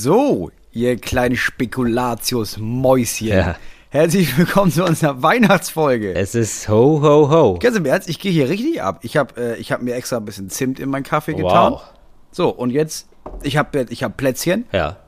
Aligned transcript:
So, 0.00 0.52
ihr 0.70 0.96
kleinen 0.96 1.34
Spekulatius-Mäuschen. 1.34 3.26
Ja. 3.26 3.56
Herzlich 3.90 4.38
willkommen 4.38 4.70
zu 4.70 4.84
unserer 4.84 5.24
Weihnachtsfolge. 5.24 6.14
Es 6.14 6.36
ist 6.36 6.68
ho, 6.68 7.02
ho, 7.02 7.28
ho. 7.28 7.58
Ganz 7.58 7.76
im 7.76 7.84
Ernst, 7.84 8.08
ich 8.08 8.20
gehe 8.20 8.30
hier 8.30 8.48
richtig 8.48 8.80
ab. 8.80 9.00
Ich 9.02 9.16
habe 9.16 9.34
äh, 9.36 9.56
ich 9.56 9.72
hab 9.72 9.82
mir 9.82 9.96
extra 9.96 10.18
ein 10.18 10.24
bisschen 10.24 10.50
Zimt 10.50 10.78
in 10.78 10.88
meinen 10.88 11.02
Kaffee 11.02 11.34
getan. 11.34 11.72
Wow. 11.72 11.82
So, 12.30 12.48
und 12.48 12.70
jetzt, 12.70 13.08
ich 13.42 13.56
habe 13.56 13.86
ich 13.90 14.04
hab 14.04 14.16
Plätzchen, 14.16 14.66
Ja. 14.70 14.98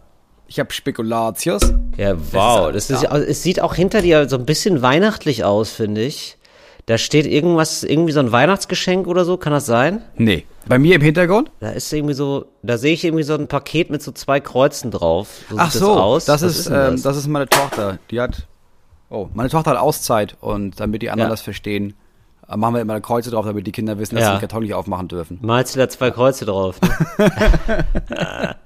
ich 0.49 0.59
habe 0.59 0.73
Spekulatius. 0.73 1.73
Ja, 1.97 2.17
wow. 2.33 2.67
alles 2.67 2.89
Das 2.89 3.05
ist, 3.05 3.13
es 3.13 3.45
sieht 3.45 3.61
auch 3.61 3.77
hinter 3.77 4.03
dir 4.03 4.29
so 4.29 4.39
ein 4.39 4.45
bisschen 4.45 4.83
weihnachtlich 4.83 5.45
aus, 5.45 5.71
finde 5.71 6.03
ich. 6.03 6.37
Da 6.91 6.99
steht 6.99 7.25
irgendwas, 7.25 7.85
irgendwie 7.85 8.11
so 8.11 8.19
ein 8.19 8.33
Weihnachtsgeschenk 8.33 9.07
oder 9.07 9.25
so, 9.25 9.37
kann 9.37 9.53
das 9.53 9.65
sein? 9.65 10.03
Nee, 10.17 10.45
bei 10.67 10.77
mir 10.77 10.97
im 10.97 11.03
Hintergrund? 11.03 11.53
Da 11.61 11.71
ist 11.71 11.93
irgendwie 11.93 12.15
so, 12.15 12.47
da 12.65 12.79
sehe 12.79 12.95
ich 12.95 13.05
irgendwie 13.05 13.23
so 13.23 13.35
ein 13.35 13.47
Paket 13.47 13.91
mit 13.91 14.03
so 14.03 14.11
zwei 14.11 14.41
Kreuzen 14.41 14.91
drauf. 14.91 15.29
So 15.49 15.57
Ach 15.57 15.71
sieht 15.71 15.83
so, 15.83 15.87
das 15.95 15.97
aus. 16.03 16.25
das 16.25 16.43
ist, 16.43 16.67
denn 16.67 16.75
ähm, 16.75 16.91
das? 16.95 17.03
das 17.03 17.17
ist 17.19 17.29
meine 17.29 17.49
Tochter. 17.49 18.01
Die 18.11 18.21
hat, 18.21 18.49
oh, 19.09 19.29
meine 19.35 19.49
Tochter 19.51 19.71
hat 19.71 19.79
Auszeit 19.79 20.37
und 20.41 20.81
damit 20.81 21.03
die 21.03 21.11
anderen 21.11 21.29
Ja. 21.29 21.33
das 21.33 21.43
verstehen, 21.43 21.95
äh, 22.49 22.57
machen 22.57 22.75
wir 22.75 22.81
immer 22.81 22.95
eine 22.95 23.03
Kreuze 23.03 23.31
drauf, 23.31 23.47
damit 23.47 23.69
die 23.69 23.73
Kinder 23.73 23.97
wissen, 24.01 24.17
dass 24.17 24.25
Ja. 24.25 24.31
sie 24.31 24.39
den 24.39 24.41
Karton 24.41 24.65
nicht 24.65 24.75
aufmachen 24.75 25.07
dürfen. 25.07 25.39
Malst 25.43 25.77
du 25.77 25.79
da 25.79 25.89
zwei 25.89 26.11
Kreuze 26.11 26.45
drauf? 26.45 26.81
Ne? 27.19 27.29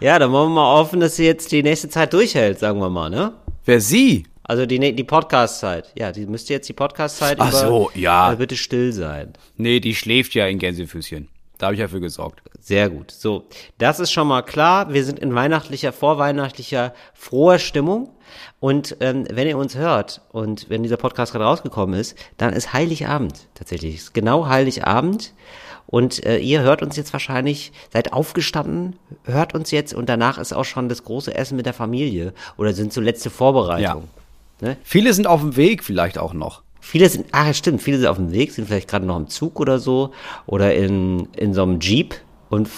ja, 0.00 0.18
dann 0.18 0.32
wollen 0.32 0.48
wir 0.48 0.54
mal 0.56 0.76
hoffen, 0.78 0.98
dass 0.98 1.14
sie 1.14 1.24
jetzt 1.24 1.52
die 1.52 1.62
nächste 1.62 1.88
Zeit 1.88 2.12
durchhält, 2.12 2.58
sagen 2.58 2.80
wir 2.80 2.90
mal, 2.90 3.10
ne? 3.10 3.32
Wer 3.64 3.80
sie? 3.80 4.24
Also 4.50 4.66
die, 4.66 4.96
die 4.96 5.04
Podcast-Zeit. 5.04 5.92
Ja, 5.96 6.10
die 6.10 6.26
müsste 6.26 6.52
jetzt 6.54 6.68
die 6.68 6.72
Podcast-Zeit 6.72 7.36
Ach 7.38 7.50
über 7.50 7.56
so, 7.56 7.90
ja. 7.94 8.32
äh, 8.32 8.34
bitte 8.34 8.56
still 8.56 8.92
sein. 8.92 9.34
Nee, 9.56 9.78
die 9.78 9.94
schläft 9.94 10.34
ja 10.34 10.48
in 10.48 10.58
Gänsefüßchen. 10.58 11.28
Da 11.58 11.66
habe 11.66 11.74
ich 11.74 11.80
ja 11.80 11.86
für 11.86 12.00
gesorgt. 12.00 12.42
Sehr 12.58 12.90
gut. 12.90 13.12
So, 13.12 13.44
das 13.78 14.00
ist 14.00 14.10
schon 14.10 14.26
mal 14.26 14.42
klar. 14.42 14.92
Wir 14.92 15.04
sind 15.04 15.20
in 15.20 15.36
weihnachtlicher, 15.36 15.92
vorweihnachtlicher, 15.92 16.94
froher 17.14 17.60
Stimmung. 17.60 18.10
Und 18.58 18.96
ähm, 18.98 19.24
wenn 19.30 19.46
ihr 19.46 19.56
uns 19.56 19.76
hört 19.76 20.20
und 20.32 20.68
wenn 20.68 20.82
dieser 20.82 20.96
Podcast 20.96 21.30
gerade 21.30 21.44
rausgekommen 21.44 21.94
ist, 22.00 22.18
dann 22.36 22.52
ist 22.52 22.72
Heiligabend 22.72 23.46
tatsächlich. 23.54 23.94
Es 23.94 24.02
ist 24.02 24.14
genau 24.14 24.48
Heiligabend. 24.48 25.32
Und 25.86 26.26
äh, 26.26 26.38
ihr 26.38 26.62
hört 26.62 26.82
uns 26.82 26.96
jetzt 26.96 27.12
wahrscheinlich, 27.12 27.70
seid 27.92 28.12
aufgestanden, 28.12 28.96
hört 29.22 29.54
uns 29.54 29.70
jetzt 29.70 29.94
und 29.94 30.08
danach 30.08 30.38
ist 30.38 30.52
auch 30.52 30.64
schon 30.64 30.88
das 30.88 31.04
große 31.04 31.32
Essen 31.32 31.56
mit 31.56 31.66
der 31.66 31.72
Familie 31.72 32.32
oder 32.56 32.72
sind 32.72 32.92
so 32.92 33.00
letzte 33.00 33.30
Vorbereitungen. 33.30 34.08
Ne? 34.60 34.76
Viele 34.82 35.12
sind 35.14 35.26
auf 35.26 35.40
dem 35.40 35.56
Weg 35.56 35.82
vielleicht 35.84 36.18
auch 36.18 36.32
noch. 36.34 36.62
Viele 36.80 37.08
sind, 37.08 37.26
ach 37.32 37.54
stimmt, 37.54 37.82
viele 37.82 37.98
sind 37.98 38.06
auf 38.06 38.16
dem 38.16 38.32
Weg, 38.32 38.52
sind 38.52 38.66
vielleicht 38.66 38.88
gerade 38.88 39.04
noch 39.06 39.16
im 39.18 39.28
Zug 39.28 39.60
oder 39.60 39.78
so 39.78 40.12
oder 40.46 40.74
in, 40.74 41.28
in 41.36 41.52
so 41.54 41.62
einem 41.62 41.78
Jeep 41.80 42.14
und 42.48 42.68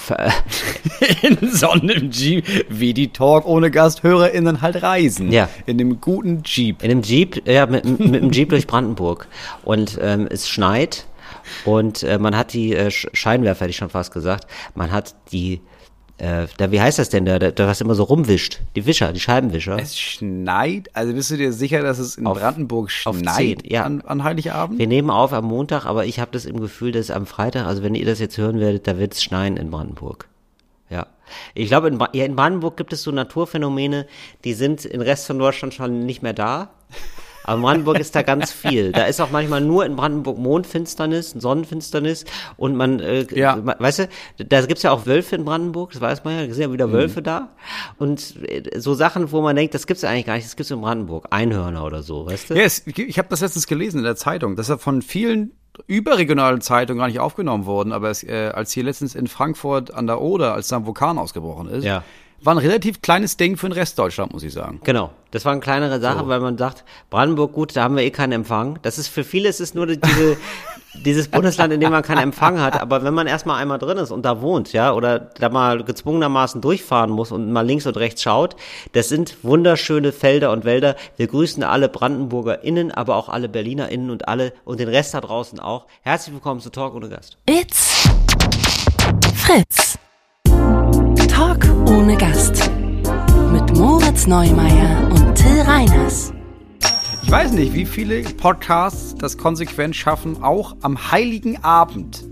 In 1.22 1.38
Sonnen-Jeep, 1.50 2.66
wie 2.68 2.92
die 2.94 3.08
Talk 3.12 3.46
ohne 3.46 3.70
GasthörerInnen 3.70 4.60
halt 4.60 4.82
reisen. 4.82 5.32
Ja. 5.32 5.48
In 5.66 5.78
dem 5.78 6.00
guten 6.00 6.42
Jeep. 6.44 6.82
in 6.82 6.90
einem 6.90 7.02
Jeep, 7.02 7.46
ja, 7.48 7.66
mit, 7.66 7.84
mit 7.84 8.22
einem 8.22 8.30
Jeep 8.32 8.50
durch 8.50 8.66
Brandenburg. 8.66 9.28
Und 9.64 9.98
ähm, 10.02 10.26
es 10.30 10.48
schneit 10.48 11.06
und 11.64 12.02
äh, 12.02 12.18
man 12.18 12.36
hat 12.36 12.52
die 12.52 12.74
äh, 12.74 12.88
Sch- 12.88 13.08
Scheinwerfer, 13.14 13.60
hätte 13.62 13.70
ich 13.70 13.76
schon 13.76 13.88
fast 13.90 14.12
gesagt, 14.12 14.46
man 14.74 14.92
hat 14.92 15.14
die, 15.32 15.60
äh, 16.22 16.46
da, 16.56 16.70
wie 16.70 16.80
heißt 16.80 17.00
das 17.00 17.08
denn, 17.08 17.24
da, 17.24 17.38
da 17.38 17.66
was 17.66 17.80
immer 17.80 17.96
so 17.96 18.04
rumwischt? 18.04 18.60
Die 18.76 18.86
Wischer, 18.86 19.12
die 19.12 19.18
Scheibenwischer. 19.18 19.76
Es 19.78 19.98
schneit, 19.98 20.88
also 20.94 21.12
bist 21.12 21.32
du 21.32 21.36
dir 21.36 21.52
sicher, 21.52 21.82
dass 21.82 21.98
es 21.98 22.16
in 22.16 22.26
Auf- 22.26 22.38
Brandenburg 22.38 22.92
schneit 22.92 23.34
zehn, 23.36 23.58
ja. 23.64 23.82
an, 23.82 24.02
an 24.02 24.22
Heiligabend? 24.22 24.78
Wir 24.78 24.86
nehmen 24.86 25.10
auf 25.10 25.32
am 25.32 25.46
Montag, 25.46 25.84
aber 25.84 26.06
ich 26.06 26.20
habe 26.20 26.30
das 26.30 26.44
im 26.44 26.60
Gefühl, 26.60 26.92
dass 26.92 27.10
am 27.10 27.26
Freitag, 27.26 27.66
also 27.66 27.82
wenn 27.82 27.96
ihr 27.96 28.06
das 28.06 28.20
jetzt 28.20 28.38
hören 28.38 28.60
werdet, 28.60 28.86
da 28.86 28.98
wird 28.98 29.14
es 29.14 29.22
schneien 29.22 29.56
in 29.56 29.70
Brandenburg. 29.70 30.28
Ja. 30.90 31.08
Ich 31.54 31.68
glaube, 31.68 31.88
in, 31.88 31.98
ja, 32.12 32.24
in 32.24 32.36
Brandenburg 32.36 32.76
gibt 32.76 32.92
es 32.92 33.02
so 33.02 33.10
Naturphänomene, 33.10 34.06
die 34.44 34.52
sind 34.54 34.84
im 34.84 35.00
Rest 35.00 35.26
von 35.26 35.38
Deutschland 35.38 35.74
schon 35.74 36.06
nicht 36.06 36.22
mehr 36.22 36.34
da. 36.34 36.70
Aber 37.44 37.56
in 37.56 37.62
Brandenburg 37.62 37.98
ist 37.98 38.14
da 38.14 38.22
ganz 38.22 38.52
viel. 38.52 38.92
Da 38.92 39.04
ist 39.04 39.20
auch 39.20 39.30
manchmal 39.30 39.60
nur 39.60 39.84
in 39.84 39.96
Brandenburg 39.96 40.38
Mondfinsternis, 40.38 41.30
Sonnenfinsternis 41.30 42.24
und 42.56 42.76
man, 42.76 43.00
äh, 43.00 43.26
Ja. 43.34 43.58
weißt 43.78 44.00
du, 44.38 44.44
da 44.44 44.60
gibt's 44.66 44.82
ja 44.82 44.92
auch 44.92 45.06
Wölfe 45.06 45.36
in 45.36 45.44
Brandenburg, 45.44 45.92
das 45.92 46.00
weiß 46.00 46.24
man 46.24 46.34
ja, 46.36 46.46
da 46.46 46.52
sind 46.52 46.62
ja 46.62 46.72
wieder 46.72 46.86
Mhm. 46.86 46.92
Wölfe 46.92 47.22
da. 47.22 47.48
Und 47.98 48.36
äh, 48.48 48.78
so 48.78 48.94
Sachen, 48.94 49.32
wo 49.32 49.40
man 49.42 49.56
denkt, 49.56 49.74
das 49.74 49.86
gibt's 49.86 50.02
ja 50.02 50.10
eigentlich 50.10 50.26
gar 50.26 50.34
nicht, 50.34 50.46
das 50.46 50.56
gibt's 50.56 50.70
in 50.70 50.80
Brandenburg. 50.80 51.26
Einhörner 51.30 51.84
oder 51.84 52.02
so, 52.02 52.26
weißt 52.26 52.50
du? 52.50 52.54
Ja, 52.54 52.62
es, 52.62 52.86
ich 52.86 53.18
habe 53.18 53.28
das 53.28 53.40
letztens 53.40 53.66
gelesen 53.66 53.98
in 53.98 54.04
der 54.04 54.16
Zeitung, 54.16 54.56
dass 54.56 54.68
er 54.68 54.78
von 54.78 55.02
vielen 55.02 55.52
überregionalen 55.86 56.60
Zeitungen 56.60 56.98
gar 57.00 57.06
nicht 57.08 57.18
aufgenommen 57.20 57.64
worden, 57.66 57.92
aber 57.92 58.10
es, 58.10 58.22
äh, 58.22 58.50
als 58.54 58.72
hier 58.72 58.84
letztens 58.84 59.14
in 59.14 59.26
Frankfurt 59.26 59.92
an 59.94 60.06
der 60.06 60.20
Oder, 60.20 60.52
als 60.54 60.68
da 60.68 60.76
ein 60.76 60.86
Vulkan 60.86 61.18
ausgebrochen 61.18 61.68
ist, 61.68 61.84
Ja. 61.84 62.04
War 62.44 62.54
ein 62.54 62.58
relativ 62.58 63.02
kleines 63.02 63.36
Ding 63.36 63.56
für 63.56 63.68
den 63.68 63.72
Rest 63.72 63.98
Deutschland, 63.98 64.32
muss 64.32 64.42
ich 64.42 64.52
sagen. 64.52 64.80
Genau, 64.84 65.10
das 65.30 65.44
war 65.44 65.52
eine 65.52 65.60
kleinere 65.60 66.00
Sache, 66.00 66.26
weil 66.26 66.40
man 66.40 66.58
sagt, 66.58 66.84
Brandenburg, 67.08 67.52
gut, 67.52 67.76
da 67.76 67.84
haben 67.84 67.96
wir 67.96 68.02
eh 68.02 68.10
keinen 68.10 68.32
Empfang. 68.32 68.78
Das 68.82 68.98
ist 68.98 69.08
für 69.08 69.24
viele 69.24 69.48
ist 69.48 69.60
es 69.60 69.74
nur 69.74 69.86
diese, 69.86 70.36
dieses 70.94 71.28
Bundesland, 71.28 71.72
in 71.72 71.80
dem 71.80 71.92
man 71.92 72.02
keinen 72.02 72.18
Empfang 72.18 72.60
hat. 72.60 72.80
Aber 72.80 73.04
wenn 73.04 73.14
man 73.14 73.26
erstmal 73.26 73.60
einmal 73.60 73.78
drin 73.78 73.96
ist 73.98 74.10
und 74.10 74.22
da 74.22 74.40
wohnt, 74.40 74.72
ja, 74.72 74.92
oder 74.92 75.18
da 75.20 75.48
mal 75.48 75.84
gezwungenermaßen 75.84 76.60
durchfahren 76.60 77.10
muss 77.10 77.30
und 77.30 77.52
mal 77.52 77.64
links 77.64 77.86
und 77.86 77.96
rechts 77.96 78.22
schaut, 78.22 78.56
das 78.92 79.08
sind 79.08 79.36
wunderschöne 79.42 80.12
Felder 80.12 80.50
und 80.50 80.64
Wälder. 80.64 80.96
Wir 81.16 81.28
grüßen 81.28 81.62
alle 81.62 81.88
BrandenburgerInnen, 81.88 82.90
aber 82.90 83.16
auch 83.16 83.28
alle 83.28 83.48
BerlinerInnen 83.48 84.10
und 84.10 84.26
alle 84.26 84.52
und 84.64 84.80
den 84.80 84.88
Rest 84.88 85.14
da 85.14 85.20
draußen 85.20 85.60
auch. 85.60 85.86
Herzlich 86.02 86.34
willkommen 86.34 86.60
zu 86.60 86.70
Talk 86.70 86.94
ohne 86.94 87.08
Gast. 87.08 87.38
It's 87.46 88.08
Fritz. 89.36 89.98
Talk 91.16 91.64
ohne 91.88 92.16
Gast. 92.16 92.70
Mit 93.52 93.76
Moritz 93.76 94.26
Neumeier 94.26 95.08
und 95.10 95.34
Till 95.34 95.60
Reiners. 95.60 96.32
Ich 97.22 97.30
weiß 97.30 97.52
nicht, 97.52 97.74
wie 97.74 97.86
viele 97.86 98.22
Podcasts 98.22 99.14
das 99.14 99.38
konsequent 99.38 99.94
schaffen, 99.94 100.42
auch 100.42 100.76
am 100.82 101.10
Heiligen 101.10 101.62
Abend 101.62 102.24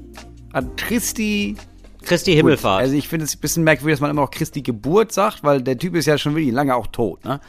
an 0.52 0.74
Christi 0.76 1.56
Christi 2.02 2.34
Himmelfahrt. 2.34 2.80
Also 2.80 2.94
ich 2.96 3.08
finde 3.08 3.26
es 3.26 3.36
ein 3.36 3.40
bisschen 3.40 3.64
merkwürdig, 3.64 3.94
dass 3.94 4.00
man 4.00 4.10
immer 4.10 4.22
noch 4.22 4.30
Christi 4.30 4.62
Geburt 4.62 5.12
sagt, 5.12 5.44
weil 5.44 5.62
der 5.62 5.78
Typ 5.78 5.94
ist 5.94 6.06
ja 6.06 6.18
schon 6.18 6.34
wirklich 6.34 6.52
lange 6.52 6.74
auch 6.74 6.86
tot, 6.86 7.24
ne? 7.24 7.40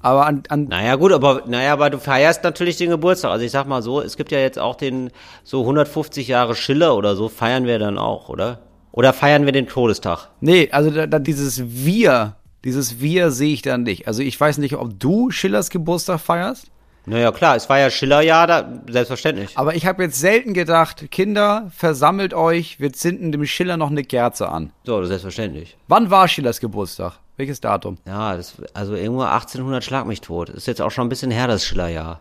Aber 0.00 0.26
an, 0.26 0.44
an 0.48 0.64
Naja, 0.64 0.94
gut, 0.94 1.12
aber, 1.12 1.42
naja, 1.46 1.72
aber 1.72 1.90
du 1.90 1.98
feierst 1.98 2.44
natürlich 2.44 2.76
den 2.76 2.90
Geburtstag. 2.90 3.32
Also 3.32 3.44
ich 3.44 3.50
sag 3.50 3.66
mal 3.66 3.82
so, 3.82 4.00
es 4.00 4.16
gibt 4.16 4.30
ja 4.30 4.38
jetzt 4.38 4.58
auch 4.58 4.76
den, 4.76 5.10
so 5.42 5.62
150 5.62 6.28
Jahre 6.28 6.54
Schiller 6.54 6.96
oder 6.96 7.16
so, 7.16 7.28
feiern 7.28 7.66
wir 7.66 7.78
dann 7.78 7.98
auch, 7.98 8.28
oder? 8.28 8.60
Oder 8.98 9.12
feiern 9.12 9.44
wir 9.44 9.52
den 9.52 9.68
Todestag? 9.68 10.28
nee, 10.40 10.68
also 10.72 10.90
da, 10.90 11.06
da 11.06 11.20
dieses 11.20 11.62
Wir, 11.84 12.34
dieses 12.64 13.00
Wir 13.00 13.30
sehe 13.30 13.52
ich 13.52 13.62
dann 13.62 13.84
nicht. 13.84 14.08
Also 14.08 14.22
ich 14.22 14.38
weiß 14.40 14.58
nicht, 14.58 14.74
ob 14.74 14.98
du 14.98 15.30
Schillers 15.30 15.70
Geburtstag 15.70 16.18
feierst, 16.18 16.66
Naja, 17.06 17.30
klar, 17.30 17.54
es 17.54 17.68
war 17.68 17.78
ja 17.78 17.90
Schillerjahr, 17.90 18.48
da, 18.48 18.82
selbstverständlich. 18.90 19.56
aber 19.56 19.76
ich 19.76 19.86
habe 19.86 20.02
jetzt 20.02 20.18
selten 20.18 20.52
gedacht, 20.52 21.12
Kinder, 21.12 21.70
versammelt 21.72 22.34
euch, 22.34 22.80
wir 22.80 22.92
zünden 22.92 23.30
dem 23.30 23.46
Schiller 23.46 23.76
noch 23.76 23.90
eine 23.92 24.02
Kerze 24.02 24.48
an. 24.48 24.72
So, 24.84 25.04
selbstverständlich. 25.04 25.76
Wann 25.86 26.10
war 26.10 26.26
Schillers 26.26 26.58
Geburtstag? 26.58 27.20
Welches 27.36 27.60
Datum? 27.60 27.98
Ja, 28.04 28.36
das, 28.36 28.56
also 28.74 28.96
irgendwo 28.96 29.22
1800 29.22 29.84
schlag 29.84 30.06
mich 30.06 30.22
tot. 30.22 30.48
Ist 30.48 30.66
jetzt 30.66 30.82
auch 30.82 30.90
schon 30.90 31.06
ein 31.06 31.08
bisschen 31.08 31.30
her, 31.30 31.46
das 31.46 31.64
Schillerjahr. 31.64 32.20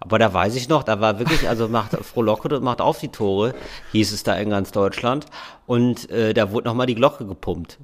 Aber 0.00 0.18
da 0.18 0.32
weiß 0.32 0.54
ich 0.56 0.68
noch, 0.68 0.82
da 0.82 1.00
war 1.00 1.18
wirklich, 1.18 1.48
also 1.48 1.68
macht 1.68 1.92
Frohlocke 2.02 2.60
macht 2.60 2.80
auf 2.80 2.98
die 2.98 3.08
Tore, 3.08 3.54
hieß 3.92 4.12
es 4.12 4.22
da 4.22 4.34
in 4.34 4.50
ganz 4.50 4.72
Deutschland. 4.72 5.26
Und 5.66 6.10
äh, 6.10 6.34
da 6.34 6.52
wurde 6.52 6.68
nochmal 6.68 6.86
die 6.86 6.94
Glocke 6.94 7.26
gepumpt. 7.26 7.78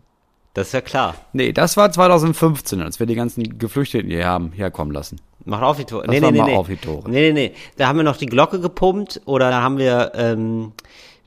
Das 0.55 0.69
ist 0.69 0.73
ja 0.75 0.83
klar. 0.83 1.15
Nee, 1.33 1.53
das 1.53 1.77
war 1.77 1.91
2015, 1.91 2.83
als 2.83 3.01
wir 3.01 3.07
die 3.07 3.15
ganzen 3.15 3.59
Geflüchteten 3.59 4.11
hier 4.11 4.27
haben 4.27 4.53
herkommen 4.53 4.93
lassen. 4.93 5.19
Macht 5.45 5.63
auf 5.63 5.79
die 5.79 5.85
Tore. 5.85 6.05
Das 6.07 6.13
nee, 6.13 6.21
nee, 6.21 6.31
nee, 6.31 6.43
nee. 6.43 6.57
auf 6.57 6.67
die 6.67 6.77
Tore. 6.77 7.11
Nee, 7.11 7.33
nee, 7.33 7.49
nee. 7.49 7.55
Da 7.79 7.89
haben 7.89 7.97
wir 7.97 8.05
noch 8.05 8.19
die 8.19 8.27
Glocke 8.27 8.61
gepumpt 8.61 9.23
oder 9.25 9.51
da 9.51 9.63
haben 9.63 9.79
wir, 9.79 10.13
ähm, 10.15 10.73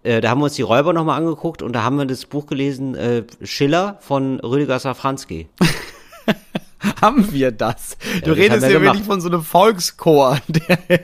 äh, 0.03 0.22
da 0.22 0.29
haben 0.29 0.40
wir 0.40 0.46
uns 0.46 0.53
die 0.53 0.62
Räuber 0.62 0.94
nochmal 0.94 1.17
angeguckt 1.17 1.63
und 1.63 1.73
da 1.73 1.84
haben 1.84 1.97
wir 1.97 2.06
das 2.06 2.25
Buch 2.25 2.46
gelesen, 2.46 2.96
äh, 2.96 3.23
Schiller 3.41 3.97
von 4.00 4.40
Rüdiger 4.40 4.78
Safranski. 4.78 5.50
haben 7.02 7.32
wir 7.32 7.52
das. 7.52 7.97
Du 8.24 8.30
das 8.30 8.38
redest 8.38 8.64
ja 8.64 8.82
wirklich 8.82 9.03
von 9.03 9.22
so 9.22 9.30
einem 9.30 9.44
Volkschor, 9.44 10.40
der, 10.47 11.00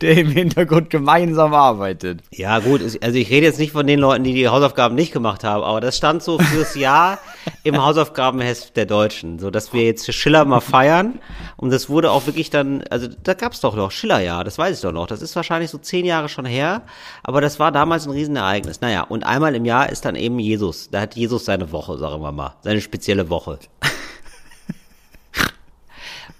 der 0.00 0.18
im 0.18 0.30
Hintergrund 0.30 0.90
gemeinsam 0.90 1.54
arbeitet. 1.54 2.20
Ja, 2.32 2.58
gut, 2.58 2.80
also 2.80 3.18
ich 3.18 3.30
rede 3.30 3.46
jetzt 3.46 3.58
nicht 3.58 3.72
von 3.72 3.86
den 3.86 3.98
Leuten, 3.98 4.24
die 4.24 4.34
die 4.34 4.48
Hausaufgaben 4.48 4.94
nicht 4.94 5.12
gemacht 5.12 5.44
haben, 5.44 5.62
aber 5.62 5.80
das 5.80 5.96
stand 5.96 6.22
so 6.22 6.38
fürs 6.38 6.74
Jahr 6.74 7.18
im 7.62 7.80
Hausaufgabenheft 7.80 8.76
der 8.76 8.86
Deutschen, 8.86 9.38
so 9.38 9.50
dass 9.50 9.72
wir 9.72 9.84
jetzt 9.84 10.12
Schiller 10.12 10.44
mal 10.44 10.60
feiern 10.60 11.20
und 11.56 11.70
das 11.70 11.88
wurde 11.88 12.10
auch 12.10 12.26
wirklich 12.26 12.50
dann, 12.50 12.82
also 12.90 13.08
da 13.22 13.34
gab's 13.34 13.60
doch 13.60 13.76
noch 13.76 13.90
Schillerjahr, 13.90 14.44
das 14.44 14.58
weiß 14.58 14.76
ich 14.76 14.82
doch 14.82 14.92
noch, 14.92 15.06
das 15.06 15.22
ist 15.22 15.36
wahrscheinlich 15.36 15.70
so 15.70 15.78
zehn 15.78 16.04
Jahre 16.04 16.28
schon 16.28 16.46
her, 16.46 16.82
aber 17.22 17.40
das 17.40 17.60
war 17.60 17.72
damals 17.72 18.06
ein 18.06 18.12
Riesenereignis. 18.12 18.80
Naja, 18.80 19.02
und 19.02 19.24
einmal 19.24 19.54
im 19.54 19.64
Jahr 19.64 19.90
ist 19.90 20.04
dann 20.04 20.16
eben 20.16 20.38
Jesus, 20.38 20.90
da 20.90 21.00
hat 21.00 21.14
Jesus 21.14 21.44
seine 21.44 21.70
Woche, 21.72 21.98
sagen 21.98 22.22
wir 22.22 22.32
mal, 22.32 22.54
seine 22.62 22.80
spezielle 22.80 23.30
Woche. 23.30 23.58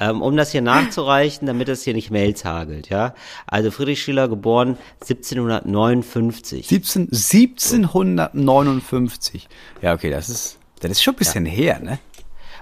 Ähm, 0.01 0.23
um 0.23 0.37
das 0.37 0.53
hier 0.53 0.63
nachzureichen, 0.63 1.47
damit 1.47 1.69
es 1.69 1.83
hier 1.83 1.95
nicht 1.95 2.11
Mails 2.11 2.45
hagelt, 2.45 2.89
ja. 2.89 3.15
Also 3.47 3.71
Friedrich 3.71 4.03
Schiller 4.03 4.29
geboren 4.29 4.79
1759. 5.01 6.69
17, 6.69 7.09
1759. 7.11 9.49
Ja, 9.83 9.95
okay, 9.95 10.11
das 10.11 10.29
ist 10.29 10.59
Das 10.81 10.91
ist 10.93 11.03
schon 11.03 11.15
ein 11.15 11.19
bisschen 11.19 11.47
ja. 11.47 11.53
her, 11.53 11.81
ne? 11.81 11.99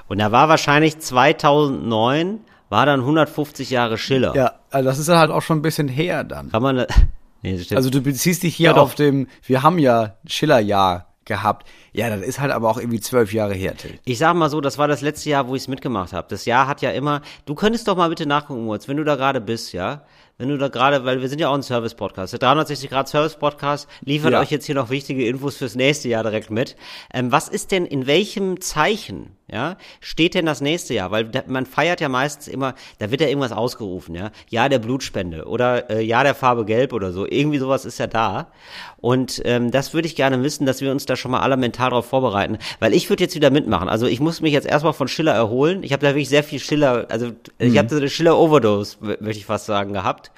Und 0.08 0.18
da 0.18 0.32
war 0.32 0.48
wahrscheinlich 0.48 0.98
2009 0.98 2.40
war 2.68 2.86
dann 2.86 3.00
150 3.00 3.70
Jahre 3.70 3.98
Schiller. 3.98 4.34
Ja, 4.34 4.54
also 4.70 4.88
das 4.88 4.98
ist 4.98 5.08
dann 5.08 5.18
halt 5.18 5.30
auch 5.30 5.42
schon 5.42 5.58
ein 5.58 5.62
bisschen 5.62 5.88
her 5.88 6.24
dann. 6.24 6.50
Kann 6.50 6.62
man. 6.62 6.86
Nee, 7.42 7.62
also 7.74 7.90
du 7.90 8.00
beziehst 8.00 8.42
dich 8.42 8.56
hier 8.56 8.70
ja, 8.70 8.76
auf 8.76 8.96
dem, 8.96 9.28
wir 9.44 9.62
haben 9.62 9.78
ja 9.78 10.16
Schiller-Jahr 10.26 11.14
gehabt. 11.26 11.68
Ja, 11.92 12.08
das 12.08 12.22
ist 12.22 12.40
halt 12.40 12.52
aber 12.52 12.70
auch 12.70 12.78
irgendwie 12.78 13.00
zwölf 13.00 13.32
Jahre 13.32 13.54
her, 13.54 13.76
Till. 13.76 13.98
Ich 14.04 14.18
sag 14.18 14.34
mal 14.34 14.48
so, 14.48 14.60
das 14.60 14.78
war 14.78 14.88
das 14.88 15.02
letzte 15.02 15.28
Jahr, 15.30 15.48
wo 15.48 15.54
ich 15.54 15.62
es 15.62 15.68
mitgemacht 15.68 16.12
habe. 16.12 16.26
Das 16.30 16.46
Jahr 16.46 16.66
hat 16.66 16.80
ja 16.80 16.90
immer, 16.90 17.20
du 17.44 17.54
könntest 17.54 17.86
doch 17.88 17.96
mal 17.96 18.08
bitte 18.08 18.26
nachgucken, 18.26 18.64
Moritz, 18.64 18.88
wenn 18.88 18.96
du 18.96 19.04
da 19.04 19.16
gerade 19.16 19.40
bist, 19.40 19.72
ja 19.72 20.04
wenn 20.38 20.48
du 20.48 20.58
da 20.58 20.68
gerade, 20.68 21.04
weil 21.04 21.20
wir 21.20 21.28
sind 21.28 21.40
ja 21.40 21.48
auch 21.48 21.54
ein 21.54 21.62
Service-Podcast. 21.62 22.32
Der 22.32 22.40
360 22.40 22.90
Grad 22.90 23.08
Service-Podcast 23.08 23.88
liefert 24.02 24.32
ja. 24.32 24.40
euch 24.40 24.50
jetzt 24.50 24.66
hier 24.66 24.74
noch 24.74 24.90
wichtige 24.90 25.26
Infos 25.26 25.56
fürs 25.56 25.74
nächste 25.74 26.08
Jahr 26.08 26.22
direkt 26.22 26.50
mit. 26.50 26.76
Ähm, 27.12 27.32
was 27.32 27.48
ist 27.48 27.72
denn, 27.72 27.86
in 27.86 28.06
welchem 28.06 28.60
Zeichen, 28.60 29.35
ja, 29.48 29.76
steht 30.00 30.34
denn 30.34 30.44
das 30.44 30.60
nächste 30.60 30.92
Jahr? 30.94 31.12
Weil 31.12 31.26
da, 31.26 31.44
man 31.46 31.66
feiert 31.66 32.00
ja 32.00 32.08
meistens 32.08 32.48
immer, 32.48 32.74
da 32.98 33.12
wird 33.12 33.20
ja 33.20 33.28
irgendwas 33.28 33.52
ausgerufen, 33.52 34.16
ja. 34.16 34.32
Ja 34.48 34.68
der 34.68 34.80
Blutspende 34.80 35.44
oder 35.44 35.88
äh, 35.88 36.02
Ja 36.02 36.24
der 36.24 36.34
Farbe 36.34 36.64
Gelb 36.64 36.92
oder 36.92 37.12
so. 37.12 37.26
Irgendwie 37.26 37.58
sowas 37.58 37.84
ist 37.84 37.98
ja 37.98 38.08
da. 38.08 38.48
Und 38.96 39.40
ähm, 39.44 39.70
das 39.70 39.94
würde 39.94 40.08
ich 40.08 40.16
gerne 40.16 40.42
wissen, 40.42 40.66
dass 40.66 40.80
wir 40.80 40.90
uns 40.90 41.06
da 41.06 41.14
schon 41.14 41.30
mal 41.30 41.40
alle 41.40 41.56
mental 41.56 41.90
darauf 41.90 42.06
vorbereiten. 42.06 42.58
Weil 42.80 42.92
ich 42.92 43.08
würde 43.08 43.22
jetzt 43.22 43.36
wieder 43.36 43.50
mitmachen. 43.50 43.88
Also 43.88 44.06
ich 44.06 44.18
muss 44.18 44.40
mich 44.40 44.52
jetzt 44.52 44.66
erstmal 44.66 44.94
von 44.94 45.06
Schiller 45.06 45.34
erholen. 45.34 45.84
Ich 45.84 45.92
habe 45.92 46.04
da 46.04 46.08
wirklich 46.08 46.28
sehr 46.28 46.42
viel 46.42 46.58
Schiller, 46.58 47.06
also 47.08 47.26
mhm. 47.26 47.34
ich 47.58 47.78
habe 47.78 47.88
so 47.88 47.96
eine 47.96 48.10
Schiller-Overdose, 48.10 48.96
möchte 49.00 49.38
ich 49.38 49.46
fast 49.46 49.66
sagen, 49.66 49.92
gehabt. 49.92 50.32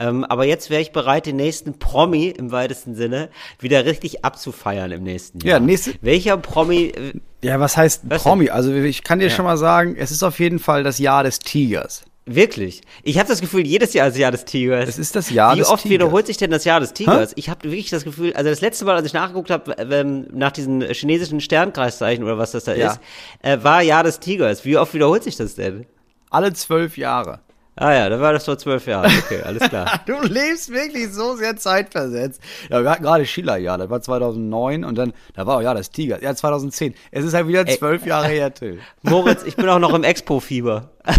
Ähm, 0.00 0.24
aber 0.24 0.46
jetzt 0.46 0.70
wäre 0.70 0.80
ich 0.80 0.92
bereit, 0.92 1.26
den 1.26 1.36
nächsten 1.36 1.78
Promi 1.78 2.28
im 2.28 2.50
weitesten 2.50 2.94
Sinne 2.94 3.28
wieder 3.58 3.84
richtig 3.84 4.24
abzufeiern 4.24 4.90
im 4.92 5.02
nächsten 5.02 5.40
Jahr. 5.40 5.58
Ja, 5.58 5.64
nächste. 5.64 5.92
Welcher 6.00 6.38
Promi? 6.38 6.86
Äh, 6.86 7.12
ja, 7.42 7.60
was 7.60 7.76
heißt 7.76 8.02
was 8.04 8.22
Promi? 8.22 8.46
Denn? 8.46 8.54
Also 8.54 8.72
ich 8.72 9.04
kann 9.04 9.18
dir 9.18 9.28
ja. 9.28 9.30
schon 9.30 9.44
mal 9.44 9.58
sagen, 9.58 9.96
es 9.98 10.10
ist 10.10 10.22
auf 10.22 10.40
jeden 10.40 10.58
Fall 10.58 10.84
das 10.84 10.98
Jahr 10.98 11.22
des 11.22 11.38
Tigers. 11.38 12.04
Wirklich? 12.24 12.80
Ich 13.02 13.18
habe 13.18 13.28
das 13.28 13.40
Gefühl, 13.40 13.66
jedes 13.66 13.92
Jahr 13.92 14.06
ist 14.06 14.14
das 14.14 14.20
Jahr 14.20 14.30
des 14.30 14.44
Tigers. 14.46 14.88
Es 14.88 14.98
ist 14.98 15.16
das 15.16 15.30
Jahr 15.30 15.54
Wie 15.54 15.58
des 15.58 15.66
Tigers. 15.66 15.80
Wie 15.80 15.84
oft 15.84 15.90
wiederholt 15.90 16.26
sich 16.26 16.36
denn 16.38 16.50
das 16.50 16.64
Jahr 16.64 16.80
des 16.80 16.94
Tigers? 16.94 17.30
Hä? 17.30 17.34
Ich 17.36 17.50
habe 17.50 17.64
wirklich 17.64 17.90
das 17.90 18.04
Gefühl, 18.04 18.32
also 18.34 18.48
das 18.48 18.60
letzte 18.62 18.86
Mal, 18.86 18.96
als 18.96 19.06
ich 19.06 19.12
nachgeguckt 19.12 19.50
habe, 19.50 19.72
ähm, 19.78 20.28
nach 20.32 20.52
diesen 20.52 20.80
chinesischen 20.80 21.40
Sternkreiszeichen 21.40 22.24
oder 22.24 22.38
was 22.38 22.52
das 22.52 22.64
da 22.64 22.74
ja. 22.74 22.92
ist, 22.92 23.00
äh, 23.42 23.58
war 23.62 23.82
Jahr 23.82 24.04
des 24.04 24.20
Tigers. 24.20 24.64
Wie 24.64 24.78
oft 24.78 24.94
wiederholt 24.94 25.24
sich 25.24 25.36
das 25.36 25.56
denn? 25.56 25.86
Alle 26.30 26.52
zwölf 26.54 26.96
Jahre. 26.96 27.40
Ah 27.76 27.94
ja, 27.94 28.08
da 28.08 28.20
war 28.20 28.32
das 28.32 28.44
vor 28.44 28.58
zwölf 28.58 28.86
Jahren. 28.86 29.10
Okay, 29.24 29.40
alles 29.42 29.68
klar. 29.68 30.00
du 30.06 30.20
lebst 30.22 30.70
wirklich 30.70 31.12
so 31.12 31.36
sehr 31.36 31.56
zeitversetzt. 31.56 32.40
Ja, 32.68 32.82
wir 32.82 32.90
hatten 32.90 33.02
gerade 33.02 33.24
Schiller-Jahr, 33.24 33.78
das 33.78 33.88
war 33.88 34.02
2009 34.02 34.84
und 34.84 34.98
dann, 34.98 35.12
da 35.34 35.46
war 35.46 35.58
auch 35.58 35.62
ja 35.62 35.72
das 35.72 35.90
Tiger, 35.90 36.22
ja 36.22 36.34
2010. 36.34 36.94
Es 37.10 37.24
ist 37.24 37.32
halt 37.32 37.48
wieder 37.48 37.66
zwölf 37.66 38.04
Jahre 38.04 38.28
her, 38.28 38.52
Till. 38.52 38.80
Moritz, 39.02 39.44
ich 39.44 39.56
bin 39.56 39.68
auch 39.68 39.78
noch 39.78 39.94
im 39.94 40.04
Expo-Fieber. 40.04 40.90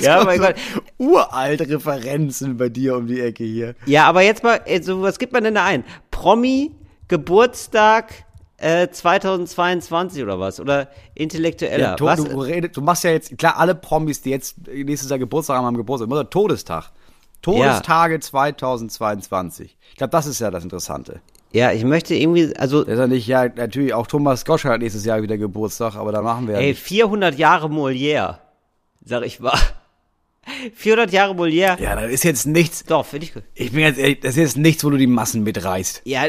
ja, 0.00 0.24
mein 0.24 0.40
Gott. 0.40 0.54
Uralte 0.98 1.68
Referenzen 1.68 2.56
bei 2.56 2.68
dir 2.68 2.96
um 2.96 3.06
die 3.06 3.20
Ecke 3.20 3.44
hier. 3.44 3.74
Ja, 3.86 4.06
aber 4.06 4.22
jetzt 4.22 4.42
mal, 4.42 4.60
so, 4.80 5.02
was 5.02 5.18
gibt 5.18 5.32
man 5.32 5.44
denn 5.44 5.54
da 5.54 5.64
ein? 5.64 5.84
Promi, 6.10 6.72
Geburtstag, 7.08 8.23
2022 8.64 10.20
äh, 10.20 10.22
oder 10.22 10.40
was? 10.40 10.58
Oder 10.58 10.88
intellektueller? 11.14 11.90
Ja, 11.90 11.96
to, 11.96 12.06
was? 12.06 12.24
Du, 12.24 12.40
redest, 12.40 12.76
du 12.76 12.80
machst 12.80 13.04
ja 13.04 13.10
jetzt, 13.10 13.36
klar, 13.36 13.58
alle 13.58 13.74
Promis, 13.74 14.22
die 14.22 14.30
jetzt 14.30 14.66
nächstes 14.66 15.10
Jahr 15.10 15.18
Geburtstag 15.18 15.58
haben, 15.58 15.66
haben 15.66 15.76
Geburtstag. 15.76 16.08
Immer 16.08 16.28
Todestag. 16.28 16.90
Todestage 17.42 18.14
ja. 18.14 18.20
2022. 18.20 19.76
Ich 19.90 19.96
glaube, 19.96 20.10
das 20.10 20.26
ist 20.26 20.40
ja 20.40 20.50
das 20.50 20.64
Interessante. 20.64 21.20
Ja, 21.52 21.72
ich 21.72 21.84
möchte 21.84 22.14
irgendwie, 22.14 22.56
also. 22.56 22.82
Das 22.82 22.94
ist 22.94 22.98
ja 22.98 23.06
nicht, 23.06 23.26
ja, 23.26 23.48
natürlich 23.48 23.94
auch 23.94 24.06
Thomas 24.06 24.44
Gosch 24.44 24.64
hat 24.64 24.80
nächstes 24.80 25.04
Jahr 25.04 25.22
wieder 25.22 25.36
Geburtstag, 25.36 25.94
aber 25.94 26.10
da 26.10 26.22
machen 26.22 26.48
wir 26.48 26.54
ja. 26.54 26.60
Ey, 26.60 26.74
400 26.74 27.38
Jahre 27.38 27.68
Molière, 27.68 28.38
sag 29.04 29.24
ich 29.24 29.40
mal. 29.40 29.58
400 30.74 31.12
Jahre 31.12 31.34
Molière. 31.34 31.80
Ja, 31.80 31.94
das 31.96 32.10
ist 32.10 32.24
jetzt 32.24 32.46
nichts. 32.46 32.84
Doch, 32.84 33.06
finde 33.06 33.26
ich 33.26 33.34
gut. 33.34 33.42
Ich 33.54 33.72
bin 33.72 33.80
jetzt 33.80 33.98
ehrlich, 33.98 34.20
das 34.20 34.32
ist 34.32 34.36
jetzt 34.36 34.56
nichts, 34.56 34.84
wo 34.84 34.90
du 34.90 34.96
die 34.96 35.06
Massen 35.06 35.42
mitreißt. 35.42 36.02
Ja, 36.04 36.24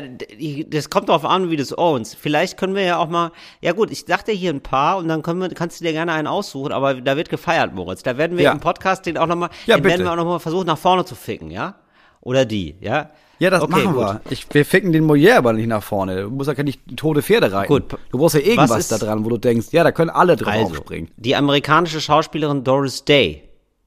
das 0.68 0.90
kommt 0.90 1.10
darauf 1.10 1.26
an, 1.26 1.50
wie 1.50 1.56
du 1.56 1.64
es 1.64 1.78
ownst. 1.78 2.16
Vielleicht 2.16 2.58
können 2.58 2.76
wir 2.76 2.84
ja 2.84 2.98
auch 2.98 3.10
mal, 3.10 3.32
ja 3.62 3.74
gut, 3.74 3.92
ich 3.92 4.06
dachte 4.06 4.32
hier 4.32 4.52
ein 4.52 4.62
paar 4.62 4.98
und 4.98 5.08
dann 5.08 5.22
können 5.22 5.40
wir, 5.40 5.50
kannst 5.50 5.80
du 5.80 5.86
dir 5.86 5.92
gerne 5.92 6.14
einen 6.14 6.28
aussuchen, 6.28 6.72
aber 6.72 6.96
da 6.96 7.18
wird 7.18 7.30
gefeiert, 7.30 7.74
Moritz. 7.74 8.04
Da 8.04 8.18
werden 8.18 8.38
wir 8.38 8.46
ja. 8.46 8.52
im 8.52 8.60
Podcast 8.60 9.06
den 9.06 9.18
auch 9.18 9.28
nochmal, 9.28 9.50
ja, 9.66 9.76
den 9.76 9.84
bitte. 9.84 9.94
werden 9.94 10.06
wir 10.06 10.12
auch 10.12 10.18
nochmal 10.18 10.40
versuchen, 10.40 10.68
nach 10.68 10.78
vorne 10.78 11.06
zu 11.06 11.16
ficken, 11.16 11.52
ja? 11.52 11.76
Oder 12.22 12.46
die, 12.46 12.76
ja? 12.82 13.12
Ja, 13.40 13.50
das 13.50 13.64
okay, 13.64 13.84
machen 13.84 13.98
wir. 13.98 14.22
Ich, 14.30 14.48
wir 14.52 14.66
ficken 14.66 14.94
den 14.94 15.06
Molière 15.06 15.36
aber 15.36 15.54
nicht 15.54 15.68
nach 15.68 15.84
vorne. 15.84 16.24
Du 16.24 16.30
musst 16.30 16.50
ja 16.50 16.64
nicht 16.64 16.82
tote 16.96 17.22
Pferde 17.22 17.52
reiten. 17.52 17.68
Gut. 17.68 17.98
Du 18.10 18.18
brauchst 18.18 18.36
ja 18.36 18.42
irgendwas 18.42 18.88
da 18.88 18.98
dran, 18.98 19.26
wo 19.26 19.30
du 19.30 19.38
denkst, 19.38 19.68
ja, 19.72 19.84
da 19.84 19.92
können 19.92 20.10
alle 20.10 20.36
drauf 20.36 20.54
also, 20.54 20.76
springen. 20.76 21.12
Die 21.18 21.36
amerikanische 21.36 22.00
Schauspielerin 22.00 22.64
Doris 22.64 23.04
Day. 23.04 23.45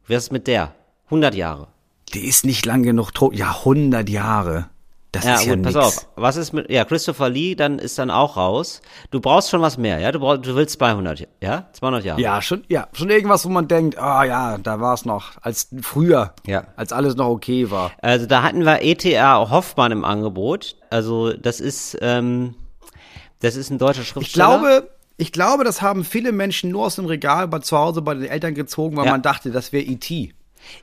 Wer 0.09 0.17
ist 0.17 0.33
mit 0.33 0.47
der? 0.47 0.75
100 1.07 1.35
Jahre. 1.35 1.69
Die 2.15 2.27
ist 2.27 2.47
nicht 2.47 2.65
lang 2.65 2.83
genug 2.83 3.13
tot. 3.13 3.37
Ja, 3.37 3.51
100 3.51 4.09
Jahre. 4.09 4.71
Das 5.13 5.25
ja, 5.25 5.35
ist 5.35 5.45
ja 5.45 5.55
gut, 5.55 5.67
nix. 5.67 5.75
pass 5.75 5.99
auf. 5.99 6.09
Was 6.17 6.37
ist 6.37 6.55
mit, 6.55 6.71
ja, 6.71 6.87
Christopher 6.87 7.29
Lee, 7.29 7.55
dann 7.55 7.79
ist 7.79 7.99
dann 7.99 8.11
auch 8.11 8.39
raus. 8.39 8.81
Du 9.11 9.21
brauchst 9.21 9.51
schon 9.51 9.61
was 9.61 9.77
mehr, 9.77 9.99
ja? 9.99 10.11
Du 10.11 10.21
brauchst, 10.21 10.47
du 10.47 10.55
willst 10.55 10.79
200, 10.79 11.29
ja? 11.43 11.69
200 11.73 12.05
Jahre. 12.07 12.21
Ja, 12.23 12.41
schon, 12.41 12.65
ja, 12.69 12.89
schon 12.95 13.11
irgendwas, 13.11 13.45
wo 13.45 13.51
man 13.51 13.69
denkt, 13.69 13.99
ah 13.99 14.21
oh, 14.21 14.23
ja, 14.23 14.57
da 14.57 14.81
war 14.81 14.95
es 14.95 15.05
noch, 15.05 15.33
als 15.43 15.69
früher, 15.83 16.33
ja. 16.47 16.65
als 16.77 16.93
alles 16.93 17.15
noch 17.17 17.29
okay 17.29 17.71
war. 17.71 17.93
Also 18.01 18.25
da 18.25 18.43
hatten 18.43 18.65
wir 18.65 18.81
ETA 18.81 19.51
Hoffmann 19.51 19.93
im 19.93 20.07
Angebot. 20.07 20.77
Also 20.89 21.35
das 21.35 21.61
ist, 21.61 21.99
ähm, 22.01 22.55
das 23.41 23.57
ist 23.57 23.71
ein 23.71 23.77
deutscher 23.77 24.05
Schriftsteller. 24.05 24.55
Ich 24.55 24.61
glaube, 24.61 24.91
ich 25.19 25.33
glaube, 25.33 25.65
das 25.65 25.83
haben 25.83 26.05
viele 26.05 26.33
Menschen 26.33 26.71
nur 26.71 26.87
aus 26.87 26.97
dem 26.97 27.05
Regal 27.05 27.49
bei 27.49 27.59
zu 27.59 27.77
Hause 27.77 28.03
bei 28.03 28.15
den 28.15 28.25
Eltern 28.25 28.55
gezogen, 28.55 28.97
weil 28.97 29.05
ja. 29.05 29.11
man 29.11 29.21
dachte, 29.21 29.51
das 29.51 29.73
wäre 29.73 29.85
E.T. 29.85 30.33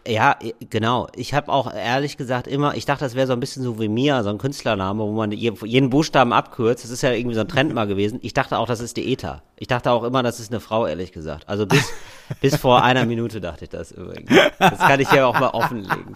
Ja, 0.05 0.35
genau. 0.69 1.07
Ich 1.15 1.33
habe 1.33 1.51
auch 1.51 1.73
ehrlich 1.73 2.17
gesagt 2.17 2.47
immer, 2.47 2.75
ich 2.75 2.85
dachte, 2.85 3.05
das 3.05 3.15
wäre 3.15 3.27
so 3.27 3.33
ein 3.33 3.39
bisschen 3.39 3.63
so 3.63 3.79
wie 3.79 3.87
Mia, 3.87 4.23
so 4.23 4.29
ein 4.29 4.37
Künstlername, 4.37 5.03
wo 5.03 5.11
man 5.11 5.31
jeden 5.31 5.89
Buchstaben 5.89 6.33
abkürzt. 6.33 6.83
Das 6.83 6.91
ist 6.91 7.01
ja 7.01 7.11
irgendwie 7.11 7.35
so 7.35 7.41
ein 7.41 7.47
Trend 7.47 7.73
mal 7.73 7.87
gewesen. 7.87 8.19
Ich 8.23 8.33
dachte 8.33 8.57
auch, 8.57 8.67
das 8.67 8.81
ist 8.81 8.97
die 8.97 9.11
ETA. 9.11 9.41
Ich 9.57 9.67
dachte 9.67 9.91
auch 9.91 10.03
immer, 10.03 10.21
das 10.21 10.39
ist 10.39 10.51
eine 10.51 10.59
Frau, 10.59 10.85
ehrlich 10.85 11.11
gesagt. 11.11 11.47
Also 11.47 11.65
bis, 11.65 11.93
bis 12.41 12.57
vor 12.57 12.83
einer 12.83 13.05
Minute 13.05 13.39
dachte 13.39 13.65
ich 13.65 13.69
das 13.69 13.91
übrigens. 13.91 14.29
Das 14.59 14.79
kann 14.79 14.99
ich 14.99 15.11
ja 15.11 15.25
auch 15.25 15.39
mal 15.39 15.49
offenlegen. 15.49 16.15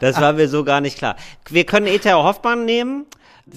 Das 0.00 0.20
war 0.20 0.32
mir 0.34 0.48
so 0.48 0.64
gar 0.64 0.80
nicht 0.80 0.98
klar. 0.98 1.16
Wir 1.48 1.64
können 1.64 1.86
ETA 1.86 2.22
Hoffmann 2.22 2.64
nehmen. 2.64 3.06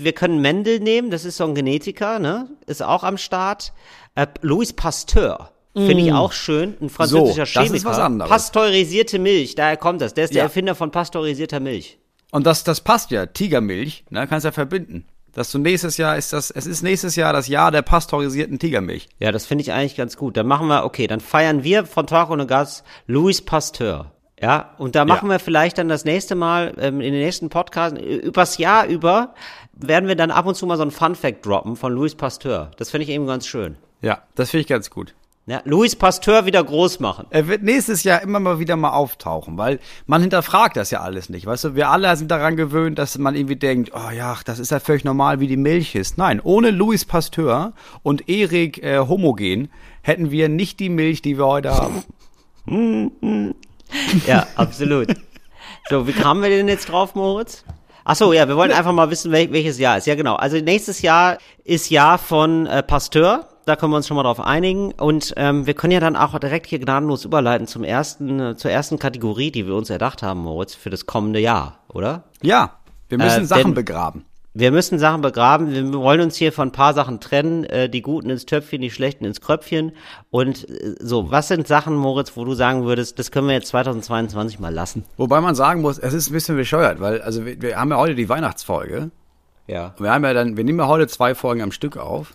Wir 0.03 0.13
können 0.13 0.41
Mendel 0.41 0.79
nehmen, 0.79 1.11
das 1.11 1.25
ist 1.25 1.37
so 1.37 1.45
ein 1.45 1.55
Genetiker, 1.55 2.19
ne? 2.19 2.49
Ist 2.65 2.83
auch 2.83 3.03
am 3.03 3.17
Start. 3.17 3.73
Äh, 4.15 4.27
Louis 4.41 4.73
Pasteur 4.73 5.51
Finde 5.73 6.03
ich 6.03 6.11
mm. 6.11 6.15
auch 6.15 6.31
schön. 6.31 6.75
Ein 6.81 6.89
französischer 6.89 7.45
so, 7.45 7.51
Chemiker. 7.51 7.73
Das 7.73 7.79
ist 7.79 7.85
was 7.85 7.99
anderes. 7.99 8.29
Pasteurisierte 8.29 9.19
Milch, 9.19 9.55
daher 9.55 9.77
kommt 9.77 10.01
das. 10.01 10.13
Der 10.13 10.25
ist 10.25 10.33
der 10.33 10.43
Erfinder 10.43 10.75
von 10.75 10.91
pasteurisierter 10.91 11.59
Milch. 11.59 11.99
Und 12.31 12.45
das, 12.45 12.63
das 12.63 12.81
passt 12.81 13.11
ja. 13.11 13.25
Tigermilch, 13.27 14.03
ne, 14.09 14.27
kannst 14.27 14.45
ja 14.45 14.51
verbinden. 14.51 15.05
Dass 15.33 15.51
du 15.51 15.59
nächstes 15.59 15.97
Jahr 15.97 16.17
ist 16.17 16.33
das, 16.33 16.49
es 16.49 16.65
ist 16.65 16.81
nächstes 16.81 17.15
Jahr 17.15 17.33
das 17.33 17.47
Jahr 17.47 17.71
der 17.71 17.83
pasteurisierten 17.83 18.57
Tigermilch. 18.57 19.09
Ja, 19.19 19.31
das 19.31 19.45
finde 19.45 19.61
ich 19.61 19.71
eigentlich 19.71 19.95
ganz 19.95 20.17
gut. 20.17 20.35
Dann 20.37 20.47
machen 20.47 20.67
wir, 20.67 20.83
okay, 20.85 21.05
dann 21.05 21.19
feiern 21.19 21.63
wir 21.63 21.85
von 21.85 22.07
Tag 22.07 22.31
ohne 22.31 22.47
Gas 22.47 22.83
Louis 23.05 23.41
Pasteur. 23.41 24.11
Ja, 24.41 24.73
und 24.77 24.95
da 24.95 25.03
machen 25.05 25.27
ja. 25.27 25.35
wir 25.35 25.39
vielleicht 25.39 25.77
dann 25.77 25.89
das 25.89 26.05
nächste 26.05 26.33
Mal, 26.33 26.73
ähm, 26.79 27.01
in 27.01 27.13
den 27.13 27.21
nächsten 27.21 27.49
Podcasts, 27.49 27.99
übers 27.99 28.57
Jahr 28.57 28.87
über, 28.87 29.33
werden 29.79 30.07
wir 30.07 30.15
dann 30.15 30.31
ab 30.31 30.45
und 30.45 30.55
zu 30.55 30.65
mal 30.65 30.77
so 30.77 30.83
ein 30.83 30.91
Fun 30.91 31.15
Fact 31.15 31.45
droppen 31.45 31.75
von 31.75 31.93
Louis 31.93 32.15
Pasteur. 32.15 32.71
Das 32.77 32.91
finde 32.91 33.05
ich 33.05 33.09
eben 33.09 33.25
ganz 33.27 33.47
schön. 33.47 33.77
Ja, 34.01 34.21
das 34.35 34.51
finde 34.51 34.61
ich 34.61 34.67
ganz 34.67 34.89
gut. 34.89 35.15
Ja, 35.45 35.61
Louis 35.65 35.95
Pasteur 35.95 36.45
wieder 36.45 36.63
groß 36.63 36.99
machen. 36.99 37.25
Er 37.31 37.47
wird 37.47 37.63
nächstes 37.63 38.03
Jahr 38.03 38.21
immer 38.21 38.39
mal 38.39 38.59
wieder 38.59 38.75
mal 38.75 38.91
auftauchen, 38.91 39.57
weil 39.57 39.79
man 40.05 40.21
hinterfragt 40.21 40.77
das 40.77 40.91
ja 40.91 41.01
alles 41.01 41.29
nicht. 41.29 41.47
Weißt 41.47 41.63
du, 41.63 41.75
wir 41.75 41.89
alle 41.89 42.15
sind 42.17 42.29
daran 42.29 42.55
gewöhnt, 42.55 42.99
dass 42.99 43.17
man 43.17 43.33
irgendwie 43.33 43.55
denkt, 43.55 43.91
oh 43.95 44.11
ja, 44.11 44.37
das 44.45 44.59
ist 44.59 44.69
ja 44.69 44.79
völlig 44.79 45.05
normal, 45.05 45.39
wie 45.39 45.47
die 45.47 45.57
Milch 45.57 45.95
ist. 45.95 46.19
Nein, 46.19 46.39
ohne 46.43 46.69
Louis 46.69 47.03
Pasteur 47.03 47.73
und 48.03 48.29
Erik 48.29 48.83
äh, 48.83 48.99
Homogen 48.99 49.71
hätten 50.03 50.29
wir 50.29 50.49
nicht 50.49 50.79
die 50.79 50.89
Milch, 50.89 51.23
die 51.23 51.39
wir 51.39 51.47
heute 51.47 51.73
haben. 51.73 53.55
ja, 54.27 54.45
absolut. 54.55 55.07
So, 55.89 56.05
wie 56.05 56.13
kamen 56.13 56.43
wir 56.43 56.49
denn 56.49 56.67
jetzt 56.67 56.89
drauf, 56.89 57.15
Moritz? 57.15 57.63
Ach 58.09 58.15
so, 58.15 58.33
ja, 58.33 58.47
wir 58.47 58.55
wollen 58.55 58.71
einfach 58.71 58.91
mal 58.91 59.11
wissen, 59.11 59.31
wel 59.31 59.51
welches 59.51 59.77
Jahr 59.77 59.97
ist. 59.99 60.07
Ja, 60.07 60.15
genau. 60.15 60.35
Also 60.35 60.57
nächstes 60.57 61.03
Jahr 61.03 61.37
ist 61.63 61.91
Jahr 61.91 62.17
von 62.17 62.65
äh, 62.65 62.81
Pasteur 62.81 63.47
da 63.69 63.75
können 63.75 63.91
wir 63.91 63.97
uns 63.97 64.07
schon 64.07 64.17
mal 64.17 64.23
drauf 64.23 64.39
einigen. 64.39 64.91
Und 64.93 65.33
ähm, 65.37 65.67
wir 65.67 65.75
können 65.75 65.91
ja 65.91 65.99
dann 65.99 66.15
auch 66.15 66.37
direkt 66.39 66.65
hier 66.65 66.79
gnadenlos 66.79 67.23
überleiten 67.23 67.67
zum 67.67 67.83
ersten, 67.83 68.39
äh, 68.39 68.55
zur 68.57 68.71
ersten 68.71 68.97
Kategorie, 68.97 69.51
die 69.51 69.67
wir 69.67 69.75
uns 69.75 69.91
erdacht 69.91 70.23
haben, 70.23 70.41
Moritz, 70.41 70.73
für 70.73 70.89
das 70.89 71.05
kommende 71.05 71.39
Jahr, 71.39 71.77
oder? 71.87 72.23
Ja, 72.41 72.79
wir 73.09 73.19
müssen 73.19 73.43
äh, 73.43 73.45
Sachen 73.45 73.63
denn, 73.65 73.73
begraben. 73.75 74.25
Wir 74.53 74.71
müssen 74.71 74.99
Sachen 74.99 75.21
begraben. 75.21 75.71
Wir 75.71 75.93
wollen 75.93 76.21
uns 76.21 76.35
hier 76.35 76.51
von 76.51 76.69
ein 76.69 76.71
paar 76.71 76.93
Sachen 76.93 77.19
trennen. 77.19 77.63
Äh, 77.65 77.89
die 77.89 78.01
Guten 78.01 78.29
ins 78.29 78.45
Töpfchen, 78.45 78.81
die 78.81 78.91
Schlechten 78.91 79.25
ins 79.25 79.41
Kröpfchen. 79.41 79.93
Und 80.31 80.69
äh, 80.69 80.95
so, 80.99 81.31
was 81.31 81.47
sind 81.47 81.67
Sachen, 81.67 81.95
Moritz, 81.95 82.35
wo 82.35 82.45
du 82.45 82.53
sagen 82.53 82.85
würdest, 82.85 83.19
das 83.19 83.31
können 83.31 83.47
wir 83.47 83.53
jetzt 83.53 83.67
2022 83.67 84.59
mal 84.59 84.73
lassen? 84.73 85.05
Wobei 85.17 85.39
man 85.41 85.55
sagen 85.55 85.81
muss, 85.81 85.99
es 85.99 86.13
ist 86.13 86.29
ein 86.29 86.33
bisschen 86.33 86.55
bescheuert, 86.55 86.99
weil 86.99 87.21
also 87.21 87.45
wir, 87.45 87.61
wir 87.61 87.77
haben 87.77 87.91
ja 87.91 87.97
heute 87.97 88.15
die 88.15 88.29
Weihnachtsfolge. 88.29 89.11
Ja. 89.67 89.93
Und 89.97 90.03
wir 90.03 90.11
haben 90.11 90.23
ja 90.23 90.33
dann, 90.33 90.57
wir 90.57 90.63
nehmen 90.63 90.79
ja 90.79 90.87
heute 90.87 91.07
zwei 91.07 91.35
Folgen 91.35 91.61
am 91.61 91.71
Stück 91.71 91.97
auf. 91.97 92.33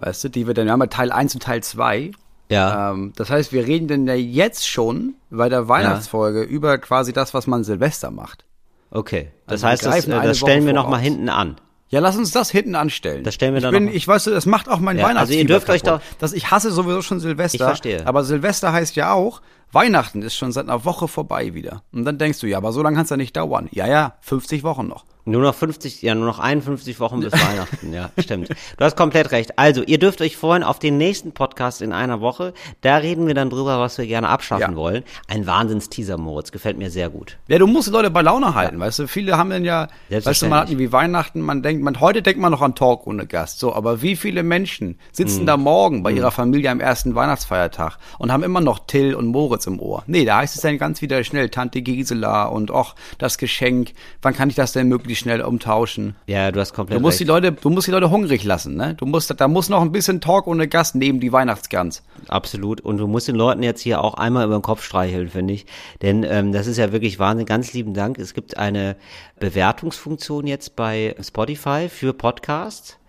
Weißt 0.00 0.24
du, 0.24 0.28
die 0.28 0.46
wir 0.46 0.54
dann, 0.54 0.66
wir 0.66 0.72
haben 0.72 0.80
ja 0.80 0.86
Teil 0.86 1.12
1 1.12 1.34
und 1.34 1.42
Teil 1.42 1.62
2. 1.62 2.12
Ja. 2.48 2.90
Ähm, 2.90 3.12
das 3.16 3.30
heißt, 3.30 3.52
wir 3.52 3.66
reden 3.66 3.88
denn 3.88 4.06
ja 4.06 4.14
jetzt 4.14 4.68
schon 4.68 5.14
bei 5.30 5.48
der 5.48 5.68
Weihnachtsfolge 5.68 6.42
über 6.42 6.78
quasi 6.78 7.12
das, 7.12 7.34
was 7.34 7.46
man 7.46 7.64
Silvester 7.64 8.10
macht. 8.10 8.44
Okay. 8.90 9.30
Das 9.46 9.64
Also 9.64 9.68
heißt, 9.68 9.86
das, 9.86 10.06
äh, 10.06 10.22
das 10.22 10.38
stellen 10.38 10.60
Woche 10.62 10.66
wir 10.66 10.72
noch 10.74 10.84
mal 10.84 10.90
voraus. 10.96 11.02
hinten 11.04 11.28
an. 11.28 11.56
Ja, 11.88 11.98
lass 11.98 12.16
uns 12.16 12.30
das 12.30 12.50
hinten 12.50 12.76
anstellen. 12.76 13.24
Das 13.24 13.34
stellen 13.34 13.52
wir 13.52 13.58
ich 13.58 13.62
dann 13.64 13.72
bin, 13.74 13.86
noch- 13.86 13.92
Ich 13.92 14.06
weiß, 14.06 14.24
das 14.24 14.46
macht 14.46 14.68
auch 14.68 14.78
mein 14.78 14.96
Ja, 14.96 15.06
also 15.06 15.10
Weihnachtsfieber 15.16 15.40
ihr 15.42 15.46
dürft 15.48 15.70
euch 15.70 15.82
doch- 15.82 16.00
Das, 16.20 16.32
ich 16.32 16.50
hasse 16.50 16.70
sowieso 16.70 17.02
schon 17.02 17.18
Silvester. 17.18 17.56
Ich 17.56 17.62
verstehe. 17.62 18.06
Aber 18.06 18.22
Silvester 18.22 18.72
heißt 18.72 18.94
ja 18.94 19.12
auch, 19.12 19.42
Weihnachten 19.72 20.22
ist 20.22 20.36
schon 20.36 20.52
seit 20.52 20.68
einer 20.68 20.84
Woche 20.84 21.08
vorbei 21.08 21.52
wieder. 21.54 21.82
Und 21.92 22.04
dann 22.04 22.16
denkst 22.18 22.38
du, 22.40 22.46
ja, 22.46 22.58
aber 22.58 22.72
so 22.72 22.82
lange 22.82 22.94
kann 22.96 23.04
es 23.04 23.10
ja 23.10 23.16
nicht 23.16 23.36
dauern. 23.36 23.68
Ja, 23.72 23.86
ja, 23.88 24.14
50 24.20 24.62
Wochen 24.62 24.86
noch. 24.86 25.04
Nur 25.30 25.42
noch 25.42 25.54
50, 25.54 26.02
ja, 26.02 26.14
nur 26.14 26.26
noch 26.26 26.38
51 26.38 27.00
Wochen 27.00 27.20
bis 27.20 27.32
Weihnachten, 27.32 27.92
ja, 27.92 28.10
stimmt. 28.18 28.48
Du 28.48 28.84
hast 28.84 28.96
komplett 28.96 29.30
recht. 29.32 29.58
Also, 29.58 29.82
ihr 29.82 29.98
dürft 29.98 30.20
euch 30.20 30.36
freuen 30.36 30.62
auf 30.62 30.78
den 30.78 30.98
nächsten 30.98 31.32
Podcast 31.32 31.82
in 31.82 31.92
einer 31.92 32.20
Woche. 32.20 32.52
Da 32.80 32.96
reden 32.96 33.26
wir 33.26 33.34
dann 33.34 33.50
drüber, 33.50 33.78
was 33.80 33.96
wir 33.98 34.06
gerne 34.06 34.28
abschaffen 34.28 34.72
Ja. 34.72 34.76
wollen. 34.76 35.04
Ein 35.28 35.46
Wahnsinns-Teaser, 35.46 36.16
Moritz. 36.18 36.52
Gefällt 36.52 36.78
mir 36.78 36.90
sehr 36.90 37.10
gut. 37.10 37.38
Ja, 37.48 37.58
du 37.58 37.66
musst 37.66 37.88
die 37.88 37.92
Leute 37.92 38.10
bei 38.10 38.22
Laune 38.22 38.54
halten, 38.54 38.78
weißt 38.80 38.98
du. 39.00 39.06
Viele 39.08 39.38
haben 39.38 39.50
dann 39.50 39.64
ja, 39.64 39.88
weißt 40.10 40.42
du, 40.42 40.46
man 40.48 40.60
hat 40.60 40.68
irgendwie 40.70 40.92
Weihnachten, 40.92 41.40
man 41.40 41.62
denkt, 41.62 41.82
man, 41.82 42.00
heute 42.00 42.22
denkt 42.22 42.40
man 42.40 42.50
noch 42.52 42.62
an 42.62 42.74
Talk 42.74 43.06
ohne 43.06 43.26
Gast. 43.26 43.58
So, 43.60 43.74
aber 43.74 44.02
wie 44.02 44.16
viele 44.16 44.42
Menschen 44.42 44.88
Mhm. 44.88 44.96
sitzen 45.12 45.46
da 45.46 45.56
morgen 45.56 46.02
bei 46.02 46.10
ihrer 46.12 46.30
Familie 46.30 46.70
am 46.70 46.80
ersten 46.80 47.14
Weihnachtsfeiertag 47.14 47.98
und 48.18 48.32
haben 48.32 48.42
immer 48.42 48.60
noch 48.60 48.80
Till 48.86 49.14
und 49.14 49.26
Moritz 49.28 49.66
im 49.66 49.78
Ohr? 49.80 50.02
Nee, 50.06 50.24
da 50.24 50.38
heißt 50.38 50.56
es 50.56 50.62
dann 50.62 50.78
ganz 50.78 51.00
wieder 51.02 51.22
schnell 51.24 51.48
Tante 51.50 51.82
Gisela 51.82 52.46
und 52.46 52.70
och, 52.70 52.94
das 53.18 53.38
Geschenk. 53.38 53.92
Wann 54.22 54.34
kann 54.34 54.48
ich 54.48 54.54
das 54.56 54.72
denn 54.72 54.88
möglichst 54.88 55.19
schnell 55.20 55.42
umtauschen? 55.42 56.16
Ja, 56.26 56.50
du 56.50 56.58
hast 56.60 56.74
komplett 56.74 56.98
Du 56.98 57.02
musst 57.02 57.20
die 57.20 57.24
recht. 57.24 57.44
Leute, 57.44 57.52
du 57.52 57.70
musst 57.70 57.86
die 57.86 57.92
Leute 57.92 58.10
hungrig 58.10 58.44
lassen, 58.44 58.74
ne? 58.74 58.94
Du 58.94 59.06
musst, 59.06 59.32
da 59.38 59.48
muss 59.48 59.68
noch 59.68 59.80
ein 59.80 59.92
bisschen 59.92 60.20
Talk 60.20 60.46
ohne 60.46 60.66
Gast 60.66 60.94
neben 60.94 61.20
die 61.20 61.32
Weihnachtsgans. 61.32 62.02
Absolut. 62.28 62.80
Und 62.80 62.98
du 62.98 63.06
musst 63.06 63.28
den 63.28 63.36
Leuten 63.36 63.62
jetzt 63.62 63.80
hier 63.80 64.02
auch 64.02 64.14
einmal 64.14 64.44
über 64.46 64.58
den 64.58 64.62
Kopf 64.62 64.82
streicheln, 64.82 65.28
finde 65.28 65.54
ich. 65.54 65.66
Denn 66.02 66.24
ähm, 66.24 66.52
das 66.52 66.66
ist 66.66 66.76
ja 66.76 66.92
wirklich 66.92 67.18
Wahnsinn. 67.18 67.46
Ganz 67.46 67.72
lieben 67.72 67.94
Dank. 67.94 68.18
Es 68.18 68.34
gibt 68.34 68.56
eine 68.56 68.96
Bewertungsfunktion 69.38 70.46
jetzt 70.46 70.76
bei 70.76 71.14
Spotify 71.20 71.88
für 71.88 72.12
Podcasts. 72.12 72.99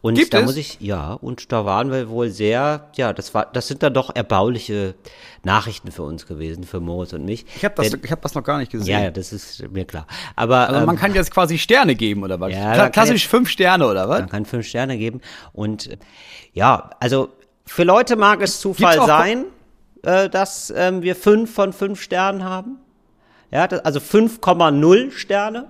Und 0.00 0.14
Gibt 0.14 0.34
da 0.34 0.40
es? 0.40 0.44
muss 0.46 0.56
ich, 0.56 0.78
ja, 0.80 1.12
und 1.14 1.52
da 1.52 1.64
waren 1.64 1.90
wir 1.90 2.08
wohl 2.08 2.30
sehr, 2.30 2.88
ja, 2.96 3.12
das 3.12 3.34
war, 3.34 3.46
das 3.52 3.68
sind 3.68 3.82
dann 3.82 3.94
doch 3.94 4.14
erbauliche 4.14 4.94
Nachrichten 5.44 5.90
für 5.92 6.02
uns 6.02 6.26
gewesen, 6.26 6.64
für 6.64 6.80
Moritz 6.80 7.12
und 7.12 7.24
mich. 7.24 7.44
Ich 7.56 7.64
habe 7.64 7.74
das, 7.76 7.90
Denn, 7.90 8.00
ich 8.04 8.10
hab 8.10 8.22
das 8.22 8.34
noch 8.34 8.42
gar 8.44 8.58
nicht 8.58 8.72
gesehen. 8.72 8.92
ja, 8.92 9.02
ja, 9.04 9.10
das 9.10 9.32
ist 9.32 9.62
mir 9.70 9.84
klar. 9.84 10.06
Aber 10.34 10.68
Also 10.68 10.80
ähm, 10.80 10.86
man 10.86 10.96
kann 10.96 11.14
jetzt 11.14 11.30
quasi 11.30 11.58
Sterne 11.58 11.94
geben, 11.94 12.22
oder 12.24 12.38
was? 12.40 12.52
Ja, 12.52 12.88
klassisch 12.90 13.22
jetzt- 13.22 13.30
fünf 13.30 13.48
Sterne, 13.48 13.86
oder 13.86 14.08
was? 14.08 14.20
man 14.20 14.28
kann 14.28 14.44
fünf 14.44 14.66
Sterne 14.66 14.98
geben. 14.98 15.20
Und 15.52 15.88
äh, 15.90 15.96
ja, 16.52 16.90
also 17.00 17.30
für 17.64 17.84
Leute 17.84 18.16
mag 18.16 18.40
es 18.42 18.60
Zufall 18.60 19.04
sein, 19.06 19.44
äh, 20.02 20.28
dass 20.28 20.72
ähm, 20.76 21.02
wir 21.02 21.16
fünf 21.16 21.52
von 21.54 21.72
fünf 21.72 22.00
Sternen 22.00 22.44
haben. 22.44 22.78
Ja, 23.50 23.68
das, 23.68 23.80
also 23.84 24.00
5,0 24.00 25.12
Sterne. 25.12 25.66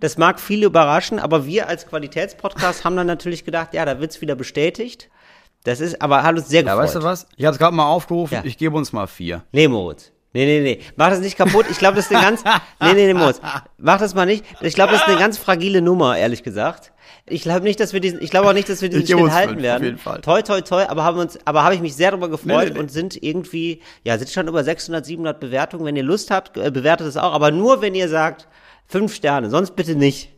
Das 0.00 0.18
mag 0.18 0.40
viele 0.40 0.66
überraschen, 0.66 1.18
aber 1.18 1.46
wir 1.46 1.68
als 1.68 1.86
Qualitätspodcast 1.86 2.84
haben 2.84 2.96
dann 2.96 3.06
natürlich 3.06 3.44
gedacht, 3.44 3.74
ja, 3.74 3.84
da 3.84 4.00
wird's 4.00 4.20
wieder 4.20 4.34
bestätigt. 4.34 5.08
Das 5.64 5.80
ist, 5.80 6.02
aber 6.02 6.22
hat 6.22 6.36
uns 6.36 6.48
sehr 6.48 6.62
Ja, 6.62 6.72
gefreut. 6.72 6.84
weißt 6.84 6.94
du 6.96 7.02
was? 7.02 7.26
Ich 7.36 7.44
habe 7.46 7.54
es 7.54 7.58
gerade 7.58 7.74
mal 7.74 7.86
aufgerufen, 7.86 8.34
Ja. 8.34 8.42
ich 8.44 8.58
gebe 8.58 8.76
uns 8.76 8.92
mal 8.92 9.06
vier. 9.06 9.44
Nee, 9.52 9.66
Moritz. 9.68 10.10
Nee, 10.36 10.46
nee, 10.46 10.60
nee. 10.60 10.80
Mach 10.96 11.10
das 11.10 11.20
nicht 11.20 11.38
kaputt. 11.38 11.66
Ich 11.70 11.78
glaube, 11.78 11.94
das 11.96 12.06
ist 12.06 12.12
eine 12.14 12.24
ganz. 12.24 12.42
Nee, 12.82 12.92
nee, 12.94 13.06
nee, 13.06 13.14
Moritz. 13.14 13.40
Mach 13.78 13.98
das 14.00 14.14
mal 14.16 14.26
nicht. 14.26 14.44
Ich 14.60 14.74
glaube, 14.74 14.92
das 14.92 15.02
ist 15.02 15.08
eine 15.08 15.16
ganz 15.18 15.38
fragile 15.38 15.80
Nummer, 15.80 16.18
ehrlich 16.18 16.42
gesagt. 16.42 16.92
Ich 17.26 17.42
glaube 17.42 17.60
nicht, 17.62 17.78
dass 17.78 17.92
wir 17.92 18.00
diesen, 18.00 18.20
ich 18.20 18.30
glaube 18.30 18.48
auch 18.48 18.52
nicht, 18.52 18.68
dass 18.68 18.82
wir 18.82 18.88
diesen 18.88 19.06
Schritt 19.06 19.30
halten 19.32 19.62
werden. 19.62 19.76
auf 19.82 19.84
jeden 19.86 19.98
Fall. 19.98 20.20
Toi, 20.22 20.42
toi, 20.42 20.60
toi, 20.60 20.84
aber 20.88 21.04
haben 21.04 21.18
uns, 21.18 21.38
aber 21.44 21.62
habe 21.62 21.76
ich 21.76 21.80
mich 21.80 21.94
sehr 21.94 22.10
darüber 22.10 22.28
gefreut 22.28 22.46
Nee, 22.48 22.64
nee, 22.66 22.70
nee. 22.72 22.78
und 22.80 22.90
sind 22.90 23.22
irgendwie, 23.22 23.80
ja, 24.02 24.18
sind 24.18 24.28
schon 24.28 24.48
über 24.48 24.64
600, 24.64 25.06
700 25.06 25.38
Bewertungen. 25.40 25.84
Wenn 25.86 25.96
ihr 25.96 26.02
Lust 26.02 26.30
habt, 26.32 26.58
äh, 26.58 26.70
bewertet 26.70 27.06
es 27.06 27.16
auch, 27.16 27.32
aber 27.32 27.50
nur, 27.52 27.80
wenn 27.80 27.94
ihr 27.94 28.08
sagt, 28.08 28.48
fünf 28.86 29.14
Sterne, 29.14 29.50
sonst 29.50 29.76
bitte 29.76 29.94
nicht. 29.94 30.30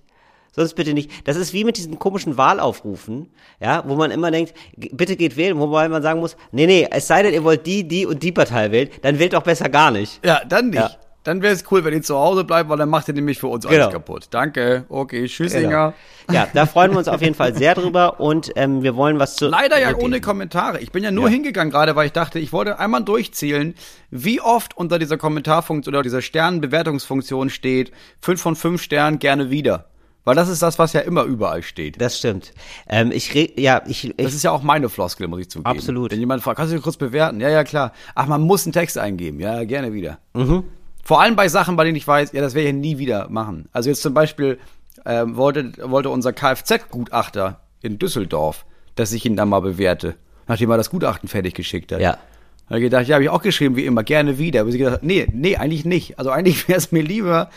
Sonst 0.53 0.75
bitte 0.75 0.95
nicht. 0.95 1.11
Das 1.29 1.37
ist 1.37 1.53
wie 1.53 1.65
mit 1.65 1.77
diesen 1.77 1.99
komischen 1.99 2.39
Wahlaufrufen, 2.39 3.31
ja, 3.61 3.85
wo 3.87 3.95
man 3.95 4.11
immer 4.11 4.31
denkt, 4.31 4.55
bitte 4.75 5.17
geht 5.17 5.37
wählen, 5.37 5.59
wobei 5.59 5.87
man 5.89 6.03
sagen 6.03 6.21
muss, 6.21 6.37
nee, 6.51 6.67
nee, 6.67 6.89
es 6.91 7.07
sei 7.07 7.23
denn, 7.23 7.35
ihr 7.35 7.45
wollt 7.45 7.67
die, 7.67 7.87
die 7.87 8.07
und 8.07 8.23
die 8.23 8.33
Partei 8.33 8.71
wählen, 8.71 8.89
dann 9.03 9.19
wählt 9.19 9.35
doch 9.35 9.43
besser 9.43 9.69
gar 9.69 9.91
nicht. 9.91 10.25
Ja, 10.25 10.41
dann 10.49 10.71
nicht. 10.71 10.81
Ja. 10.81 10.97
Dann 11.27 11.43
wäre 11.43 11.53
es 11.55 11.65
cool, 11.71 11.85
wenn 11.85 11.93
ihr 11.93 12.03
zu 12.03 12.17
Hause 12.17 12.45
bleibt, 12.45 12.69
weil 12.71 12.79
dann 12.79 12.89
macht 12.89 13.09
ihr 13.09 13.15
nämlich 13.15 13.39
für 13.39 13.49
uns 13.49 13.67
alles 13.67 13.79
Genau. 13.79 13.91
kaputt. 13.91 14.29
Danke. 14.31 14.85
Okay, 14.89 15.27
Tschüssinger. 15.27 15.93
Ja, 16.31 16.49
da 16.55 16.67
freuen 16.67 16.93
wir 16.93 16.99
uns 16.99 17.09
auf 17.09 17.21
jeden 17.21 17.35
Fall 17.35 17.55
sehr 17.55 17.75
drüber 17.75 18.21
und 18.21 18.53
ähm, 18.57 18.83
wir 18.83 18.95
wollen 18.97 19.19
was 19.19 19.37
zu. 19.37 19.47
Leider 19.49 19.81
ja 19.81 19.95
ohne 19.97 20.21
Kommentare. 20.21 20.81
Ich 20.81 20.93
bin 20.93 21.03
ja 21.05 21.11
nur 21.11 21.25
Ja. 21.25 21.31
hingegangen 21.31 21.71
gerade, 21.73 21.97
weil 21.97 22.07
ich 22.07 22.13
dachte, 22.13 22.39
ich 22.39 22.53
wollte 22.53 22.79
einmal 22.79 23.03
durchzählen, 23.03 23.75
wie 24.11 24.41
oft 24.41 24.77
unter 24.77 24.99
dieser 24.99 25.17
Kommentarfunktion 25.17 25.95
oder 25.95 26.03
dieser 26.03 26.23
Sternenbewertungsfunktion 26.23 27.51
steht, 27.51 27.93
fünf 28.21 28.41
von 28.41 28.57
fünf 28.57 28.83
Sternen 28.83 29.19
gerne 29.19 29.51
wieder. 29.51 29.87
Weil 30.25 30.35
das 30.35 30.49
ist 30.49 30.61
das, 30.61 30.81
was 30.81 30.93
ja 30.93 31.01
immer 31.03 31.23
überall 31.23 31.63
steht. 31.63 32.01
Das 32.01 32.19
stimmt. 32.19 32.53
Ähm, 32.89 33.13
ich 33.13 33.33
re 33.33 33.49
ja, 33.57 33.83
ich, 33.87 34.13
Das 34.17 34.27
ich 34.29 34.35
ist 34.35 34.43
ja 34.43 34.51
auch 34.51 34.63
meine 34.63 34.89
Floskel, 34.89 35.29
muss 35.29 35.39
ich 35.41 35.49
zugeben. 35.51 35.71
Absolut. 35.71 36.11
Wenn 36.11 36.19
jemand 36.19 36.43
fragt, 36.43 36.57
kannst 36.59 36.75
du 36.75 36.81
kurz 36.81 36.97
bewerten? 36.97 37.41
Ja, 37.41 37.49
ja, 37.49 37.63
klar. 37.63 37.93
Ach, 38.17 38.27
man 38.27 38.41
muss 38.43 38.67
einen 38.67 38.73
Text 38.73 38.99
eingeben. 38.99 39.39
Ja, 39.39 39.63
gerne 39.63 39.93
wieder. 39.93 40.19
Mhm. 40.35 40.65
Vor 41.07 41.21
allem 41.21 41.37
bei 41.37 41.49
Sachen, 41.49 41.77
bei 41.77 41.85
denen 41.85 41.95
ich 41.95 42.09
weiß, 42.09 42.33
ja, 42.33 42.41
das 42.41 42.55
werde 42.55 42.71
ich 42.71 42.75
nie 42.75 42.99
wieder 42.99 43.29
machen. 43.29 43.69
Also 43.73 43.89
jetzt 43.89 44.03
zum 44.03 44.13
Beispiel 44.13 44.59
ähm, 45.05 45.37
wollte, 45.37 45.73
wollte 45.81 46.11
unser 46.11 46.33
Kfz-Gutachter 46.33 47.61
in 47.81 48.01
Düsseldorf, 48.01 48.67
dass 48.97 49.13
ich 49.13 49.25
ihn 49.25 49.37
dann 49.37 49.49
mal 49.49 49.61
bewerte, 49.61 50.17
nachdem 50.49 50.69
er 50.73 50.79
das 50.79 50.91
Gutachten 50.91 51.29
fertig 51.29 51.55
geschickt 51.55 51.93
hat. 51.93 52.01
Ja. 52.01 52.15
Da 52.15 52.71
hab 52.71 52.77
ich 52.79 52.83
gedacht, 52.83 53.07
ja, 53.07 53.15
habe 53.15 53.23
ich 53.23 53.31
auch 53.31 53.41
geschrieben, 53.41 53.77
wie 53.77 53.87
immer, 53.87 54.03
gerne 54.03 54.39
wieder. 54.39 54.63
Aber 54.63 54.73
sie 54.73 54.79
gedacht, 54.79 55.05
nee, 55.05 55.29
nee, 55.33 55.55
eigentlich 55.55 55.85
nicht. 55.85 56.19
Also 56.19 56.33
eigentlich 56.33 56.67
wäre 56.69 56.79
es 56.79 56.91
mir 56.91 57.05
lieber, 57.05 57.51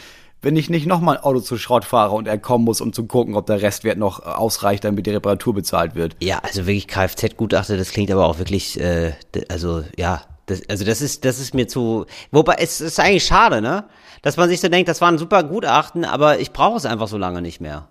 wenn 0.44 0.56
ich 0.56 0.70
nicht 0.70 0.86
nochmal 0.86 1.18
ein 1.18 1.24
Auto 1.24 1.40
zu 1.40 1.58
Schrott 1.58 1.86
fahre 1.86 2.14
und 2.14 2.28
er 2.28 2.38
kommen 2.38 2.66
muss, 2.66 2.82
um 2.82 2.94
zu 2.94 3.08
gucken, 3.08 3.34
ob 3.34 3.48
der 3.48 3.64
Restwert 3.64 3.98
noch 3.98 4.20
äh, 4.20 4.26
ausreicht, 4.30 4.84
damit 4.84 5.08
die 5.08 5.12
Reparatur 5.12 5.56
bezahlt 5.56 5.96
wird. 5.96 6.16
ja, 6.20 6.38
also 6.44 6.68
wirklich 6.68 6.88
Kfz-Gutachter, 6.88 7.78
das 7.78 7.90
klingt 7.90 8.12
aber 8.12 8.28
auch 8.28 8.38
wirklich, 8.38 8.80
äh, 8.80 9.14
also 9.50 9.84
ja, 9.98 10.22
das, 10.50 10.62
also 10.68 10.86
das 10.86 11.02
ist, 11.02 11.26
das 11.26 11.40
ist 11.40 11.54
mir 11.54 11.68
zu. 11.68 12.06
Wobei 12.32 12.56
es 12.60 12.82
ist 12.82 13.00
eigentlich 13.00 13.26
schade, 13.26 13.62
ne? 13.62 13.86
Dass 14.22 14.38
man 14.38 14.50
sich 14.50 14.60
so 14.60 14.68
denkt, 14.68 14.90
das 14.90 15.02
war 15.02 15.12
ein 15.12 15.18
super 15.18 15.44
Gutachten, 15.44 16.04
aber 16.04 16.40
ich 16.40 16.52
brauche 16.52 16.78
es 16.78 16.86
einfach 16.86 17.08
so 17.08 17.18
lange 17.18 17.42
nicht 17.42 17.62
mehr. 17.62 17.88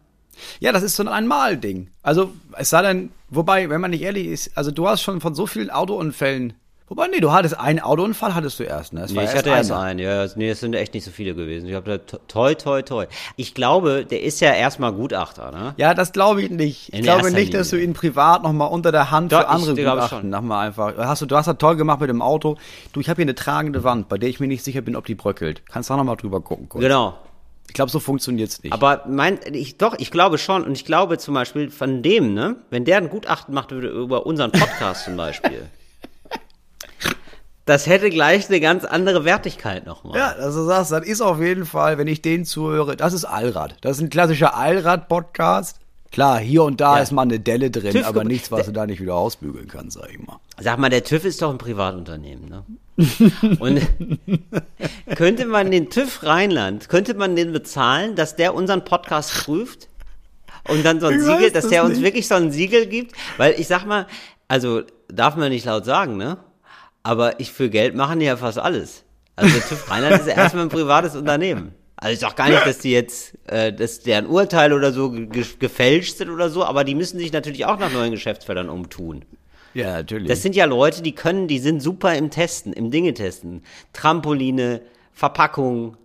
Ja, 0.60 0.72
das 0.72 0.82
ist 0.82 0.96
so 0.96 1.02
ein 1.02 1.08
Einmal-Ding. 1.08 1.90
Also, 2.02 2.32
es 2.56 2.70
sei 2.70 2.82
denn, 2.82 3.10
wobei, 3.28 3.70
wenn 3.70 3.80
man 3.80 3.90
nicht 3.90 4.02
ehrlich 4.02 4.26
ist, 4.26 4.56
also 4.56 4.70
du 4.70 4.88
hast 4.88 5.02
schon 5.02 5.20
von 5.20 5.34
so 5.34 5.46
vielen 5.46 5.70
Autounfällen, 5.70 6.54
wobei, 6.88 7.08
nee, 7.08 7.20
du 7.20 7.32
hattest 7.32 7.58
einen 7.58 7.80
Autounfall, 7.80 8.34
hattest 8.34 8.58
du 8.58 8.64
erst, 8.64 8.92
ne? 8.92 9.02
Es 9.02 9.12
Nee, 9.12 9.24
ich 9.24 9.34
hatte 9.34 9.50
erst 9.50 9.72
einen, 9.72 9.98
ja, 9.98 10.26
nee, 10.36 10.50
es 10.50 10.60
sind 10.60 10.74
echt 10.74 10.94
nicht 10.94 11.04
so 11.04 11.10
viele 11.10 11.34
gewesen. 11.34 11.68
Ich 11.68 11.74
habe 11.74 11.98
da 11.98 12.18
toi, 12.28 12.54
toi, 12.54 12.82
toi. 12.82 13.06
Ich 13.36 13.54
glaube, 13.54 14.04
der 14.04 14.22
ist 14.22 14.40
ja 14.40 14.52
erstmal 14.52 14.92
Gutachter, 14.92 15.50
ne? 15.50 15.74
Ja, 15.76 15.94
das 15.94 16.12
glaube 16.12 16.42
ich 16.42 16.50
nicht. 16.50 16.92
Ich 16.92 17.02
glaube 17.02 17.30
nicht, 17.30 17.54
dass 17.54 17.70
du 17.70 17.76
Linie. 17.76 17.90
ihn 17.90 17.94
privat 17.94 18.42
nochmal 18.42 18.70
unter 18.70 18.92
der 18.92 19.10
Hand 19.10 19.32
Doch, 19.32 19.40
für 19.40 19.48
andere 19.48 19.72
ich 19.72 19.78
Gutachten 19.78 20.30
nochmal 20.30 20.68
einfach. 20.68 20.96
Hast 20.96 21.22
du, 21.22 21.26
du 21.26 21.36
hast 21.36 21.46
das 21.46 21.58
toll 21.58 21.76
gemacht 21.76 22.00
mit 22.00 22.10
dem 22.10 22.22
Auto. 22.22 22.56
Du, 22.92 23.00
ich 23.00 23.08
habe 23.08 23.16
hier 23.16 23.24
eine 23.24 23.34
tragende 23.34 23.84
Wand, 23.84 24.08
bei 24.08 24.18
der 24.18 24.28
ich 24.28 24.40
mir 24.40 24.48
nicht 24.48 24.64
sicher 24.64 24.80
bin, 24.80 24.96
ob 24.96 25.06
die 25.06 25.14
bröckelt. 25.14 25.62
Kannst 25.68 25.90
du 25.90 25.94
auch 25.94 25.98
nochmal 25.98 26.16
drüber 26.16 26.40
gucken, 26.40 26.68
kurz. 26.68 26.82
Genau. 26.82 27.18
Ich 27.68 27.74
glaube, 27.74 27.90
so 27.90 28.00
funktioniert's 28.00 28.62
nicht. 28.62 28.72
Aber 28.72 29.04
mein, 29.08 29.38
ich, 29.52 29.76
doch, 29.76 29.94
ich 29.98 30.10
glaube 30.10 30.38
schon. 30.38 30.64
Und 30.64 30.72
ich 30.72 30.84
glaube 30.84 31.18
zum 31.18 31.34
Beispiel 31.34 31.70
von 31.70 32.02
dem, 32.02 32.32
ne, 32.32 32.56
wenn 32.70 32.84
der 32.84 32.96
ein 32.96 33.10
Gutachten 33.10 33.54
macht 33.54 33.70
würde 33.70 33.88
über 33.88 34.24
unseren 34.26 34.52
Podcast 34.52 35.04
zum 35.04 35.16
Beispiel, 35.16 35.68
das 37.68 37.86
hätte 37.86 38.10
gleich 38.10 38.48
eine 38.48 38.60
ganz 38.60 38.84
andere 38.84 39.24
Wertigkeit 39.24 39.86
nochmal. 39.86 40.18
Ja, 40.18 40.34
du 40.34 40.50
sagst, 40.64 40.90
das 40.92 41.06
ist 41.06 41.20
auf 41.20 41.40
jeden 41.40 41.66
Fall, 41.66 41.98
wenn 41.98 42.06
ich 42.08 42.22
den 42.22 42.44
zuhöre, 42.44 42.96
das 42.96 43.12
ist 43.12 43.24
Allrad. 43.24 43.76
Das 43.82 43.96
ist 43.98 44.02
ein 44.02 44.10
klassischer 44.10 44.56
Allrad-Podcast. 44.56 45.78
Klar, 46.10 46.38
hier 46.38 46.62
und 46.64 46.80
da 46.80 46.96
Ja. 46.96 47.02
ist 47.02 47.12
mal 47.12 47.22
eine 47.22 47.38
Delle 47.38 47.70
drin, 47.70 47.92
TÜV 47.92 48.06
aber 48.06 48.24
nichts, 48.24 48.50
was 48.50 48.64
du 48.64 48.72
da 48.72 48.86
nicht 48.86 49.00
wieder 49.02 49.14
ausbügeln 49.14 49.68
kannst, 49.68 49.98
sag 49.98 50.10
ich 50.10 50.18
mal. 50.26 50.38
Sag 50.58 50.78
mal, 50.78 50.88
der 50.88 51.04
TÜV 51.04 51.26
ist 51.26 51.42
doch 51.42 51.50
ein 51.50 51.58
Privatunternehmen, 51.58 52.48
ne? 52.48 52.64
Und 53.60 53.80
könnte 55.16 55.44
man 55.46 55.70
den 55.70 55.90
TÜV 55.90 56.22
Rheinland, 56.22 56.88
könnte 56.88 57.12
man 57.14 57.36
den 57.36 57.52
bezahlen, 57.52 58.16
dass 58.16 58.36
der 58.36 58.54
unseren 58.54 58.84
Podcast 58.84 59.44
prüft? 59.44 59.88
Und 60.68 60.84
dann 60.84 61.00
so 61.00 61.06
ein 61.08 61.18
Ich 61.18 61.24
Siegel, 61.24 61.50
dass 61.50 61.64
das 61.64 61.68
der 61.70 61.84
uns 61.84 61.94
nicht. 61.94 62.02
wirklich 62.04 62.26
so 62.28 62.34
ein 62.34 62.50
Siegel 62.50 62.86
gibt? 62.86 63.12
Weil 63.36 63.54
ich 63.58 63.68
sag 63.68 63.84
mal, 63.86 64.06
also 64.48 64.82
darf 65.08 65.36
man 65.36 65.50
nicht 65.50 65.64
laut 65.66 65.84
sagen, 65.84 66.16
ne? 66.16 66.38
Aber 67.02 67.40
ich 67.40 67.52
für 67.52 67.70
Geld 67.70 67.94
machen 67.94 68.18
die 68.20 68.26
ja 68.26 68.36
fast 68.36 68.58
alles. 68.58 69.04
Also 69.36 69.54
der 69.56 69.66
TÜV 69.66 69.90
Rheinland 69.90 70.20
ist 70.20 70.26
ja 70.28 70.34
erstmal 70.34 70.64
ein 70.64 70.68
privates 70.68 71.14
Unternehmen. 71.16 71.72
Also 71.96 72.12
ich 72.14 72.20
sag 72.20 72.36
gar 72.36 72.48
nicht, 72.48 72.64
dass 72.66 72.78
die 72.78 72.92
jetzt, 72.92 73.36
äh, 73.48 73.72
dass 73.72 74.00
deren 74.00 74.26
Urteile 74.26 74.74
oder 74.74 74.92
so 74.92 75.10
ge 75.10 75.44
gefälscht 75.58 76.16
sind 76.18 76.30
oder 76.30 76.48
so, 76.48 76.64
aber 76.64 76.84
die 76.84 76.94
müssen 76.94 77.18
sich 77.18 77.32
natürlich 77.32 77.66
auch 77.66 77.78
nach 77.78 77.92
neuen 77.92 78.10
Geschäftsfeldern 78.12 78.68
umtun. 78.68 79.24
Ja, 79.74 79.94
natürlich. 79.96 80.28
Das 80.28 80.42
sind 80.42 80.54
ja 80.56 80.64
Leute, 80.64 81.02
die 81.02 81.14
können, 81.14 81.46
die 81.48 81.58
sind 81.58 81.80
super 81.82 82.14
im 82.14 82.30
Testen, 82.30 82.72
im 82.72 82.90
Dinge 82.90 83.14
testen. 83.14 83.62
Trampoline, 83.92 84.80
Verpackung. 85.12 85.96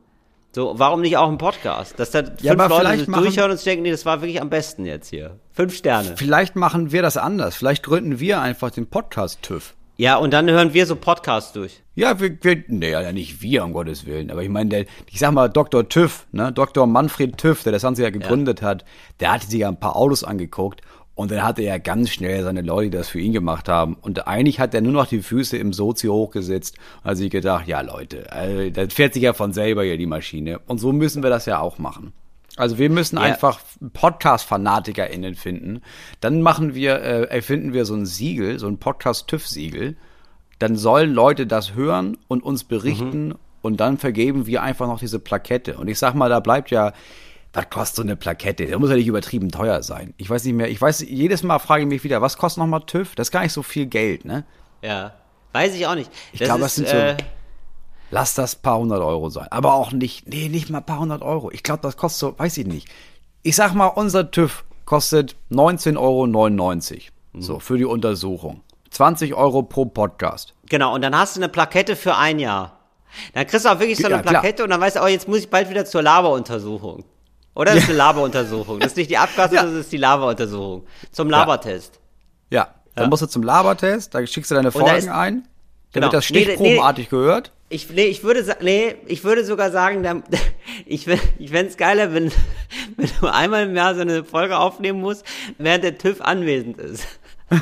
So, 0.52 0.74
warum 0.78 1.02
nicht 1.02 1.18
auch 1.18 1.30
ein 1.30 1.38
Podcast? 1.38 1.98
Dass 2.00 2.12
da 2.12 2.24
fünf 2.24 2.42
Ja, 2.42 2.54
Leute 2.54 3.10
machen- 3.10 3.24
durchhören 3.24 3.52
und 3.52 3.66
denken, 3.66 3.84
nee, 3.84 3.92
das 3.92 4.06
war 4.06 4.22
wirklich 4.22 4.42
am 4.42 4.50
besten 4.50 4.86
jetzt 4.86 5.10
hier. 5.10 5.40
Fünf 5.52 5.76
Sterne. 5.76 6.16
Vielleicht 6.18 6.56
machen 6.56 6.92
wir 6.92 7.02
das 7.02 7.18
anders. 7.18 7.56
Vielleicht 7.56 7.84
gründen 7.84 8.20
wir 8.20 8.42
einfach 8.42 8.70
den 8.72 8.88
Podcast 8.88 9.42
TÜV. 9.42 9.74
Ja, 9.96 10.18
und 10.18 10.32
dann 10.32 10.50
hören 10.50 10.74
wir 10.74 10.86
so 10.88 10.96
Podcasts 10.96 11.54
durch. 11.54 11.82
Ja, 11.94 12.20
wir, 12.20 12.36
wir 12.42 12.64
nee, 12.68 12.90
ja 12.90 13.12
nicht 13.12 13.44
wir, 13.44 13.64
um 13.64 13.74
Gottes 13.74 14.08
Willen. 14.08 14.32
Aber 14.32 14.42
ich 14.42 14.50
meine, 14.50 14.70
der, 14.70 14.86
ich 15.12 15.20
sag 15.20 15.34
mal, 15.34 15.50
Dr. 15.50 15.88
TÜV, 15.88 16.26
ne, 16.32 16.52
Dr. 16.52 16.88
Manfred 16.88 17.38
TÜV, 17.38 17.62
der 17.62 17.72
das 17.72 17.84
Ganze 17.84 18.02
ja 18.02 18.10
gegründet 18.10 18.64
hat, 18.64 18.86
der 19.20 19.34
hatte 19.34 19.46
sich 19.46 19.60
ja 19.60 19.68
ein 19.68 19.80
paar 19.80 19.96
Autos 19.96 20.24
angeguckt 20.24 20.82
und 21.16 21.30
dann 21.30 21.44
hatte 21.44 21.62
er 21.62 21.80
ganz 21.80 22.10
schnell 22.10 22.44
seine 22.44 22.62
Leute, 22.62 22.90
die 22.90 22.98
das 22.98 23.10
für 23.10 23.20
ihn 23.20 23.34
gemacht 23.34 23.70
haben. 23.70 23.96
Und 24.02 24.28
eigentlich 24.28 24.60
hat 24.60 24.74
er 24.74 24.82
nur 24.82 24.94
noch 24.94 25.06
die 25.06 25.22
Füße 25.22 25.58
im 25.58 25.72
Sozi 25.72 26.08
hochgesetzt 26.08 26.78
und 27.04 27.12
hat 27.12 27.18
sich 27.18 27.30
gedacht, 27.30 27.68
ja 27.68 27.82
Leute, 27.82 28.32
also, 28.32 28.72
das 28.72 28.94
fährt 28.94 29.14
sich 29.14 29.24
ja 29.24 29.34
von 29.34 29.54
selber 29.54 29.84
hier 29.84 29.98
die 29.98 30.08
Maschine. 30.08 30.60
Und 30.66 30.80
so 30.80 30.92
müssen 30.92 31.22
wir 31.22 31.30
das 31.30 31.46
ja 31.46 31.60
auch 31.60 31.78
machen. 31.78 32.14
Also 32.56 32.78
wir 32.78 32.90
müssen 32.90 33.16
Ja. 33.18 33.24
einfach 33.24 33.60
Podcast-FanatikerInnen 33.94 35.36
finden. 35.36 35.82
Dann 36.22 36.42
machen 36.42 36.76
wir, 36.76 37.02
äh, 37.02 37.24
erfinden 37.24 37.74
wir 37.74 37.86
so 37.86 37.96
ein 37.96 38.06
Siegel, 38.06 38.60
so 38.60 38.68
ein 38.68 38.78
Podcast-TÜV-Siegel. 38.78 39.96
Dann 40.60 40.76
sollen 40.76 41.14
Leute 41.14 41.48
das 41.48 41.74
hören 41.74 42.18
und 42.28 42.44
uns 42.44 42.64
berichten 42.64 43.34
und 43.62 43.80
dann 43.80 43.98
vergeben 43.98 44.46
wir 44.46 44.62
einfach 44.64 44.88
noch 44.88 45.00
diese 45.00 45.20
Plakette. 45.20 45.78
Und 45.78 45.88
ich 45.88 45.98
sag 46.00 46.14
mal, 46.14 46.30
da 46.30 46.40
bleibt 46.40 46.70
ja, 46.72 46.94
was 47.54 47.70
kostet 47.70 47.96
so 47.98 48.02
eine 48.04 48.16
Plakette? 48.16 48.66
Da 48.68 48.80
muss 48.80 48.90
ja 48.90 48.96
nicht 48.96 49.08
übertrieben 49.08 49.50
teuer 49.50 49.84
sein. 49.84 50.14
Ich 50.18 50.30
weiß 50.30 50.44
nicht 50.46 50.54
mehr, 50.54 50.70
ich 50.70 50.82
weiß, 50.82 51.02
jedes 51.02 51.44
Mal 51.44 51.60
frage 51.60 51.84
ich 51.84 51.90
mich 51.90 52.04
wieder, 52.04 52.22
was 52.22 52.38
kostet 52.38 52.60
nochmal 52.60 52.82
TÜV? 52.86 53.16
Das 53.16 53.28
ist 53.28 53.32
gar 53.32 53.42
nicht 53.44 53.54
so 53.54 53.64
viel 53.64 53.88
Geld, 53.88 54.26
ne? 54.26 54.46
Ja. 54.82 55.14
Weiß 55.54 55.76
ich 55.76 55.86
auch 55.86 55.96
nicht. 55.96 56.10
Ich 56.32 56.40
glaube, 56.40 56.62
das 56.62 56.76
sind 56.76 56.88
so- 56.88 56.96
äh, 56.96 57.16
Lass 58.13 58.36
das 58.36 58.55
paar 58.55 58.77
hundert 58.77 59.01
Euro 59.01 59.29
sein. 59.29 59.48
Aber 59.50 59.74
auch 59.74 59.91
nicht, 59.91 60.27
nee, 60.27 60.48
nicht 60.48 60.70
mal 60.70 60.82
paar 60.82 61.00
hundert 61.00 61.24
Euro. 61.24 61.50
Ich 61.51 61.63
glaube, 61.63 61.82
das 61.82 61.98
kostet 61.98 62.20
so, 62.20 62.38
weiß 62.39 62.58
ich 62.60 62.67
nicht. 62.67 62.88
Ich 63.41 63.55
sag 63.55 63.74
mal, 63.74 63.88
unser 63.88 64.29
TÜV 64.29 64.63
kostet 64.86 65.36
19,99 65.51 65.98
Euro. 65.98 67.41
So, 67.41 67.60
für 67.60 67.77
die 67.77 67.86
Untersuchung. 67.86 68.62
20 68.91 69.34
Euro 69.34 69.63
pro 69.63 69.86
Podcast. 69.86 70.53
Genau, 70.70 70.93
und 70.93 71.01
dann 71.01 71.17
hast 71.17 71.36
du 71.36 71.39
eine 71.39 71.50
Plakette 71.50 71.96
für 71.96 72.15
ein 72.15 72.38
Jahr. 72.38 72.77
Dann 73.34 73.48
kriegst 73.48 73.65
du 73.65 73.70
auch 73.70 73.79
wirklich 73.79 73.98
so 73.98 74.05
eine 74.05 74.17
Ja, 74.17 74.22
klar. 74.22 74.34
Plakette 74.41 74.63
und 74.63 74.70
dann 74.70 74.79
weißt 74.79 74.98
du, 74.98 75.01
oh, 75.03 75.08
jetzt 75.08 75.27
muss 75.27 75.39
ich 75.39 75.50
bald 75.50 75.70
wieder 75.72 75.86
zur 75.86 76.03
Laberuntersuchung. 76.03 77.03
Oder 77.55 77.74
das 77.74 77.84
ist 77.84 77.89
eine 77.89 77.98
Laberuntersuchung. 77.98 78.79
Das 78.79 78.91
ist 78.91 78.98
nicht 78.98 79.10
die 79.10 79.17
Abgabe, 79.17 79.55
Ja. 79.55 79.63
das 79.63 79.74
ist 79.74 79.91
die 79.91 79.98
Laberuntersuchung. 79.98 80.86
Zum 81.12 81.29
Labertest. 81.32 82.00
Ja, 82.51 82.67
dann 82.93 83.05
Ja. 83.05 83.10
musst 83.10 83.24
du 83.24 83.27
zum 83.27 83.41
Labertest, 83.41 84.13
da 84.13 84.25
schickst 84.27 84.51
du 84.51 84.55
deine 84.55 84.72
Folgen 84.72 85.10
ein. 85.10 85.48
Da 85.91 86.00
Genau. 86.00 86.10
das 86.12 86.29
Nee, 86.29 86.38
nee, 86.39 86.43
stichprobenartig 86.46 87.10
gehört. 87.10 87.51
Ich, 87.74 87.89
nee, 87.89 88.06
ich 88.06 88.24
würde 88.24 88.56
nee, 88.62 88.96
ich 89.08 89.24
würde 89.24 89.44
sogar 89.44 89.72
sagen, 89.72 90.24
ich, 90.86 91.08
ich 91.08 91.50
fände 91.50 91.72
es 91.72 91.77
geiler, 91.77 92.13
wenn, 92.13 92.32
wenn 92.98 93.10
du 93.20 93.27
einmal 93.27 93.63
im 93.63 93.75
Jahr 93.75 93.96
so 93.96 94.01
eine 94.01 94.24
Folge 94.24 94.58
aufnehmen 94.58 95.01
musst, 95.01 95.25
während 95.58 95.84
der 95.84 95.98
TÜV 95.98 96.22
anwesend 96.22 96.77
ist. 96.77 97.08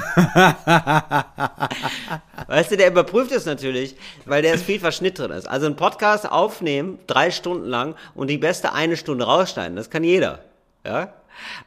weißt 2.47 2.71
du, 2.71 2.77
der 2.77 2.87
überprüft 2.89 3.31
es 3.31 3.45
natürlich, 3.45 3.95
weil 4.25 4.41
der 4.41 4.53
ist 4.53 4.65
viel 4.65 4.79
Verschnitt 4.79 5.19
drin 5.19 5.31
ist. 5.31 5.47
Also 5.47 5.65
ein 5.67 5.75
Podcast 5.75 6.29
aufnehmen, 6.29 6.99
drei 7.07 7.31
Stunden 7.31 7.65
lang 7.67 7.95
und 8.15 8.27
die 8.29 8.37
beste 8.37 8.73
eine 8.73 8.97
Stunde 8.97 9.25
rausschneiden, 9.25 9.75
das 9.75 9.89
kann 9.89 10.03
jeder. 10.03 10.43
Ja? 10.85 11.13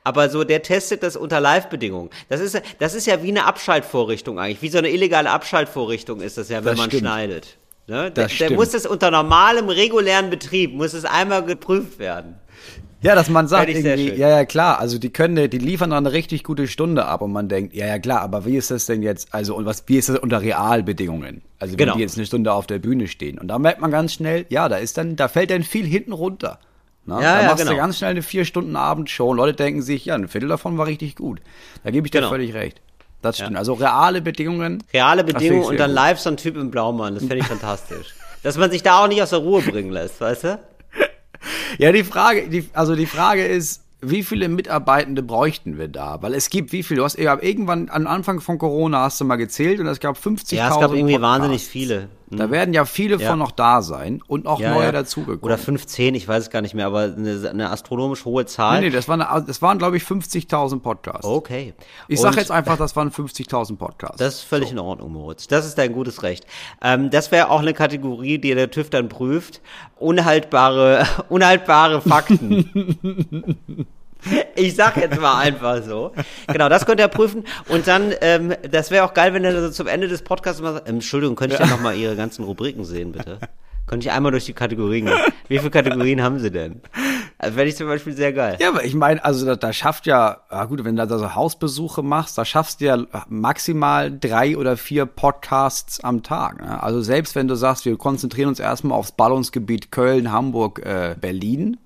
Aber 0.05 0.29
so, 0.29 0.45
der 0.45 0.63
testet 0.63 1.03
das 1.03 1.17
unter 1.17 1.41
Live-Bedingungen. 1.41 2.11
Das 2.29 2.41
ist, 2.41 2.55
ja- 2.55 2.63
das 2.79 2.95
ist 2.95 3.07
ja 3.07 3.23
wie 3.23 3.29
eine 3.29 3.45
Abschaltvorrichtung 3.45 4.39
eigentlich. 4.39 4.63
Wie 4.63 4.69
so 4.69 4.79
eine 4.79 4.91
illegale 4.91 5.31
Abschaltvorrichtung 5.31 6.21
ist 6.21 6.39
das 6.39 6.49
ja, 6.51 6.59
wenn 6.59 6.73
Das 6.73 6.77
man 6.79 6.91
stimmt. 6.91 7.01
schneidet. 7.03 7.57
Ne? 7.87 7.95
Der, 7.97 8.11
Das 8.11 8.29
der 8.29 8.29
stimmt. 8.47 8.57
muss 8.57 8.71
das 8.71 8.87
unter 8.87 9.11
normalem, 9.11 9.69
regulären 9.69 10.31
Betrieb, 10.31 10.75
muss 10.75 10.95
es 10.95 11.05
einmal 11.05 11.45
geprüft 11.45 11.99
werden. 11.99 12.37
Ja, 13.03 13.15
dass 13.15 13.29
man 13.29 13.47
sagt 13.49 13.69
irgendwie, 13.69 14.15
ja, 14.15 14.31
ja, 14.31 14.45
klar, 14.47 14.79
also 14.81 14.97
die 14.99 15.11
können, 15.11 15.51
die 15.51 15.59
liefern 15.59 15.91
dann 15.91 16.07
eine 16.07 16.15
richtig 16.15 16.43
gute 16.43 16.67
Stunde 16.67 17.05
ab 17.05 17.21
und 17.21 17.33
man 17.33 17.51
denkt, 17.51 17.75
ja, 17.75 17.87
ja, 17.87 17.99
klar, 17.99 18.23
aber 18.23 18.47
wie 18.47 18.57
ist 18.57 18.71
das 18.71 18.87
denn 18.87 19.03
jetzt, 19.03 19.35
also, 19.35 19.55
und 19.55 19.67
was, 19.67 19.85
wie 19.89 19.99
ist 19.99 20.09
das 20.09 20.19
unter 20.19 20.41
Realbedingungen? 20.41 21.43
Also, 21.59 21.73
wenn 21.75 21.79
Genau. 21.79 21.97
die 21.97 22.01
jetzt 22.01 22.17
eine 22.17 22.25
Stunde 22.25 22.55
auf 22.55 22.67
der 22.67 22.79
Bühne 22.79 23.07
stehen. 23.07 23.39
Und 23.39 23.49
da 23.49 23.59
merkt 23.59 23.83
man 23.83 23.91
ganz 23.91 24.15
schnell, 24.15 24.47
ja, 24.49 24.71
da 24.71 24.77
ist 24.77 24.97
dann, 24.97 25.17
da 25.17 25.29
fällt 25.29 25.51
dann 25.51 25.65
viel 25.65 25.85
hinten 25.85 26.13
runter. 26.13 26.59
Ne? 27.05 27.17
Ja, 27.17 27.21
da 27.21 27.41
ja, 27.43 27.47
machst 27.49 27.59
genau. 27.59 27.73
du 27.73 27.77
ganz 27.77 27.99
schnell 27.99 28.13
eine 28.13 28.23
vier 28.23 28.47
Stunden 28.47 28.75
Abendshow 28.75 29.29
und 29.33 29.37
Leute 29.37 29.53
denken 29.55 29.83
sich, 29.83 30.07
ja, 30.07 30.15
ein 30.15 30.27
Viertel 30.29 30.49
davon 30.49 30.79
war 30.79 30.87
richtig 30.87 31.17
gut. 31.17 31.43
Da 31.83 31.91
gebe 31.91 32.07
ich 32.07 32.11
dir 32.11 32.21
Genau. 32.21 32.31
völlig 32.31 32.55
recht. 32.55 32.81
Das 33.25 33.37
stimmt. 33.39 33.57
Also 33.57 33.73
reale 33.73 34.21
Bedingungen. 34.21 34.83
Reale 34.93 35.25
Bedingungen 35.25 35.65
und 35.65 35.81
dann 35.81 35.91
gut. 35.91 35.97
live 35.97 36.21
so 36.21 36.31
ein 36.31 36.37
Typ 36.37 36.57
im 36.57 36.71
Blaumann, 36.71 37.15
das 37.15 37.25
fände 37.25 37.39
ich 37.39 37.47
fantastisch. 37.47 38.15
Dass 38.43 38.59
man 38.59 38.71
sich 38.71 38.83
da 38.83 39.03
auch 39.03 39.09
nicht 39.09 39.23
aus 39.23 39.31
der 39.31 39.39
Ruhe 39.39 39.63
bringen 39.63 39.91
lässt, 39.91 40.21
weißt 40.21 40.45
du? 40.45 40.59
Ja, 41.79 41.93
die 41.93 42.05
Frage, 42.05 42.49
die, 42.49 42.69
also 42.73 42.95
die 42.95 43.07
Frage 43.07 43.45
ist, 43.45 43.83
wie 44.01 44.23
viele 44.23 44.49
Mitarbeitende 44.49 45.23
bräuchten 45.23 45.79
wir 45.79 45.89
da? 45.89 46.23
Weil 46.23 46.35
es 46.35 46.51
gibt 46.51 46.73
wie 46.73 46.83
viele? 46.83 46.99
Du 46.99 47.05
hast 47.05 47.19
ja 47.19 47.37
irgendwann 47.41 47.89
am 47.91 48.07
Anfang 48.07 48.41
von 48.41 48.59
Corona 48.59 49.01
hast 49.03 49.21
du 49.21 49.25
mal 49.25 49.37
gezählt 49.37 49.81
und 49.81 49.87
es 49.87 50.01
gab 50.01 50.17
50.000 50.17 50.55
Ja, 50.55 50.69
es 50.69 50.81
gab 50.81 50.93
irgendwie 50.93 51.15
Podcasts. 51.15 51.23
wahnsinnig 51.23 51.65
viele. 51.65 52.09
Da 52.31 52.51
werden 52.51 52.73
ja 52.75 52.85
viele 52.85 53.17
Ja. 53.17 53.31
von 53.31 53.39
noch 53.39 53.51
da 53.51 53.83
sein 53.83 54.23
und 54.27 54.47
auch 54.47 54.59
Ja, 54.61 54.73
neue 54.75 54.85
ja. 54.85 54.93
dazugekommen. 54.93 55.43
Oder 55.43 55.59
15, 55.59 56.15
ich 56.15 56.27
weiß 56.27 56.45
es 56.45 56.51
gar 56.51 56.63
nicht 56.63 56.75
mehr, 56.75 56.87
aber 56.87 57.03
eine, 57.17 57.49
eine 57.51 57.71
astronomisch 57.71 58.25
hohe 58.25 58.47
Zahl. 58.47 58.81
Nee, 58.81 58.87
nee, 58.87 58.93
das 58.95 59.09
waren, 59.09 59.21
das 59.47 59.61
waren 59.63 59.79
glaube 59.79 59.97
ich 59.97 60.03
50.000 60.05 60.81
Podcasts. 60.81 61.25
Okay. 61.27 61.75
Ich 62.09 62.19
Und 62.19 62.23
sag 62.23 62.37
jetzt 62.37 62.51
einfach, 62.51 62.77
das 62.77 62.97
waren 62.97 63.11
50.000 63.11 63.77
Podcasts. 63.77 64.17
Das 64.19 64.35
ist 64.37 64.43
völlig 64.43 64.71
in 64.73 64.79
Ordnung, 64.79 65.13
Moritz. 65.13 65.47
Das 65.47 65.67
ist 65.67 65.77
dein 65.79 65.93
gutes 65.93 66.23
Recht. 66.23 66.47
Ähm, 66.83 67.11
das 67.11 67.31
wäre 67.31 67.51
auch 67.51 67.61
eine 67.61 67.75
Kategorie, 67.75 68.39
die 68.39 68.55
der 68.55 68.71
TÜV 68.71 68.91
dann 68.91 69.09
prüft. 69.09 69.61
Unhaltbare, 69.97 71.07
unhaltbare 71.29 72.01
Fakten. 72.01 73.87
Ich 74.57 74.77
sag 74.77 74.97
jetzt 74.97 75.21
mal 75.21 75.39
einfach 75.39 75.83
so. 75.83 76.13
Genau, 76.47 76.69
das 76.69 76.87
könnt 76.87 77.01
ihr 77.01 77.09
prüfen. 77.09 77.45
Und 77.69 77.89
dann, 77.89 78.15
ähm, 78.21 78.55
das 78.71 78.91
wäre 78.91 79.05
auch 79.05 79.13
geil, 79.13 79.35
wenn 79.35 79.43
ihr 79.43 79.61
so 79.61 79.71
zum 79.71 79.89
Ende 79.89 80.07
des 80.07 80.23
Podcasts 80.23 80.63
mal 80.63 80.75
sagt, 80.75 80.89
ähm, 80.89 80.97
Entschuldigung, 80.97 81.35
könnte 81.35 81.55
ich 81.55 81.61
ja. 81.61 81.67
noch 81.67 81.81
mal 81.81 81.97
Ihre 81.97 82.15
ganzen 82.15 82.45
Rubriken 82.45 82.85
sehen, 82.85 83.13
bitte? 83.13 83.39
Könnte 83.87 84.07
ich 84.07 84.13
einmal 84.13 84.33
durch 84.33 84.47
die 84.47 84.55
Kategorien 84.55 85.07
gehen? 85.07 85.19
Wie 85.49 85.59
viele 85.59 85.71
Kategorien 85.71 86.23
haben 86.23 86.39
Sie 86.39 86.51
denn? 86.51 86.81
Also 87.37 87.57
fände 87.57 87.69
ich 87.69 87.77
zum 87.77 87.87
Beispiel 87.87 88.15
sehr 88.15 88.33
geil. 88.33 88.57
Ja, 88.59 88.71
aber 88.71 88.85
ich 88.85 88.95
meine, 88.95 89.23
also 89.23 89.45
da, 89.45 89.57
da 89.57 89.73
schafft 89.73 90.07
ja, 90.07 90.39
ja 90.51 90.65
gut, 90.65 90.85
wenn 90.85 90.97
du 90.97 91.07
da 91.07 91.19
so 91.19 91.35
Hausbesuche 91.35 92.03
machst, 92.03 92.39
da 92.39 92.47
schaffst 92.47 92.81
du 92.81 92.87
ja 92.87 92.99
maximal 93.29 94.17
drei 94.17 94.57
oder 94.57 94.79
vier 94.79 95.05
Podcasts 95.05 96.03
am 96.03 96.23
Tag. 96.23 96.63
Ne? 96.63 96.83
Also 96.83 97.03
selbst 97.03 97.35
wenn 97.35 97.47
du 97.47 97.57
sagst, 97.57 97.85
wir 97.85 97.99
konzentrieren 97.99 98.49
uns 98.49 98.61
erstmal 98.61 98.99
aufs 98.99 99.13
Ballungsgebiet 99.13 99.91
Köln, 99.91 100.33
Hamburg, 100.33 100.79
äh, 100.79 101.17
Berlin, 101.21 101.77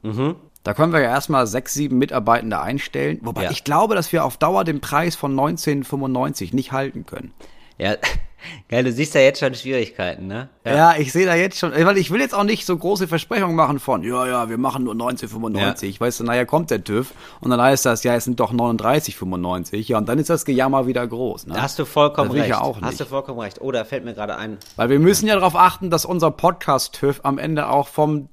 da 0.68 0.74
können 0.74 0.92
wir 0.92 1.00
ja 1.00 1.08
erstmal 1.08 1.46
sechs, 1.46 1.72
sieben 1.72 1.96
Mitarbeitende 1.96 2.60
einstellen. 2.60 3.20
Wobei 3.22 3.44
Ja. 3.44 3.50
ich 3.50 3.64
glaube, 3.64 3.94
dass 3.94 4.12
wir 4.12 4.22
auf 4.22 4.36
Dauer 4.36 4.64
den 4.64 4.82
Preis 4.82 5.16
von 5.16 5.30
1995 5.30 6.52
nicht 6.52 6.72
halten 6.72 7.06
können. 7.06 7.32
Ja, 7.78 7.94
geil, 8.68 8.84
du 8.84 8.92
siehst 8.92 9.14
ja 9.14 9.22
jetzt 9.22 9.40
schon 9.40 9.54
Schwierigkeiten, 9.54 10.26
ne? 10.26 10.50
Ja, 10.66 10.94
ich 10.98 11.10
sehe 11.12 11.24
da 11.24 11.34
jetzt 11.34 11.58
schon, 11.58 11.72
weil 11.72 11.96
ich 11.96 12.10
will 12.10 12.20
jetzt 12.20 12.34
auch 12.34 12.44
nicht 12.44 12.66
so 12.66 12.76
große 12.76 13.08
Versprechungen 13.08 13.56
machen 13.56 13.78
von, 13.78 14.02
ja, 14.02 14.26
ja, 14.26 14.50
wir 14.50 14.58
machen 14.58 14.84
nur 14.84 14.92
1995. 14.92 15.98
Weißt 16.02 16.20
du, 16.20 16.24
naja, 16.24 16.44
kommt 16.44 16.70
der 16.70 16.84
TÜV 16.84 17.12
und 17.40 17.50
dann 17.50 17.62
heißt 17.62 17.86
das, 17.86 18.02
ja, 18.04 18.14
es 18.14 18.24
sind 18.24 18.38
doch 18.38 18.52
39,95. 18.52 19.88
Ja, 19.88 19.96
und 19.98 20.06
dann 20.08 20.18
ist 20.18 20.28
das 20.28 20.44
Gejammer 20.44 20.86
wieder 20.86 21.06
groß. 21.06 21.46
Ne? 21.46 21.54
Da 21.54 21.62
hast 21.62 21.78
du 21.78 21.84
vollkommen 21.86 22.28
Das 22.28 22.34
will 22.34 22.42
ich 22.44 22.50
recht. 22.50 22.60
ja 22.60 22.64
auch 22.66 22.76
Hast 22.82 22.90
nicht. 22.90 23.00
du 23.00 23.04
vollkommen 23.06 23.38
recht. 23.40 23.60
Oh, 23.62 23.72
da 23.72 23.84
fällt 23.84 24.04
mir 24.04 24.12
gerade 24.14 24.36
ein. 24.36 24.58
Weil 24.76 24.90
wir 24.90 24.98
müssen 24.98 25.26
ja 25.26 25.34
darauf 25.34 25.56
achten, 25.56 25.88
dass 25.88 26.04
unser 26.04 26.30
Podcast-TÜV 26.30 27.20
am 27.22 27.38
Ende 27.38 27.68
auch 27.68 27.88
vom 27.88 28.28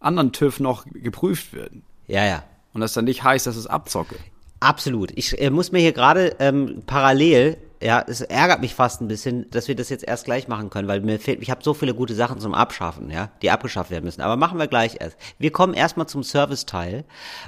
anderen 0.00 0.32
TÜV 0.32 0.60
noch 0.60 0.84
geprüft 0.92 1.52
wird. 1.52 1.72
Ja, 2.08 2.24
ja. 2.24 2.42
Und 2.72 2.80
das 2.80 2.92
dann 2.92 3.04
nicht 3.04 3.22
heißt, 3.22 3.46
dass 3.46 3.56
es 3.56 3.66
Abzocke. 3.66 4.16
Absolut. 4.60 5.10
Ich 5.14 5.40
äh, 5.40 5.50
muss 5.50 5.72
mir 5.72 5.78
hier 5.78 5.92
gerade 5.92 6.36
ähm, 6.38 6.82
parallel, 6.86 7.56
ja, 7.82 8.04
es 8.06 8.20
ärgert 8.20 8.60
mich 8.60 8.74
fast 8.74 9.00
ein 9.00 9.08
bisschen, 9.08 9.50
dass 9.50 9.66
wir 9.66 9.74
das 9.74 9.88
jetzt 9.88 10.04
erst 10.04 10.26
gleich 10.26 10.48
machen 10.48 10.68
können, 10.68 10.86
weil 10.86 11.00
mir 11.00 11.18
fehlt, 11.18 11.40
ich 11.40 11.50
habe 11.50 11.64
so 11.64 11.72
viele 11.72 11.94
gute 11.94 12.14
Sachen 12.14 12.38
zum 12.38 12.52
Abschaffen, 12.52 13.10
ja, 13.10 13.30
die 13.40 13.50
abgeschafft 13.50 13.90
werden 13.90 14.04
müssen. 14.04 14.20
Aber 14.20 14.36
machen 14.36 14.58
wir 14.58 14.66
gleich 14.66 14.96
erst. 15.00 15.16
Wir 15.38 15.50
kommen 15.50 15.72
erstmal 15.72 16.06
zum 16.06 16.22
Serviceteil. 16.22 17.04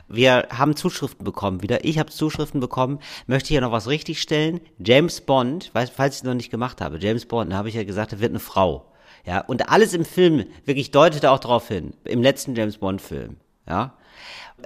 Wir 0.08 0.48
haben 0.50 0.74
Zuschriften 0.74 1.24
bekommen 1.24 1.62
wieder. 1.62 1.84
Ich 1.84 1.98
habe 1.98 2.10
Zuschriften 2.10 2.60
bekommen. 2.60 2.98
Möchte 3.26 3.48
hier 3.48 3.60
noch 3.60 3.72
was 3.72 3.88
richtigstellen. 3.88 4.60
James 4.78 5.20
Bond, 5.20 5.70
weiß, 5.74 5.90
falls 5.90 6.14
ich 6.14 6.20
es 6.22 6.24
noch 6.24 6.34
nicht 6.34 6.50
gemacht 6.50 6.80
habe, 6.80 6.98
James 6.98 7.26
Bond, 7.26 7.52
da 7.52 7.56
habe 7.56 7.68
ich 7.68 7.74
ja 7.74 7.84
gesagt, 7.84 8.12
er 8.12 8.20
wird 8.20 8.32
eine 8.32 8.40
Frau. 8.40 8.91
Ja, 9.24 9.40
und 9.40 9.68
alles 9.70 9.94
im 9.94 10.04
Film 10.04 10.44
wirklich 10.64 10.90
deutete 10.90 11.30
auch 11.30 11.38
darauf 11.38 11.68
hin. 11.68 11.94
Im 12.04 12.22
letzten 12.22 12.54
James 12.54 12.78
Bond 12.78 13.00
Film, 13.00 13.36
ja 13.68 13.94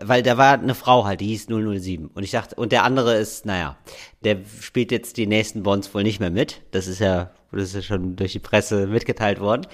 weil 0.02 0.22
da 0.22 0.36
war 0.36 0.52
eine 0.54 0.74
Frau 0.74 1.04
halt, 1.04 1.20
die 1.20 1.26
hieß 1.28 1.46
007. 1.46 2.08
Und 2.12 2.22
ich 2.22 2.30
dachte, 2.30 2.54
und 2.56 2.72
der 2.72 2.84
andere 2.84 3.14
ist, 3.16 3.46
naja, 3.46 3.76
der 4.24 4.38
spielt 4.60 4.92
jetzt 4.92 5.16
die 5.16 5.26
nächsten 5.26 5.62
Bonds 5.62 5.92
wohl 5.94 6.02
nicht 6.02 6.20
mehr 6.20 6.30
mit. 6.30 6.62
Das 6.70 6.86
ist 6.86 6.98
ja, 6.98 7.30
das 7.52 7.62
ist 7.68 7.74
ja 7.74 7.82
schon 7.82 8.16
durch 8.16 8.32
die 8.32 8.38
Presse 8.38 8.86
mitgeteilt 8.86 9.40
worden. 9.40 9.66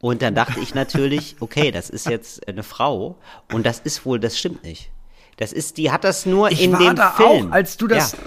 Und 0.00 0.22
dann 0.22 0.34
dachte 0.34 0.58
ich 0.60 0.74
natürlich, 0.74 1.36
okay, 1.40 1.70
das 1.70 1.90
ist 1.90 2.08
jetzt 2.08 2.48
eine 2.48 2.62
Frau 2.62 3.18
und 3.52 3.64
das 3.66 3.80
ist 3.80 4.04
wohl, 4.04 4.18
das 4.18 4.38
stimmt 4.38 4.64
nicht. 4.64 4.90
Das 5.36 5.52
ist, 5.52 5.76
die 5.76 5.90
hat 5.90 6.04
das 6.04 6.26
nur 6.26 6.50
Ich 6.50 6.62
in 6.64 6.72
war 6.72 6.78
dem 6.80 6.96
da 6.96 7.10
Film. 7.12 7.50
auch, 7.50 7.54
als 7.54 7.76
du 7.76 7.86
das. 7.86 8.12
Ja. 8.12 8.18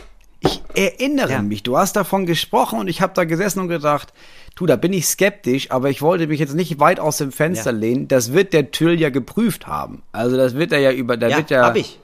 Ich 0.46 0.62
erinnere 0.76 1.32
Ja. 1.32 1.42
mich, 1.42 1.64
du 1.64 1.78
hast 1.78 1.96
davon 1.96 2.26
gesprochen 2.26 2.80
und 2.80 2.88
ich 2.90 3.02
habe 3.02 3.14
da 3.14 3.24
gesessen 3.24 3.60
und 3.60 3.70
gedacht, 3.70 4.14
du, 4.56 4.66
da 4.66 4.76
bin 4.76 4.94
ich 4.94 5.08
skeptisch, 5.08 5.72
aber 5.72 5.90
ich 5.90 6.02
wollte 6.02 6.28
mich 6.28 6.40
jetzt 6.40 6.54
nicht 6.54 6.80
weit 6.80 7.00
aus 7.00 7.18
dem 7.18 7.32
Fenster 7.32 7.72
Ja. 7.72 7.78
lehnen. 7.78 8.08
Das 8.08 8.34
wird 8.34 8.54
der 8.54 8.72
Tüll 8.72 9.00
ja 9.00 9.10
geprüft 9.10 9.68
haben. 9.68 10.04
Also 10.12 10.38
das 10.38 10.56
wird 10.56 10.72
er 10.72 10.80
ja 10.80 10.92
über, 10.92 11.18
der 11.18 11.30
Ja, 11.30 11.38
wird 11.38 11.50
ja 11.50 11.66
hab 11.66 11.76
ich. 11.76 12.00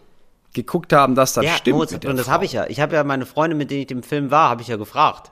geguckt 0.53 0.93
haben, 0.93 1.15
dass 1.15 1.33
das 1.33 1.45
ja, 1.45 1.51
stimmt. 1.53 1.75
Moritz, 1.77 1.93
und 1.93 2.17
das 2.17 2.29
habe 2.29 2.45
ich 2.45 2.53
ja. 2.53 2.65
Ich 2.67 2.79
habe 2.79 2.95
ja 2.95 3.03
meine 3.03 3.25
Freunde, 3.25 3.55
mit 3.55 3.69
denen 3.71 3.83
ich 3.83 3.91
im 3.91 4.03
Film 4.03 4.31
war, 4.31 4.49
habe 4.49 4.61
ich 4.61 4.67
ja 4.67 4.77
gefragt. 4.77 5.31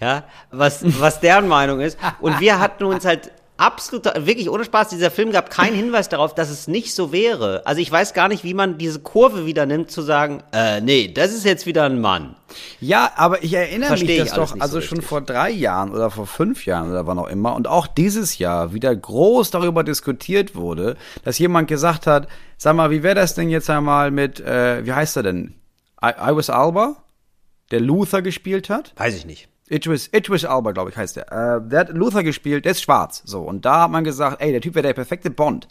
Ja, 0.00 0.24
was, 0.50 0.84
was 1.00 1.20
deren 1.20 1.48
Meinung 1.48 1.80
ist. 1.80 1.96
Und 2.20 2.38
wir 2.40 2.58
hatten 2.60 2.84
uns 2.84 3.06
halt 3.06 3.32
absolut, 3.56 4.04
wirklich 4.26 4.50
ohne 4.50 4.64
Spaß, 4.64 4.88
dieser 4.88 5.10
Film 5.10 5.32
gab 5.32 5.50
keinen 5.50 5.74
Hinweis 5.76 6.08
darauf, 6.08 6.34
dass 6.34 6.50
es 6.50 6.68
nicht 6.68 6.94
so 6.94 7.12
wäre. 7.12 7.62
Also 7.64 7.80
ich 7.80 7.90
weiß 7.90 8.14
gar 8.14 8.28
nicht, 8.28 8.44
wie 8.44 8.54
man 8.54 8.78
diese 8.78 9.00
Kurve 9.00 9.46
wieder 9.46 9.66
nimmt, 9.66 9.90
zu 9.90 10.02
sagen, 10.02 10.42
äh, 10.52 10.80
nee, 10.80 11.08
das 11.12 11.32
ist 11.32 11.44
jetzt 11.44 11.66
wieder 11.66 11.84
ein 11.84 12.00
Mann. 12.00 12.36
Ja, 12.80 13.12
aber 13.16 13.42
ich 13.42 13.52
erinnere 13.52 13.88
Versteh 13.88 14.06
mich 14.06 14.16
ich 14.18 14.24
das 14.30 14.34
doch, 14.34 14.60
also 14.60 14.80
so 14.80 14.86
schon 14.86 15.02
vor 15.02 15.20
drei 15.20 15.50
Jahren 15.50 15.92
oder 15.92 16.10
vor 16.10 16.26
fünf 16.26 16.64
Jahren 16.64 16.90
oder 16.90 17.06
wann 17.06 17.18
auch 17.18 17.28
immer 17.28 17.54
und 17.54 17.66
auch 17.66 17.86
dieses 17.86 18.38
Jahr 18.38 18.72
wieder 18.72 18.94
groß 18.94 19.50
darüber 19.50 19.84
diskutiert 19.84 20.54
wurde, 20.54 20.96
dass 21.24 21.38
jemand 21.38 21.68
gesagt 21.68 22.06
hat, 22.06 22.28
sag 22.56 22.76
mal, 22.76 22.90
wie 22.90 23.02
wäre 23.02 23.14
das 23.14 23.34
denn 23.34 23.50
jetzt 23.50 23.68
einmal 23.68 24.10
mit, 24.10 24.40
äh, 24.40 24.84
wie 24.86 24.92
heißt 24.92 25.16
er 25.16 25.22
denn? 25.22 25.54
I 26.02 26.12
Iris 26.28 26.50
Alba, 26.50 26.96
der 27.70 27.80
Luther 27.80 28.22
gespielt 28.22 28.70
hat? 28.70 28.92
Weiß 28.96 29.16
ich 29.16 29.26
nicht. 29.26 29.48
Idris, 29.68 30.08
Idris 30.12 30.44
Alba, 30.44 30.72
glaube 30.72 30.90
ich, 30.90 30.96
heißt 30.96 31.16
der. 31.16 31.32
Äh, 31.32 31.68
der 31.68 31.80
hat 31.80 31.88
Luther 31.90 32.22
gespielt, 32.22 32.64
der 32.64 32.72
ist 32.72 32.82
schwarz. 32.82 33.22
So, 33.24 33.42
und 33.42 33.64
da 33.64 33.82
hat 33.82 33.90
man 33.90 34.04
gesagt, 34.04 34.40
ey, 34.40 34.52
der 34.52 34.60
Typ 34.60 34.74
wäre 34.74 34.86
der 34.86 34.94
perfekte 34.94 35.30
Bond. 35.30 35.66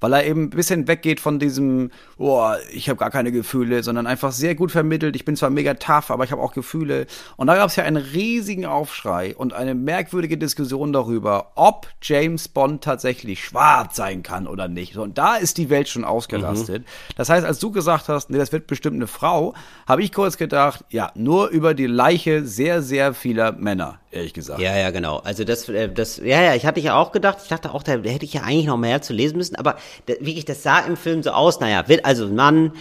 Weil 0.00 0.12
er 0.12 0.26
eben 0.26 0.44
ein 0.44 0.50
bisschen 0.50 0.86
weggeht 0.88 1.20
von 1.20 1.38
diesem, 1.38 1.90
boah, 2.16 2.58
ich 2.72 2.88
habe 2.88 2.98
gar 2.98 3.10
keine 3.10 3.32
Gefühle, 3.32 3.82
sondern 3.82 4.06
einfach 4.06 4.32
sehr 4.32 4.54
gut 4.54 4.70
vermittelt. 4.70 5.16
Ich 5.16 5.24
bin 5.24 5.36
zwar 5.36 5.50
mega 5.50 5.74
tough, 5.74 6.10
aber 6.10 6.24
ich 6.24 6.32
habe 6.32 6.42
auch 6.42 6.52
Gefühle. 6.52 7.06
Und 7.36 7.48
da 7.48 7.56
gab 7.56 7.68
es 7.68 7.76
ja 7.76 7.84
einen 7.84 7.96
riesigen 7.96 8.66
Aufschrei 8.66 9.34
und 9.36 9.52
eine 9.52 9.74
merkwürdige 9.74 10.38
Diskussion 10.38 10.92
darüber, 10.92 11.52
ob 11.54 11.88
James 12.02 12.48
Bond 12.48 12.82
tatsächlich 12.84 13.44
schwarz 13.44 13.96
sein 13.96 14.22
kann 14.22 14.46
oder 14.46 14.68
nicht. 14.68 14.96
Und 14.96 15.18
da 15.18 15.36
ist 15.36 15.58
die 15.58 15.70
Welt 15.70 15.88
schon 15.88 16.04
ausgerastet. 16.04 16.84
Das 17.16 17.28
heißt, 17.28 17.44
als 17.44 17.58
du 17.58 17.70
gesagt 17.70 18.08
hast, 18.08 18.30
nee, 18.30 18.38
das 18.38 18.52
wird 18.52 18.66
bestimmt 18.66 18.96
eine 18.96 19.06
Frau, 19.06 19.54
habe 19.86 20.02
ich 20.02 20.12
kurz 20.12 20.36
gedacht, 20.36 20.84
ja, 20.90 21.10
nur 21.14 21.48
über 21.48 21.74
die 21.74 21.86
Leiche 21.86 22.44
sehr, 22.44 22.82
sehr 22.82 23.14
vieler 23.14 23.52
Männer, 23.52 23.98
ehrlich 24.10 24.34
gesagt. 24.34 24.60
Ja, 24.60 24.76
ja, 24.76 24.90
genau. 24.90 25.18
Also 25.18 25.44
das, 25.44 25.68
äh, 25.68 25.92
das, 25.92 26.18
ja, 26.18 26.42
ja, 26.42 26.54
ich 26.54 26.66
hatte 26.66 26.80
ja 26.80 26.94
auch 26.94 27.12
gedacht, 27.12 27.38
ich 27.42 27.48
dachte 27.48 27.72
auch, 27.72 27.82
da 27.82 27.92
hätte 27.92 28.24
ich 28.24 28.34
ja 28.34 28.42
eigentlich 28.42 28.66
noch 28.66 28.76
mehr 28.76 29.02
zu 29.02 29.12
lesen 29.12 29.36
müssen, 29.36 29.56
aber 29.56 29.76
wirklich, 30.06 30.44
das 30.44 30.62
sah 30.62 30.80
im 30.80 30.96
Film 30.96 31.22
so 31.22 31.30
aus, 31.30 31.60
naja, 31.60 31.88
wird 31.88 32.04
also 32.04 32.24
ein 32.26 32.34
Mann, 32.34 32.72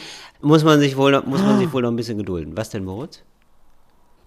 muss 0.41 0.63
man 0.63 0.80
sich 0.80 0.98
wohl, 0.98 1.12
noch- 1.12 1.26
muss 1.26 1.41
man 1.41 1.58
sich 1.60 1.72
wohl 1.74 1.82
noch 1.82 1.89
ein 1.91 1.96
bisschen 1.96 2.17
gedulden. 2.17 2.56
Was 2.56 2.70
denn, 2.70 2.84
Moritz? 2.86 3.24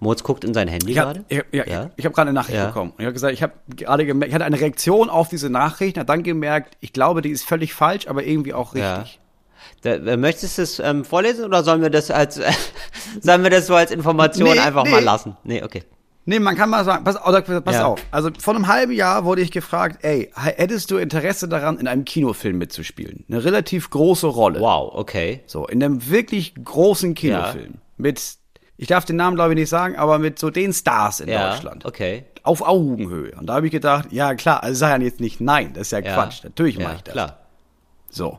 Moritz 0.02 0.22
guckt 0.22 0.44
in 0.44 0.54
sein 0.54 0.66
Handy 0.66 0.92
Ich 0.92 0.98
habe 0.98 1.12
gerade? 1.12 1.24
ich, 1.28 1.42
ja, 1.52 1.66
Ja? 1.66 1.84
ich, 1.84 1.90
ich 1.98 2.06
hab 2.06 2.14
gerade 2.14 2.30
eine 2.30 2.38
Nachricht 2.38 2.56
Ja. 2.56 2.66
bekommen. 2.68 2.90
Und 2.92 3.00
ich 3.00 3.04
habe 3.04 3.12
gesagt, 3.12 3.34
ich 3.34 3.42
habe 3.42 3.52
gerade 3.76 4.06
gemerkt, 4.06 4.28
ich 4.30 4.34
hatte 4.34 4.46
eine 4.46 4.58
Reaktion 4.58 5.10
auf 5.10 5.28
diese 5.28 5.50
Nachricht, 5.50 5.98
habe 5.98 6.06
dann 6.06 6.22
gemerkt, 6.22 6.76
ich 6.80 6.92
glaube, 6.94 7.20
die 7.22 7.30
ist 7.30 7.44
völlig 7.44 7.74
falsch, 7.74 8.06
aber 8.08 8.24
irgendwie 8.24 8.54
auch 8.54 8.74
richtig. 8.74 9.20
Da, 9.82 9.90
äh, 9.90 10.16
möchtest 10.16 10.56
du 10.56 10.62
es 10.62 10.78
ähm, 10.78 11.04
vorlesen 11.04 11.44
oder 11.44 11.62
sollen 11.62 11.82
wir 11.82 11.90
das 11.90 12.10
als, 12.10 12.40
sollen 13.20 13.42
wir 13.42 13.50
das 13.50 13.66
so 13.66 13.74
als 13.74 13.90
Information 13.90 14.48
Nee, 14.54 14.58
einfach 14.58 14.84
nee. 14.84 14.90
mal 14.90 15.04
lassen? 15.04 15.36
Nee, 15.44 15.62
okay. 15.62 15.82
Nee, 16.26 16.38
man 16.38 16.54
kann 16.54 16.68
mal 16.70 16.84
sagen, 16.84 17.02
pass, 17.02 17.16
oder, 17.26 17.40
pass 17.42 17.74
Ja. 17.74 17.86
auf. 17.86 18.00
Also 18.10 18.30
vor 18.38 18.54
einem 18.54 18.66
halben 18.68 18.92
Jahr 18.92 19.24
wurde 19.24 19.40
ich 19.40 19.50
gefragt, 19.50 20.00
ey, 20.04 20.30
hättest 20.36 20.90
du 20.90 20.98
Interesse 20.98 21.48
daran, 21.48 21.78
in 21.78 21.88
einem 21.88 22.04
Kinofilm 22.04 22.58
mitzuspielen? 22.58 23.24
Eine 23.28 23.42
relativ 23.44 23.90
große 23.90 24.26
Rolle. 24.26 24.60
Wow, 24.60 24.92
okay. 24.94 25.40
So, 25.46 25.66
in 25.66 25.82
einem 25.82 26.08
wirklich 26.10 26.54
großen 26.62 27.14
Kinofilm. 27.14 27.74
Mit, 27.96 28.22
ich 28.76 28.86
darf 28.86 29.04
den 29.06 29.16
Namen 29.16 29.34
glaube 29.36 29.54
ich 29.54 29.58
nicht 29.58 29.70
sagen, 29.70 29.96
aber 29.96 30.18
mit 30.18 30.38
so 30.38 30.50
den 30.50 30.72
Stars 30.72 31.20
in 31.20 31.28
Ja, 31.28 31.50
Deutschland. 31.52 31.84
okay. 31.84 32.24
Auf 32.42 32.62
Augenhöhe. 32.62 33.32
Und 33.38 33.46
da 33.46 33.54
habe 33.54 33.66
ich 33.66 33.72
gedacht, 33.72 34.12
ja 34.12 34.34
klar, 34.34 34.62
also 34.62 34.78
sag 34.78 34.98
ja 34.98 35.04
jetzt 35.04 35.20
nicht 35.20 35.40
nein, 35.40 35.72
das 35.72 35.88
ist 35.88 35.92
ja, 35.92 35.98
Ja. 36.00 36.14
Quatsch. 36.14 36.44
Natürlich 36.44 36.76
ja, 36.76 36.84
mache 36.84 36.96
ich 36.96 37.02
das. 37.02 37.12
Klar. 37.12 37.38
So. 38.10 38.38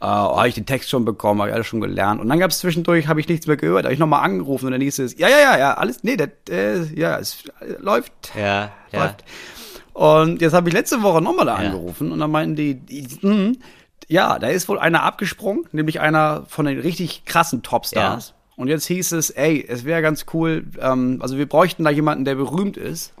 Äh, 0.00 0.04
habe 0.04 0.48
ich 0.48 0.54
den 0.54 0.66
Text 0.66 0.90
schon 0.90 1.04
bekommen, 1.04 1.40
habe 1.40 1.50
ich 1.50 1.54
alles 1.54 1.66
schon 1.66 1.80
gelernt. 1.80 2.20
Und 2.20 2.28
dann 2.28 2.38
gab 2.38 2.50
es 2.50 2.58
zwischendurch, 2.58 3.08
habe 3.08 3.20
ich 3.20 3.28
nichts 3.28 3.46
mehr 3.46 3.56
gehört, 3.56 3.84
habe 3.84 3.94
ich 3.94 4.00
nochmal 4.00 4.22
angerufen 4.22 4.66
und 4.66 4.72
dann 4.72 4.80
hieß 4.80 4.98
es, 4.98 5.18
ja, 5.18 5.28
ja, 5.28 5.38
ja, 5.38 5.58
ja, 5.58 5.74
alles, 5.74 6.04
nee, 6.04 6.16
das, 6.16 6.28
äh, 6.50 6.84
ja, 6.94 7.18
es 7.18 7.44
äh, 7.60 7.80
läuft. 7.80 8.12
Ja, 8.34 8.72
ja. 8.92 9.04
läuft. 9.04 9.24
Und 9.94 10.42
jetzt 10.42 10.52
habe 10.52 10.68
ich 10.68 10.74
letzte 10.74 11.02
Woche 11.02 11.22
nochmal 11.22 11.46
da 11.46 11.54
angerufen 11.54 12.12
und 12.12 12.20
dann 12.20 12.30
meinten 12.30 12.54
die, 12.54 12.74
die 12.74 13.08
hm, 13.22 13.56
ja, 14.08 14.38
da 14.38 14.48
ist 14.48 14.68
wohl 14.68 14.78
einer 14.78 15.02
abgesprungen, 15.02 15.64
nämlich 15.72 16.00
einer 16.00 16.44
von 16.48 16.66
den 16.66 16.78
richtig 16.78 17.24
krassen 17.24 17.62
Topstars. 17.62 18.28
Ja. 18.28 18.34
Und 18.56 18.68
jetzt 18.68 18.86
hieß 18.86 19.12
es, 19.12 19.30
ey, 19.30 19.64
es 19.66 19.84
wäre 19.84 20.02
ganz 20.02 20.26
cool, 20.32 20.66
ähm, 20.80 21.18
also 21.20 21.36
wir 21.38 21.48
bräuchten 21.48 21.84
da 21.84 21.90
jemanden, 21.90 22.24
der 22.24 22.34
berühmt 22.34 22.76
ist. 22.76 23.14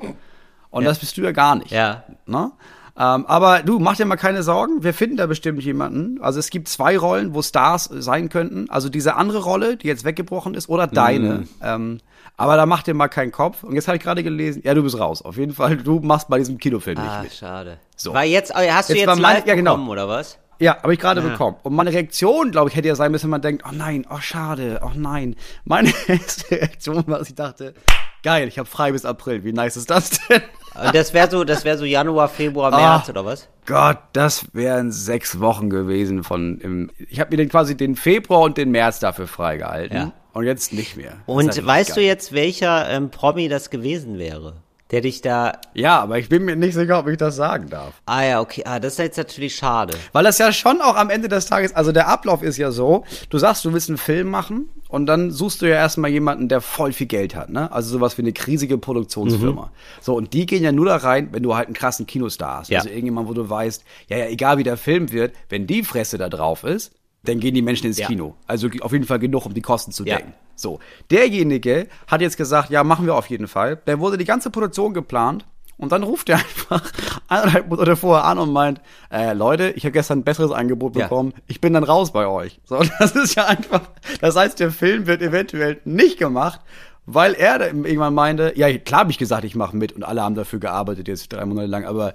Und 0.70 0.84
das 0.84 0.98
bist 0.98 1.16
du 1.16 1.22
ja 1.22 1.32
gar 1.32 1.56
nicht. 1.56 1.70
Ja. 1.70 2.04
Ne? 2.26 2.52
Ähm, 2.98 3.26
aber 3.26 3.62
du, 3.62 3.78
mach 3.78 3.96
dir 3.96 4.06
mal 4.06 4.16
keine 4.16 4.42
Sorgen, 4.42 4.82
wir 4.82 4.94
finden 4.94 5.16
da 5.18 5.26
bestimmt 5.26 5.62
jemanden. 5.62 6.18
Also 6.22 6.38
es 6.38 6.48
gibt 6.50 6.68
zwei 6.68 6.96
Rollen, 6.96 7.34
wo 7.34 7.42
Stars 7.42 7.84
sein 7.92 8.28
könnten. 8.30 8.70
Also 8.70 8.88
diese 8.88 9.16
andere 9.16 9.38
Rolle, 9.42 9.76
die 9.76 9.86
jetzt 9.86 10.04
weggebrochen 10.04 10.54
ist, 10.54 10.68
oder 10.70 10.86
deine. 10.86 11.28
Mhm. 11.40 11.48
Ähm, 11.62 11.98
aber 12.38 12.56
da 12.56 12.64
mach 12.66 12.82
dir 12.82 12.94
mal 12.94 13.08
keinen 13.08 13.32
Kopf. 13.32 13.62
Und 13.64 13.74
jetzt 13.74 13.86
habe 13.88 13.96
ich 13.98 14.02
gerade 14.02 14.22
gelesen, 14.22 14.62
ja, 14.64 14.72
du 14.74 14.82
bist 14.82 14.98
raus. 14.98 15.20
Auf 15.22 15.36
jeden 15.36 15.52
Fall, 15.52 15.76
du 15.76 16.00
machst 16.00 16.28
bei 16.28 16.38
diesem 16.38 16.56
Kinofilm 16.58 16.98
Ah, 16.98 17.20
nicht 17.20 17.22
mit. 17.24 17.32
schade. 17.34 17.78
So. 17.96 18.14
War 18.14 18.24
jetzt, 18.24 18.52
oh, 18.54 18.58
hast 18.58 18.88
du 18.90 18.94
Jetzt 18.94 19.06
jetzt, 19.06 19.20
mein- 19.20 19.42
ja, 19.46 19.54
genau. 19.54 19.72
bekommen, 19.74 19.90
oder 19.90 20.08
was? 20.08 20.38
Ja, 20.58 20.82
habe 20.82 20.94
ich 20.94 20.98
gerade 21.00 21.20
Ja. 21.20 21.28
bekommen. 21.28 21.56
Und 21.64 21.74
meine 21.74 21.92
Reaktion, 21.92 22.50
glaube 22.50 22.70
ich, 22.70 22.76
hätte 22.76 22.88
ja 22.88 22.94
sein 22.94 23.12
müssen, 23.12 23.24
wenn 23.24 23.30
man 23.32 23.42
denkt, 23.42 23.62
oh 23.68 23.74
nein, 23.74 24.06
oh 24.10 24.20
schade, 24.20 24.80
oh 24.82 24.90
nein. 24.94 25.36
Meine 25.66 25.92
erste 26.08 26.50
Reaktion 26.50 27.04
war, 27.08 27.18
dass 27.18 27.28
ich 27.28 27.34
dachte, 27.34 27.74
geil, 28.22 28.48
ich 28.48 28.58
habe 28.58 28.66
frei 28.68 28.92
bis 28.92 29.04
April. 29.04 29.44
Wie 29.44 29.52
nice 29.52 29.76
ist 29.76 29.90
das 29.90 30.10
denn? 30.28 30.40
Und 30.84 30.94
das 30.94 31.14
wäre 31.14 31.30
so, 31.30 31.44
das 31.44 31.64
wäre 31.64 31.78
so 31.78 31.84
Januar, 31.84 32.28
Februar, 32.28 32.72
Ah. 32.72 32.96
März, 32.96 33.08
oder 33.08 33.24
was? 33.24 33.48
Gott, 33.66 33.98
das 34.12 34.46
wären 34.52 34.92
sechs 34.92 35.40
Wochen 35.40 35.70
gewesen 35.70 36.22
von 36.22 36.58
im, 36.60 36.90
ich 37.08 37.18
habe 37.20 37.30
mir 37.30 37.36
den 37.38 37.48
quasi 37.48 37.76
den 37.76 37.96
Februar 37.96 38.42
und 38.42 38.56
den 38.56 38.70
März 38.70 39.00
dafür 39.00 39.26
freigehalten. 39.26 39.96
Ja. 39.96 40.12
Und 40.32 40.44
jetzt 40.44 40.72
nicht 40.72 40.96
mehr. 40.96 41.14
Und 41.24 41.64
weißt 41.64 41.96
du 41.96 42.00
jetzt, 42.02 42.32
welcher 42.32 42.88
ähm, 42.90 43.10
Promi 43.10 43.48
das 43.48 43.70
gewesen 43.70 44.18
wäre? 44.18 44.54
Der 44.92 45.00
dich 45.00 45.20
da. 45.20 45.52
Ja, 45.74 46.00
aber 46.00 46.18
ich 46.18 46.28
bin 46.28 46.44
mir 46.44 46.54
nicht 46.54 46.74
sicher, 46.74 47.00
ob 47.00 47.08
ich 47.08 47.16
das 47.16 47.34
sagen 47.34 47.68
darf. 47.68 47.94
Ah 48.06 48.22
ja, 48.22 48.40
okay. 48.40 48.62
Ah, 48.64 48.78
das 48.78 48.92
ist 48.92 48.98
jetzt 48.98 49.16
natürlich 49.16 49.56
schade. 49.56 49.94
Weil 50.12 50.22
das 50.22 50.38
ja 50.38 50.52
schon 50.52 50.80
auch 50.80 50.94
am 50.94 51.10
Ende 51.10 51.28
des 51.28 51.46
Tages, 51.46 51.74
also 51.74 51.90
der 51.90 52.06
Ablauf 52.06 52.42
ist 52.42 52.56
ja 52.56 52.70
so, 52.70 53.04
du 53.28 53.38
sagst, 53.38 53.64
du 53.64 53.72
willst 53.72 53.88
einen 53.88 53.98
Film 53.98 54.28
machen 54.28 54.68
und 54.88 55.06
dann 55.06 55.32
suchst 55.32 55.60
du 55.60 55.66
ja 55.66 55.74
erstmal 55.74 56.10
jemanden, 56.10 56.48
der 56.48 56.60
voll 56.60 56.92
viel 56.92 57.08
Geld 57.08 57.34
hat, 57.34 57.50
ne? 57.50 57.72
Also 57.72 57.90
sowas 57.90 58.16
wie 58.16 58.22
eine 58.22 58.32
riesige 58.46 58.78
Produktionsfirma. 58.78 59.66
Mhm. 59.66 59.70
So, 60.00 60.14
und 60.14 60.32
die 60.32 60.46
gehen 60.46 60.62
ja 60.62 60.70
nur 60.70 60.86
da 60.86 60.96
rein, 60.96 61.30
wenn 61.32 61.42
du 61.42 61.56
halt 61.56 61.66
einen 61.66 61.74
krassen 61.74 62.06
Kinostar 62.06 62.60
hast. 62.60 62.70
Ja. 62.70 62.78
Also 62.78 62.90
irgendjemand, 62.90 63.28
wo 63.28 63.32
du 63.32 63.50
weißt, 63.50 63.84
ja, 64.08 64.18
ja, 64.18 64.26
egal 64.26 64.58
wie 64.58 64.62
der 64.62 64.76
Film 64.76 65.10
wird, 65.10 65.34
wenn 65.48 65.66
die 65.66 65.82
Fresse 65.82 66.16
da 66.16 66.28
drauf 66.28 66.62
ist, 66.62 66.92
dann 67.28 67.40
gehen 67.40 67.54
die 67.54 67.62
Menschen 67.62 67.86
ins 67.86 67.98
Ja. 67.98 68.06
Kino. 68.06 68.34
Also 68.46 68.68
auf 68.80 68.92
jeden 68.92 69.04
Fall 69.04 69.18
genug, 69.18 69.46
um 69.46 69.54
die 69.54 69.62
Kosten 69.62 69.92
zu 69.92 70.04
Ja. 70.04 70.16
decken. 70.16 70.32
So, 70.54 70.78
derjenige 71.10 71.86
hat 72.06 72.20
jetzt 72.20 72.36
gesagt, 72.36 72.70
ja, 72.70 72.82
machen 72.84 73.06
wir 73.06 73.14
auf 73.14 73.26
jeden 73.28 73.48
Fall. 73.48 73.76
Der 73.86 73.98
wurde 74.00 74.16
die 74.18 74.24
ganze 74.24 74.50
Produktion 74.50 74.94
geplant 74.94 75.44
und 75.76 75.92
dann 75.92 76.02
ruft 76.02 76.28
er 76.30 76.36
einfach 76.38 76.82
eineinhalb 77.28 77.68
Monate 77.68 77.96
vorher 77.96 78.24
an 78.24 78.38
und 78.38 78.52
meint, 78.52 78.80
äh, 79.12 79.32
Leute, 79.34 79.70
ich 79.70 79.84
habe 79.84 79.92
gestern 79.92 80.20
ein 80.20 80.24
besseres 80.24 80.52
Angebot 80.52 80.96
Ja. 80.96 81.04
bekommen, 81.04 81.34
ich 81.46 81.60
bin 81.60 81.74
dann 81.74 81.84
raus 81.84 82.12
bei 82.12 82.26
euch. 82.26 82.60
So, 82.64 82.80
das 82.98 83.12
ist 83.16 83.34
ja 83.34 83.44
einfach, 83.46 83.82
das 84.20 84.36
heißt, 84.36 84.58
der 84.60 84.70
Film 84.70 85.06
wird 85.06 85.20
eventuell 85.22 85.80
nicht 85.84 86.18
gemacht, 86.18 86.60
weil 87.04 87.34
er 87.34 87.60
irgendwann 87.68 88.14
meinte, 88.14 88.52
ja, 88.56 88.76
klar 88.78 89.00
habe 89.00 89.10
ich 89.10 89.18
gesagt, 89.18 89.44
ich 89.44 89.54
mache 89.54 89.76
mit 89.76 89.92
und 89.92 90.02
alle 90.02 90.22
haben 90.22 90.34
dafür 90.34 90.58
gearbeitet 90.58 91.06
jetzt 91.06 91.32
drei 91.32 91.44
Monate 91.44 91.68
lang, 91.68 91.84
aber 91.84 92.14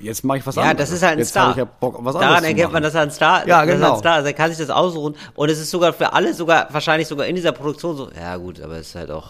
jetzt 0.00 0.24
mache 0.24 0.38
ich 0.38 0.46
was 0.46 0.56
Ja, 0.56 0.62
anderes. 0.62 0.88
das 0.90 0.96
ist 0.96 1.02
halt 1.02 1.12
ein 1.12 1.18
jetzt 1.20 1.28
Star. 1.30 1.50
Ich 1.52 1.56
ja 1.56 1.64
Bock, 1.64 1.98
was 2.00 2.14
Daran 2.14 2.44
erkennt 2.44 2.72
man, 2.72 2.82
dass 2.82 2.94
er 2.94 3.02
ein 3.02 3.10
Star 3.10 3.46
Ja, 3.46 3.60
dass 3.60 3.68
er 3.68 3.74
genau. 3.76 3.92
ein 3.94 3.98
Star 3.98 4.20
ist. 4.20 4.26
Er 4.26 4.32
kann 4.32 4.50
sich 4.50 4.58
das 4.58 4.70
ausruhen. 4.70 5.14
Und 5.34 5.48
es 5.50 5.58
ist 5.60 5.70
sogar 5.70 5.92
für 5.92 6.12
alle, 6.12 6.34
sogar 6.34 6.68
wahrscheinlich 6.72 7.08
sogar 7.08 7.26
in 7.26 7.36
dieser 7.36 7.52
Produktion 7.52 7.96
so. 7.96 8.10
Ja, 8.18 8.36
gut, 8.36 8.60
aber 8.60 8.74
es 8.78 8.88
ist 8.88 8.94
halt 8.94 9.10
auch. 9.10 9.28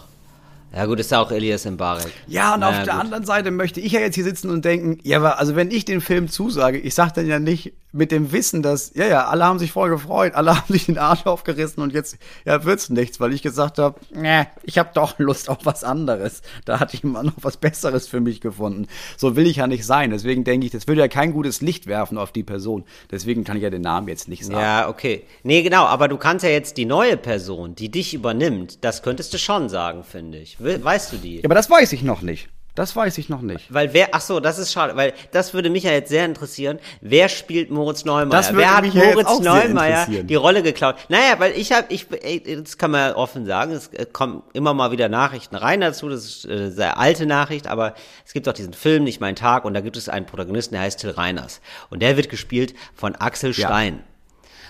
Ja, 0.73 0.85
gut, 0.85 1.01
ist 1.01 1.11
ja 1.11 1.19
auch 1.21 1.31
Elias 1.31 1.65
Mbarek. 1.65 2.11
Ja, 2.27 2.53
und 2.53 2.61
Naja, 2.61 2.79
auf 2.79 2.83
der 2.85 2.93
gut. 2.93 3.01
anderen 3.03 3.25
Seite 3.25 3.51
möchte 3.51 3.81
ich 3.81 3.91
ja 3.91 3.99
jetzt 3.99 4.15
hier 4.15 4.23
sitzen 4.23 4.49
und 4.49 4.63
denken, 4.63 4.99
ja, 5.03 5.17
aber 5.17 5.37
also 5.37 5.57
wenn 5.57 5.69
ich 5.69 5.83
den 5.83 5.99
Film 5.99 6.29
zusage, 6.29 6.77
ich 6.77 6.95
sag 6.95 7.13
dann 7.13 7.27
ja 7.27 7.39
nicht 7.39 7.73
mit 7.93 8.11
dem 8.11 8.31
Wissen, 8.31 8.61
dass, 8.61 8.93
ja, 8.95 9.07
ja, 9.07 9.25
alle 9.27 9.45
haben 9.45 9.59
sich 9.59 9.71
voll 9.71 9.89
gefreut, 9.89 10.33
alle 10.33 10.55
haben 10.57 10.71
sich 10.71 10.85
den 10.85 10.97
Arsch 10.97 11.25
aufgerissen 11.25 11.83
und 11.83 11.93
jetzt, 11.93 12.17
ja, 12.45 12.63
wird's 12.63 12.89
nichts, 12.89 13.19
weil 13.19 13.33
ich 13.33 13.41
gesagt 13.41 13.77
habe, 13.77 13.99
nee, 14.13 14.45
ich 14.63 14.77
habe 14.77 14.91
doch 14.93 15.19
Lust 15.19 15.49
auf 15.49 15.59
was 15.63 15.83
anderes. 15.83 16.41
Da 16.65 16.79
hatte 16.79 16.95
ich 16.95 17.03
immer 17.03 17.23
noch 17.23 17.33
was 17.41 17.57
Besseres 17.57 18.07
für 18.07 18.21
mich 18.21 18.41
gefunden. 18.41 18.87
So 19.17 19.35
will 19.35 19.47
ich 19.47 19.57
ja 19.57 19.67
nicht 19.67 19.85
sein. 19.85 20.11
Deswegen 20.11 20.43
denke 20.43 20.65
ich, 20.65 20.71
das 20.71 20.87
würde 20.87 21.01
ja 21.01 21.07
kein 21.07 21.33
gutes 21.33 21.61
Licht 21.61 21.87
werfen 21.87 22.17
auf 22.17 22.31
die 22.31 22.43
Person. 22.43 22.85
Deswegen 23.11 23.43
kann 23.43 23.57
ich 23.57 23.63
ja 23.63 23.69
den 23.69 23.81
Namen 23.81 24.07
jetzt 24.07 24.27
nicht 24.27 24.45
sagen. 24.45 24.59
Ja, 24.59 24.89
okay. 24.89 25.23
Nee, 25.43 25.61
genau, 25.61 25.85
aber 25.85 26.07
du 26.07 26.17
kannst 26.17 26.43
ja 26.43 26.51
jetzt 26.51 26.77
die 26.77 26.85
neue 26.85 27.17
Person, 27.17 27.75
die 27.75 27.89
dich 27.89 28.13
übernimmt, 28.13 28.83
das 28.83 29.03
könntest 29.03 29.33
du 29.33 29.37
schon 29.37 29.69
sagen, 29.69 30.03
finde 30.03 30.37
ich. 30.37 30.59
We 30.59 30.83
weißt 30.83 31.13
du 31.13 31.17
die? 31.17 31.37
Ja, 31.37 31.45
aber 31.45 31.55
das 31.55 31.69
weiß 31.69 31.93
ich 31.93 32.03
noch 32.03 32.21
nicht. 32.21 32.49
Das 32.73 32.95
weiß 32.95 33.17
ich 33.17 33.27
noch 33.27 33.41
nicht. 33.41 33.73
Weil 33.73 33.93
wer, 33.93 34.09
ach 34.13 34.21
so, 34.21 34.39
das 34.39 34.57
ist 34.57 34.71
schade, 34.71 34.95
weil 34.95 35.13
das 35.31 35.53
würde 35.53 35.69
mich 35.69 35.83
ja 35.83 35.91
jetzt 35.91 36.07
sehr 36.09 36.23
interessieren. 36.23 36.79
Wer 37.01 37.27
spielt 37.27 37.69
Moritz 37.69 38.05
Neumeier? 38.05 38.29
Das 38.29 38.49
würde 38.53 38.59
wer 38.59 38.75
hat 38.77 38.83
mich 38.85 38.93
ja 38.93 39.03
jetzt 39.03 39.15
Moritz 39.15 39.39
Neumeier 39.41 39.99
interessieren. 40.01 40.27
die 40.27 40.35
Rolle 40.35 40.63
geklaut? 40.63 40.95
Naja, 41.09 41.35
weil 41.39 41.51
ich 41.51 41.73
habe, 41.73 41.87
ich, 41.89 42.07
das 42.07 42.77
kann 42.77 42.91
man 42.91 43.09
ja 43.09 43.15
offen 43.17 43.45
sagen, 43.45 43.73
es 43.73 43.87
äh, 43.89 44.05
kommen 44.05 44.41
immer 44.53 44.73
mal 44.73 44.91
wieder 44.91 45.09
Nachrichten 45.09 45.55
rein 45.55 45.81
dazu, 45.81 46.07
das 46.07 46.23
ist 46.25 46.45
äh, 46.45 46.51
eine 46.53 46.71
sehr 46.71 46.97
alte 46.97 47.25
Nachricht, 47.25 47.67
aber 47.67 47.93
es 48.25 48.31
gibt 48.31 48.47
auch 48.47 48.53
diesen 48.53 48.73
Film, 48.73 49.03
Nicht 49.03 49.19
mein 49.19 49.35
Tag, 49.35 49.65
und 49.65 49.73
da 49.73 49.81
gibt 49.81 49.97
es 49.97 50.07
einen 50.07 50.25
Protagonisten, 50.25 50.73
der 50.75 50.83
heißt 50.83 51.01
Till 51.01 51.09
Reiners. 51.09 51.59
Und 51.89 52.01
der 52.01 52.15
wird 52.15 52.29
gespielt 52.29 52.73
von 52.95 53.15
Axel 53.15 53.51
Ja. 53.51 53.67
Stein. 53.67 54.01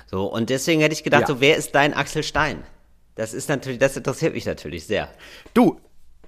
So, 0.10 0.26
und 0.26 0.50
deswegen 0.50 0.82
hätte 0.82 0.94
ich 0.94 1.04
gedacht, 1.04 1.22
Ja. 1.22 1.28
so, 1.28 1.40
wer 1.40 1.56
ist 1.56 1.76
dein 1.76 1.94
Axel 1.94 2.24
Stein? 2.24 2.64
Das 3.14 3.34
ist 3.36 3.48
natürlich, 3.48 3.78
das 3.78 3.96
interessiert 3.96 4.34
mich 4.34 4.46
natürlich 4.48 4.88
sehr. 4.88 5.08
Du, 5.54 5.80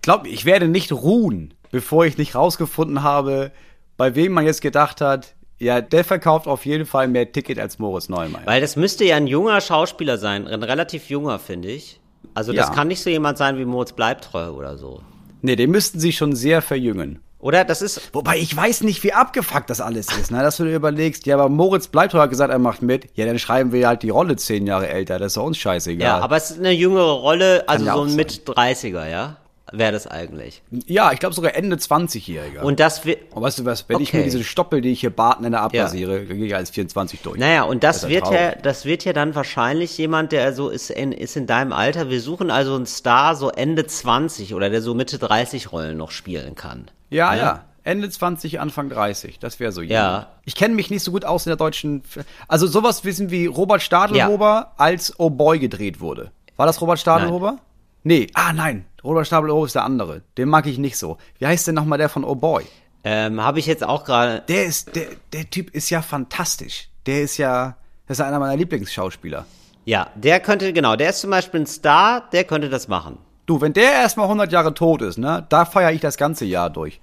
glaub 0.03 0.23
mir, 0.23 0.29
ich 0.29 0.45
werde 0.45 0.67
nicht 0.67 0.91
ruhen, 0.91 1.53
bevor 1.73 2.05
ich 2.05 2.17
nicht 2.19 2.35
rausgefunden 2.35 3.01
habe, 3.01 3.51
bei 3.97 4.13
wem 4.15 4.31
man 4.31 4.45
jetzt 4.45 4.61
gedacht 4.61 5.01
hat, 5.01 5.33
ja, 5.57 5.81
der 5.81 6.03
verkauft 6.03 6.47
auf 6.47 6.65
jeden 6.65 6.85
Fall 6.85 7.07
mehr 7.07 7.31
Ticket 7.31 7.57
als 7.57 7.79
Moritz 7.79 8.09
Neumeier. 8.09 8.45
Weil 8.45 8.61
das 8.61 8.75
müsste 8.75 9.05
ja 9.05 9.15
ein 9.15 9.27
junger 9.27 9.59
Schauspieler 9.59 10.17
sein, 10.19 10.47
ein 10.47 10.61
relativ 10.61 11.09
junger, 11.09 11.39
finde 11.39 11.69
ich. 11.69 11.99
Also 12.35 12.53
das 12.53 12.67
Ja. 12.69 12.73
kann 12.73 12.87
nicht 12.89 13.01
so 13.01 13.09
jemand 13.09 13.37
sein 13.39 13.57
wie 13.57 13.65
Moritz 13.65 13.93
Bleibtreu 13.93 14.51
oder 14.51 14.77
so. 14.77 15.01
Nee, 15.41 15.55
den 15.55 15.71
müssten 15.71 15.99
sie 15.99 16.11
schon 16.13 16.35
sehr 16.35 16.61
verjüngen. 16.61 17.19
Oder? 17.39 17.65
Das 17.65 17.81
ist. 17.81 18.13
Wobei 18.13 18.37
ich 18.37 18.55
weiß 18.55 18.83
nicht, 18.83 19.03
wie 19.03 19.11
abgefuckt 19.13 19.69
das 19.69 19.81
alles 19.81 20.07
ist, 20.15 20.31
ne? 20.31 20.41
Dass 20.41 20.57
du 20.57 20.63
dir 20.63 20.75
überlegst, 20.75 21.25
ja, 21.25 21.35
aber 21.35 21.49
Moritz 21.49 21.87
bleibt 21.87 22.13
hat 22.13 22.29
gesagt, 22.29 22.51
er 22.53 22.59
macht 22.59 22.81
mit. 22.81 23.09
Ja, 23.15 23.25
dann 23.25 23.37
schreiben 23.39 23.73
wir 23.73 23.85
halt 23.87 24.03
die 24.03 24.11
Rolle 24.11 24.35
zehn 24.37 24.65
Jahre 24.65 24.87
älter, 24.87 25.19
das 25.19 25.27
ist 25.33 25.37
doch 25.37 25.43
uns 25.43 25.57
scheißegal. 25.57 26.07
Ja, 26.07 26.19
aber 26.19 26.37
es 26.37 26.51
ist 26.51 26.59
eine 26.59 26.71
jüngere 26.71 27.11
Rolle, 27.11 27.63
also 27.67 27.83
so 27.85 28.01
ein 28.03 28.07
sein. 28.09 28.15
mit 28.15 28.47
30er, 28.47 29.09
ja? 29.09 29.37
Wäre 29.75 29.91
das 29.91 30.05
eigentlich. 30.05 30.61
ja, 30.85 31.11
ich 31.11 31.19
glaube 31.19 31.33
sogar 31.33 31.55
Ende 31.55 31.75
20-Jähriger. 31.77 32.61
Und 32.61 32.79
das 32.79 33.05
wird. 33.05 33.19
weißt 33.33 33.57
du 33.59 33.65
was, 33.65 33.89
wenn 33.89 33.99
ich 34.01 34.13
mir 34.13 34.19
Okay. 34.19 34.29
diese 34.29 34.43
Stoppel, 34.43 34.81
die 34.81 34.91
ich 34.91 34.99
hier 34.99 35.09
Bartender 35.09 35.61
abrasiere, 35.61 36.25
dann 36.25 36.37
gehe 36.37 36.45
ich 36.45 36.55
als 36.55 36.69
24 36.69 37.21
durch. 37.21 37.39
Naja, 37.39 37.63
und 37.63 37.83
das, 37.83 38.01
Das 38.01 38.09
wird 38.11 38.27
ja 38.27 38.33
ja, 38.49 38.51
das 38.55 38.85
wird 38.85 39.03
ja 39.03 39.13
dann 39.13 39.33
wahrscheinlich 39.33 39.97
jemand, 39.97 40.31
der 40.31 40.53
so 40.53 40.69
ist 40.69 40.91
in, 40.91 41.11
ist 41.11 41.35
in 41.35 41.47
deinem 41.47 41.73
Alter. 41.73 42.09
Wir 42.11 42.21
suchen 42.21 42.51
also 42.51 42.75
einen 42.75 42.85
Star 42.85 43.35
so 43.35 43.49
Ende 43.49 43.87
20 43.87 44.53
oder 44.53 44.69
der 44.69 44.81
so 44.83 44.93
Mitte 44.93 45.17
30 45.17 45.71
Rollen 45.71 45.97
noch 45.97 46.11
spielen 46.11 46.53
kann. 46.55 46.91
Ja, 47.09 47.33
ja. 47.35 47.63
Ende 47.85 48.09
20, 48.09 48.59
Anfang 48.59 48.89
30. 48.89 49.39
Das 49.39 49.59
wäre 49.59 49.71
so 49.71 49.81
Ja. 49.81 49.87
jemand. 49.87 50.27
Ich 50.45 50.55
kenne 50.55 50.75
mich 50.75 50.89
nicht 50.91 51.03
so 51.03 51.11
gut 51.11 51.25
aus 51.25 51.45
in 51.45 51.49
der 51.49 51.57
deutschen. 51.57 52.03
F 52.03 52.23
also 52.47 52.65
sowas 52.67 53.03
wissen 53.05 53.31
wie 53.31 53.47
Robert 53.47 53.81
Stadelhofer 53.81 54.71
als 54.77 55.13
Oh 55.17 55.29
Boy 55.31 55.57
gedreht 55.59 55.99
wurde. 55.99 56.31
War 56.55 56.65
das 56.67 56.79
Robert 56.79 56.99
Stadelhofer? 56.99 57.57
Nee. 58.03 58.27
Ah, 58.33 58.53
nein. 58.53 58.85
Robert 59.03 59.27
Stadelhofer 59.27 59.65
ist 59.65 59.75
der 59.75 59.83
andere. 59.83 60.21
Den 60.37 60.49
mag 60.49 60.65
ich 60.65 60.77
nicht 60.77 60.97
so. 60.97 61.17
Wie 61.39 61.45
heißt 61.47 61.67
denn 61.67 61.75
nochmal 61.75 61.97
der 61.97 62.09
von 62.09 62.23
Oh 62.23 62.35
Boy? 62.35 62.63
Ähm, 63.03 63.41
Habe 63.41 63.59
ich 63.59 63.65
jetzt 63.65 63.83
auch 63.83 64.05
gerade. 64.05 64.43
Der 64.47 64.65
ist, 64.65 64.95
der, 64.95 65.07
der 65.33 65.49
Typ 65.49 65.69
ist 65.71 65.89
ja 65.89 66.01
fantastisch. 66.01 66.89
Der 67.05 67.21
ist 67.21 67.37
ja, 67.37 67.75
das 68.07 68.19
ist 68.19 68.25
einer 68.25 68.39
meiner 68.39 68.55
Lieblingsschauspieler. 68.55 69.45
Ja, 69.85 70.07
der 70.15 70.39
könnte, 70.39 70.71
genau, 70.71 70.95
der 70.95 71.09
ist 71.09 71.19
zum 71.19 71.29
Beispiel 71.29 71.61
ein 71.61 71.65
Star, 71.65 72.29
der 72.31 72.45
könnte 72.45 72.69
das 72.69 72.87
machen. 72.87 73.17
Du, 73.45 73.59
wenn 73.59 73.73
der 73.73 73.91
erstmal 73.91 74.27
100 74.27 74.51
Jahre 74.53 74.73
tot 74.73 75.01
ist, 75.01 75.17
ne, 75.17 75.45
da 75.49 75.65
feiere 75.65 75.91
ich 75.91 75.99
das 75.99 76.15
ganze 76.15 76.45
Jahr 76.45 76.69
durch. 76.69 77.01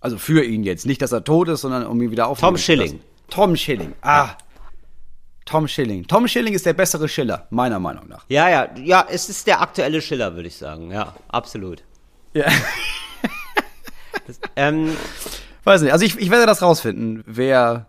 Also 0.00 0.18
für 0.18 0.44
ihn 0.44 0.62
jetzt. 0.62 0.84
Nicht, 0.84 1.00
dass 1.00 1.12
er 1.12 1.24
tot 1.24 1.48
ist, 1.48 1.62
sondern 1.62 1.86
um 1.86 2.00
ihn 2.02 2.10
wieder 2.10 2.28
aufzunehmen. 2.28 2.56
Tom 2.56 2.62
Schilling. 2.62 3.00
Tom 3.30 3.56
Schilling. 3.56 3.92
Ah. 4.02 4.30
Tom 5.44 5.66
Schilling. 5.66 6.06
Tom 6.06 6.28
Schilling 6.28 6.54
ist 6.54 6.66
der 6.66 6.74
bessere 6.74 7.08
Schiller, 7.08 7.46
meiner 7.50 7.78
Meinung 7.78 8.08
nach. 8.08 8.24
Ja, 8.28 8.48
ja, 8.48 8.68
ja, 8.76 9.06
es 9.10 9.28
ist 9.28 9.46
der 9.46 9.60
aktuelle 9.60 10.00
Schiller, 10.00 10.34
würde 10.36 10.48
ich 10.48 10.56
sagen. 10.56 10.90
Ja, 10.90 11.14
absolut. 11.28 11.82
Ja. 12.34 12.46
Ähm, 14.54 14.96
Weiß 15.64 15.82
nicht. 15.82 15.92
Also 15.92 16.04
ich, 16.04 16.18
ich 16.18 16.30
werde 16.30 16.46
das 16.46 16.62
rausfinden, 16.62 17.22
wer. 17.26 17.86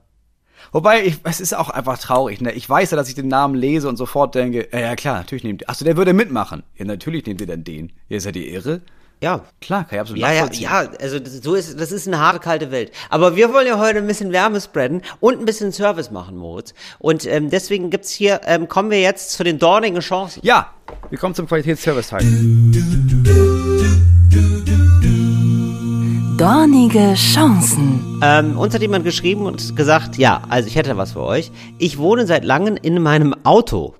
Wobei, 0.71 1.03
ich, 1.03 1.19
es 1.23 1.41
ist 1.41 1.53
auch 1.53 1.69
einfach 1.69 1.97
traurig, 1.97 2.39
ne? 2.39 2.51
Ich 2.53 2.69
weiß 2.69 2.91
ja, 2.91 2.97
dass 2.97 3.09
ich 3.09 3.15
den 3.15 3.27
Namen 3.27 3.55
lese 3.55 3.89
und 3.89 3.97
sofort 3.97 4.35
denke, 4.35 4.69
ja, 4.71 4.79
ja 4.79 4.95
klar, 4.95 5.17
natürlich 5.17 5.43
nehmt 5.43 5.67
Achso, 5.67 5.83
der 5.83 5.97
würde 5.97 6.13
mitmachen. 6.13 6.63
Ja, 6.77 6.85
natürlich 6.85 7.25
nehmt 7.25 7.41
ihr 7.41 7.47
dann 7.47 7.63
den. 7.63 7.91
Ja, 8.07 8.17
ist 8.17 8.25
ja 8.25 8.31
die 8.31 8.49
Irre. 8.49 8.81
Ja. 9.21 9.41
Klar, 9.61 9.83
kann 9.85 9.95
ich 9.95 9.99
absolut 10.01 10.21
Ja, 10.21 10.31
ja, 10.31 10.41
nachvollziehen. 10.41 10.63
ja, 10.63 10.89
also 10.99 11.19
das, 11.19 11.33
so 11.41 11.53
ist, 11.55 11.79
das 11.79 11.91
ist 11.91 12.07
eine 12.07 12.19
harte, 12.19 12.39
kalte 12.39 12.71
Welt. 12.71 12.91
Aber 13.09 13.35
wir 13.35 13.53
wollen 13.53 13.67
ja 13.67 13.77
heute 13.79 13.99
ein 13.99 14.07
bisschen 14.07 14.31
Wärme 14.31 14.59
spreaden 14.59 15.01
und 15.19 15.39
ein 15.39 15.45
bisschen 15.45 15.71
Service 15.71 16.11
machen, 16.11 16.35
Moritz. 16.37 16.73
Und 16.99 17.25
ähm, 17.25 17.49
deswegen 17.49 17.89
gibt's 17.89 18.09
hier, 18.11 18.41
ähm, 18.45 18.67
kommen 18.67 18.89
wir 18.91 18.99
jetzt 19.01 19.31
zu 19.31 19.43
den 19.43 19.59
dornigen 19.59 20.01
Chancen. 20.01 20.41
Ja, 20.43 20.73
wir 21.09 21.17
kommen 21.19 21.35
zum 21.35 21.47
Qualitätsservice-Teil. 21.47 22.25
Dornige 26.37 27.13
Chancen. 27.13 28.19
Ähm, 28.23 28.57
uns 28.57 28.73
hat 28.73 28.81
jemand 28.81 29.05
geschrieben 29.05 29.45
und 29.45 29.75
gesagt, 29.75 30.17
ja, 30.17 30.41
also 30.49 30.67
ich 30.67 30.75
hätte 30.75 30.97
was 30.97 31.11
für 31.11 31.21
euch. 31.21 31.51
Ich 31.77 31.97
wohne 31.99 32.25
seit 32.25 32.43
langem 32.43 32.77
in 32.81 33.01
meinem 33.01 33.35
Auto. 33.43 33.93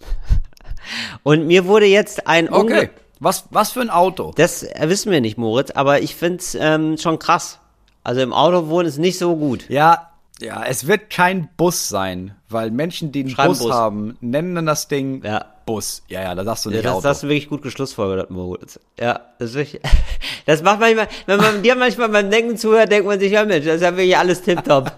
Und 1.22 1.46
mir 1.46 1.66
wurde 1.66 1.86
jetzt 1.86 2.26
ein 2.26 2.48
Okay. 2.48 2.60
Unge 2.60 2.90
Was, 3.20 3.46
was 3.50 3.72
für 3.72 3.80
ein 3.80 3.90
Auto? 3.90 4.32
Das 4.36 4.66
wissen 4.80 5.10
wir 5.10 5.20
nicht, 5.20 5.38
Moritz, 5.38 5.70
aber 5.72 6.00
ich 6.00 6.14
find's 6.14 6.56
ähm, 6.58 6.96
schon 6.98 7.18
krass. 7.18 7.58
Also 8.04 8.20
im 8.20 8.32
Auto 8.32 8.68
wohnen 8.68 8.86
ist 8.88 8.98
nicht 8.98 9.18
so 9.18 9.36
gut. 9.36 9.68
Ja, 9.68 10.10
ja, 10.40 10.62
es 10.64 10.86
wird 10.86 11.10
kein 11.10 11.48
Bus 11.56 11.88
sein, 11.88 12.36
weil 12.48 12.70
Menschen, 12.70 13.10
die 13.10 13.24
einen 13.24 13.34
Bus, 13.34 13.58
Bus. 13.58 13.72
haben, 13.72 14.16
nennen 14.20 14.54
dann 14.54 14.66
das 14.66 14.86
Ding 14.88 15.22
Ja. 15.24 15.44
Bus. 15.66 16.02
Ja, 16.08 16.22
ja, 16.22 16.34
da 16.34 16.44
sagst 16.44 16.64
du 16.64 16.70
Ja, 16.70 16.76
nicht 16.76 16.84
das, 16.86 16.92
Auto. 16.92 17.02
das 17.02 17.10
hast 17.16 17.22
du 17.24 17.28
wirklich 17.28 17.48
gut 17.48 17.62
geschlussfolgert, 17.62 18.30
Moritz. 18.30 18.78
Ja, 18.98 19.20
das 19.38 19.50
ist 19.50 19.56
wirklich, 19.56 19.82
das 20.46 20.62
macht 20.62 20.78
manchmal, 20.80 21.08
wenn 21.26 21.38
man 21.38 21.62
dir 21.62 21.74
manchmal 21.74 22.08
beim 22.08 22.30
Denken 22.30 22.56
zuhört, 22.56 22.90
denkt 22.92 23.06
man 23.06 23.18
sich, 23.20 23.32
ja 23.32 23.44
Mensch, 23.44 23.66
das 23.66 23.76
ist 23.76 23.82
ja 23.82 23.94
wirklich 23.96 24.16
alles 24.16 24.40
tipptopp. 24.42 24.92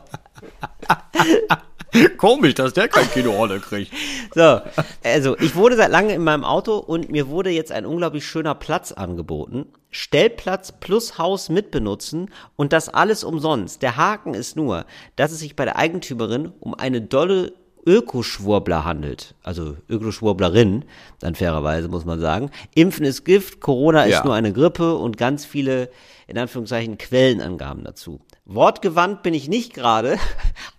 Komisch, 2.18 2.54
dass 2.54 2.72
der 2.72 2.86
kein 2.88 3.10
Kinorolle 3.10 3.58
kriegt. 3.58 3.92
So, 4.34 4.60
also 5.02 5.36
ich 5.38 5.56
wurde 5.56 5.76
seit 5.76 5.90
langem 5.90 6.10
in 6.16 6.22
meinem 6.24 6.44
Auto 6.44 6.76
und 6.78 7.10
mir 7.10 7.28
wurde 7.28 7.50
jetzt 7.50 7.72
ein 7.72 7.84
unglaublich 7.84 8.24
schöner 8.24 8.54
Platz 8.54 8.92
angeboten. 8.92 9.66
Stellplatz 9.90 10.70
plus 10.78 11.18
Haus 11.18 11.48
mitbenutzen 11.48 12.30
und 12.54 12.72
das 12.72 12.88
alles 12.88 13.24
umsonst. 13.24 13.82
Der 13.82 13.96
Haken 13.96 14.34
ist 14.34 14.54
nur, 14.56 14.84
dass 15.16 15.32
es 15.32 15.40
sich 15.40 15.56
bei 15.56 15.64
der 15.64 15.76
Eigentümerin 15.76 16.52
um 16.60 16.74
eine 16.74 17.00
dolle 17.00 17.54
Ökoschwurbler 17.84 18.84
handelt. 18.84 19.34
Also 19.42 19.76
Ökoschwurblerin, 19.88 20.84
dann 21.18 21.34
fairerweise 21.34 21.88
muss 21.88 22.04
man 22.04 22.20
sagen. 22.20 22.50
Impfen 22.74 23.04
ist 23.04 23.24
Gift, 23.24 23.60
Corona 23.60 24.04
ist 24.04 24.12
Ja. 24.18 24.24
nur 24.24 24.34
eine 24.34 24.52
Grippe 24.52 24.94
und 24.94 25.16
ganz 25.16 25.44
viele, 25.44 25.90
in 26.28 26.38
Anführungszeichen, 26.38 26.98
Quellenangaben 26.98 27.82
dazu. 27.82 28.20
Wortgewandt 28.54 29.22
bin 29.22 29.32
ich 29.34 29.48
nicht 29.48 29.74
gerade. 29.74 30.18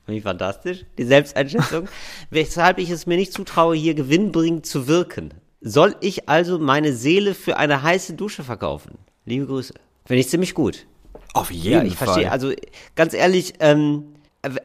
Ich 0.07 0.23
fantastisch. 0.23 0.84
Die 0.97 1.05
Selbsteinschätzung. 1.05 1.88
weshalb 2.31 2.79
ich 2.79 2.89
es 2.89 3.05
mir 3.05 3.15
nicht 3.15 3.31
zutraue, 3.31 3.75
hier 3.77 3.93
gewinnbringend 3.93 4.65
zu 4.65 4.88
wirken. 4.88 5.34
Soll 5.62 5.95
ich 6.01 6.27
also 6.27 6.60
meine 6.60 6.91
Seele 6.91 7.34
für 7.34 7.55
eine 7.55 7.81
heiße 7.81 8.15
Dusche 8.15 8.43
verkaufen? 8.43 8.97
Liebe 9.25 9.45
Grüße. 9.45 9.73
Finde 10.05 10.19
ich 10.19 10.27
ziemlich 10.27 10.53
gut. 10.53 10.86
Auf 11.34 11.49
jeden 11.49 11.71
Ja, 11.71 11.84
ich 11.84 11.95
Fall. 11.95 12.07
verstehe. 12.07 12.29
Also 12.31 12.51
ganz 12.95 13.13
ehrlich, 13.13 13.53
ähm, 13.62 14.15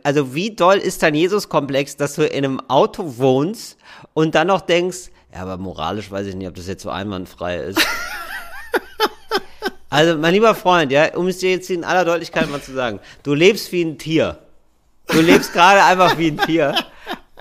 also 0.03 0.35
wie 0.35 0.57
doll 0.57 0.79
ist 0.79 1.05
dein 1.05 1.15
Jesus-Komplex, 1.15 1.97
dass 1.97 2.17
du 2.17 2.27
in 2.27 2.45
einem 2.45 2.61
Auto 2.69 3.19
wohnst 3.19 3.77
und 4.15 4.35
dann 4.35 4.49
noch 4.49 4.63
denkst, 4.63 5.11
ja, 5.33 5.43
aber 5.43 5.59
moralisch 5.59 6.11
weiß 6.11 6.27
ich 6.27 6.35
nicht, 6.35 6.49
ob 6.49 6.55
das 6.57 6.67
jetzt 6.67 6.83
so 6.83 6.91
einwandfrei 6.91 7.59
ist. 7.59 7.79
also, 9.91 10.19
mein 10.19 10.35
lieber 10.35 10.55
Freund, 10.55 10.91
ja, 10.93 11.15
um 11.15 11.29
es 11.29 11.39
dir 11.39 11.51
jetzt 11.51 11.71
in 11.71 11.85
aller 11.85 12.05
Deutlichkeit 12.05 12.51
mal 12.51 12.61
zu 12.61 12.73
sagen, 12.73 13.01
du 13.23 13.35
lebst 13.35 13.71
wie 13.73 13.83
ein 13.83 13.99
Tier. 13.99 14.39
Du 15.09 15.21
lebst 15.21 15.53
gerade 15.53 15.85
einfach 15.85 16.19
wie 16.19 16.29
ein 16.29 16.39
Tier. 16.39 16.75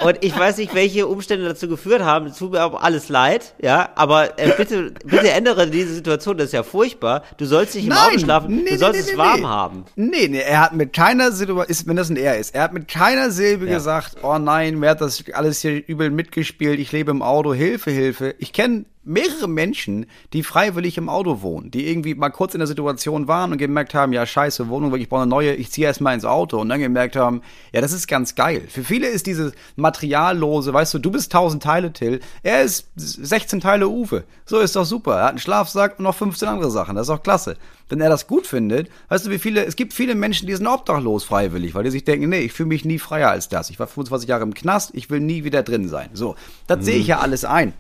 Und 0.04 0.18
ich 0.26 0.38
weiß 0.38 0.58
nicht, 0.58 0.76
welche 0.76 1.08
Umstände 1.08 1.48
dazu 1.48 1.70
geführt 1.70 2.04
haben. 2.04 2.26
Es 2.28 2.38
tut 2.38 2.52
mir 2.52 2.66
auch 2.66 2.80
alles 2.82 3.08
leid, 3.08 3.56
ja. 3.62 3.90
Aber 3.96 4.38
äh, 4.38 4.52
bitte, 4.58 4.92
bitte 5.06 5.32
ändere 5.32 5.68
diese 5.70 5.96
Situation. 5.96 6.38
Das 6.38 6.48
ist 6.48 6.52
ja 6.52 6.64
furchtbar. 6.64 7.24
Du 7.38 7.46
sollst 7.46 7.76
nicht 7.76 7.86
im 7.88 7.94
Auto 7.94 8.20
schlafen. 8.20 8.66
du 8.66 8.78
sollst 8.78 9.10
es 9.10 9.18
warm 9.18 9.48
haben. 9.48 9.86
Nee, 9.96 10.28
nee, 10.28 10.40
er 10.42 10.60
hat 10.62 10.74
mit 10.74 10.92
keiner 10.92 11.32
Situation, 11.32 11.88
wenn 11.88 11.96
das 11.96 12.10
ein 12.10 12.18
Er 12.18 12.38
ist, 12.38 12.54
er 12.54 12.64
hat 12.64 12.74
mit 12.74 12.90
keiner 12.90 13.32
Silbe 13.32 13.66
Ja. 13.68 13.76
gesagt, 13.76 14.18
oh 14.22 14.38
nein, 14.38 14.78
mir 14.80 14.90
hat 14.90 15.00
das 15.00 15.24
alles 15.34 15.62
hier 15.62 15.82
übel 15.88 16.12
mitgespielt, 16.12 16.78
ich 16.78 16.92
lebe 16.92 17.12
im 17.12 17.22
Auto, 17.22 17.54
Hilfe, 17.54 17.90
Hilfe. 17.90 18.36
Ich 18.38 18.52
kenne 18.52 18.84
mehrere 19.06 19.48
Menschen, 19.48 20.08
die 20.34 20.44
freiwillig 20.44 20.98
im 20.98 21.10
Auto 21.10 21.42
wohnen, 21.42 21.72
die 21.72 21.88
irgendwie 21.88 22.16
mal 22.16 22.30
kurz 22.30 22.54
in 22.54 22.60
der 22.60 22.68
Situation 22.68 23.28
waren 23.28 23.52
und 23.52 23.58
gemerkt 23.58 23.94
haben, 23.94 24.14
ja 24.14 24.26
scheiße, 24.26 24.68
Wohnung, 24.68 24.94
ich 24.96 25.10
brauche 25.10 25.22
eine 25.22 25.30
neue, 25.30 25.54
ich 25.54 25.72
ziehe 25.72 25.88
erstmal 25.88 26.16
ins 26.16 26.26
Auto 26.26 26.60
und 26.60 26.70
dann 26.70 26.80
gemerkt 26.80 27.16
haben, 27.16 27.42
ja, 27.72 27.82
das 27.82 27.94
ist 27.94 28.08
ganz 28.08 28.36
geil. 28.36 28.64
Für 28.68 28.84
viele 28.84 29.08
ist 29.08 29.28
dieses 29.28 29.54
materiallose, 29.76 30.74
weißt 30.74 30.96
du, 30.96 31.00
du 31.00 31.12
bist 31.12 31.34
1000 31.34 31.62
Teile 31.62 31.94
Till, 31.94 32.20
er 32.44 32.64
ist 32.64 32.88
16 32.96 33.62
Teile 33.62 33.88
Uwe. 33.88 34.24
So 34.46 34.60
ist 34.60 34.76
doch 34.76 34.86
super. 34.86 35.18
Er 35.18 35.24
hat 35.24 35.30
einen 35.30 35.40
Schlafsack 35.40 35.98
und 35.98 36.04
noch 36.04 36.16
15 36.16 36.48
andere 36.48 36.72
Sachen, 36.72 36.96
das 36.96 37.08
ist 37.08 37.14
doch 37.14 37.24
klasse. 37.24 37.58
Wenn 37.88 38.02
er 38.02 38.10
das 38.10 38.26
gut 38.26 38.48
findet, 38.48 38.90
weißt 39.10 39.28
du, 39.28 39.30
wie 39.30 39.38
viele, 39.38 39.64
es 39.64 39.76
gibt 39.76 39.94
viele 39.94 40.16
Menschen, 40.16 40.48
die 40.48 40.56
sind 40.56 40.66
obdachlos 40.66 41.24
freiwillig, 41.24 41.76
weil 41.76 41.84
die 41.84 41.92
sich 41.92 42.04
denken, 42.04 42.30
nee, 42.30 42.40
ich 42.40 42.54
fühle 42.54 42.70
mich 42.70 42.84
nie 42.84 42.98
freier 42.98 43.30
als 43.30 43.48
das. 43.48 43.70
Ich 43.70 43.80
war 43.80 43.86
25 43.86 44.28
Jahre 44.28 44.44
im 44.44 44.56
Knast, 44.56 44.92
ich 44.94 45.12
will 45.12 45.20
nie 45.20 45.44
wieder 45.44 45.62
drin 45.62 45.88
sein. 45.88 46.10
So, 46.14 46.36
das 46.66 46.84
sehe 46.84 46.98
ich 46.98 47.08
ja 47.08 47.20
alles 47.20 47.46
ein. 47.46 47.74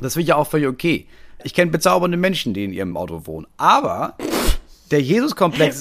Das 0.00 0.14
finde 0.14 0.22
ich 0.22 0.28
ja 0.28 0.36
auch 0.36 0.46
völlig 0.46 0.68
okay. 0.68 1.06
Ich 1.42 1.54
kenne 1.54 1.70
bezaubernde 1.70 2.16
Menschen, 2.16 2.54
die 2.54 2.64
in 2.64 2.72
ihrem 2.72 2.96
Auto 2.96 3.26
wohnen. 3.26 3.46
Aber 3.56 4.16
der 4.90 5.00
Jesus-Komplex 5.00 5.80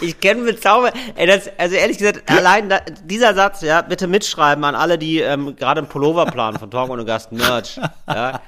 ich 0.00 0.20
kenne 0.20 0.42
mit 0.42 0.62
Zauber. 0.62 0.92
Ey, 1.16 1.26
das, 1.26 1.50
also 1.58 1.74
ehrlich 1.74 1.98
gesagt, 1.98 2.30
allein 2.30 2.68
da, 2.68 2.80
dieser 3.04 3.34
Satz, 3.34 3.62
ja, 3.62 3.82
bitte 3.82 4.06
mitschreiben 4.06 4.62
an 4.64 4.74
alle, 4.74 4.96
die 4.96 5.18
ähm, 5.18 5.56
gerade 5.56 5.80
einen 5.80 5.88
Pullover 5.88 6.26
planen 6.26 6.58
von 6.58 6.70
Talk 6.70 6.90
ohne 6.90 7.04
Gast 7.04 7.32
Merch. 7.32 7.80
Ja. 8.08 8.40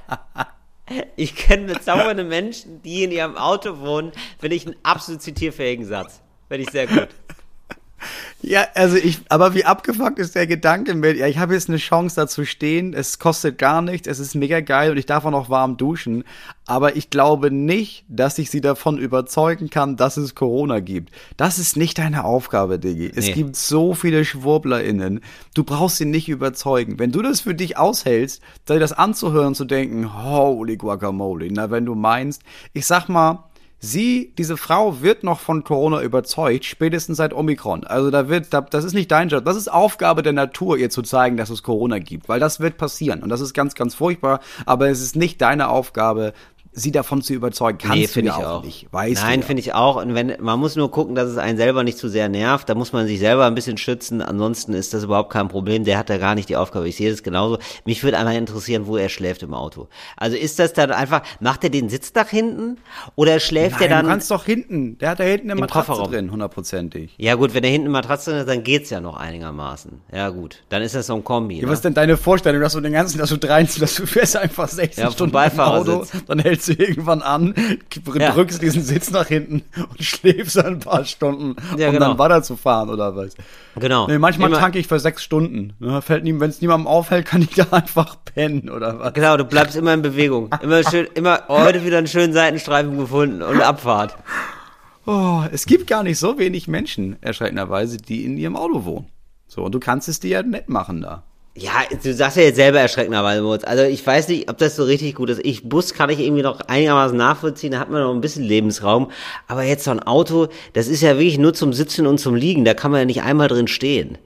Ich 1.16 1.34
kenne 1.34 1.74
bezaubernde 1.74 2.24
Menschen, 2.24 2.80
die 2.82 3.04
in 3.04 3.10
ihrem 3.10 3.36
Auto 3.36 3.80
wohnen, 3.80 4.12
finde 4.38 4.56
ich 4.56 4.64
einen 4.64 4.76
absolut 4.82 5.20
zitierfähigen 5.20 5.84
Satz. 5.84 6.22
Finde 6.48 6.62
ich 6.62 6.70
sehr 6.70 6.86
gut. 6.86 7.08
Ja, 8.40 8.66
also 8.74 8.96
ich, 8.96 9.20
aber 9.28 9.54
wie 9.54 9.64
abgefuckt 9.64 10.18
ist 10.18 10.34
der 10.34 10.46
Gedanke 10.46 10.94
mit, 10.94 11.16
ja, 11.18 11.26
ich 11.26 11.38
habe 11.38 11.54
jetzt 11.54 11.68
eine 11.68 11.78
Chance 11.78 12.16
da 12.16 12.26
zu 12.28 12.44
stehen, 12.46 12.94
es 12.94 13.18
kostet 13.18 13.58
gar 13.58 13.82
nichts, 13.82 14.06
es 14.06 14.20
ist 14.20 14.34
mega 14.36 14.60
geil 14.60 14.92
und 14.92 14.96
ich 14.96 15.06
darf 15.06 15.24
auch 15.24 15.30
noch 15.32 15.50
warm 15.50 15.76
duschen, 15.76 16.22
aber 16.66 16.96
ich 16.96 17.10
glaube 17.10 17.50
nicht, 17.50 18.04
dass 18.08 18.38
ich 18.38 18.50
sie 18.50 18.60
davon 18.60 18.98
überzeugen 18.98 19.70
kann, 19.70 19.96
dass 19.96 20.16
es 20.16 20.34
Corona 20.36 20.80
gibt. 20.80 21.12
Das 21.36 21.58
ist 21.58 21.76
nicht 21.76 21.98
deine 21.98 22.24
Aufgabe, 22.24 22.78
Diggi. 22.78 23.10
Es 23.14 23.26
Nee. 23.26 23.32
gibt 23.32 23.56
so 23.56 23.94
viele 23.94 24.24
SchwurblerInnen, 24.24 25.20
du 25.54 25.64
brauchst 25.64 25.96
sie 25.96 26.04
nicht 26.04 26.28
überzeugen. 26.28 26.98
Wenn 26.98 27.10
du 27.10 27.22
das 27.22 27.40
für 27.40 27.54
dich 27.54 27.76
aushältst, 27.76 28.40
dir 28.68 28.78
das 28.78 28.92
anzuhören 28.92 29.48
und 29.48 29.54
zu 29.56 29.64
denken, 29.64 30.22
holy 30.22 30.76
guacamole, 30.76 31.48
na, 31.50 31.70
wenn 31.70 31.86
du 31.86 31.94
meinst, 31.96 32.42
ich 32.72 32.86
sag 32.86 33.08
mal, 33.08 33.47
Sie, 33.80 34.34
diese 34.36 34.56
Frau 34.56 35.02
wird 35.02 35.22
noch 35.22 35.38
von 35.38 35.62
Corona 35.62 36.02
überzeugt, 36.02 36.64
spätestens 36.64 37.16
seit 37.16 37.32
Omikron. 37.32 37.84
Also 37.84 38.10
da 38.10 38.28
wird, 38.28 38.52
da, 38.52 38.60
das 38.60 38.84
ist 38.84 38.92
nicht 38.92 39.10
dein 39.10 39.28
Job. 39.28 39.44
Das 39.44 39.56
ist 39.56 39.68
Aufgabe 39.68 40.22
der 40.22 40.32
Natur, 40.32 40.78
ihr 40.78 40.90
zu 40.90 41.02
zeigen, 41.02 41.36
dass 41.36 41.48
es 41.48 41.62
Corona 41.62 42.00
gibt, 42.00 42.28
weil 42.28 42.40
das 42.40 42.58
wird 42.58 42.76
passieren 42.76 43.22
und 43.22 43.28
das 43.28 43.40
ist 43.40 43.54
ganz, 43.54 43.74
ganz 43.74 43.94
furchtbar. 43.94 44.40
Aber 44.66 44.88
es 44.88 45.00
ist 45.00 45.14
nicht 45.14 45.40
deine 45.40 45.68
Aufgabe, 45.68 46.32
sie 46.78 46.92
davon 46.92 47.22
zu 47.22 47.32
überzeugen. 47.32 47.78
Kannst 47.78 47.96
Nee, 47.96 48.06
du 48.06 48.12
finde 48.12 48.30
ich 48.30 48.44
auch 48.44 48.62
nicht. 48.64 48.86
Weißt 48.90 49.22
Nein, 49.22 49.34
du 49.34 49.40
ja. 49.40 49.46
finde 49.46 49.60
ich 49.60 49.74
auch. 49.74 49.96
Und 49.96 50.14
wenn, 50.14 50.34
man 50.40 50.58
muss 50.58 50.76
nur 50.76 50.90
gucken, 50.90 51.14
dass 51.14 51.28
es 51.28 51.36
einen 51.36 51.58
selber 51.58 51.82
nicht 51.84 51.98
zu 51.98 52.08
sehr 52.08 52.28
nervt. 52.28 52.68
Da 52.68 52.74
muss 52.74 52.92
man 52.92 53.06
sich 53.06 53.18
selber 53.18 53.46
ein 53.46 53.54
bisschen 53.54 53.76
schützen. 53.78 54.22
Ansonsten 54.22 54.72
ist 54.72 54.94
das 54.94 55.04
überhaupt 55.04 55.30
kein 55.32 55.48
Problem. 55.48 55.84
Der 55.84 55.98
hat 55.98 56.08
da 56.10 56.18
gar 56.18 56.34
nicht 56.34 56.48
die 56.48 56.56
Aufgabe. 56.56 56.88
Ich 56.88 56.96
sehe 56.96 57.10
das 57.10 57.22
genauso. 57.22 57.58
Mich 57.84 58.02
würde 58.02 58.18
einmal 58.18 58.36
interessieren, 58.36 58.86
wo 58.86 58.96
er 58.96 59.08
schläft 59.08 59.42
im 59.42 59.54
Auto. 59.54 59.88
Also 60.16 60.36
ist 60.36 60.58
das 60.58 60.72
dann 60.72 60.90
einfach, 60.90 61.22
macht 61.40 61.64
er 61.64 61.70
den 61.70 61.88
Sitz 61.88 62.12
nach 62.14 62.28
hinten? 62.28 62.78
Oder 63.16 63.40
schläft 63.40 63.80
Nein, 63.80 63.82
er 63.82 63.88
du 63.88 63.94
dann? 64.02 64.06
kannst 64.06 64.30
doch 64.30 64.44
hinten. 64.44 64.98
Der 64.98 65.10
hat 65.10 65.20
da 65.20 65.24
hinten 65.24 65.46
eine 65.50 65.52
Im 65.52 65.60
Matratze 65.60 65.86
Kofferraum. 65.90 66.10
drin, 66.12 66.30
hundertprozentig. 66.30 67.14
Ja 67.18 67.34
gut, 67.34 67.54
wenn 67.54 67.64
er 67.64 67.70
hinten 67.70 67.88
eine 67.88 67.92
Matratze 67.92 68.30
drin 68.30 68.40
hat, 68.40 68.48
dann 68.48 68.62
geht's 68.62 68.90
ja 68.90 69.00
noch 69.00 69.16
einigermaßen. 69.16 70.00
Ja 70.12 70.28
gut, 70.30 70.62
dann 70.68 70.82
ist 70.82 70.94
das 70.94 71.06
so 71.06 71.14
ein 71.14 71.24
Kombi. 71.24 71.56
Ja, 71.56 71.62
ne? 71.64 71.68
was 71.68 71.78
ist 71.78 71.84
denn 71.84 71.94
deine 71.94 72.16
Vorstellung, 72.16 72.60
dass 72.60 72.72
du 72.72 72.80
den 72.80 72.92
ganzen, 72.92 73.18
dass 73.18 73.30
du 73.30 73.38
dreizehn, 73.38 73.80
dass 73.80 73.94
du 73.94 74.06
fährst 74.06 74.36
einfach 74.36 74.68
16 74.68 75.04
Ja, 75.04 75.10
Stunden 75.10 75.36
im 75.36 75.60
Auto, 75.60 76.04
dann 76.26 76.38
hältst 76.40 76.67
du 76.68 76.72
irgendwann 76.74 77.22
an, 77.22 77.54
Ja. 78.14 78.32
drückst 78.32 78.60
diesen 78.62 78.82
Sitz 78.82 79.10
nach 79.10 79.26
hinten 79.26 79.62
und 79.76 80.02
schläfst 80.02 80.58
ein 80.58 80.80
paar 80.80 81.04
Stunden, 81.04 81.56
Ja, 81.76 81.88
um 81.88 81.94
genau. 81.94 82.08
dann 82.08 82.18
weiterzufahren 82.18 82.90
oder 82.90 83.16
was? 83.16 83.34
Genau. 83.76 84.06
Nee, 84.06 84.18
manchmal 84.18 84.50
Immer- 84.50 84.58
tanke 84.58 84.78
ich 84.78 84.86
für 84.86 84.98
sechs 85.00 85.22
Stunden. 85.22 85.72
Ne, 85.78 86.02
fällt 86.02 86.24
nie, 86.24 86.38
wenn 86.38 86.50
es 86.50 86.60
niemandem 86.60 86.86
auffällt, 86.86 87.26
kann 87.26 87.42
ich 87.42 87.50
da 87.56 87.66
einfach 87.70 88.16
pennen 88.24 88.68
oder 88.70 88.98
was? 88.98 89.14
Genau, 89.14 89.36
du 89.36 89.44
bleibst 89.44 89.76
immer 89.76 89.94
in 89.94 90.02
Bewegung. 90.02 90.50
Immer 90.62 90.82
schön, 90.88 91.06
immer 91.14 91.42
heute 91.48 91.84
wieder 91.84 91.98
einen 91.98 92.06
schönen 92.06 92.32
Seitenstreifen 92.32 92.96
gefunden 92.98 93.42
und 93.42 93.60
Abfahrt. 93.60 94.16
Oh, 95.06 95.42
es 95.52 95.64
gibt 95.66 95.86
gar 95.86 96.02
nicht 96.02 96.18
so 96.18 96.38
wenig 96.38 96.68
Menschen, 96.68 97.16
erschreckenderweise, 97.22 97.96
die 97.96 98.24
in 98.26 98.36
ihrem 98.36 98.56
Auto 98.56 98.84
wohnen. 98.84 99.06
So, 99.46 99.62
und 99.64 99.74
du 99.74 99.80
kannst 99.80 100.08
es 100.08 100.20
dir 100.20 100.28
ja 100.30 100.42
nett 100.42 100.68
machen 100.68 101.00
da. 101.00 101.22
Ja, 101.58 101.72
du 102.02 102.14
sagst 102.14 102.36
ja 102.36 102.44
jetzt 102.44 102.56
selber 102.56 102.78
erschreckenderweise, 102.78 103.42
Moritz. 103.42 103.64
Also 103.64 103.82
ich 103.82 104.06
weiß 104.06 104.28
nicht, 104.28 104.48
ob 104.48 104.58
das 104.58 104.76
so 104.76 104.84
richtig 104.84 105.16
gut 105.16 105.28
ist. 105.28 105.40
Ich, 105.44 105.68
Bus 105.68 105.92
kann 105.92 106.08
ich 106.08 106.20
irgendwie 106.20 106.42
noch 106.42 106.60
einigermaßen 106.60 107.16
nachvollziehen, 107.16 107.72
da 107.72 107.80
hat 107.80 107.90
man 107.90 108.00
noch 108.00 108.14
ein 108.14 108.20
bisschen 108.20 108.44
Lebensraum. 108.44 109.10
Aber 109.48 109.64
jetzt 109.64 109.82
so 109.82 109.90
ein 109.90 110.00
Auto, 110.00 110.46
das 110.74 110.86
ist 110.86 111.02
ja 111.02 111.14
wirklich 111.14 111.38
nur 111.38 111.54
zum 111.54 111.72
Sitzen 111.72 112.06
und 112.06 112.18
zum 112.18 112.36
Liegen, 112.36 112.64
da 112.64 112.74
kann 112.74 112.92
man 112.92 113.00
ja 113.00 113.06
nicht 113.06 113.22
einmal 113.22 113.48
drin 113.48 113.66
stehen. 113.66 114.18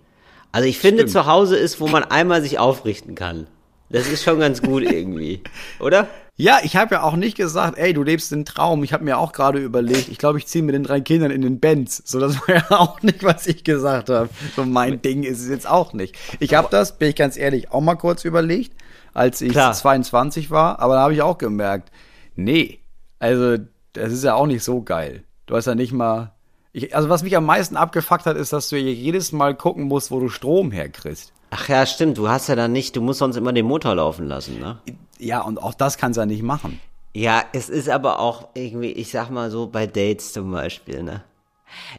Also 0.52 0.68
ich 0.68 0.78
finde, 0.78 1.06
zu 1.06 1.24
Hause 1.24 1.56
ist, 1.56 1.80
wo 1.80 1.88
man 1.88 2.04
einmal 2.04 2.42
sich 2.42 2.58
aufrichten 2.58 3.14
kann. 3.14 3.46
Das 3.88 4.06
ist 4.08 4.24
schon 4.24 4.38
ganz 4.38 4.60
gut 4.60 4.82
irgendwie, 4.82 5.40
oder? 5.80 6.08
Ja, 6.36 6.60
ich 6.62 6.76
habe 6.76 6.94
ja 6.94 7.02
auch 7.02 7.14
nicht 7.14 7.36
gesagt, 7.36 7.76
ey, 7.76 7.92
du 7.92 8.02
lebst 8.02 8.32
den 8.32 8.46
Traum. 8.46 8.82
Ich 8.84 8.94
habe 8.94 9.04
mir 9.04 9.18
auch 9.18 9.32
gerade 9.32 9.58
überlegt, 9.58 10.08
ich 10.08 10.16
glaube, 10.16 10.38
ich 10.38 10.46
ziehe 10.46 10.64
mit 10.64 10.74
den 10.74 10.82
drei 10.82 11.00
Kindern 11.00 11.30
in 11.30 11.42
den 11.42 11.60
Benz. 11.60 12.02
So, 12.06 12.18
das 12.20 12.36
war 12.48 12.54
ja 12.54 12.70
auch 12.70 13.02
nicht, 13.02 13.22
was 13.22 13.46
ich 13.46 13.64
gesagt 13.64 14.08
habe. 14.08 14.30
So 14.56 14.64
mein 14.64 15.02
Ding 15.02 15.24
ist 15.24 15.40
es 15.40 15.48
jetzt 15.48 15.68
auch 15.68 15.92
nicht. 15.92 16.16
Ich 16.40 16.54
habe 16.54 16.68
das, 16.70 16.96
bin 16.96 17.10
ich 17.10 17.16
ganz 17.16 17.36
ehrlich, 17.36 17.70
auch 17.70 17.82
mal 17.82 17.96
kurz 17.96 18.24
überlegt, 18.24 18.72
als 19.12 19.42
ich 19.42 19.52
Klar. 19.52 19.74
22 19.74 20.50
war. 20.50 20.78
Aber 20.80 20.94
da 20.94 21.00
habe 21.02 21.12
ich 21.14 21.20
auch 21.20 21.36
gemerkt, 21.36 21.92
nee, 22.34 22.80
also 23.18 23.58
das 23.92 24.12
ist 24.12 24.24
ja 24.24 24.34
auch 24.34 24.46
nicht 24.46 24.64
so 24.64 24.82
geil. 24.82 25.24
Du 25.46 25.54
hast 25.54 25.66
ja 25.66 25.74
nicht 25.74 25.92
mal... 25.92 26.32
Ich, 26.72 26.96
also 26.96 27.10
was 27.10 27.22
mich 27.22 27.36
am 27.36 27.44
meisten 27.44 27.76
abgefuckt 27.76 28.24
hat, 28.24 28.38
ist, 28.38 28.54
dass 28.54 28.70
du 28.70 28.78
jedes 28.78 29.32
Mal 29.32 29.54
gucken 29.54 29.84
musst, 29.84 30.10
wo 30.10 30.18
du 30.18 30.30
Strom 30.30 30.70
herkriegst. 30.70 31.34
Ach 31.54 31.68
ja, 31.68 31.84
stimmt, 31.84 32.16
du 32.16 32.30
hast 32.30 32.48
ja 32.48 32.56
dann 32.56 32.72
nicht, 32.72 32.96
du 32.96 33.02
musst 33.02 33.18
sonst 33.18 33.36
immer 33.36 33.52
den 33.52 33.66
Motor 33.66 33.94
laufen 33.96 34.26
lassen, 34.26 34.58
ne? 34.58 34.78
Ja, 35.18 35.42
und 35.42 35.62
auch 35.62 35.74
das 35.74 35.98
kannst 35.98 36.16
du 36.16 36.22
ja 36.22 36.26
nicht 36.26 36.42
machen. 36.42 36.80
Ja, 37.14 37.44
es 37.52 37.68
ist 37.68 37.90
aber 37.90 38.20
auch 38.20 38.48
irgendwie, 38.54 38.92
ich 38.92 39.10
sag 39.10 39.28
mal 39.28 39.50
so, 39.50 39.66
bei 39.66 39.86
Dates 39.86 40.32
zum 40.32 40.50
Beispiel, 40.50 41.02
ne? 41.02 41.22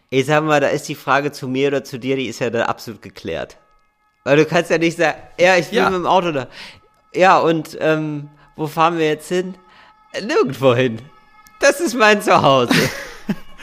Ich 0.10 0.26
sag 0.26 0.44
mal, 0.44 0.60
da 0.60 0.68
ist 0.70 0.88
die 0.90 0.96
Frage 0.96 1.32
zu 1.32 1.48
mir 1.48 1.68
oder 1.68 1.84
zu 1.84 2.00
dir, 2.00 2.16
die 2.16 2.26
ist 2.26 2.40
ja 2.40 2.50
da 2.50 2.66
absolut 2.66 3.04
geklärt. 3.04 3.58
Weil 4.24 4.38
du 4.38 4.46
kannst 4.46 4.72
ja 4.72 4.80
nicht 4.80 4.98
sagen, 4.98 5.18
ja, 5.40 5.56
ich 5.58 5.68
bin 5.70 5.78
Ja. 5.78 5.90
mit 5.90 6.00
dem 6.00 6.08
Auto 6.08 6.32
da. 6.32 6.48
Ja, 7.14 7.38
und 7.38 7.78
ähm, 7.80 8.30
wo 8.56 8.66
fahren 8.66 8.98
wir 8.98 9.08
jetzt 9.08 9.30
hin? 9.30 9.54
Nirgendwo 10.20 10.74
hin. 10.74 11.00
Das 11.60 11.80
ist 11.80 11.94
mein 11.94 12.22
Zuhause. 12.24 12.74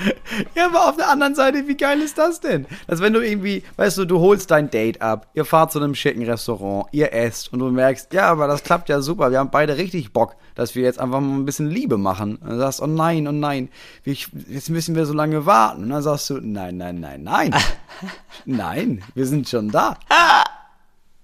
Ja, 0.55 0.67
aber 0.67 0.89
auf 0.89 0.97
der 0.97 1.09
anderen 1.09 1.35
Seite, 1.35 1.67
wie 1.67 1.77
geil 1.77 2.01
ist 2.01 2.19
das 2.19 2.41
denn? 2.41 2.67
Dass 2.87 3.01
wenn 3.01 3.13
du 3.13 3.21
irgendwie, 3.21 3.63
weißt 3.77 3.99
du, 3.99 4.05
du 4.05 4.21
holst 4.21 4.51
dein 4.51 4.71
Date 4.71 5.03
ab, 5.03 5.27
ihr 5.35 5.45
fahrt 5.45 5.73
zu 5.73 5.79
einem 5.79 5.95
schicken 5.95 6.25
Restaurant, 6.25 6.87
ihr 6.93 7.13
esst 7.13 7.53
und 7.53 7.59
du 7.59 7.71
merkst, 7.71 8.13
ja, 8.13 8.31
aber 8.31 8.47
das 8.47 8.63
klappt 8.63 8.89
ja 8.89 9.01
super, 9.01 9.31
wir 9.31 9.39
haben 9.39 9.51
beide 9.51 9.77
richtig 9.77 10.13
Bock, 10.13 10.37
dass 10.55 10.75
wir 10.75 10.83
jetzt 10.83 10.99
einfach 10.99 11.21
mal 11.21 11.37
ein 11.37 11.45
bisschen 11.45 11.71
Liebe 11.71 11.99
machen. 11.99 12.37
Und 12.37 12.51
du 12.51 12.59
sagst, 12.59 12.81
oh 12.81 12.87
nein, 12.87 13.27
oh 13.29 13.33
nein, 13.33 13.69
jetzt 14.05 14.71
müssen 14.71 14.95
wir 14.95 15.07
so 15.07 15.13
lange 15.13 15.47
warten. 15.47 15.85
Und 15.85 15.91
dann 15.91 16.03
sagst 16.03 16.31
du, 16.31 16.41
nein, 16.41 16.77
nein, 16.77 17.01
nein, 17.01 17.23
nein. 17.23 17.55
nein, 18.45 19.03
wir 19.15 19.27
sind 19.27 19.49
schon 19.49 19.71
da. 19.71 19.97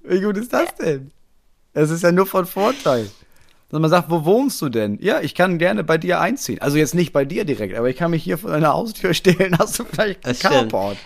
Wie 0.02 0.20
gut 0.20 0.36
ist 0.36 0.52
das 0.52 0.74
denn? 0.76 1.10
Es 1.72 1.90
ist 1.90 2.02
ja 2.02 2.12
nur 2.12 2.26
von 2.26 2.46
Vorteil. 2.46 3.10
Dass 3.76 3.80
man 3.82 3.90
sagt, 3.90 4.08
wo 4.10 4.24
wohnst 4.24 4.62
du 4.62 4.70
denn? 4.70 4.96
Ja, 5.02 5.20
ich 5.20 5.34
kann 5.34 5.58
gerne 5.58 5.84
bei 5.84 5.98
dir 5.98 6.18
einziehen. 6.18 6.62
Also 6.62 6.78
jetzt 6.78 6.94
nicht 6.94 7.12
bei 7.12 7.26
dir 7.26 7.44
direkt, 7.44 7.76
aber 7.76 7.90
ich 7.90 7.96
kann 7.96 8.10
mich 8.10 8.22
hier 8.24 8.38
vor 8.38 8.48
deiner 8.50 8.72
Haustür 8.72 9.12
stellen. 9.14 9.54
Hast 9.58 9.78
du 9.78 9.84
vielleicht 9.84 10.24
ein 10.24 10.30
Das 10.30 10.38
stimmt. 10.38 10.54
Carport? 10.72 10.96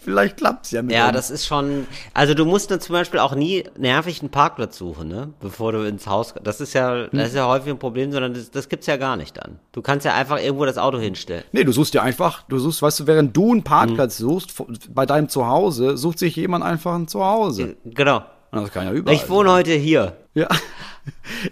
Vielleicht 0.00 0.38
klappt's 0.38 0.72
ja 0.72 0.82
mit 0.82 0.96
ja, 0.96 1.06
uns. 1.06 1.14
das 1.14 1.30
ist 1.30 1.46
schon, 1.46 1.86
also 2.14 2.34
du 2.34 2.44
musst 2.44 2.72
dann 2.72 2.80
zum 2.80 2.94
Beispiel 2.94 3.20
auch 3.20 3.36
nie 3.36 3.62
nervig 3.78 4.20
einen 4.20 4.30
Parkplatz 4.30 4.78
suchen, 4.78 5.06
ne? 5.06 5.28
Bevor 5.38 5.70
du 5.70 5.86
ins 5.86 6.08
Haus, 6.08 6.34
das 6.42 6.60
ist 6.60 6.72
ja, 6.72 7.06
das 7.06 7.28
ist 7.28 7.34
ja 7.36 7.46
häufig 7.46 7.70
ein 7.72 7.78
Problem, 7.78 8.10
sondern 8.10 8.34
das, 8.34 8.50
das 8.50 8.68
gibt's 8.68 8.86
ja 8.88 8.96
gar 8.96 9.16
nicht 9.16 9.36
dann. 9.36 9.60
Du 9.70 9.80
kannst 9.80 10.04
ja 10.04 10.14
einfach 10.14 10.40
irgendwo 10.42 10.64
das 10.64 10.78
Auto 10.78 10.98
hinstellen. 10.98 11.44
Nee, 11.52 11.62
du 11.62 11.70
suchst 11.70 11.94
dir 11.94 12.02
einfach, 12.02 12.42
du 12.48 12.58
suchst, 12.58 12.82
weißt 12.82 12.98
du, 13.00 13.06
während 13.06 13.36
du 13.36 13.52
einen 13.52 13.62
Parkplatz 13.62 14.18
Mhm. 14.18 14.24
suchst, 14.28 14.54
bei 14.92 15.06
deinem 15.06 15.28
Zuhause, 15.28 15.96
sucht 15.96 16.18
sich 16.18 16.34
jemand 16.34 16.64
einfach 16.64 16.94
ein 16.96 17.06
Zuhause. 17.06 17.76
Genau. 17.84 18.22
Und 18.50 18.62
das 18.62 18.72
kann 18.72 18.86
ja 18.86 18.92
überall. 18.92 19.14
Ich 19.14 19.28
wohne 19.28 19.52
heute 19.52 19.72
hier. 19.74 20.16
Ja. 20.34 20.48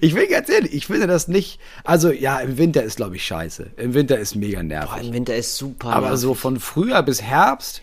Ich 0.01 0.15
will 0.15 0.27
ganz 0.27 0.49
ehrlich, 0.49 0.73
ich 0.73 0.87
finde 0.87 1.07
das 1.07 1.29
nicht, 1.29 1.61
also 1.85 2.11
ja, 2.11 2.39
im 2.41 2.59
Winter 2.59 2.83
ist, 2.83 2.97
glaube 2.97 3.17
ich, 3.17 3.25
scheiße. 3.25 3.71
Im 3.77 3.95
Winter 3.95 4.19
ist 4.19 4.35
mega 4.35 4.63
nervig. 4.63 5.07
Im 5.07 5.13
Winter 5.13 5.37
ist 5.37 5.57
super. 5.57 5.91
Aber 5.91 6.07
nervig. 6.07 6.21
so 6.21 6.35
von 6.35 6.59
Frühjahr 6.59 7.03
bis 7.03 7.23
Herbst 7.23 7.83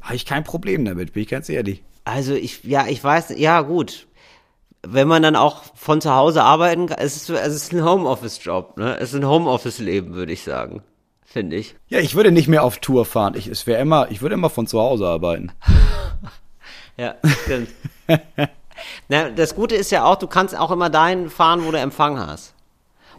habe 0.00 0.14
ich 0.14 0.26
kein 0.26 0.44
Problem 0.44 0.84
damit, 0.84 1.12
bin 1.12 1.22
ich 1.22 1.28
ganz 1.28 1.48
ehrlich. 1.48 1.82
Also 2.04 2.34
ich, 2.34 2.64
ja, 2.64 2.86
ich 2.86 3.02
weiß, 3.02 3.34
ja 3.36 3.60
gut. 3.62 4.06
Wenn 4.82 5.08
man 5.08 5.22
dann 5.22 5.36
auch 5.36 5.62
von 5.74 6.00
zu 6.00 6.14
Hause 6.14 6.42
arbeiten 6.42 6.86
kann, 6.86 6.98
es 6.98 7.16
ist, 7.16 7.28
es 7.28 7.54
ist 7.54 7.72
ein 7.72 7.84
Homeoffice-Job, 7.84 8.78
ne? 8.78 8.96
Es 8.98 9.10
ist 9.12 9.20
ein 9.20 9.28
Homeoffice-Leben, 9.28 10.14
würde 10.14 10.32
ich 10.32 10.42
sagen. 10.42 10.82
Finde 11.26 11.56
ich. 11.56 11.76
Ja, 11.88 11.98
ich 11.98 12.14
würde 12.14 12.32
nicht 12.32 12.48
mehr 12.48 12.64
auf 12.64 12.78
Tour 12.78 13.04
fahren. 13.04 13.34
Ich, 13.36 13.46
es 13.46 13.66
wäre 13.66 13.80
immer, 13.80 14.10
ich 14.10 14.22
würde 14.22 14.34
immer 14.34 14.50
von 14.50 14.66
zu 14.66 14.80
Hause 14.80 15.06
arbeiten. 15.06 15.52
Ja, 16.96 17.14
stimmt. 17.44 17.70
Na, 19.08 19.30
das 19.30 19.54
Gute 19.54 19.74
ist 19.74 19.90
ja 19.90 20.04
auch, 20.04 20.16
du 20.16 20.26
kannst 20.26 20.56
auch 20.56 20.70
immer 20.70 20.90
dahin 20.90 21.30
fahren, 21.30 21.64
wo 21.64 21.70
du 21.70 21.78
Empfang 21.78 22.18
hast. 22.18 22.54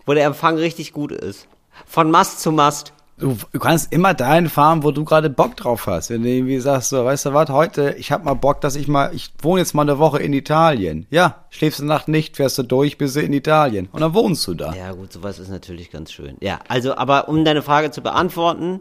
Wo 0.06 0.14
der 0.14 0.26
Empfang 0.26 0.58
richtig 0.58 0.94
gut 0.94 1.12
ist. 1.12 1.48
Von 1.86 2.12
Mast 2.12 2.42
zu 2.42 2.52
Mast. 2.52 2.94
Du, 3.18 3.38
du 3.52 3.60
kannst 3.60 3.94
immer 3.94 4.16
dahin 4.16 4.50
fahren, 4.50 4.82
wo 4.82 4.90
du 4.90 5.06
gerade 5.06 5.30
Bock 5.30 5.56
drauf 5.56 5.86
hast. 5.86 6.10
Wenn 6.10 6.24
du 6.24 6.30
irgendwie 6.30 6.60
sagst, 6.60 6.90
so, 6.90 7.06
weißt 7.06 7.28
du 7.28 7.34
was, 7.34 7.50
heute, 7.50 7.94
ich 8.00 8.12
hab 8.12 8.26
mal 8.26 8.34
Bock, 8.34 8.62
dass 8.62 8.76
ich 8.76 8.88
mal, 8.88 9.14
ich 9.14 9.32
wohne 9.44 9.62
jetzt 9.62 9.76
mal 9.76 9.84
eine 9.84 10.00
Woche 10.00 10.18
in 10.20 10.34
Italien. 10.34 11.06
Ja, 11.12 11.46
schläfst 11.52 11.82
du 11.82 11.86
Nacht 11.86 12.08
nicht, 12.08 12.38
fährst 12.38 12.58
du 12.58 12.64
durch, 12.64 12.98
bist 12.98 13.16
du 13.16 13.22
in 13.22 13.32
Italien. 13.32 13.90
Und 13.92 14.02
dann 14.02 14.16
wohnst 14.16 14.48
du 14.48 14.56
da. 14.56 14.74
Ja, 14.74 14.92
gut, 14.94 15.14
sowas 15.14 15.38
ist 15.38 15.50
natürlich 15.50 15.92
ganz 15.92 16.12
schön. 16.12 16.36
Ja, 16.40 16.62
also, 16.68 16.96
aber 16.96 17.30
um 17.30 17.46
deine 17.46 17.62
Frage 17.62 17.92
zu 17.92 18.02
beantworten, 18.02 18.80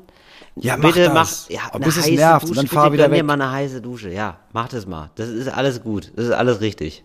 Ja, 0.62 0.76
mach 0.76 0.88
bitte 0.94 1.04
das. 1.06 1.14
mach, 1.48 1.50
ja, 1.50 1.60
Aber 1.66 1.76
eine 1.76 1.84
bis 1.86 1.96
es 1.96 2.04
heiße 2.04 2.14
nervt, 2.14 2.42
Dusche, 2.44 2.54
dann 2.54 2.64
bitte 2.64 2.74
fahr 2.74 2.92
wieder 2.92 3.04
gönn 3.04 3.12
dir 3.12 3.18
weg. 3.18 3.24
mal 3.26 3.32
eine 3.34 3.50
heiße 3.50 3.80
Dusche. 3.80 4.10
Ja, 4.10 4.38
mach 4.52 4.68
das 4.68 4.86
mal. 4.86 5.10
Das 5.16 5.28
ist 5.28 5.48
alles 5.48 5.82
gut. 5.82 6.12
Das 6.16 6.26
ist 6.26 6.32
alles 6.32 6.60
richtig. 6.60 7.04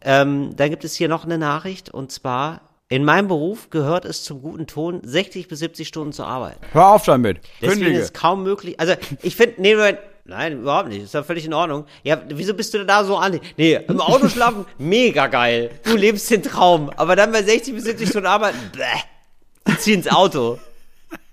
Ähm, 0.00 0.54
dann 0.56 0.70
gibt 0.70 0.84
es 0.84 0.94
hier 0.94 1.08
noch 1.08 1.24
eine 1.24 1.38
Nachricht 1.38 1.90
und 1.90 2.12
zwar 2.12 2.60
In 2.90 3.04
meinem 3.04 3.28
Beruf 3.28 3.68
gehört 3.70 4.04
es 4.06 4.22
zum 4.24 4.40
guten 4.40 4.66
Ton, 4.66 5.00
60 5.02 5.46
bis 5.48 5.58
70 5.58 5.86
Stunden 5.88 6.12
zu 6.12 6.24
arbeiten. 6.24 6.58
Hör 6.72 6.88
auf 6.90 7.04
damit. 7.04 7.40
Deswegen 7.60 7.80
Kündige. 7.80 7.98
ist 7.98 8.04
es 8.04 8.12
kaum 8.14 8.42
möglich. 8.44 8.78
Also 8.80 8.94
ich 9.22 9.36
finde, 9.36 9.60
nee, 9.60 9.74
Moment, 9.74 9.98
nein, 10.24 10.60
überhaupt 10.60 10.88
nicht. 10.88 11.02
Ist 11.02 11.12
ja 11.14 11.22
völlig 11.22 11.44
in 11.44 11.52
Ordnung. 11.52 11.84
Ja, 12.02 12.18
wieso 12.28 12.54
bist 12.54 12.72
du 12.72 12.78
denn 12.78 12.86
da 12.86 13.04
so 13.04 13.16
an? 13.18 13.38
Nee, 13.58 13.74
im 13.88 14.00
Auto 14.00 14.28
schlafen, 14.30 14.64
mega 14.78 15.26
geil. 15.26 15.70
Du 15.84 15.96
lebst 15.96 16.30
den 16.30 16.42
Traum. 16.42 16.90
Aber 16.96 17.14
dann 17.14 17.30
bei 17.32 17.42
60 17.42 17.74
bis 17.74 17.84
70 17.84 18.08
Stunden 18.08 18.26
arbeiten, 18.28 18.56
bäh, 18.72 19.74
zieh 19.78 19.92
ins 19.94 20.08
Auto. 20.08 20.58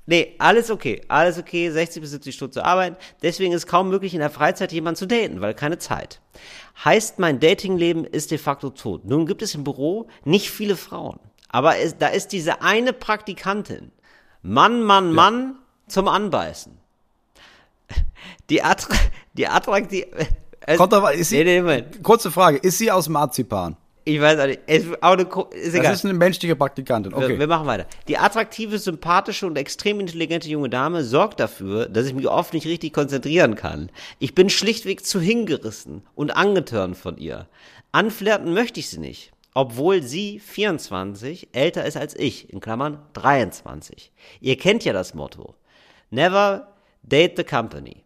Nee, 0.05 0.35
alles 0.37 0.69
okay. 0.69 1.01
Alles 1.07 1.37
okay, 1.37 1.69
60 1.69 2.01
bis 2.01 2.11
70 2.11 2.35
Stunden 2.35 2.53
zu 2.53 2.63
arbeiten. 2.63 2.95
Deswegen 3.21 3.53
ist 3.53 3.67
kaum 3.67 3.89
möglich, 3.89 4.13
in 4.13 4.19
der 4.19 4.29
Freizeit 4.29 4.71
jemanden 4.71 4.97
zu 4.97 5.07
daten, 5.07 5.41
weil 5.41 5.53
keine 5.53 5.77
Zeit. 5.79 6.21
Heißt, 6.83 7.19
mein 7.19 7.39
Datingleben 7.39 8.05
ist 8.05 8.31
de 8.31 8.37
facto 8.37 8.69
tot. 8.69 9.05
Nun 9.05 9.25
gibt 9.25 9.41
es 9.41 9.55
im 9.55 9.63
Büro 9.63 10.07
nicht 10.23 10.51
viele 10.51 10.75
Frauen. 10.75 11.19
Aber 11.49 11.77
es, 11.77 11.97
da 11.97 12.07
ist 12.07 12.33
diese 12.33 12.61
eine 12.61 12.93
Praktikantin. 12.93 13.91
Mann, 14.41 14.83
Mann, 14.83 15.13
Mann 15.13 15.55
zum 15.87 16.07
Anbeißen. 16.07 16.77
Die, 18.49 18.61
Attra 18.61 18.95
die 19.33 19.47
attraktiv. 19.47 20.05
äh, 20.61 20.77
Kommt 20.77 20.93
doch, 20.93 21.09
ist 21.09 21.29
sie, 21.29 21.43
nee, 21.43 21.61
nee, 21.61 21.83
kurze 22.03 22.31
Frage, 22.31 22.57
ist 22.57 22.77
sie 22.77 22.91
aus 22.91 23.09
Marzipan? 23.09 23.77
Ich 24.07 24.21
weiß 24.21 24.39
auch 24.39 24.45
nicht. 24.45 24.59
Es, 24.67 24.85
aber 25.01 25.13
eine, 25.13 25.25
Ko- 25.25 25.49
ist 25.51 25.73
egal. 25.73 25.83
Das 25.91 25.99
ist 25.99 26.05
eine 26.05 26.13
menschliche 26.13 26.55
Praktikantin, 26.55 27.11
Wir, 27.11 27.17
okay. 27.17 27.39
wir 27.39 27.47
machen 27.47 27.65
weiter. 27.65 27.87
Die 28.07 28.19
attraktive, 28.19 28.77
sympathische 28.77 29.47
und 29.47 29.57
extrem 29.57 29.99
intelligente 29.99 30.47
junge 30.47 30.69
Dame 30.69 31.03
sorgt 31.03 31.39
dafür, 31.39 31.87
dass 31.89 32.05
ich 32.05 32.13
mich 32.13 32.27
oft 32.27 32.53
nicht 32.53 32.67
richtig 32.67 32.93
konzentrieren 32.93 33.55
kann. 33.55 33.89
Ich 34.19 34.35
bin 34.35 34.51
schlichtweg 34.51 35.03
zu 35.03 35.19
hingerissen 35.19 36.03
und 36.13 36.37
angetörnt 36.37 36.97
von 36.97 37.17
ihr. 37.17 37.47
Anflirten 37.91 38.53
möchte 38.53 38.79
ich 38.79 38.89
sie 38.89 38.99
nicht, 38.99 39.31
obwohl 39.55 40.03
sie 40.03 40.39
24 40.39 41.49
älter 41.53 41.83
ist 41.85 41.97
als 41.97 42.15
ich, 42.15 42.53
in 42.53 42.59
Klammern 42.59 42.99
23. 43.13 44.11
Ihr 44.39 44.57
kennt 44.57 44.85
ja 44.85 44.93
das 44.93 45.15
Motto. 45.15 45.55
Never 46.11 46.67
date 47.01 47.37
the 47.37 47.43
company. 47.43 48.03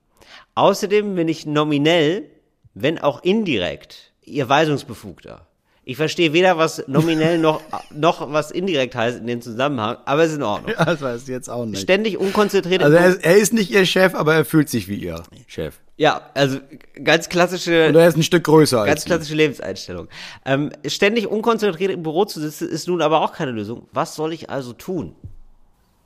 Außerdem 0.55 1.15
bin 1.15 1.27
ich 1.27 1.45
nominell, 1.45 2.29
wenn 2.73 2.99
auch 2.99 3.21
indirekt, 3.23 4.13
ihr 4.23 4.47
Weisungsbefugter. 4.47 5.45
Ich 5.89 5.97
verstehe 5.97 6.33
weder, 6.33 6.55
was 6.55 6.83
nominell 6.85 7.39
noch, 7.39 7.63
noch 7.89 8.31
was 8.31 8.51
indirekt 8.51 8.93
heißt 8.93 9.17
in 9.17 9.25
dem 9.25 9.41
Zusammenhang, 9.41 9.97
aber 10.05 10.23
es 10.23 10.29
ist 10.29 10.35
in 10.35 10.43
Ordnung. 10.43 10.75
Ja, 10.77 10.85
das 10.85 11.01
weiß 11.01 11.23
ich 11.23 11.29
jetzt 11.29 11.49
auch 11.49 11.65
nicht. 11.65 11.81
Ständig 11.81 12.19
unkonzentriert. 12.19 12.81
im 12.81 12.85
Also 12.85 12.97
er 12.97 13.07
ist, 13.07 13.25
er 13.25 13.35
ist 13.37 13.53
nicht 13.53 13.71
ihr 13.71 13.87
Chef, 13.87 14.13
aber 14.13 14.35
er 14.35 14.45
fühlt 14.45 14.69
sich 14.69 14.87
wie 14.87 14.97
ihr 14.97 15.23
Chef. 15.47 15.79
ja, 15.97 16.29
also 16.35 16.59
ganz 17.03 17.27
klassische, 17.27 17.87
Und 17.87 17.95
er 17.95 18.07
ist 18.07 18.17
ein 18.17 18.21
Stück 18.21 18.43
größer 18.43 18.85
ganz 18.85 18.99
als 18.99 19.05
klassische 19.05 19.33
Lebenseinstellung. 19.33 20.09
Ähm, 20.45 20.69
ständig 20.85 21.25
unkonzentriert 21.25 21.89
im 21.89 22.03
Büro 22.03 22.25
zu 22.25 22.39
sitzen, 22.39 22.69
ist 22.69 22.87
nun 22.87 23.01
aber 23.01 23.21
auch 23.21 23.33
keine 23.33 23.49
Lösung. 23.49 23.87
Was 23.91 24.13
soll 24.13 24.31
ich 24.31 24.51
also 24.51 24.73
tun? 24.73 25.15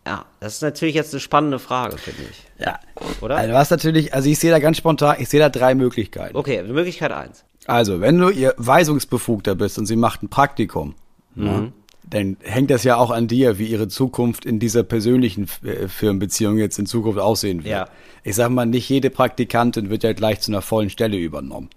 Ja, 0.07 0.25
das 0.39 0.55
ist 0.55 0.61
natürlich 0.61 0.95
jetzt 0.95 1.13
eine 1.13 1.19
spannende 1.19 1.59
Frage, 1.59 1.97
finde 1.97 2.21
ich. 2.31 2.65
Ja. 2.65 2.79
Oder? 3.19 3.36
Also 3.36 3.53
was 3.53 3.69
natürlich, 3.69 4.13
also 4.13 4.29
ich 4.29 4.39
sehe 4.39 4.51
da 4.51 4.59
ganz 4.59 4.77
spontan, 4.77 5.17
ich 5.19 5.27
sehe 5.27 5.41
da 5.41 5.49
drei 5.49 5.75
Möglichkeiten. 5.75 6.38
Okay, 6.38 6.63
Möglichkeit 6.63 7.11
eins. 7.11 7.43
Also, 7.66 8.01
wenn 8.01 8.18
du 8.20 8.30
ihr 8.30 8.53
Weisungsbefugter 8.57 9.55
bist 9.55 9.78
und 9.78 9.86
sie 9.86 9.95
macht 9.95 10.24
ein 10.24 10.30
Praktikum, 10.30 10.95
ne, 11.36 11.72
dann 12.09 12.38
hängt 12.43 12.70
das 12.70 12.84
ja 12.84 12.97
auch 12.97 13.09
an 13.11 13.28
dir, 13.28 13.57
wie 13.57 13.66
ihre 13.68 13.88
Zukunft 13.88 14.45
in 14.45 14.59
dieser 14.59 14.84
persönlichen 14.84 15.47
äh, 15.64 15.88
Firmenbeziehung 15.88 16.57
jetzt 16.57 16.78
in 16.78 16.86
Zukunft 16.86 17.20
aussehen 17.20 17.64
wird. 17.64 17.72
Ja. 17.72 17.88
Ich 18.24 18.36
sag 18.36 18.49
mal, 18.49 18.66
nicht 18.66 18.89
jede 18.89 19.09
Praktikantin 19.09 19.89
wird 19.89 20.03
ja 20.03 20.14
gleich 20.14 20.41
zu 20.41 20.51
einer 20.51 20.61
vollen 20.61 20.89
Stelle 20.89 21.18
übernommen. 21.18 21.70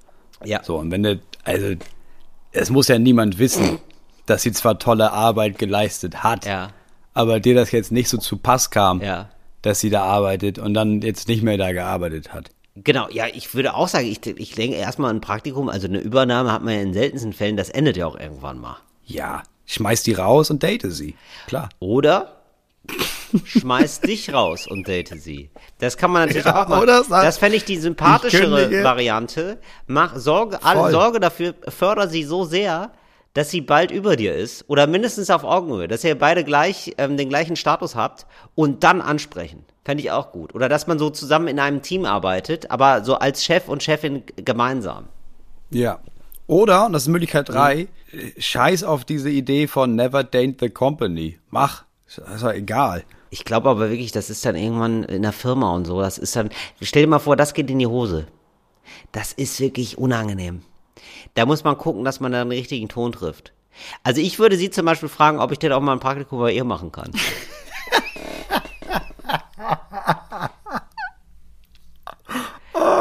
Ja. 0.44 0.62
So, 0.64 0.76
und 0.76 0.90
wenn 0.90 1.02
du, 1.04 1.20
also, 1.44 1.66
es 2.52 2.70
muss 2.70 2.88
ja 2.88 2.98
niemand 2.98 3.38
wissen, 3.38 3.78
dass 4.26 4.42
sie 4.42 4.52
zwar 4.52 4.78
tolle 4.78 5.12
Arbeit 5.12 5.58
geleistet 5.58 6.24
hat, 6.24 6.44
Ja. 6.44 6.70
aber 7.14 7.38
dir 7.38 7.54
das 7.54 7.70
jetzt 7.70 7.92
nicht 7.92 8.08
so 8.08 8.18
zu 8.18 8.36
Pass 8.36 8.70
kam, 8.70 9.00
Ja. 9.00 9.28
dass 9.62 9.80
sie 9.80 9.90
da 9.90 10.02
arbeitet 10.02 10.58
und 10.58 10.74
dann 10.74 11.00
jetzt 11.02 11.28
nicht 11.28 11.42
mehr 11.44 11.56
da 11.56 11.72
gearbeitet 11.72 12.34
hat. 12.34 12.50
Genau, 12.84 13.08
ja, 13.10 13.26
ich 13.32 13.54
würde 13.54 13.74
auch 13.74 13.88
sagen, 13.88 14.06
ich, 14.06 14.24
ich 14.26 14.52
denke 14.52 14.76
erstmal 14.76 15.12
ein 15.12 15.20
Praktikum, 15.20 15.68
also 15.68 15.86
eine 15.88 15.98
Übernahme 15.98 16.52
hat 16.52 16.62
man 16.62 16.74
ja 16.74 16.80
in 16.80 16.92
seltensten 16.92 17.32
Fällen, 17.32 17.56
das 17.56 17.70
endet 17.70 17.96
ja 17.96 18.06
auch 18.06 18.18
irgendwann 18.18 18.58
mal. 18.58 18.76
Ja, 19.04 19.42
schmeiß 19.66 20.02
die 20.02 20.12
raus 20.12 20.50
und 20.50 20.62
date 20.62 20.82
sie. 20.92 21.14
Klar. 21.46 21.68
Oder 21.78 22.32
schmeiß 23.44 24.00
dich 24.00 24.32
raus 24.32 24.66
und 24.66 24.86
date 24.88 25.08
sie. 25.20 25.50
Das 25.78 25.96
kann 25.96 26.10
man 26.10 26.22
natürlich 26.26 26.46
Ja, 26.46 26.62
auch 26.64 26.68
machen. 26.68 26.82
oder 26.82 27.02
sag- 27.04 27.24
das 27.24 27.38
fände 27.38 27.56
ich 27.56 27.64
die 27.64 27.76
sympathischere 27.78 28.72
Ich. 28.78 28.84
Variante. 28.84 29.58
Mach 29.86 30.16
Sorge, 30.16 30.62
alle. 30.62 30.90
Sorge 30.90 31.20
dafür, 31.20 31.54
förder 31.68 32.08
sie 32.08 32.24
so 32.24 32.44
sehr, 32.44 32.92
dass 33.34 33.50
sie 33.50 33.60
bald 33.60 33.90
über 33.90 34.16
dir 34.16 34.34
ist 34.34 34.64
oder 34.68 34.86
mindestens 34.86 35.30
auf 35.30 35.44
Augenhöhe, 35.44 35.88
dass 35.88 36.04
ihr 36.04 36.16
beide 36.18 36.44
gleich 36.44 36.94
ähm, 36.98 37.16
den 37.16 37.28
gleichen 37.28 37.56
Status 37.56 37.94
habt 37.94 38.26
und 38.54 38.82
dann 38.84 39.00
ansprechen. 39.02 39.64
Fände 39.86 40.02
ich 40.02 40.10
auch 40.10 40.32
gut. 40.32 40.52
Oder 40.52 40.68
dass 40.68 40.88
man 40.88 40.98
so 40.98 41.10
zusammen 41.10 41.46
in 41.46 41.60
einem 41.60 41.80
Team 41.80 42.06
arbeitet, 42.06 42.72
aber 42.72 43.04
so 43.04 43.14
als 43.14 43.44
Chef 43.44 43.68
und 43.68 43.84
Chefin 43.84 44.24
gemeinsam. 44.34 45.04
Ja. 45.70 46.00
Oder, 46.48 46.86
und 46.86 46.92
das 46.92 47.02
ist 47.02 47.08
Möglichkeit 47.08 47.48
drei, 47.48 47.82
äh, 48.10 48.32
scheiß 48.36 48.82
auf 48.82 49.04
diese 49.04 49.30
Idee 49.30 49.68
von 49.68 49.94
never 49.94 50.24
date 50.24 50.56
the 50.58 50.70
company. 50.70 51.38
Mach. 51.50 51.84
Ist 52.08 52.18
ist 52.18 52.42
doch 52.42 52.52
egal. 52.52 53.04
Ich 53.30 53.44
glaube 53.44 53.70
aber 53.70 53.88
wirklich, 53.88 54.10
das 54.10 54.28
ist 54.28 54.44
dann 54.44 54.56
irgendwann 54.56 55.04
in 55.04 55.22
der 55.22 55.30
Firma 55.30 55.72
und 55.72 55.84
so. 55.84 56.00
Das 56.00 56.18
ist 56.18 56.34
dann, 56.34 56.50
stell 56.80 57.04
dir 57.04 57.08
mal 57.08 57.20
vor, 57.20 57.36
das 57.36 57.54
geht 57.54 57.70
in 57.70 57.78
die 57.78 57.86
Hose. 57.86 58.26
Das 59.12 59.32
ist 59.32 59.60
wirklich 59.60 59.98
unangenehm. 59.98 60.62
Da 61.34 61.46
muss 61.46 61.62
man 61.62 61.78
gucken, 61.78 62.04
dass 62.04 62.18
man 62.18 62.32
da 62.32 62.40
einen 62.40 62.50
richtigen 62.50 62.88
Ton 62.88 63.12
trifft. 63.12 63.52
Also 64.02 64.20
ich 64.20 64.40
würde 64.40 64.56
sie 64.56 64.70
zum 64.70 64.84
Beispiel 64.84 65.08
fragen, 65.08 65.38
ob 65.38 65.52
ich 65.52 65.60
denn 65.60 65.70
auch 65.70 65.80
mal 65.80 65.92
ein 65.92 66.00
Praktikum 66.00 66.40
bei 66.40 66.52
ihr 66.52 66.64
machen 66.64 66.90
kann. 66.90 67.12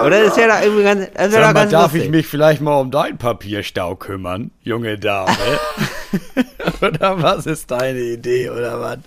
Oder 0.05 0.23
das 0.23 0.37
wäre 0.37 0.47
da 0.49 0.61
irgendwie 0.63 0.83
ganz, 0.83 1.07
das 1.13 1.31
Sag 1.31 1.41
doch 1.41 1.47
mal, 1.47 1.53
ganz 1.53 1.71
darf 1.71 1.83
lustig. 1.85 2.03
ich 2.03 2.09
mich 2.09 2.27
vielleicht 2.27 2.61
mal 2.61 2.79
um 2.79 2.91
deinen 2.91 3.17
Papierstau 3.17 3.95
kümmern, 3.95 4.51
junge 4.61 4.97
Dame? 4.99 5.35
oder 6.81 7.21
was 7.21 7.45
ist 7.45 7.71
deine 7.71 7.99
Idee, 7.99 8.49
oder 8.49 8.79
was? 8.79 8.97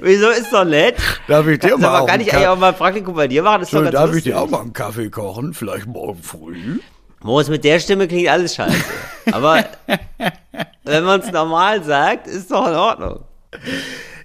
Wieso 0.00 0.30
ist 0.30 0.52
doch 0.52 0.64
nett? 0.64 0.96
Darf 1.28 1.46
ich 1.46 1.58
dir 1.58 1.70
Sag 1.70 1.80
mal 1.80 2.06
kann 2.06 2.20
ich 2.20 2.32
eigentlich 2.32 2.46
auch 2.48 2.58
mal 2.58 2.68
ein 2.70 2.74
Praktikum 2.76 3.14
bei 3.14 3.28
dir 3.28 3.42
machen? 3.42 3.60
Das 3.60 3.68
ist 3.68 3.74
doch 3.74 3.78
So, 3.80 3.84
ganz 3.84 3.94
darf 3.94 4.06
lustig. 4.06 4.26
ich 4.26 4.32
dir 4.32 4.40
auch 4.40 4.48
mal 4.48 4.60
einen 4.62 4.72
Kaffee 4.72 5.10
kochen? 5.10 5.52
Vielleicht 5.52 5.86
morgen 5.86 6.22
früh? 6.22 6.78
Moritz, 7.20 7.48
mit 7.48 7.62
der 7.64 7.78
Stimme 7.78 8.08
klingt 8.08 8.28
alles 8.28 8.54
scheiße. 8.54 8.82
Aber 9.30 9.64
wenn 10.84 11.04
man 11.04 11.20
es 11.20 11.30
normal 11.30 11.84
sagt, 11.84 12.26
ist 12.26 12.50
doch 12.50 12.66
in 12.66 12.74
Ordnung. 12.74 13.20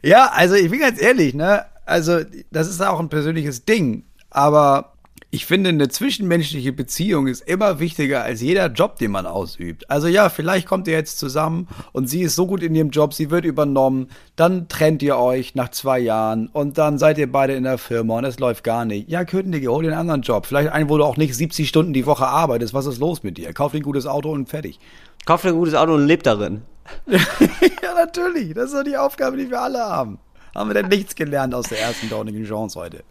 Ja, 0.02 0.32
also 0.34 0.56
ich 0.56 0.70
bin 0.72 0.80
ganz 0.80 1.02
ehrlich, 1.02 1.34
ne? 1.34 1.66
Also, 1.86 2.20
das 2.52 2.68
ist 2.68 2.82
auch 2.82 3.00
ein 3.00 3.10
persönliches 3.10 3.66
Ding. 3.66 4.04
Aber 4.30 4.94
ich 5.30 5.46
finde, 5.46 5.70
eine 5.70 5.90
zwischenmenschliche 5.90 6.72
Beziehung 6.72 7.28
ist 7.28 7.42
immer 7.42 7.80
wichtiger 7.80 8.24
als 8.24 8.42
jeder 8.42 8.68
Job, 8.68 8.96
den 8.96 9.12
man 9.12 9.26
ausübt. 9.26 9.90
Also 9.90 10.08
ja, 10.08 10.30
vielleicht 10.30 10.68
kommt 10.68 10.88
ihr 10.88 10.94
jetzt 10.94 11.20
zusammen 11.20 11.68
und 11.92 12.08
sie 12.08 12.22
ist 12.22 12.36
so 12.36 12.48
gut 12.48 12.64
in 12.64 12.74
ihrem 12.74 12.92
Job, 12.92 13.14
sie 13.14 13.30
wird 13.30 13.44
übernommen, 13.44 14.08
dann 14.38 14.70
trennt 14.70 15.04
ihr 15.04 15.18
euch 15.18 15.54
nach 15.54 15.70
zwei 15.70 16.00
Jahren 16.00 16.48
und 16.48 16.78
dann 16.78 16.98
seid 16.98 17.18
ihr 17.18 17.30
beide 17.30 17.56
in 17.56 17.64
der 17.64 17.78
Firma 17.78 18.20
und 18.20 18.24
es 18.24 18.40
läuft 18.40 18.64
gar 18.64 18.86
nicht. 18.86 19.10
Ja, 19.10 19.26
kündige, 19.26 19.70
hol 19.70 19.84
dir 19.84 19.90
einen 19.90 20.00
anderen 20.00 20.22
Job. 20.22 20.46
Vielleicht 20.46 20.72
einen, 20.72 20.90
wo 20.90 20.98
du 20.98 21.04
auch 21.04 21.18
nicht 21.18 21.36
70 21.36 21.68
Stunden 21.68 21.92
die 21.92 22.06
Woche 22.06 22.28
arbeitest. 22.28 22.74
Was 22.74 22.86
ist 22.86 23.00
los 23.00 23.24
mit 23.24 23.38
dir? 23.38 23.52
Kauf 23.52 23.74
dir 23.74 23.80
ein 23.80 23.84
gutes 23.84 24.08
Auto 24.08 24.32
und 24.32 24.48
fertig. 24.48 24.80
Kauf 25.26 25.42
dir 25.42 25.50
ein 25.50 25.56
gutes 25.56 25.76
Auto 25.76 25.94
und 25.94 26.08
leb 26.08 26.24
darin. 26.24 26.62
ja, 27.08 27.94
natürlich. 27.96 28.54
Das 28.54 28.68
ist 28.68 28.76
doch 28.76 28.84
die 28.84 28.96
Aufgabe, 28.96 29.36
die 29.36 29.50
wir 29.50 29.62
alle 29.62 29.80
haben. 29.80 30.20
Haben 30.56 30.70
wir 30.70 30.74
denn 30.74 30.88
nichts 30.88 31.16
gelernt 31.16 31.54
aus 31.54 31.68
der 31.68 31.82
ersten 31.82 32.10
dornigen 32.10 32.46
Chance 32.46 32.80
heute? 32.80 33.04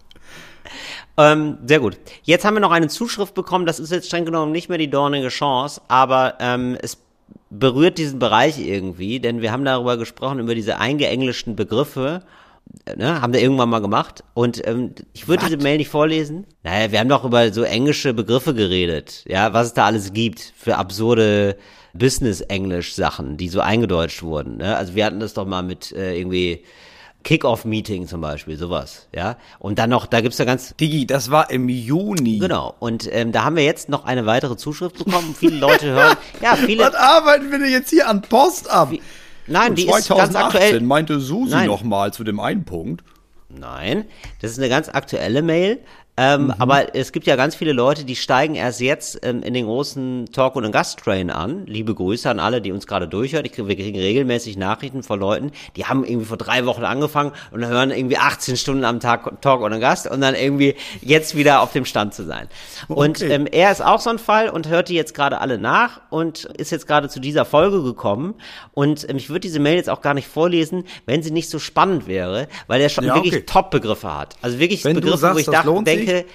Ähm, 1.17 1.59
sehr 1.67 1.81
gut. 1.81 1.99
Jetzt 2.23 2.45
haben 2.45 2.55
wir 2.55 2.61
noch 2.61 2.73
eine 2.73 2.89
Zuschrift 2.89 3.35
bekommen, 3.35 3.67
das 3.67 3.81
ist 3.81 3.93
jetzt 3.93 4.07
streng 4.07 4.25
genommen 4.25 4.53
nicht 4.53 4.69
mehr 4.69 4.79
die 4.79 4.91
dornige 4.91 5.29
Chance, 5.29 5.81
aber 5.89 6.35
ähm, 6.41 6.77
es 6.81 6.99
berührt 7.51 7.99
diesen 7.99 8.19
Bereich 8.19 8.59
irgendwie, 8.59 9.21
denn 9.21 9.41
wir 9.41 9.53
haben 9.53 9.64
darüber 9.64 9.97
gesprochen, 9.97 10.41
über 10.41 10.55
diese 10.55 10.79
eingeenglischten 10.79 11.57
Begriffe, 11.57 12.23
ne, 12.97 13.21
haben 13.21 13.33
wir 13.33 13.41
irgendwann 13.41 13.69
mal 13.69 13.81
gemacht. 13.81 14.25
Und 14.35 14.67
ähm, 14.67 14.95
ich 15.12 15.29
würde 15.29 15.45
diese 15.47 15.57
Mail 15.59 15.79
nicht 15.79 15.89
vorlesen. 15.89 16.47
Naja, 16.62 16.91
wir 16.93 17.01
haben 17.01 17.09
doch 17.09 17.25
über 17.25 17.53
so 17.53 17.62
englische 17.62 18.14
Begriffe 18.14 18.55
geredet, 18.55 19.25
ja, 19.29 19.53
was 19.53 19.69
es 19.69 19.75
da 19.75 19.87
alles 19.87 20.12
gibt 20.12 20.53
für 20.57 20.77
absurde 20.77 21.57
Business-Englisch-Sachen, 21.95 23.37
die 23.37 23.49
so 23.49 23.61
eingedeutscht 23.61 24.23
wurden. 24.23 24.59
Ne? 24.59 24.77
Also 24.77 24.95
wir 24.95 25.05
hatten 25.05 25.21
das 25.21 25.35
doch 25.35 25.47
mal 25.47 25.62
mit 25.62 25.93
äh, 25.93 26.19
irgendwie 26.19 26.62
Kick-Off-Meeting 27.27 28.07
zum 28.07 28.20
Beispiel, 28.20 28.57
sowas, 28.57 29.09
ja. 29.12 29.37
Und 29.59 29.81
dann 29.81 29.91
noch, 29.91 30.07
da 30.07 30.20
gibt's 30.20 30.39
ja 30.39 30.45
ganz, 30.45 30.77
Digi, 30.77 31.09
das 31.09 31.29
war 31.33 31.51
im 31.51 31.68
Juni. 31.68 32.39
Genau. 32.39 32.77
Und 32.79 33.12
ähm, 33.12 33.33
da 33.33 33.43
haben 33.43 33.57
wir 33.57 33.64
jetzt 33.64 33.89
noch 33.89 34.05
eine 34.05 34.27
weitere 34.27 34.57
Zuschrift 34.57 35.05
bekommen. 35.05 35.35
Viele 35.37 35.57
Leute 35.57 35.87
hören. 35.91 36.16
Ja, 36.41 36.55
viele. 36.55 36.85
Was 36.85 36.95
arbeiten 36.95 37.51
wir 37.51 37.59
denn 37.59 37.70
jetzt 37.70 37.91
hier 37.91 38.09
an 38.09 38.22
Post 38.22 38.70
ab? 38.70 38.93
Nein, 39.49 39.74
die 39.74 39.89
ist 39.89 40.05
2018 40.05 40.16
ganz 40.16 40.37
aktuell. 40.37 40.81
meinte 40.83 41.18
Susi 41.18 41.51
Nein. 41.51 41.66
noch 41.66 41.83
mal 41.83 42.12
zu 42.12 42.22
dem 42.22 42.39
einen 42.39 42.64
Punkt. 42.64 43.03
Nein, 43.49 44.05
das 44.41 44.53
ist 44.53 44.59
eine 44.59 44.68
ganz 44.68 44.89
aktuelle 44.89 45.43
Mail. 45.43 45.81
Ähm, 46.19 46.45
Mhm. 46.47 46.55
Aber 46.59 46.95
es 46.95 47.12
gibt 47.12 47.27
ja 47.27 47.37
ganz 47.37 47.55
viele 47.55 47.73
Leute, 47.73 48.05
die 48.05 48.17
steigen 48.17 48.55
erst 48.55 48.81
jetzt 48.81 49.19
ähm, 49.23 49.43
in 49.43 49.53
den 49.55 49.67
großen 49.67 50.27
Talk- 50.33 50.57
und 50.57 50.71
Gasttrain 50.73 51.31
an. 51.31 51.67
Liebe 51.67 51.95
Grüße 51.95 52.29
an 52.31 52.41
alle, 52.41 52.61
die 52.62 52.73
uns 52.73 52.87
gerade 52.87 53.07
durchhören. 53.07 53.45
Ich, 53.45 53.57
wir 53.57 53.77
kriegen 53.77 53.99
regelmäßig 53.99 54.57
Nachrichten 54.57 55.03
von 55.03 55.21
Leuten, 55.21 55.53
die 55.77 55.85
haben 55.85 56.05
irgendwie 56.05 56.25
vor 56.27 56.37
drei 56.39 56.64
Wochen 56.67 56.85
angefangen 56.85 57.33
und 57.51 57.67
hören 57.67 57.91
irgendwie 57.91 58.17
18 58.17 58.57
Stunden 58.57 58.85
am 58.85 59.01
Tag 59.01 59.41
Talk 59.43 59.61
und 59.62 59.79
Gast 59.81 60.11
und 60.11 60.21
dann 60.21 60.35
irgendwie 60.35 60.75
jetzt 61.03 61.37
wieder 61.37 61.61
auf 61.61 61.73
dem 61.73 61.85
Stand 61.85 62.14
zu 62.14 62.25
sein. 62.25 62.49
Und 62.89 63.23
Okay. 63.23 63.33
ähm, 63.33 63.47
er 63.47 63.71
ist 63.73 63.85
auch 63.85 64.01
so 64.01 64.11
ein 64.11 64.19
Fall 64.19 64.49
und 64.49 64.69
hört 64.69 64.89
die 64.89 64.95
jetzt 64.95 65.14
gerade 65.14 65.41
alle 65.41 65.59
nach 65.59 66.01
und 66.11 66.45
ist 66.57 66.71
jetzt 66.71 66.87
gerade 66.87 67.09
zu 67.09 67.21
dieser 67.21 67.45
Folge 67.45 67.83
gekommen. 67.83 68.35
Und 68.73 69.09
ähm, 69.09 69.17
ich 69.19 69.29
würde 69.29 69.41
diese 69.41 69.59
Mail 69.61 69.77
jetzt 69.77 69.91
auch 69.91 70.01
gar 70.01 70.14
nicht 70.14 70.29
vorlesen, 70.29 70.85
wenn 71.05 71.23
sie 71.23 71.31
nicht 71.31 71.51
so 71.51 71.59
spannend 71.59 72.07
wäre, 72.07 72.49
weil 72.69 72.81
er 72.81 72.89
schon 72.89 73.05
Ja, 73.05 73.14
wirklich 73.14 73.35
okay. 73.35 73.45
Top-Begriffe 73.47 74.17
hat. 74.17 74.37
Also 74.43 74.59
wirklich 74.59 74.85
Wenn 74.85 74.95
Begriffe, 74.97 75.19
sagst, 75.19 75.35
wo 75.37 75.41
ich 75.41 75.47
dachte, 75.47 75.67
lohnt 75.67 75.87
denke, 76.07 76.28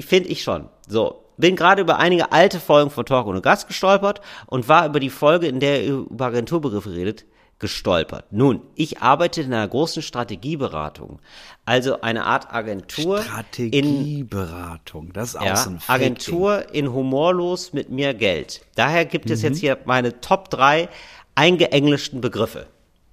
finde 0.00 0.28
ich 0.28 0.42
schon. 0.42 0.68
So. 0.88 1.24
Bin 1.36 1.56
gerade 1.56 1.80
über 1.80 1.98
einige 1.98 2.32
alte 2.32 2.60
Folgen 2.60 2.90
von 2.90 3.06
Talk 3.06 3.26
ohne 3.26 3.40
Gast 3.40 3.66
gestolpert 3.66 4.20
und 4.46 4.68
war 4.68 4.84
über 4.86 5.00
die 5.00 5.08
Folge, 5.08 5.46
in 5.46 5.58
der 5.58 5.82
er 5.82 5.94
über 5.94 6.26
Agenturbegriffe 6.26 6.92
redet, 6.92 7.24
gestolpert. 7.58 8.26
Nun, 8.30 8.60
ich 8.74 9.00
arbeite 9.00 9.40
in 9.40 9.52
einer 9.54 9.66
großen 9.66 10.02
Strategieberatung. 10.02 11.18
Also 11.64 12.02
eine 12.02 12.26
Art 12.26 12.52
Agentur 12.52 13.18
in 13.18 13.22
Strategieberatung, 13.24 15.12
das 15.14 15.30
ist 15.30 15.36
auch 15.36 15.44
ja, 15.46 15.56
so 15.56 15.70
ein 15.70 15.80
Fake-Ding. 15.80 15.94
Agentur 15.94 16.74
in 16.74 16.92
Humorlos 16.92 17.72
mit 17.72 17.88
mehr 17.90 18.12
Geld. 18.12 18.60
Daher 18.74 19.06
gibt 19.06 19.26
Mhm. 19.26 19.32
es 19.32 19.42
jetzt 19.42 19.58
hier 19.60 19.78
meine 19.86 20.20
Top 20.20 20.50
3 20.50 20.90
eingeenglischten 21.34 22.20
Begriffe. 22.20 22.66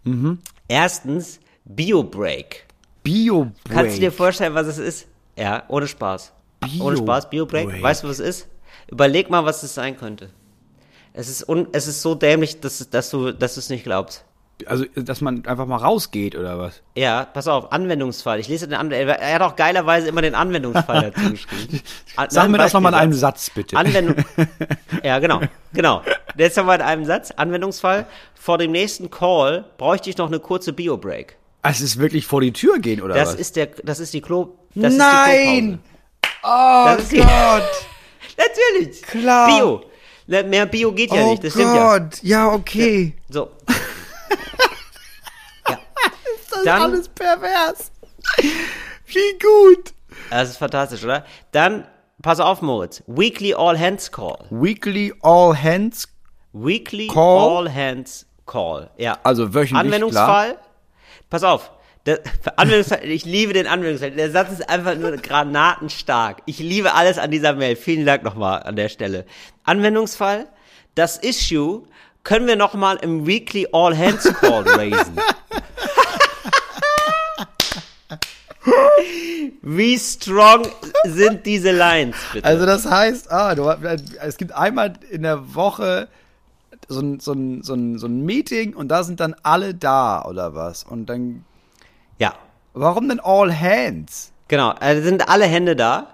Mhm. 0.04 0.40
Erstens, 0.68 1.40
Biobreak. 1.64 2.66
Bio 3.04 3.52
Kannst 3.70 3.96
du 3.98 4.02
dir 4.02 4.12
vorstellen, 4.12 4.54
was 4.54 4.68
es 4.68 4.78
ist? 4.80 5.08
Ja, 5.38 5.64
ohne 5.68 5.88
Spaß. 5.88 6.34
ohne 6.80 6.98
Spaß, 6.98 7.30
Biobreak. 7.30 7.70
Break. 7.70 7.84
Weißt 7.84 8.04
du, 8.04 8.10
was 8.10 8.20
es 8.20 8.42
ist? 8.42 8.48
Überleg 8.90 9.30
mal, 9.30 9.46
was 9.46 9.64
es 9.64 9.76
sein 9.76 9.98
könnte. 9.98 10.30
Es 11.14 11.30
ist, 11.30 11.48
un 11.48 11.68
es 11.72 11.88
ist 11.88 12.02
so 12.02 12.16
dämlich, 12.16 12.60
dass, 12.60 12.90
dass, 12.90 13.10
du, 13.10 13.28
es 13.30 13.70
nicht 13.70 13.84
glaubst. 13.84 14.24
Also, 14.66 14.86
dass 14.96 15.22
man 15.22 15.46
einfach 15.46 15.68
mal 15.68 15.78
rausgeht 15.78 16.36
oder 16.36 16.58
was? 16.58 16.82
Ja, 16.96 17.26
pass 17.26 17.48
auf, 17.48 17.72
Anwendungsfall. 17.72 18.40
Ich 18.40 18.48
lese 18.48 18.68
den 18.68 18.78
An 18.78 18.92
Er 18.92 19.36
hat 19.36 19.42
auch 19.42 19.56
geilerweise 19.56 20.08
immer 20.08 20.24
den 20.24 20.34
Anwendungsfall 20.34 21.12
dazu 21.12 21.30
geschrieben. 21.32 21.82
An- 22.16 22.30
Sag 22.32 22.50
mir 22.50 22.58
das 22.58 22.74
nochmal 22.74 22.94
in 22.94 23.00
einem. 23.00 23.14
Satz, 23.14 23.52
bitte. 23.52 23.78
Anwendung. 23.78 24.16
ja, 25.04 25.20
genau, 25.20 25.42
genau. 25.74 26.02
Jetzt 26.36 26.58
haben 26.58 26.66
wir 26.66 26.76
in 26.76 26.82
einem 26.82 27.06
Satz. 27.06 27.30
Anwendungsfall. 27.32 28.08
Vor 28.34 28.58
dem 28.58 28.72
nächsten 28.72 29.12
Call 29.12 29.66
bräuchte 29.78 30.10
ich 30.10 30.18
noch 30.18 30.28
eine 30.28 30.40
kurze 30.40 30.74
Bio-Break. 30.74 31.38
Es 31.70 31.82
ist 31.82 31.98
wirklich 32.00 32.26
vor 32.26 32.42
die 32.42 32.54
Tür 32.54 32.80
gehen 32.80 33.02
oder 33.02 33.14
Das 33.16 33.30
was? 33.30 33.36
ist 33.36 33.56
der, 33.56 33.68
das 33.84 34.00
ist 34.00 34.14
die 34.14 34.22
Klo, 34.22 34.56
das 34.76 34.94
Nein! 34.96 35.74
ist 35.74 36.30
Oh 36.44 36.84
Das 36.86 37.00
ist 37.04 37.12
die- 37.12 37.18
Gott! 37.18 37.28
Natürlich. 38.38 39.02
Klar. 39.02 39.48
Bio. 39.58 39.82
Ne, 40.28 40.44
Mehr 40.44 40.66
Bio 40.66 40.92
geht 40.92 41.12
ja 41.12 41.24
oh 41.24 41.32
nicht, 41.32 41.44
das 41.44 41.54
stimmt 41.54 41.76
ja. 41.76 41.98
Gott! 41.98 42.20
Ja, 42.24 42.48
okay. 42.52 43.14
So. 43.30 43.50
ja. 45.68 45.80
Das 46.52 46.64
Dann- 46.64 46.78
ist 46.78 46.84
alles 46.84 47.10
pervers. 47.10 47.92
Wie 49.08 49.40
gut! 49.42 49.94
Das 50.30 50.50
ist 50.50 50.58
fantastisch, 50.58 51.04
oder? 51.04 51.26
Dann, 51.52 51.88
pass 52.22 52.40
auf, 52.40 52.62
Moritz. 52.62 53.04
Weekly 53.08 53.54
All 53.54 53.78
Hands 53.80 54.12
Call. 54.12 54.38
Weekly 54.50 55.14
All 55.22 55.56
Hands, 55.62 56.08
Weekly 56.54 57.08
Call? 57.08 57.58
All 57.58 57.74
Hands 57.74 58.26
Call. 58.46 58.90
Ja. 58.98 59.18
also 59.24 59.54
wöchentlich, 59.54 59.76
Anwendungsfall. 59.78 60.58
Pass 61.30 61.44
auf. 61.44 61.72
Der, 62.06 62.22
Anwendungsfall, 62.56 63.04
ich 63.04 63.26
liebe 63.26 63.52
den 63.52 63.68
Anwendungsfall. 63.68 64.12
Der 64.12 64.32
Satz 64.32 64.52
ist 64.54 64.70
einfach 64.70 64.96
nur 64.96 65.12
granatenstark. 65.18 66.42
Ich 66.46 66.60
liebe 66.60 66.94
alles 66.94 67.18
an 67.18 67.32
dieser 67.32 67.54
Mail. 67.54 67.76
Vielen 67.76 68.06
Dank 68.06 68.24
nochmal 68.24 68.64
an 68.64 68.78
der 68.78 68.88
Stelle. 68.88 69.26
Anwendungsfall. 69.66 70.48
Das 70.96 71.18
Issue 71.18 71.84
können 72.24 72.48
wir 72.48 72.56
nochmal 72.56 72.98
im 73.02 73.28
Weekly 73.28 73.68
All 73.74 73.96
Hands 73.98 74.24
Call 74.40 74.64
raisen. 74.68 75.20
Wie 79.62 80.00
strong 80.00 80.66
sind 81.04 81.46
diese 81.46 81.72
Lines, 81.72 82.16
bitte? 82.32 82.48
Also 82.48 82.66
das 82.66 82.86
heißt, 82.86 83.30
ah, 83.32 83.54
du, 83.54 83.70
es 84.22 84.38
gibt 84.38 84.54
einmal 84.54 84.94
in 85.10 85.24
der 85.24 85.54
Woche 85.56 86.08
so 86.88 87.02
ein, 87.02 87.20
so, 87.20 87.34
ein, 87.34 87.64
so, 87.64 87.74
ein, 87.74 87.98
so 87.98 88.08
ein 88.08 88.26
Meeting 88.26 88.76
und 88.76 88.90
da 88.90 89.04
sind 89.04 89.20
dann 89.20 89.36
alle 89.44 89.74
da 89.74 90.24
oder 90.26 90.56
was? 90.56 90.84
Und 90.84 91.08
dann, 91.08 91.46
ja. 92.18 92.34
warum 92.74 93.10
denn 93.10 93.20
All 93.20 93.54
Hands? 93.54 94.32
Genau, 94.48 94.70
also 94.70 95.04
sind 95.04 95.28
alle 95.30 95.46
Hände 95.46 95.76
da. 95.76 96.14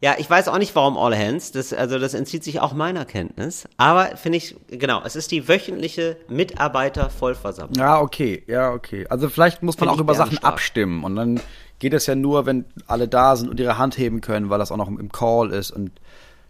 Ja, 0.00 0.16
ich 0.18 0.28
weiß 0.28 0.48
auch 0.48 0.58
nicht, 0.58 0.74
warum 0.74 0.98
All 0.98 1.16
Hands. 1.16 1.52
Das, 1.52 1.72
also 1.72 1.98
das 1.98 2.12
entzieht 2.12 2.44
sich 2.44 2.60
auch 2.60 2.74
meiner 2.74 3.06
Kenntnis. 3.06 3.66
Aber 3.78 4.16
finde 4.16 4.36
ich, 4.36 4.54
genau, 4.68 5.02
es 5.02 5.16
ist 5.16 5.30
die 5.30 5.48
wöchentliche 5.48 6.18
Mitarbeiter-Vollversammlung. 6.28 7.78
Ja, 7.78 8.00
okay, 8.00 8.42
ja, 8.46 8.72
okay. 8.72 9.06
Also 9.08 9.30
vielleicht 9.30 9.62
muss 9.62 9.78
man 9.78 9.88
Find 9.88 9.98
auch 9.98 10.02
über 10.02 10.14
Sachen 10.14 10.30
bärenstark. 10.30 10.52
abstimmen 10.52 11.04
und 11.04 11.16
dann 11.16 11.40
geht 11.78 11.92
das 11.92 12.06
ja 12.06 12.14
nur, 12.14 12.46
wenn 12.46 12.66
alle 12.86 13.08
da 13.08 13.36
sind 13.36 13.48
und 13.48 13.58
ihre 13.60 13.78
Hand 13.78 13.96
heben 13.96 14.20
können, 14.20 14.50
weil 14.50 14.58
das 14.58 14.72
auch 14.72 14.76
noch 14.76 14.88
im 14.88 15.10
Call 15.10 15.50
ist 15.50 15.70
und 15.70 15.90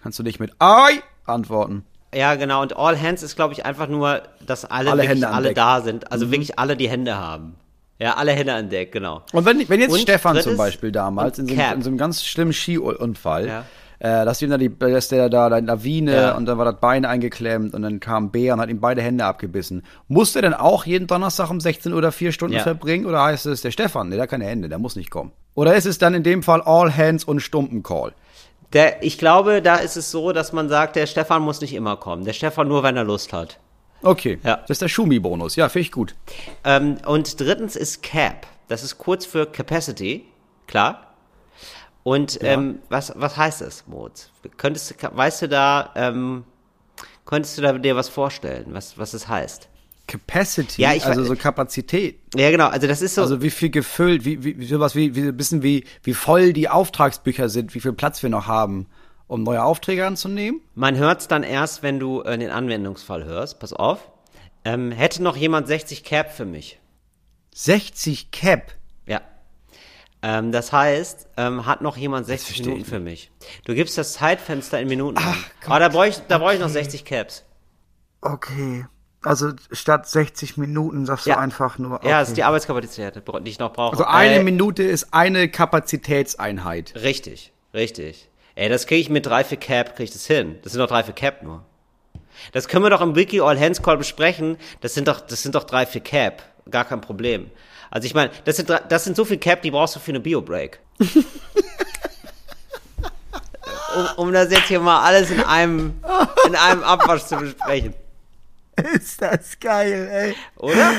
kannst 0.02 0.18
du 0.18 0.22
nicht 0.22 0.40
mit 0.40 0.52
Ai 0.58 1.02
antworten. 1.24 1.84
Ja, 2.14 2.34
genau. 2.36 2.62
Und 2.62 2.76
All 2.76 3.00
Hands 3.00 3.22
ist, 3.22 3.36
glaube 3.36 3.52
ich, 3.54 3.66
einfach 3.66 3.88
nur, 3.88 4.22
dass 4.46 4.64
alle, 4.64 4.90
Alle 4.92 5.02
wirklich 5.02 5.26
alle 5.26 5.48
Deck. 5.48 5.56
da 5.56 5.80
sind. 5.80 6.12
Also 6.12 6.30
wirklich 6.30 6.58
alle 6.58 6.76
die 6.76 6.88
Hände 6.88 7.16
haben. 7.16 7.56
Ja, 7.98 8.14
alle 8.14 8.32
Hände 8.32 8.52
an 8.54 8.70
Deck, 8.70 8.92
genau. 8.92 9.22
Und 9.32 9.44
wenn, 9.44 9.68
wenn 9.68 9.80
jetzt 9.80 9.92
Und 9.92 10.00
Stefan 10.00 10.40
zum 10.40 10.56
Beispiel 10.56 10.90
damals 10.92 11.38
in 11.38 11.46
so, 11.46 11.54
in 11.54 11.82
so 11.82 11.88
einem 11.90 11.98
ganz 11.98 12.24
schlimmen 12.24 12.52
Skiunfall, 12.52 13.46
Ja. 13.46 13.64
äh, 14.00 14.24
dass 14.24 14.42
ihm 14.42 14.50
da 14.50 14.58
die, 14.58 14.76
dass 14.78 15.08
der 15.08 15.28
da 15.28 15.46
eine 15.46 15.66
Lawine 15.66 16.12
Ja. 16.14 16.36
und 16.36 16.46
dann 16.46 16.58
war 16.58 16.64
das 16.64 16.80
Bein 16.80 17.04
eingeklemmt 17.04 17.72
und 17.72 17.82
dann 17.82 18.00
kam 18.00 18.30
Bär 18.30 18.54
und 18.54 18.60
hat 18.60 18.68
ihm 18.68 18.80
beide 18.80 19.00
Hände 19.00 19.24
abgebissen. 19.24 19.82
Muss 20.08 20.32
der 20.32 20.42
denn 20.42 20.54
auch 20.54 20.84
jeden 20.86 21.06
Donnerstag 21.06 21.50
um 21.50 21.60
16 21.60 21.92
Uhr 21.92 21.98
oder 21.98 22.10
vier 22.12 22.32
Stunden 22.32 22.56
Ja. 22.56 22.62
verbringen 22.64 23.06
oder 23.06 23.22
heißt 23.22 23.46
es 23.46 23.60
der 23.62 23.70
Stefan? 23.70 24.08
Nee, 24.08 24.16
der 24.16 24.24
hat 24.24 24.30
keine 24.30 24.44
Hände, 24.46 24.68
der 24.68 24.78
muss 24.78 24.96
nicht 24.96 25.10
kommen. 25.10 25.30
Oder 25.54 25.76
ist 25.76 25.86
es 25.86 25.98
dann 25.98 26.14
in 26.14 26.24
dem 26.24 26.42
Fall 26.42 26.62
All 26.62 26.94
Hands 26.96 27.22
und 27.24 27.40
Stumpencall? 27.40 28.12
Der, 28.74 29.02
ich 29.02 29.16
glaube, 29.18 29.62
da 29.62 29.76
ist 29.76 29.96
es 29.96 30.10
so, 30.10 30.32
dass 30.32 30.52
man 30.52 30.68
sagt, 30.68 30.96
der 30.96 31.06
Stefan 31.06 31.42
muss 31.42 31.60
nicht 31.60 31.72
immer 31.74 31.96
kommen. 31.96 32.24
Der 32.24 32.32
Stefan 32.32 32.68
nur, 32.68 32.82
wenn 32.82 32.96
er 32.96 33.04
Lust 33.04 33.32
hat. 33.32 33.58
Okay, 34.02 34.38
Ja. 34.42 34.56
das 34.56 34.70
ist 34.70 34.82
der 34.82 34.88
Schumi-Bonus. 34.88 35.56
Ja, 35.56 35.68
finde 35.70 35.82
ich 35.86 35.92
gut. 35.92 36.14
Ähm, 36.64 36.98
und 37.06 37.40
drittens 37.40 37.74
ist 37.76 38.02
CAP. 38.02 38.46
Das 38.68 38.82
ist 38.82 38.98
kurz 38.98 39.24
für 39.24 39.46
Capacity, 39.46 40.26
klar. 40.66 41.14
Und 42.02 42.38
ähm, 42.42 42.80
was, 42.90 43.12
was 43.16 43.36
heißt 43.36 43.62
das, 43.62 43.84
Moritz? 43.86 44.28
Könntest, 44.58 44.90
du- 45.02 45.16
weißt 45.16 45.42
du 45.42 45.48
da, 45.48 45.90
ähm, 45.94 46.44
könntest 47.24 47.56
du 47.56 47.62
da 47.62 47.72
dir 47.72 47.96
was 47.96 48.10
vorstellen, 48.10 48.66
was, 48.74 48.98
was 48.98 49.14
es 49.14 49.26
heißt? 49.28 49.68
Capacity, 50.06 50.82
Ja, 50.82 50.92
ich- 50.92 51.04
also 51.06 51.24
so 51.24 51.34
Kapazität. 51.34 52.20
Ja, 52.36 52.50
genau, 52.50 52.68
also 52.68 52.86
das 52.86 53.00
ist 53.02 53.14
so, 53.14 53.22
Also 53.22 53.40
wie 53.42 53.50
viel 53.50 53.70
gefüllt, 53.70 54.24
wie, 54.24 54.42
wie, 54.44 54.66
sowas 54.66 54.94
wie, 54.94 55.14
wie 55.14 55.22
ein 55.28 55.36
bisschen 55.36 55.62
wie, 55.62 55.84
wie 56.02 56.14
voll 56.14 56.52
die 56.52 56.68
Auftragsbücher 56.68 57.48
sind, 57.48 57.74
wie 57.74 57.80
viel 57.80 57.92
Platz 57.94 58.22
wir 58.22 58.28
noch 58.30 58.46
haben, 58.46 58.86
um 59.26 59.42
neue 59.42 59.62
Aufträge 59.62 60.06
anzunehmen. 60.06 60.60
man 60.74 60.96
hört's 60.96 61.26
dann 61.28 61.42
erst, 61.42 61.82
wenn 61.82 61.98
du 61.98 62.20
äh, 62.22 62.36
den 62.36 62.50
Anwendungsfall 62.50 63.24
hörst. 63.24 63.58
Pass 63.60 63.72
auf. 63.72 64.10
Ähm, 64.66 64.92
hätte 64.92 65.22
noch 65.22 65.36
jemand 65.36 65.66
60 65.68 66.04
CAP 66.04 66.30
für 66.32 66.44
mich? 66.44 66.78
60 67.54 68.30
Cap. 68.30 68.72
Ja. 69.06 69.20
Ähm, 70.22 70.52
das 70.52 70.72
heißt, 70.72 71.28
ähm, 71.36 71.66
hat 71.66 71.80
noch 71.82 71.96
jemand 71.96 72.26
60 72.26 72.46
verstehe 72.56 72.66
Minuten 72.72 72.84
für 72.88 73.00
mich? 73.00 73.30
Du 73.64 73.74
gibst 73.74 73.96
das 73.98 74.14
Zeitfenster 74.14 74.80
in 74.80 74.88
Minuten. 74.88 75.18
an. 75.18 75.34
Gott, 75.60 75.70
Aber 75.70 75.78
da 75.80 75.88
brauche 75.88 76.08
ich, 76.08 76.16
da 76.28 76.38
brauche 76.38 76.54
ich 76.54 76.60
noch 76.60 76.68
60 76.68 77.04
Caps. 77.04 77.44
Okay. 78.20 78.86
Also 79.24 79.52
statt 79.72 80.08
60 80.08 80.56
Minuten 80.56 81.06
sagst 81.06 81.26
Ja. 81.26 81.34
du 81.36 81.40
einfach 81.40 81.78
nur. 81.78 81.96
Okay. 81.96 82.08
Ja, 82.10 82.20
das 82.20 82.28
ist 82.28 82.36
die 82.36 82.44
Arbeitskapazität, 82.44 83.14
die 83.42 83.50
ich 83.50 83.58
noch 83.58 83.72
brauche. 83.72 83.92
also 83.92 84.04
eine 84.04 84.36
Äh, 84.36 84.42
Minute 84.42 84.82
ist 84.82 85.12
eine 85.14 85.48
Kapazitätseinheit. 85.48 86.94
Richtig, 86.96 87.52
richtig. 87.72 88.28
Ey, 88.54 88.68
das 88.68 88.86
kriege 88.86 89.00
ich 89.00 89.08
mit 89.10 89.26
drei 89.26 89.42
für 89.44 89.56
Cap, 89.56 89.90
kriege 89.96 90.04
ich 90.04 90.12
das 90.12 90.26
hin. 90.26 90.58
Das 90.62 90.72
sind 90.72 90.80
doch 90.80 90.88
drei 90.88 91.02
für 91.02 91.12
Cap 91.12 91.42
nur. 91.42 91.64
Das 92.52 92.68
können 92.68 92.84
wir 92.84 92.90
doch 92.90 93.00
im 93.00 93.14
Wiki 93.16 93.40
All 93.40 93.58
Hands 93.58 93.80
Call 93.82 93.96
besprechen. 93.96 94.56
Das 94.80 94.94
sind 94.94 95.08
doch, 95.08 95.20
das 95.20 95.42
sind 95.42 95.54
doch 95.54 95.64
drei 95.64 95.86
für 95.86 96.00
Cap. 96.00 96.42
Gar 96.70 96.84
kein 96.84 97.00
Problem. 97.00 97.50
Also 97.90 98.06
ich 98.06 98.14
meine, 98.14 98.30
das 98.44 98.56
sind, 98.56 98.70
das 98.70 99.04
sind 99.04 99.16
so 99.16 99.24
viel 99.24 99.38
Cap, 99.38 99.62
die 99.62 99.70
brauchst 99.70 99.94
du 99.96 100.00
für 100.00 100.10
eine 100.12 100.20
Bio-Break. 100.20 100.80
um, 103.96 104.06
um 104.26 104.32
das 104.32 104.50
jetzt 104.50 104.68
hier 104.68 104.80
mal 104.80 105.02
alles 105.02 105.30
in 105.30 105.40
einem, 105.42 105.94
in 106.46 106.56
einem 106.56 106.82
Abwasch 106.82 107.24
zu 107.24 107.36
besprechen. 107.36 107.94
Ist 108.94 109.22
das 109.22 109.58
geil, 109.60 110.08
ey. 110.10 110.34
Oder? 110.56 110.92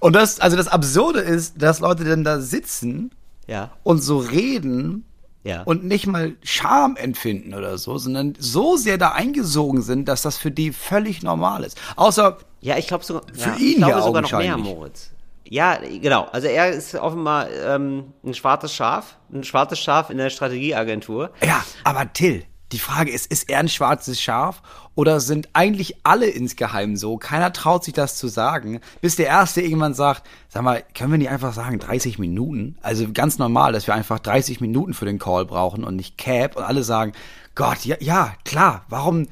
Und 0.00 0.14
das, 0.14 0.40
also 0.40 0.56
das 0.56 0.68
Absurde 0.68 1.20
ist, 1.20 1.60
dass 1.62 1.80
Leute 1.80 2.04
dann 2.04 2.24
da 2.24 2.40
sitzen 2.40 3.10
Ja. 3.46 3.70
und 3.82 3.98
so 4.02 4.18
reden 4.18 5.04
Ja. 5.44 5.62
und 5.62 5.84
nicht 5.84 6.06
mal 6.06 6.34
Scham 6.42 6.96
empfinden 6.96 7.54
oder 7.54 7.78
so, 7.78 7.98
sondern 7.98 8.34
so 8.38 8.76
sehr 8.76 8.98
da 8.98 9.10
eingesogen 9.12 9.82
sind, 9.82 10.08
dass 10.08 10.22
das 10.22 10.36
für 10.36 10.50
die 10.50 10.72
völlig 10.72 11.22
normal 11.22 11.64
ist. 11.64 11.80
Außer 11.96 12.38
Ja, 12.60 12.76
ich 12.78 12.86
glaube 12.86 13.04
sogar, 13.04 13.22
Für 13.32 13.50
ja, 13.50 13.56
ihn 13.56 13.64
ich 13.70 13.76
glaube 13.76 13.90
ja 13.92 14.02
sogar 14.02 14.22
noch 14.22 14.32
mehr. 14.38 14.56
Moritz. 14.56 15.10
Ja, 15.44 15.76
genau. 16.00 16.28
Also 16.32 16.46
er 16.46 16.70
ist 16.70 16.94
offenbar 16.94 17.50
ähm, 17.50 18.12
ein 18.24 18.32
schwarzes 18.34 18.72
Schaf, 18.72 19.18
ein 19.32 19.44
schwarzes 19.44 19.80
Schaf 19.80 20.08
in 20.10 20.16
der 20.18 20.30
Strategieagentur. 20.30 21.30
Ja, 21.44 21.62
aber 21.84 22.10
Till, 22.12 22.44
die 22.72 22.78
Frage 22.78 23.10
ist, 23.10 23.30
ist 23.30 23.48
er 23.50 23.58
ein 23.60 23.68
schwarzes 23.68 24.20
Schaf 24.20 24.62
oder 24.94 25.20
sind 25.20 25.48
eigentlich 25.52 25.96
alle 26.04 26.26
insgeheim 26.26 26.96
so? 26.96 27.16
Keiner 27.18 27.52
traut 27.52 27.84
sich 27.84 27.94
das 27.94 28.16
zu 28.16 28.28
sagen, 28.28 28.80
bis 29.00 29.16
der 29.16 29.26
Erste 29.26 29.60
irgendwann 29.60 29.94
sagt, 29.94 30.22
sag 30.48 30.62
mal, 30.62 30.82
können 30.94 31.12
wir 31.12 31.18
nicht 31.18 31.30
einfach 31.30 31.52
sagen 31.52 31.78
30 31.78 32.18
Minuten? 32.18 32.76
Also 32.82 33.06
ganz 33.12 33.38
normal, 33.38 33.72
dass 33.72 33.86
wir 33.86 33.94
einfach 33.94 34.18
30 34.18 34.60
Minuten 34.60 34.94
für 34.94 35.04
den 35.04 35.18
Call 35.18 35.44
brauchen 35.44 35.84
und 35.84 35.96
nicht 35.96 36.18
Cap 36.18 36.56
und 36.56 36.64
alle 36.64 36.82
sagen, 36.82 37.12
Gott, 37.54 37.84
ja, 37.84 37.96
ja, 38.00 38.34
klar, 38.44 38.84
warum, 38.88 39.28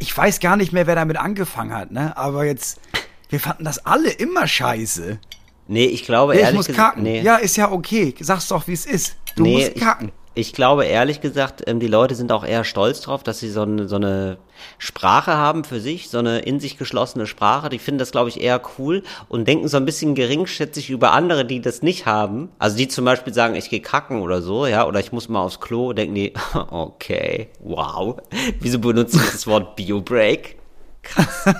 ich 0.00 0.16
weiß 0.16 0.40
gar 0.40 0.56
nicht 0.56 0.72
mehr, 0.72 0.86
wer 0.86 0.94
damit 0.94 1.16
angefangen 1.18 1.74
hat, 1.74 1.90
ne? 1.90 2.16
Aber 2.16 2.44
jetzt, 2.44 2.80
wir 3.28 3.40
fanden 3.40 3.64
das 3.64 3.84
alle 3.84 4.10
immer 4.10 4.46
scheiße. 4.46 5.18
Nee, 5.66 5.86
ich 5.86 6.04
glaube 6.04 6.34
Ja, 6.34 6.38
ich 6.40 6.44
ehrlich 6.44 6.56
muss 6.56 6.66
gesagt, 6.66 6.88
kacken. 6.90 7.02
nee. 7.02 7.20
Ja, 7.22 7.36
ist 7.36 7.56
ja 7.56 7.70
okay. 7.70 8.14
Sag's 8.20 8.48
doch, 8.48 8.66
wie 8.66 8.72
es 8.74 8.84
ist. 8.86 9.16
Du 9.36 9.42
nee, 9.44 9.54
musst 9.56 9.74
kacken. 9.76 10.08
Ich, 10.08 10.23
ich 10.34 10.52
glaube 10.52 10.84
ehrlich 10.84 11.20
gesagt, 11.20 11.62
ähm, 11.66 11.78
die 11.78 11.86
Leute 11.86 12.14
sind 12.14 12.32
auch 12.32 12.44
eher 12.44 12.64
stolz 12.64 13.00
drauf, 13.00 13.22
dass 13.22 13.38
sie 13.38 13.50
so 13.50 13.62
eine, 13.62 13.88
so 13.88 13.96
eine 13.96 14.38
Sprache 14.78 15.36
haben 15.36 15.64
für 15.64 15.80
sich, 15.80 16.10
so 16.10 16.18
eine 16.18 16.40
in 16.40 16.58
sich 16.58 16.76
geschlossene 16.76 17.26
Sprache. 17.26 17.68
Die 17.68 17.78
finden 17.78 17.98
das, 17.98 18.10
glaube 18.10 18.28
ich, 18.28 18.40
eher 18.40 18.60
cool 18.78 19.02
und 19.28 19.46
denken 19.46 19.68
so 19.68 19.76
ein 19.76 19.84
bisschen 19.84 20.14
geringschätzig 20.14 20.90
über 20.90 21.12
andere, 21.12 21.44
die 21.44 21.60
das 21.60 21.82
nicht 21.82 22.06
haben. 22.06 22.50
Also 22.58 22.76
die 22.76 22.88
zum 22.88 23.04
Beispiel 23.04 23.32
sagen, 23.32 23.54
ich 23.54 23.70
gehe 23.70 23.80
kacken 23.80 24.22
oder 24.22 24.42
so, 24.42 24.66
ja, 24.66 24.86
oder 24.86 25.00
ich 25.00 25.12
muss 25.12 25.28
mal 25.28 25.42
aufs 25.42 25.60
Klo, 25.60 25.92
denken 25.92 26.14
die, 26.14 26.32
okay, 26.70 27.48
wow. 27.60 28.16
Wieso 28.60 28.80
benutze 28.80 29.18
ich 29.18 29.30
das 29.30 29.46
Wort 29.46 29.76
Biobreak? 29.76 30.56
Krass. 31.02 31.54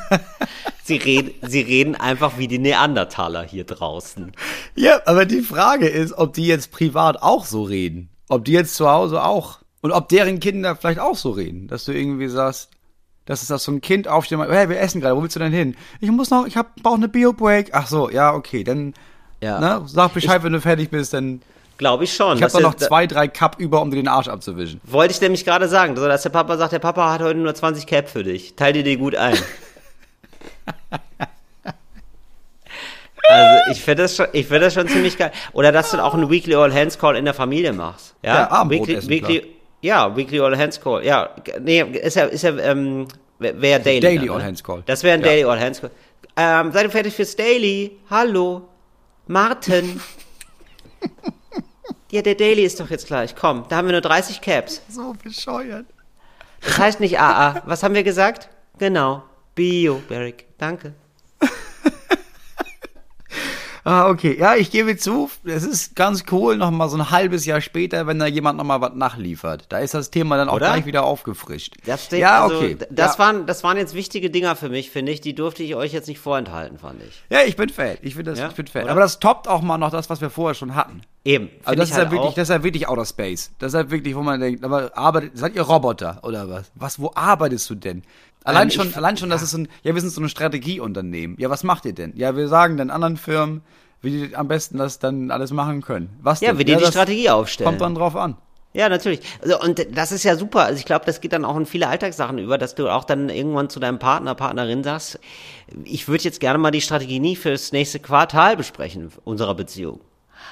Sie 0.84 0.96
reden, 0.96 1.32
sie 1.42 1.60
reden 1.60 1.94
einfach 1.94 2.38
wie 2.38 2.48
die 2.48 2.58
Neandertaler 2.58 3.42
hier 3.42 3.64
draußen. 3.64 4.32
Ja, 4.74 5.00
aber 5.06 5.24
die 5.24 5.40
Frage 5.40 5.88
ist, 5.88 6.12
ob 6.12 6.34
die 6.34 6.46
jetzt 6.46 6.72
privat 6.72 7.22
auch 7.22 7.44
so 7.44 7.62
reden. 7.62 8.10
Ob 8.28 8.44
die 8.44 8.52
jetzt 8.52 8.74
zu 8.76 8.88
Hause 8.90 9.22
auch. 9.22 9.58
Und 9.80 9.92
ob 9.92 10.08
deren 10.08 10.40
Kinder 10.40 10.76
vielleicht 10.76 10.98
auch 11.00 11.16
so 11.16 11.30
reden. 11.30 11.68
Dass 11.68 11.84
du 11.84 11.92
irgendwie 11.92 12.28
sagst, 12.28 12.70
dass 13.26 13.42
es 13.42 13.48
das 13.48 13.64
so 13.64 13.72
ein 13.72 13.80
Kind 13.80 14.06
aufsteht 14.08 14.38
und 14.38 14.50
hey, 14.50 14.68
wir 14.68 14.78
essen 14.80 15.00
gerade, 15.00 15.16
wo 15.16 15.22
willst 15.22 15.36
du 15.36 15.40
denn 15.40 15.52
hin? 15.52 15.76
Ich 16.00 16.10
muss 16.10 16.30
noch, 16.30 16.46
ich 16.46 16.56
hab, 16.56 16.76
brauche 16.76 16.96
eine 16.96 17.08
Bio-Break. 17.08 17.70
Ach 17.72 17.86
so, 17.86 18.10
ja, 18.10 18.34
okay, 18.34 18.64
dann 18.64 18.94
Ja. 19.40 19.60
ne, 19.60 19.82
sag 19.86 20.12
Bescheid, 20.14 20.42
wenn 20.42 20.52
du 20.52 20.60
fertig 20.60 20.90
bist, 20.90 21.14
dann 21.14 21.40
Glaube 21.76 22.04
ich 22.04 22.14
schon. 22.14 22.36
ich 22.36 22.42
habe 22.42 22.52
da 22.52 22.60
noch 22.60 22.74
zwei, 22.74 23.06
drei 23.06 23.26
Cup 23.26 23.56
über, 23.58 23.82
um 23.82 23.90
dir 23.90 23.96
den 23.96 24.08
Arsch 24.08 24.28
abzuwischen. 24.28 24.80
Wollte 24.84 25.12
ich 25.12 25.20
nämlich 25.20 25.44
gerade 25.44 25.68
sagen, 25.68 25.94
dass 25.94 26.22
der 26.22 26.30
Papa 26.30 26.56
sagt, 26.56 26.72
der 26.72 26.78
Papa 26.78 27.12
hat 27.12 27.20
heute 27.20 27.38
nur 27.38 27.54
20 27.54 27.86
Cap 27.86 28.08
für 28.08 28.22
dich. 28.22 28.54
Teil 28.56 28.74
dir 28.74 28.84
die 28.84 28.96
gut 28.96 29.16
ein. 29.16 29.36
also 33.28 33.70
ich 33.72 33.80
finde 33.82 34.02
das, 34.04 34.16
schon- 34.16 34.26
ich 34.32 34.46
finde 34.46 34.60
das 34.66 34.74
schon 34.74 34.88
ziemlich 34.88 35.16
geil. 35.16 35.32
Oder 35.52 35.72
dass 35.72 35.90
du 35.90 36.02
auch 36.02 36.14
einen 36.14 36.30
Weekly 36.30 36.54
All 36.54 36.72
Hands 36.72 36.98
Call 36.98 37.16
in 37.16 37.24
der 37.24 37.34
Familie 37.34 37.72
machst. 37.72 38.14
Ja, 38.22 38.34
Ja, 38.34 38.50
Abendbrot 38.50 38.88
Weekly, 38.88 38.98
essen, 38.98 39.08
Weekly, 39.10 39.46
ja, 39.80 40.16
Weekly 40.16 40.40
All 40.40 40.56
Hands 40.56 40.80
Call. 40.80 41.04
Ja, 41.04 41.30
nee, 41.60 41.80
ist 41.82 42.16
ja, 42.16 42.24
ist 42.24 42.42
ja, 42.42 42.56
ähm, 42.58 43.06
wäre 43.38 43.80
Daily. 43.80 44.00
Daily 44.00 44.18
dann, 44.26 44.30
All 44.30 44.38
ne? 44.38 44.44
Hands 44.44 44.62
Call. 44.64 44.82
Das 44.86 45.02
wäre 45.02 45.14
ein 45.14 45.20
Ja. 45.20 45.26
Daily 45.28 45.44
All 45.44 45.60
Hands 45.60 45.80
Call. 45.80 45.90
Ähm, 46.36 46.72
seid 46.72 46.84
ihr 46.84 46.90
fertig 46.90 47.14
fürs 47.14 47.36
Daily? 47.36 47.98
Hallo? 48.10 48.68
Martin? 49.26 50.00
ja, 52.10 52.22
der 52.22 52.34
Daily 52.34 52.62
ist 52.64 52.78
doch 52.80 52.90
jetzt 52.90 53.06
gleich. 53.06 53.34
Komm, 53.36 53.64
da 53.68 53.76
haben 53.76 53.86
wir 53.86 53.92
nur 53.92 54.00
30 54.00 54.40
Caps. 54.40 54.82
So 54.88 55.14
bescheuert. 55.22 55.86
Das 56.60 56.78
heißt 56.78 57.00
nicht 57.00 57.18
AA. 57.20 57.62
Was 57.66 57.82
haben 57.82 57.94
wir 57.94 58.02
gesagt? 58.02 58.48
Genau. 58.78 59.22
Bio, 59.54 60.00
Beric. 60.08 60.46
Danke. 60.58 60.94
Ah, 63.84 64.08
okay. 64.08 64.36
Ja, 64.38 64.54
ich 64.54 64.70
gebe 64.70 64.96
zu, 64.96 65.30
es 65.44 65.62
ist 65.62 65.94
ganz 65.94 66.24
cool, 66.32 66.56
noch 66.56 66.70
mal 66.70 66.88
so 66.88 66.96
ein 66.96 67.10
halbes 67.10 67.44
Jahr 67.44 67.60
später, 67.60 68.06
wenn 68.06 68.18
da 68.18 68.26
jemand 68.26 68.56
noch 68.56 68.64
mal 68.64 68.80
was 68.80 68.94
nachliefert. 68.94 69.66
Da 69.68 69.78
ist 69.78 69.92
das 69.92 70.10
Thema 70.10 70.38
dann 70.38 70.48
auch 70.48 70.54
Oder? 70.54 70.68
gleich 70.68 70.86
wieder 70.86 71.04
aufgefrischt. 71.04 71.76
Das 71.84 72.06
steht, 72.06 72.20
ja, 72.20 72.44
also, 72.44 72.56
okay. 72.56 72.78
Das, 72.90 73.14
ja. 73.14 73.18
waren, 73.18 73.46
das 73.46 73.62
waren 73.62 73.76
jetzt 73.76 73.94
wichtige 73.94 74.30
Dinger 74.30 74.56
für 74.56 74.70
mich, 74.70 74.90
finde 74.90 75.12
ich. 75.12 75.20
Die 75.20 75.34
durfte 75.34 75.62
ich 75.62 75.74
euch 75.74 75.92
jetzt 75.92 76.08
nicht 76.08 76.18
vorenthalten, 76.18 76.78
fand 76.78 77.02
ich. 77.02 77.22
ja, 77.28 77.40
ich 77.46 77.56
bin 77.56 77.68
Fan. 77.68 77.98
Ich 78.00 78.16
bin 78.16 78.24
das, 78.24 78.38
Ja, 78.38 78.48
ich 78.48 78.54
bin 78.54 78.66
Fan. 78.66 78.84
oder? 78.84 78.92
Aber 78.92 79.00
das 79.00 79.20
toppt 79.20 79.48
auch 79.48 79.60
mal 79.60 79.76
noch 79.76 79.90
das, 79.90 80.08
was 80.08 80.22
wir 80.22 80.30
vorher 80.30 80.54
schon 80.54 80.74
hatten. 80.74 81.02
Eben. 81.26 81.50
Also 81.64 81.78
das 81.78 81.90
ist 81.90 81.96
ja 81.96 82.02
halt 82.02 82.10
wirklich, 82.10 82.30
auch. 82.30 82.34
das 82.34 82.48
ist 82.48 82.54
ja 82.54 82.62
wirklich 82.62 82.88
Outer 82.88 83.04
Space. 83.04 83.50
Das 83.58 83.72
ist 83.72 83.78
ja 83.78 83.90
wirklich, 83.90 84.14
wo 84.14 84.22
man 84.22 84.40
denkt, 84.40 84.64
aber 84.64 84.96
arbeitet, 84.96 85.32
seid 85.36 85.54
ihr 85.54 85.62
Roboter 85.62 86.20
oder 86.22 86.48
was? 86.48 86.70
Was, 86.74 86.98
wo 86.98 87.12
arbeitest 87.14 87.68
du 87.68 87.74
denn? 87.74 88.02
Allein 88.44 88.68
Ähm, 88.68 88.70
schon, 88.70 88.88
ich- 88.88 88.96
allein 88.96 89.16
schon, 89.16 89.30
das 89.30 89.42
ist 89.42 89.54
ein, 89.54 89.68
ja, 89.82 89.94
wir 89.94 90.00
sind 90.00 90.10
so 90.10 90.20
ein 90.20 90.28
Strategieunternehmen. 90.28 91.36
Ja, 91.40 91.50
was 91.50 91.64
macht 91.64 91.84
ihr 91.86 91.94
denn? 91.94 92.12
Ja, 92.16 92.36
wir 92.36 92.48
sagen 92.48 92.76
den 92.76 92.90
anderen 92.90 93.16
Firmen, 93.16 93.62
wie 94.02 94.10
die 94.28 94.36
am 94.36 94.48
besten 94.48 94.78
das 94.78 94.98
dann 94.98 95.30
alles 95.30 95.50
machen 95.50 95.80
können. 95.82 96.10
Was 96.22 96.40
ja, 96.40 96.50
denn? 96.50 96.58
wie 96.58 96.64
die 96.64 96.74
die 96.76 96.80
das 96.80 96.90
Strategie 96.90 97.30
aufstellen. 97.30 97.68
Kommt 97.68 97.80
dann 97.80 97.94
drauf 97.94 98.14
an. 98.16 98.36
Ja, 98.74 98.88
natürlich. 98.88 99.20
Also, 99.40 99.60
und 99.60 99.86
das 99.96 100.10
ist 100.12 100.24
ja 100.24 100.36
super. 100.36 100.64
Also 100.64 100.78
ich 100.80 100.84
glaube, 100.84 101.06
das 101.06 101.20
geht 101.20 101.32
dann 101.32 101.44
auch 101.44 101.56
in 101.56 101.64
viele 101.64 101.86
Alltagssachen 101.88 102.38
über, 102.38 102.58
dass 102.58 102.74
du 102.74 102.88
auch 102.88 103.04
dann 103.04 103.28
irgendwann 103.28 103.70
zu 103.70 103.78
deinem 103.80 104.00
Partner, 104.00 104.34
Partnerin 104.34 104.82
sagst, 104.82 105.20
ich 105.84 106.08
würde 106.08 106.24
jetzt 106.24 106.40
gerne 106.40 106.58
mal 106.58 106.72
die 106.72 106.80
Strategie 106.80 107.20
nie 107.20 107.36
fürs 107.36 107.70
nächste 107.72 108.00
Quartal 108.00 108.56
besprechen, 108.56 109.12
unserer 109.22 109.54
Beziehung. 109.54 110.00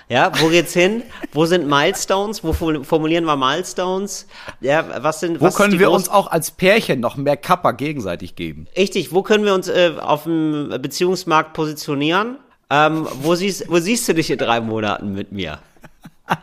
Ja, 0.09 0.33
wo 0.41 0.49
geht's 0.49 0.73
hin? 0.73 1.03
Wo 1.33 1.47
sind 1.47 1.67
Milestones? 1.69 2.45
Wo 2.45 2.53
formulieren 2.53 3.25
wir 3.25 3.37
Milestones? 3.37 4.27
Ja, 4.61 5.03
was 5.03 5.21
sind 5.21 5.41
Wo 5.41 5.47
was 5.47 5.55
können 5.55 5.79
wir 5.79 5.91
uns 5.91 6.09
auch 6.09 6.27
als 6.31 6.51
Pärchen 6.51 7.01
noch 7.01 7.17
mehr 7.17 7.37
Kappa 7.37 7.73
gegenseitig 7.73 8.35
geben? 8.37 8.67
Richtig, 8.77 9.13
wo 9.13 9.23
können 9.23 9.45
wir 9.45 9.55
uns 9.55 9.69
äh, 9.69 9.93
auf 9.99 10.25
dem 10.25 10.69
Beziehungsmarkt 10.83 11.53
positionieren? 11.55 12.37
Ähm, 12.71 13.07
wo, 13.23 13.35
siehst, 13.35 13.69
wo 13.71 13.79
siehst 13.79 14.09
du 14.09 14.15
dich 14.15 14.31
in 14.31 14.39
drei 14.39 14.61
Monaten 14.61 15.13
mit 15.13 15.33
mir? 15.33 15.59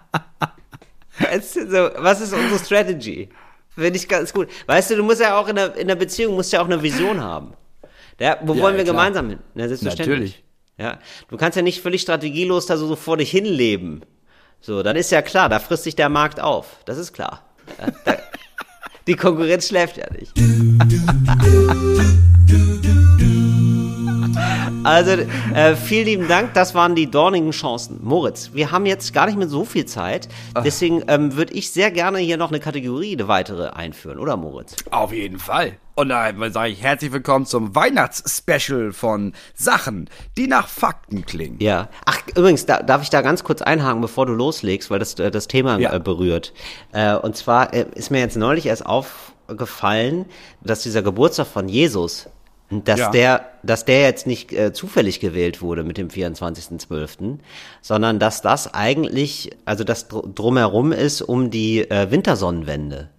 Es 1.32 1.54
so, 1.54 1.89
was 1.97 2.22
ist 2.22 2.34
unsere 2.34 2.60
Strategy? 2.64 3.30
Finde 3.76 3.97
ich 3.97 4.08
ganz 4.08 4.34
gut. 4.34 4.47
Weißt 4.68 4.89
du, 4.91 4.95
du 4.95 5.04
musst 5.04 5.20
ja 5.22 5.38
auch 5.38 5.47
in 5.47 5.56
der, 5.58 5.76
in 5.76 5.88
der 5.88 5.95
Beziehung 5.95 6.36
musst 6.36 6.52
ja 6.54 6.62
auch 6.62 6.66
eine 6.66 6.82
Vision 6.82 7.22
haben. 7.22 7.54
Ja, 8.20 8.38
wo 8.41 8.54
Ja, 8.54 8.62
wollen 8.62 8.78
wir 8.78 8.84
klar. 8.84 8.95
gemeinsam 8.95 9.30
hin? 9.30 9.39
Na, 9.54 9.68
selbstverständlich. 9.68 10.18
Natürlich. 10.20 10.43
Ja, 10.80 10.97
du 11.27 11.36
kannst 11.36 11.57
ja 11.57 11.61
nicht 11.61 11.82
völlig 11.82 12.01
strategielos 12.01 12.65
da 12.65 12.77
so, 12.77 12.88
so 12.88 12.95
vor 12.95 13.17
dich 13.17 13.32
hinleben. 13.32 14.05
So, 14.61 14.82
dann 14.82 14.95
ist 14.95 15.11
ja 15.11 15.21
klar, 15.21 15.49
da 15.49 15.59
frisst 15.59 15.84
sich 15.84 15.95
der 15.95 16.09
Markt 16.09 16.39
auf. 16.39 16.77
Das 16.86 16.97
ist 16.97 17.11
klar. 17.11 17.43
Ja, 17.77 17.88
da, 18.05 18.17
die 19.07 19.15
Konkurrenz 19.15 19.67
schläft 19.67 19.97
ja 19.97 20.07
nicht. 20.11 20.32
Also, 24.84 25.11
äh, 25.53 25.75
vielen 25.75 26.05
lieben 26.05 26.27
Dank. 26.30 26.53
Das 26.53 26.73
waren 26.73 26.95
die 26.95 27.11
dornigen 27.11 27.51
Chancen. 27.51 27.99
Moritz, 28.01 28.51
wir 28.53 28.71
haben 28.71 28.86
jetzt 28.86 29.13
gar 29.13 29.25
nicht 29.25 29.38
mehr 29.38 29.49
so 29.49 29.65
viel 29.65 29.86
Zeit. 29.86 30.30
Deswegen 30.63 31.03
ähm, 31.07 31.36
würde 31.36 31.53
ich 31.53 31.71
sehr 31.71 31.91
gerne 31.91 32.19
hier 32.19 32.38
noch 32.38 32.49
eine 32.49 32.61
Kategorie, 32.61 33.13
eine 33.13 33.27
weitere 33.27 33.67
einführen, 33.69 34.19
oder 34.19 34.38
Moritz? 34.38 34.77
Auf 34.91 35.11
jeden 35.11 35.38
Fall. 35.38 35.73
Und 36.00 36.08
da 36.08 36.32
sage 36.50 36.72
ich 36.72 36.82
herzlich 36.82 37.12
willkommen 37.12 37.45
zum 37.45 37.76
Weihnachtsspecial 37.76 38.93
von 38.93 39.34
Sachen, 39.54 40.10
die 40.38 40.47
nach 40.47 40.70
Fakten 40.70 41.26
klingen. 41.26 41.58
Ja. 41.60 41.89
Ach, 42.06 42.22
übrigens, 42.38 42.66
da, 42.66 42.82
darf 42.82 43.02
ich 43.04 43.10
da 43.10 43.22
ganz 43.22 43.43
kurz 43.43 43.62
einhaken, 43.62 44.00
bevor 44.00 44.26
du 44.26 44.32
loslegst, 44.32 44.89
weil 44.89 45.00
das 45.00 45.16
äh, 45.16 45.30
das 45.30 45.50
Thema 45.50 45.78
Ja. 45.78 45.93
äh, 45.93 46.00
berührt. 46.00 46.54
Äh, 46.93 47.16
und 47.16 47.36
zwar 47.36 47.74
ist 47.74 48.12
mir 48.12 48.20
jetzt 48.20 48.38
neulich 48.38 48.68
erst 48.68 48.86
aufgefallen, 48.86 50.24
dass 50.62 50.84
dieser 50.84 51.02
Geburtstag 51.02 51.47
von 51.47 51.68
Jesus, 51.68 52.30
dass 52.70 53.02
Ja. 53.02 53.10
der, 53.12 53.45
dass 53.64 53.84
der 53.84 54.04
jetzt 54.04 54.26
nicht 54.26 54.54
äh, 54.54 54.72
zufällig 54.72 55.20
gewählt 55.20 55.62
wurde 55.62 55.84
mit 55.84 55.97
dem 55.97 56.08
24.12., 56.08 57.39
sondern 57.82 58.20
dass 58.20 58.41
das 58.41 58.74
eigentlich, 58.74 59.50
also 59.66 59.84
das 59.84 60.08
dr 60.08 60.30
drumherum 60.34 60.93
ist 60.93 61.22
um 61.22 61.50
die 61.50 61.82
äh, 61.91 62.10
Wintersonnenwende. 62.10 63.10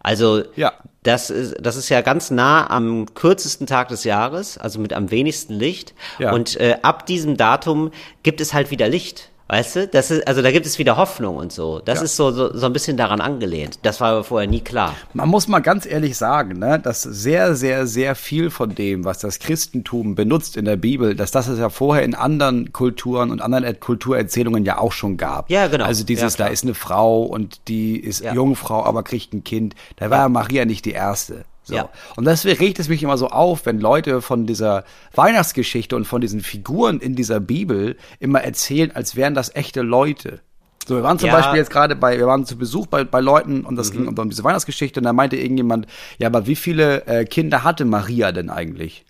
Also 0.00 0.42
Ja. 0.56 0.72
das 1.02 1.30
ist, 1.30 1.56
das 1.60 1.76
ist 1.76 1.88
ja 1.88 2.00
ganz 2.00 2.30
nah 2.30 2.68
am 2.70 3.06
kürzesten 3.14 3.66
Tag 3.66 3.88
des 3.88 4.04
Jahres, 4.04 4.58
also 4.58 4.78
mit 4.78 4.92
am 4.92 5.10
wenigsten 5.10 5.54
Licht. 5.54 5.94
Ja. 6.18 6.32
Und 6.32 6.56
äh, 6.60 6.78
ab 6.82 7.06
diesem 7.06 7.36
Datum 7.36 7.90
gibt 8.22 8.40
es 8.40 8.52
halt 8.52 8.70
wieder 8.70 8.88
Licht. 8.88 9.30
Weißt 9.50 9.76
du? 9.76 9.88
Das 9.88 10.10
ist, 10.10 10.28
also 10.28 10.42
da 10.42 10.50
gibt 10.52 10.66
es 10.66 10.78
wieder 10.78 10.98
Hoffnung 10.98 11.36
und 11.36 11.52
so. 11.52 11.80
Das 11.82 12.00
Ja. 12.00 12.04
ist 12.04 12.16
so, 12.16 12.30
so, 12.32 12.54
so 12.54 12.66
ein 12.66 12.72
bisschen 12.74 12.98
daran 12.98 13.20
angelehnt. 13.22 13.78
Das 13.82 13.98
war 14.00 14.10
aber 14.10 14.24
vorher 14.24 14.46
nie 14.48 14.60
klar. 14.60 14.94
Man 15.14 15.28
muss 15.30 15.48
mal 15.48 15.60
ganz 15.60 15.86
ehrlich 15.86 16.18
sagen, 16.18 16.58
ne, 16.58 16.78
dass 16.78 17.02
sehr, 17.02 17.54
sehr, 17.56 17.86
sehr 17.86 18.14
viel 18.14 18.50
von 18.50 18.74
dem, 18.74 19.06
was 19.06 19.20
das 19.20 19.38
Christentum 19.38 20.14
benutzt 20.14 20.56
in 20.58 20.66
der 20.66 20.76
Bibel, 20.76 21.14
dass 21.14 21.30
das 21.30 21.48
es 21.48 21.58
ja 21.58 21.70
vorher 21.70 22.04
in 22.04 22.14
anderen 22.14 22.72
Kulturen 22.74 23.30
und 23.30 23.40
anderen 23.40 23.64
Er- 23.64 23.72
Kulturerzählungen 23.74 24.66
ja 24.66 24.76
auch 24.78 24.92
schon 24.92 25.16
gab. 25.16 25.50
Ja, 25.50 25.66
genau. 25.68 25.86
Also 25.86 26.04
dieses, 26.04 26.36
Ja, 26.36 26.44
da 26.46 26.52
ist 26.52 26.64
eine 26.64 26.74
Frau 26.74 27.22
und 27.22 27.68
die 27.68 27.98
ist 27.98 28.20
Ja. 28.22 28.34
Jungfrau, 28.34 28.84
aber 28.84 29.02
kriegt 29.02 29.32
ein 29.32 29.44
Kind. 29.44 29.74
Da 29.96 30.10
war 30.10 30.18
ja 30.18 30.28
Maria 30.28 30.66
nicht 30.66 30.84
die 30.84 30.92
erste. 30.92 31.44
So. 31.68 31.74
Ja. 31.74 31.90
Und 32.16 32.24
deswegen 32.26 32.58
regt 32.58 32.78
es 32.78 32.88
mich 32.88 33.02
immer 33.02 33.18
so 33.18 33.28
auf, 33.28 33.66
wenn 33.66 33.78
Leute 33.78 34.22
von 34.22 34.46
dieser 34.46 34.84
Weihnachtsgeschichte 35.14 35.94
und 35.94 36.06
von 36.06 36.22
diesen 36.22 36.40
Figuren 36.40 36.98
in 36.98 37.14
dieser 37.14 37.40
Bibel 37.40 37.96
immer 38.20 38.40
erzählen, 38.40 38.90
als 38.94 39.16
wären 39.16 39.34
das 39.34 39.54
echte 39.54 39.82
Leute. 39.82 40.40
So, 40.86 40.96
wir 40.96 41.02
waren 41.02 41.18
zum 41.18 41.26
Ja. 41.28 41.34
Mhm. 41.34 41.40
Beispiel 41.40 41.58
jetzt 41.58 41.70
gerade 41.70 41.94
bei, 41.94 42.16
wir 42.16 42.26
waren 42.26 42.46
zu 42.46 42.56
Besuch 42.56 42.86
bei, 42.86 43.04
bei 43.04 43.20
Leuten 43.20 43.66
und 43.66 43.76
das 43.76 43.92
ging 43.92 44.08
um, 44.08 44.18
um 44.18 44.30
diese 44.30 44.44
Weihnachtsgeschichte 44.44 44.98
und 44.98 45.04
da 45.04 45.12
meinte 45.12 45.36
irgendjemand, 45.36 45.86
ja, 46.16 46.28
aber 46.28 46.46
wie 46.46 46.56
viele 46.56 47.06
äh, 47.06 47.26
Kinder 47.26 47.64
hatte 47.64 47.84
Maria 47.84 48.32
denn 48.32 48.48
eigentlich? 48.48 49.04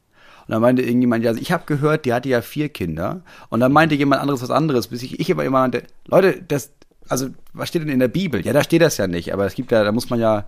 Und 0.49 0.53
dann 0.53 0.63
meinte 0.63 0.83
irgendjemand, 0.83 1.23
ja, 1.23 1.33
ich 1.35 1.53
habe 1.53 1.63
gehört, 1.67 2.07
die 2.07 2.13
hatte 2.13 2.29
ja 2.29 2.43
vier 2.43 2.71
Kinder. 2.71 3.21
Und 3.51 3.61
dann 3.61 3.71
meinte 3.71 3.95
jemand 3.95 4.21
anderes 4.21 4.43
was 4.43 4.51
anderes, 4.51 4.89
bis 4.89 5.05
ich, 5.05 5.21
ich 5.21 5.31
aber 5.31 5.45
immer 5.45 5.61
meinte, 5.61 5.85
Leute, 6.07 6.43
das, 6.43 6.73
also, 7.09 7.29
was 7.53 7.69
steht 7.69 7.83
denn 7.83 7.89
in 7.89 8.01
der 8.01 8.09
Bibel? 8.09 8.45
Ja, 8.45 8.53
da 8.53 8.65
steht 8.65 8.83
das 8.83 8.97
ja 8.97 9.07
nicht, 9.07 9.33
aber 9.33 9.47
es 9.47 9.55
gibt 9.55 9.71
ja, 9.71 9.85
da 9.85 9.93
muss 9.93 10.11
man 10.11 10.19
ja, 10.19 10.47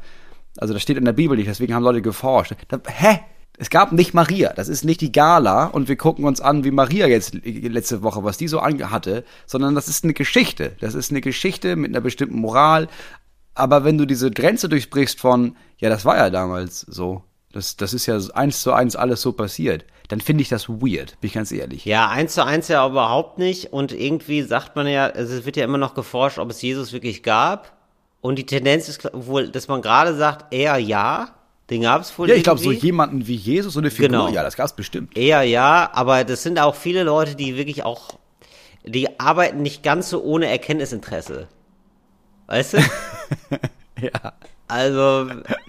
also 0.57 0.75
das 0.75 0.83
steht 0.83 0.97
in 0.97 1.05
der 1.05 1.13
Bibel 1.13 1.37
nicht, 1.37 1.49
deswegen 1.49 1.75
haben 1.75 1.83
Leute 1.85 2.03
geforscht. 2.03 2.55
Da, 2.69 2.81
hä? 2.87 3.21
Es 3.59 3.69
gab 3.69 3.93
nicht 3.93 4.15
Maria, 4.15 4.55
das 4.55 4.69
ist 4.71 4.87
nicht 4.87 5.03
die 5.03 5.13
Gala 5.13 5.67
und 5.67 5.87
wir 5.87 5.97
gucken 5.97 6.25
uns 6.25 6.41
an, 6.41 6.65
wie 6.65 6.71
Maria 6.71 7.07
jetzt 7.07 7.35
letzte 7.45 8.03
Woche, 8.03 8.25
was 8.25 8.39
die 8.39 8.49
so 8.49 8.63
hatte, 8.63 9.23
sondern 9.45 9.75
das 9.75 9.87
ist 9.87 10.03
eine 10.03 10.15
Geschichte. 10.15 10.73
Das 10.81 10.95
ist 10.95 11.11
eine 11.11 11.21
Geschichte 11.21 11.77
mit 11.77 11.91
einer 11.91 12.01
bestimmten 12.01 12.41
Moral. 12.41 12.89
Aber 13.53 13.85
wenn 13.85 13.99
du 13.99 14.07
diese 14.07 14.31
Grenze 14.31 14.71
durchbrichst 14.71 15.21
von, 15.21 15.57
ja, 15.77 15.91
das 15.91 16.07
war 16.07 16.17
ja 16.17 16.31
damals 16.31 16.81
so, 16.81 17.23
das, 17.53 17.77
das 17.77 17.93
ist 17.93 18.07
ja 18.07 18.19
eins 18.33 18.63
zu 18.63 18.73
eins 18.73 18.97
alles 18.97 19.21
so 19.21 19.33
passiert, 19.33 19.85
dann 20.09 20.23
finde 20.23 20.41
ich 20.41 20.49
das 20.49 20.69
weird, 20.69 21.21
bin 21.21 21.29
ich 21.29 21.35
ganz 21.35 21.53
ehrlich. 21.53 21.85
Ja, 21.85 22.09
eins 22.09 22.35
zu 22.35 22.45
eins 22.45 22.69
ja 22.69 22.87
überhaupt 22.87 23.39
nicht. 23.39 23.75
Und 23.75 23.93
irgendwie 23.93 24.41
sagt 24.43 24.75
man 24.75 24.87
ja, 24.87 25.09
es 25.09 25.45
wird 25.45 25.57
ja 25.57 25.65
immer 25.65 25.77
noch 25.79 25.95
geforscht, 25.95 26.39
ob 26.39 26.51
es 26.51 26.63
Jesus 26.63 26.95
wirklich 26.95 27.23
gab. 27.23 27.80
Und 28.21 28.37
die 28.37 28.47
Tendenz 28.47 28.89
ist 28.89 29.09
wohl, 29.13 29.49
dass 29.49 29.69
man 29.69 29.83
gerade 29.83 30.15
sagt, 30.15 30.53
eher 30.53 30.77
ja, 30.79 31.35
den 31.71 31.83
gab 31.83 32.03
es 32.03 32.19
wohl 32.19 32.29
Ja, 32.29 32.35
ich 32.35 32.43
glaube, 32.43 32.61
so 32.61 32.73
jemanden 32.73 33.27
wie 33.27 33.37
Jesus, 33.37 33.75
so 33.75 33.81
eine 33.81 33.91
Figur, 33.91 34.09
genau. 34.09 34.29
ja, 34.29 34.43
das 34.43 34.57
gab 34.57 34.67
es 34.67 34.73
bestimmt. 34.73 35.17
Eher 35.17 35.43
ja, 35.43 35.89
aber 35.93 36.25
das 36.25 36.43
sind 36.43 36.59
auch 36.59 36.75
viele 36.75 37.05
Leute, 37.05 37.37
die 37.37 37.57
wirklich 37.57 37.85
auch, 37.85 38.19
die 38.85 39.21
arbeiten 39.21 39.63
nicht 39.63 39.83
ganz 39.83 40.11
so 40.11 40.23
ohne 40.23 40.49
Erkenntnisinteresse. 40.49 41.49
Weißt 42.47 42.75
du? 42.75 42.79
ja. 44.01 44.33
Also, 44.71 45.27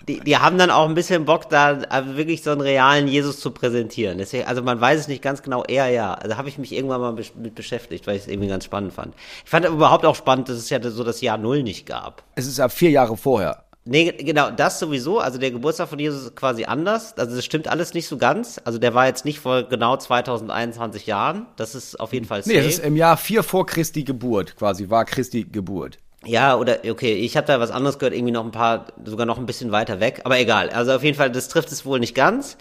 die, 0.08 0.20
die 0.20 0.38
haben 0.38 0.58
dann 0.58 0.72
auch 0.72 0.88
ein 0.88 0.94
bisschen 0.94 1.26
Bock, 1.26 1.50
da 1.50 1.80
also 1.90 2.18
wirklich 2.18 2.44
so 2.44 2.52
einen 2.52 2.62
realen 2.62 3.08
Jesus 3.08 3.40
zu 3.40 3.52
präsentieren. 3.52 4.18
Deswegen, 4.18 4.46
also 4.46 4.62
man 4.62 4.80
weiß 4.80 5.00
es 5.00 5.08
nicht 5.08 5.22
ganz 5.22 5.42
genau, 5.42 5.64
eher 5.64 5.90
ja. 5.90 6.14
Also 6.14 6.38
habe 6.38 6.50
ich 6.50 6.58
mich 6.58 6.72
irgendwann 6.72 7.02
mal 7.02 7.14
mit 7.14 7.56
beschäftigt, 7.56 8.08
weil 8.08 8.16
ich 8.16 8.24
es 8.24 8.28
irgendwie 8.28 8.50
ganz 8.50 8.66
spannend 8.66 8.94
fand. 8.94 9.16
Ich 9.44 9.50
fand 9.50 9.66
überhaupt 9.66 10.06
auch 10.06 10.16
spannend, 10.16 10.50
dass 10.50 10.58
es 10.58 10.70
ja 10.70 10.80
so 10.82 11.04
das 11.04 11.22
Jahr 11.22 11.38
Null 11.38 11.64
nicht 11.64 11.86
gab. 11.86 12.24
Es 12.36 12.48
ist 12.48 12.58
ja 12.58 12.70
vier 12.70 12.92
Jahre 12.92 13.18
vorher. 13.18 13.64
Nee, 13.84 14.12
genau, 14.12 14.52
das 14.52 14.80
sowieso. 14.80 15.20
Also 15.20 15.40
der 15.40 15.50
Geburtstag 15.50 15.90
von 15.90 15.98
Jesus 15.98 16.24
ist 16.24 16.36
quasi 16.36 16.66
anders. 16.66 17.18
Also 17.18 17.36
das 17.36 17.44
stimmt 17.44 17.68
alles 17.68 17.96
nicht 17.96 18.08
so 18.08 18.18
ganz. 18.18 18.62
Also 18.64 18.78
der 18.78 18.94
war 18.94 19.08
jetzt 19.08 19.26
nicht 19.26 19.40
vor 19.40 19.64
genau 19.64 19.98
2021 19.98 21.08
Jahren. 21.08 21.48
Das 21.56 21.74
ist 21.74 22.00
auf 22.00 22.14
jeden 22.14 22.28
Fall 22.28 22.44
safe. 22.44 22.56
Nee, 22.56 22.60
es 22.60 22.78
ist 22.78 22.86
im 22.86 22.96
Jahr 22.96 23.18
vier 23.18 23.42
vor 23.42 23.66
Christi 23.66 24.04
Geburt 24.04 24.56
quasi, 24.56 24.90
war 24.92 25.06
Christi 25.06 25.46
Geburt. 25.46 25.98
Ja, 26.24 26.56
oder 26.56 26.80
okay, 26.88 27.14
ich 27.14 27.36
habe 27.36 27.48
da 27.48 27.60
was 27.60 27.72
anderes 27.72 27.98
gehört, 27.98 28.14
irgendwie 28.14 28.32
noch 28.32 28.46
ein 28.46 28.52
paar, 28.52 28.88
sogar 29.06 29.26
noch 29.26 29.40
ein 29.40 29.46
bisschen 29.48 29.72
weiter 29.72 30.00
weg. 30.00 30.22
Aber 30.24 30.40
egal. 30.40 30.70
Also 30.70 30.94
auf 30.94 31.04
jeden 31.04 31.18
Fall, 31.18 31.32
das 31.32 31.48
trifft 31.48 31.72
es 31.72 31.86
wohl 31.86 32.00
nicht 32.00 32.14
ganz. 32.14 32.58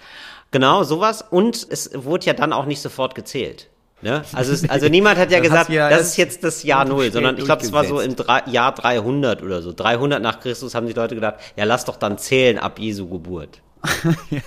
Genau, 0.50 0.82
sowas. 0.82 1.22
Und 1.28 1.66
es 1.70 1.90
wurde 1.94 2.26
ja 2.26 2.32
dann 2.32 2.52
auch 2.52 2.64
nicht 2.64 2.80
sofort 2.80 3.14
gezählt. 3.14 3.68
Ne? 4.02 4.22
Also, 4.32 4.52
es, 4.52 4.68
also 4.68 4.88
niemand 4.90 5.18
hat 5.18 5.30
ja 5.30 5.40
gesagt, 5.40 5.68
ja 5.68 5.90
das 5.90 6.08
ist 6.08 6.16
jetzt 6.16 6.42
das 6.42 6.62
Jahr 6.62 6.86
Null, 6.86 7.12
sondern 7.12 7.36
ich 7.36 7.44
glaube, 7.44 7.62
es 7.62 7.72
war 7.72 7.84
so 7.84 8.00
im 8.00 8.16
drei, 8.16 8.42
Jahr 8.46 8.72
300 8.74 9.42
oder 9.42 9.60
so. 9.60 9.72
300 9.72 10.22
nach 10.22 10.40
Christus 10.40 10.74
haben 10.74 10.86
die 10.86 10.94
Leute 10.94 11.14
gedacht, 11.14 11.36
ja, 11.56 11.64
lass 11.64 11.84
doch 11.84 11.96
dann 11.96 12.16
zählen 12.16 12.58
ab 12.58 12.78
Jesu 12.78 13.08
Geburt. 13.08 13.60
ja. 14.30 14.40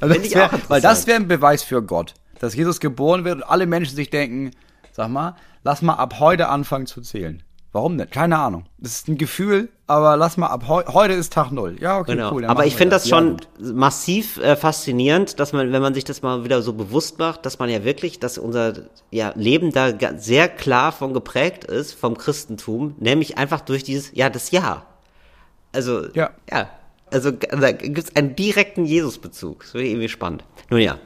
Also 0.00 0.14
das 0.14 0.34
wär, 0.34 0.50
weil 0.68 0.80
das 0.80 1.06
wäre 1.08 1.16
ein 1.16 1.26
Beweis 1.26 1.64
für 1.64 1.82
Gott, 1.82 2.14
dass 2.38 2.54
Jesus 2.54 2.78
geboren 2.78 3.24
wird 3.24 3.36
und 3.36 3.42
alle 3.42 3.66
Menschen 3.66 3.96
sich 3.96 4.10
denken, 4.10 4.52
sag 4.92 5.08
mal, 5.08 5.34
lass 5.64 5.82
mal 5.82 5.94
ab 5.94 6.20
heute 6.20 6.48
anfangen 6.48 6.86
zu 6.86 7.00
zählen. 7.00 7.42
Warum 7.72 7.96
denn? 7.96 8.10
Keine 8.10 8.38
Ahnung. 8.38 8.66
Das 8.76 8.92
ist 8.92 9.08
ein 9.08 9.16
Gefühl, 9.16 9.70
aber 9.86 10.18
lass 10.18 10.36
mal 10.36 10.48
ab 10.48 10.68
heu 10.68 10.84
heute 10.88 11.14
ist 11.14 11.32
Tag 11.32 11.52
null. 11.52 11.76
Ja, 11.80 11.98
okay, 11.98 12.12
genau. 12.12 12.32
cool. 12.32 12.44
Aber 12.44 12.66
ich 12.66 12.76
finde 12.76 12.96
das, 12.96 13.04
das 13.04 13.08
schon 13.08 13.38
ja, 13.58 13.72
massiv 13.72 14.36
äh, 14.36 14.56
faszinierend, 14.56 15.40
dass 15.40 15.54
man, 15.54 15.72
wenn 15.72 15.80
man 15.80 15.94
sich 15.94 16.04
das 16.04 16.20
mal 16.20 16.44
wieder 16.44 16.60
so 16.60 16.74
bewusst 16.74 17.18
macht, 17.18 17.46
dass 17.46 17.58
man 17.58 17.70
ja 17.70 17.82
wirklich, 17.82 18.20
dass 18.20 18.36
unser 18.36 18.74
ja, 19.10 19.32
Leben 19.36 19.72
da 19.72 19.90
sehr 20.18 20.50
klar 20.50 20.92
von 20.92 21.14
geprägt 21.14 21.64
ist, 21.64 21.94
vom 21.94 22.18
Christentum, 22.18 22.94
nämlich 22.98 23.38
einfach 23.38 23.62
durch 23.62 23.84
dieses, 23.84 24.10
ja, 24.14 24.28
das 24.28 24.50
Ja. 24.50 24.84
Also, 25.72 26.08
ja. 26.12 26.30
ja. 26.50 26.68
Also, 27.10 27.30
da 27.30 27.72
gibt 27.72 27.98
es 27.98 28.16
einen 28.16 28.36
direkten 28.36 28.84
Jesusbezug. 28.84 29.64
Das 29.64 29.74
wäre 29.74 29.86
irgendwie 29.86 30.08
spannend. 30.10 30.44
Nun 30.68 30.80
ja. 30.80 30.98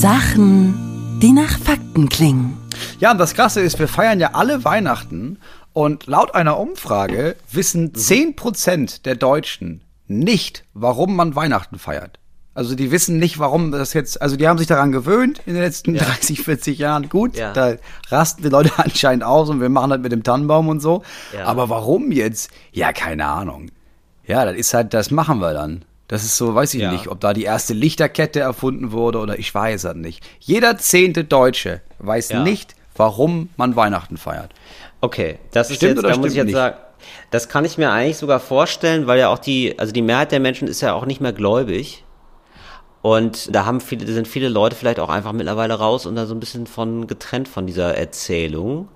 Sachen 0.00 1.18
die 1.20 1.32
nach 1.32 1.58
Fakten 1.58 2.08
klingen. 2.08 2.56
Ja, 3.00 3.10
und 3.10 3.18
das 3.18 3.34
Krasse 3.34 3.60
ist, 3.60 3.78
wir 3.78 3.86
feiern 3.86 4.18
ja 4.18 4.30
alle 4.32 4.64
Weihnachten 4.64 5.38
und 5.74 6.06
laut 6.06 6.34
einer 6.34 6.58
Umfrage 6.58 7.36
wissen 7.52 7.92
10% 7.92 9.02
der 9.02 9.16
Deutschen 9.16 9.82
nicht, 10.06 10.64
warum 10.72 11.16
man 11.16 11.36
Weihnachten 11.36 11.78
feiert. 11.78 12.18
Also 12.54 12.74
die 12.74 12.90
wissen 12.90 13.18
nicht, 13.18 13.38
warum 13.38 13.72
das 13.72 13.92
jetzt, 13.92 14.22
also 14.22 14.36
die 14.36 14.48
haben 14.48 14.56
sich 14.56 14.66
daran 14.66 14.90
gewöhnt 14.90 15.42
in 15.44 15.52
den 15.52 15.62
letzten 15.62 15.94
ja. 15.94 16.04
30, 16.04 16.40
40 16.40 16.78
Jahren. 16.78 17.10
Gut, 17.10 17.36
ja. 17.36 17.52
da 17.52 17.74
rasten 18.08 18.42
die 18.42 18.48
Leute 18.48 18.72
anscheinend 18.78 19.22
aus 19.22 19.50
und 19.50 19.60
wir 19.60 19.68
machen 19.68 19.90
das 19.90 20.00
mit 20.00 20.12
dem 20.12 20.22
Tannenbaum 20.22 20.68
und 20.68 20.80
so. 20.80 21.02
Ja. 21.34 21.44
Aber 21.44 21.68
warum 21.68 22.10
jetzt? 22.10 22.50
Ja, 22.72 22.94
keine 22.94 23.26
Ahnung. 23.26 23.70
Ja, 24.26 24.46
das 24.46 24.56
ist 24.56 24.72
halt, 24.72 24.94
das 24.94 25.10
machen 25.10 25.40
wir 25.40 25.52
dann. 25.52 25.84
Das 26.10 26.24
ist 26.24 26.36
so, 26.36 26.56
weiß 26.56 26.74
ich 26.74 26.80
ja. 26.80 26.90
nicht, 26.90 27.06
ob 27.06 27.20
da 27.20 27.32
die 27.32 27.44
erste 27.44 27.72
Lichterkette 27.72 28.40
erfunden 28.40 28.90
wurde 28.90 29.20
oder 29.20 29.38
ich 29.38 29.54
weiß 29.54 29.84
es 29.84 29.94
nicht. 29.94 30.26
Jeder 30.40 30.76
zehnte 30.76 31.22
Deutsche 31.22 31.82
weiß 32.00 32.30
ja. 32.30 32.42
nicht, 32.42 32.74
warum 32.96 33.50
man 33.56 33.76
Weihnachten 33.76 34.16
feiert. 34.16 34.52
Okay, 35.00 35.38
das 35.52 35.70
ist 35.70 35.82
jetzt, 35.82 36.02
da 36.02 36.16
muss 36.16 36.32
ich 36.32 36.34
jetzt 36.34 36.46
nicht? 36.46 36.54
sagen, 36.56 36.76
das 37.30 37.48
kann 37.48 37.64
ich 37.64 37.78
mir 37.78 37.92
eigentlich 37.92 38.16
sogar 38.16 38.40
vorstellen, 38.40 39.06
weil 39.06 39.20
ja 39.20 39.28
auch 39.28 39.38
die, 39.38 39.78
also 39.78 39.92
die 39.92 40.02
Mehrheit 40.02 40.32
der 40.32 40.40
Menschen 40.40 40.66
ist 40.66 40.80
ja 40.80 40.94
auch 40.94 41.06
nicht 41.06 41.20
mehr 41.20 41.32
gläubig. 41.32 42.02
Und 43.02 43.54
da 43.54 43.64
haben 43.64 43.80
viele, 43.80 44.04
sind 44.12 44.26
viele 44.26 44.48
Leute 44.48 44.74
vielleicht 44.74 44.98
auch 44.98 45.10
einfach 45.10 45.30
mittlerweile 45.30 45.74
raus 45.74 46.06
und 46.06 46.16
da 46.16 46.26
so 46.26 46.34
ein 46.34 46.40
bisschen 46.40 46.66
von 46.66 47.06
getrennt 47.06 47.46
von 47.46 47.68
dieser 47.68 47.96
Erzählung 47.96 48.88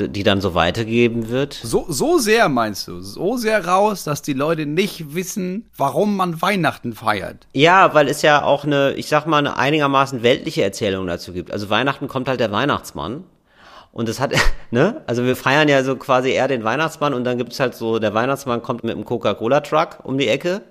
die 0.00 0.22
dann 0.22 0.40
so 0.40 0.54
weitergegeben 0.54 1.28
wird. 1.28 1.54
So, 1.54 1.86
so 1.88 2.18
sehr 2.18 2.48
meinst 2.48 2.88
du, 2.88 3.00
so 3.00 3.36
sehr 3.36 3.66
raus, 3.66 4.04
dass 4.04 4.22
die 4.22 4.32
Leute 4.32 4.66
nicht 4.66 5.14
wissen, 5.14 5.68
warum 5.76 6.16
man 6.16 6.40
Weihnachten 6.40 6.94
feiert. 6.94 7.46
Ja, 7.52 7.94
weil 7.94 8.08
es 8.08 8.22
ja 8.22 8.42
auch 8.42 8.64
eine, 8.64 8.92
ich 8.94 9.08
sag 9.08 9.26
mal, 9.26 9.38
eine 9.38 9.56
einigermaßen 9.56 10.22
weltliche 10.22 10.62
Erzählung 10.62 11.06
dazu 11.06 11.32
gibt. 11.32 11.52
Also 11.52 11.70
Weihnachten 11.70 12.08
kommt 12.08 12.28
halt 12.28 12.40
der 12.40 12.52
Weihnachtsmann. 12.52 13.24
Und 13.92 14.08
das 14.08 14.20
hat, 14.20 14.32
ne? 14.70 15.02
Also 15.06 15.24
wir 15.24 15.36
feiern 15.36 15.68
ja 15.68 15.82
so 15.82 15.96
quasi 15.96 16.30
eher 16.30 16.48
den 16.48 16.64
Weihnachtsmann 16.64 17.14
und 17.14 17.24
dann 17.24 17.38
gibt's 17.38 17.58
halt 17.60 17.74
so, 17.74 17.98
der 17.98 18.14
Weihnachtsmann 18.14 18.62
kommt 18.62 18.84
mit 18.84 18.94
einem 18.94 19.04
Coca-Cola-Truck 19.04 19.98
um 20.04 20.18
die 20.18 20.28
Ecke. 20.28 20.62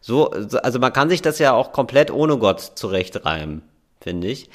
So, 0.00 0.30
also 0.30 0.78
man 0.78 0.92
kann 0.92 1.08
sich 1.08 1.22
das 1.22 1.38
ja 1.38 1.52
auch 1.52 1.72
komplett 1.72 2.10
ohne 2.10 2.38
Gott 2.38 2.60
zurechtreimen, 2.60 3.62
finde 4.00 4.28
ich. 4.28 4.48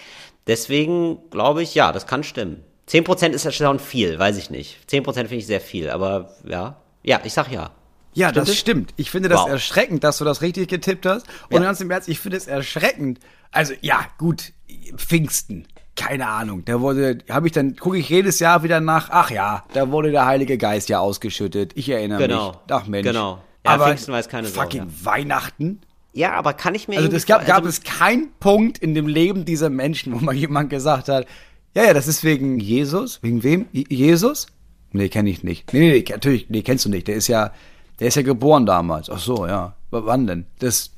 Deswegen 0.48 1.30
glaube 1.30 1.62
ich, 1.62 1.76
ja, 1.76 1.92
das 1.92 2.08
kann 2.08 2.24
stimmen. 2.24 2.64
10% 2.92 3.30
ist 3.30 3.46
ja 3.46 3.52
schon 3.52 3.80
viel, 3.80 4.20
weiß 4.20 4.38
ich 4.38 4.50
nicht. 4.50 4.78
10% 4.90 5.14
finde 5.14 5.36
ich 5.36 5.48
sehr 5.48 5.62
viel, 5.62 5.90
aber 5.90 6.34
ja. 6.46 6.76
Ja, 7.04 7.22
ich 7.24 7.34
sag 7.34 7.52
ja. 7.52 7.72
Ja, 8.14 8.30
stimmt 8.30 8.38
das 8.38 8.50
es? 8.50 8.58
stimmt. 8.58 8.94
Ich 8.98 9.10
finde 9.10 9.30
das 9.30 9.42
wow. 9.42 9.50
erschreckend, 9.50 10.04
dass 10.04 10.18
du 10.18 10.26
das 10.26 10.42
richtig 10.42 10.68
getippt 10.68 11.06
hast. 11.06 11.26
Und 11.50 11.62
ja. 11.62 11.68
ganz 11.68 11.80
im 11.80 11.90
Ernst, 11.90 12.10
ich 12.10 12.20
finde 12.20 12.38
es 12.38 12.48
erschreckend. 12.48 13.20
Also, 13.52 13.74
ja, 13.82 14.06
gut, 14.18 14.52
Pfingsten. 14.98 15.68
Keine 15.96 16.28
Ahnung. 16.28 16.66
Da 16.66 16.82
wurde, 16.82 17.20
habe 17.30 17.48
ich 17.48 17.54
dann, 17.54 17.76
gucke 17.76 17.98
ich 17.98 18.10
jedes 18.10 18.40
Jahr 18.40 18.64
wieder 18.64 18.82
nach, 18.82 19.10
ach 19.12 19.32
ja, 19.32 19.64
da 19.74 19.92
wurde 19.92 20.12
der 20.12 20.26
Heilige 20.26 20.58
Geist 20.58 20.90
ja 20.90 21.00
ausgeschüttet. 21.00 21.72
Ich 21.76 21.90
erinnere 21.90 22.28
genau. 22.28 22.48
mich. 22.50 22.58
Ach 22.70 22.88
Mensch. 22.88 23.08
Genau. 23.08 23.42
Ja, 23.66 23.72
aber 23.72 23.88
Pfingsten 23.88 24.14
weiß 24.14 24.28
keine 24.28 24.48
Fucking 24.48 24.90
Sau, 24.90 25.00
ja. 25.00 25.06
Weihnachten? 25.06 25.82
Ja, 26.14 26.34
aber 26.34 26.54
kann 26.54 26.76
ich 26.76 26.88
mir. 26.88 26.98
Also, 26.98 27.16
es 27.16 27.26
gab, 27.26 27.46
gab 27.46 27.58
also, 27.58 27.70
es 27.70 27.84
keinen 27.84 28.32
Punkt 28.40 28.78
in 28.80 28.96
dem 28.96 29.08
Leben 29.08 29.46
dieser 29.46 29.70
Menschen, 29.70 30.14
wo 30.14 30.18
mal 30.18 30.36
jemand 30.36 30.70
gesagt 30.70 31.08
hat, 31.08 31.26
ja, 31.76 31.86
ja, 31.86 31.94
das 31.94 32.08
ist 32.08 32.24
wegen 32.24 32.60
Jesus. 32.60 33.20
Wegen 33.22 33.44
wem? 33.44 33.68
Jesus? 33.72 34.48
Nee, 34.92 35.10
kenne 35.10 35.30
ich 35.30 35.44
nicht. 35.44 35.72
Nee, 35.74 35.80
nee, 35.80 35.92
nee, 35.92 36.06
natürlich, 36.10 36.50
nee, 36.50 36.62
kennst 36.64 36.86
du 36.86 36.90
nicht. 36.90 37.08
Der 37.08 37.16
ist 37.16 37.28
ja, 37.28 37.52
der 38.00 38.10
ist 38.10 38.16
ja 38.16 38.24
geboren 38.24 38.66
damals. 38.66 39.10
Ach 39.10 39.20
so, 39.20 39.46
ja. 39.46 39.76
Wann 39.90 40.28
denn? 40.28 40.46
Das, 40.60 40.92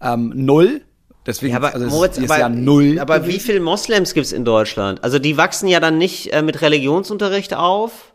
ähm, 0.00 0.32
null. 0.34 0.82
Deswegen, 1.26 1.52
ja, 1.52 1.58
aber, 1.58 1.74
also 1.74 1.86
Moritz, 1.86 2.18
ist 2.18 2.30
aber, 2.30 2.40
ja 2.40 2.48
null. 2.48 2.98
Aber 2.98 3.20
gewesen. 3.20 3.34
wie 3.34 3.40
viele 3.40 3.60
Moslems 3.60 4.14
gibt's 4.14 4.32
in 4.32 4.44
Deutschland? 4.44 5.04
Also 5.04 5.18
die 5.18 5.36
wachsen 5.36 5.68
ja 5.68 5.78
dann 5.78 5.98
nicht 5.98 6.32
äh, 6.32 6.42
mit 6.42 6.60
Religionsunterricht 6.62 7.54
auf. 7.54 8.12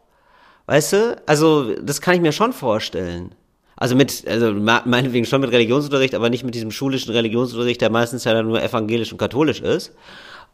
Weißt 0.65 0.93
du? 0.93 1.21
Also, 1.25 1.75
das 1.75 2.01
kann 2.01 2.15
ich 2.15 2.21
mir 2.21 2.33
schon 2.33 2.51
vorstellen. 2.51 3.33
Also 3.77 3.95
mit, 3.95 4.27
also 4.27 4.53
meinetwegen 4.53 5.25
schon 5.25 5.39
mit 5.39 5.51
Religionsunterricht, 5.51 6.15
aber 6.15 6.29
nicht 6.29 6.43
mit 6.43 6.55
diesem 6.55 6.71
schulischen 6.71 7.13
Religionsunterricht, 7.13 7.79
der 7.79 7.91
meistens 7.91 8.23
ja 8.23 8.33
dann 8.33 8.47
nur 8.47 8.61
evangelisch 8.61 9.11
und 9.11 9.19
katholisch 9.19 9.61
ist. 9.61 9.93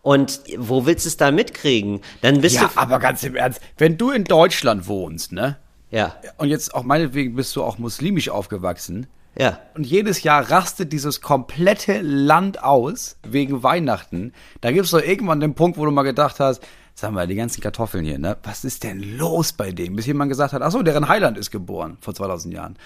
Und 0.04 0.42
wo 0.58 0.86
willst 0.86 1.06
du 1.06 1.08
es 1.10 1.18
da 1.18 1.32
mitkriegen? 1.32 2.02
Dann 2.22 2.42
bist 2.42 2.58
ja, 2.58 2.70
du. 2.74 2.78
aber 2.78 3.00
ganz 3.00 3.24
im 3.24 3.36
Ernst, 3.36 3.62
wenn 3.78 3.98
du 3.98 4.12
in 4.12 4.26
Deutschland 4.26 4.88
wohnst, 4.88 5.32
ne? 5.32 5.58
Ja. 5.90 6.18
Und 6.38 6.50
jetzt 6.50 6.76
auch 6.76 6.84
meinetwegen 6.84 7.36
bist 7.36 7.56
du 7.56 7.64
auch 7.64 7.78
muslimisch 7.78 8.28
aufgewachsen. 8.30 9.08
Ja. 9.40 9.60
Und 9.76 9.86
jedes 9.86 10.22
Jahr 10.22 10.52
rastet 10.52 10.92
dieses 10.92 11.22
komplette 11.22 12.02
Land 12.02 12.62
aus 12.62 13.18
wegen 13.24 13.64
Weihnachten. 13.64 14.34
Da 14.60 14.72
gibt 14.72 14.86
es 14.86 14.92
doch 14.92 15.02
irgendwann 15.02 15.40
den 15.40 15.56
Punkt, 15.56 15.78
wo 15.78 15.86
du 15.86 15.92
mal 15.92 16.04
gedacht 16.04 16.40
hast, 16.40 16.62
sag 16.96 17.12
mal, 17.12 17.26
die 17.26 17.36
ganzen 17.36 17.62
Kartoffeln 17.62 18.04
hier, 18.04 18.20
ne? 18.20 18.38
Was 18.44 18.66
ist 18.66 18.84
denn 18.84 19.18
los 19.18 19.54
bei 19.54 19.72
dem? 19.72 19.96
Bis 19.96 20.06
jemand 20.06 20.30
gesagt 20.30 20.52
hat, 20.52 20.62
ach 20.62 20.72
so, 20.72 20.84
deren 20.84 21.08
Heiland 21.08 21.38
ist 21.38 21.50
geboren 21.50 21.98
vor 22.02 22.14
2000 22.14 22.54
Jahren. 22.54 22.78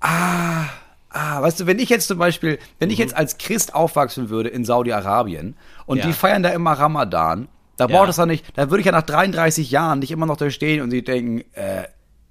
Ah, 0.00 0.66
Ah, 1.10 1.40
weißt 1.40 1.60
du, 1.60 1.66
wenn 1.66 1.78
ich 1.78 1.88
jetzt 1.88 2.06
zum 2.08 2.18
Beispiel, 2.18 2.58
wenn 2.78 2.90
ich 2.90 2.98
jetzt 2.98 3.16
als 3.16 3.38
Christ 3.38 3.74
aufwachsen 3.74 4.28
würde 4.28 4.50
in 4.50 4.64
Saudi-Arabien 4.64 5.56
und 5.86 5.98
Ja. 5.98 6.06
die 6.06 6.12
feiern 6.12 6.42
da 6.42 6.50
immer 6.50 6.72
Ramadan, 6.72 7.48
da 7.78 7.86
Ja. 7.86 7.96
braucht 7.96 8.10
es 8.10 8.16
doch 8.16 8.26
nicht, 8.26 8.44
da 8.56 8.70
würde 8.70 8.80
ich 8.80 8.86
ja 8.86 8.92
nach 8.92 9.02
33 9.02 9.70
Jahren 9.70 10.00
nicht 10.00 10.10
immer 10.10 10.26
noch 10.26 10.36
da 10.36 10.50
stehen 10.50 10.82
und 10.82 10.90
sie 10.90 11.02
denken, 11.02 11.44
äh, 11.54 11.84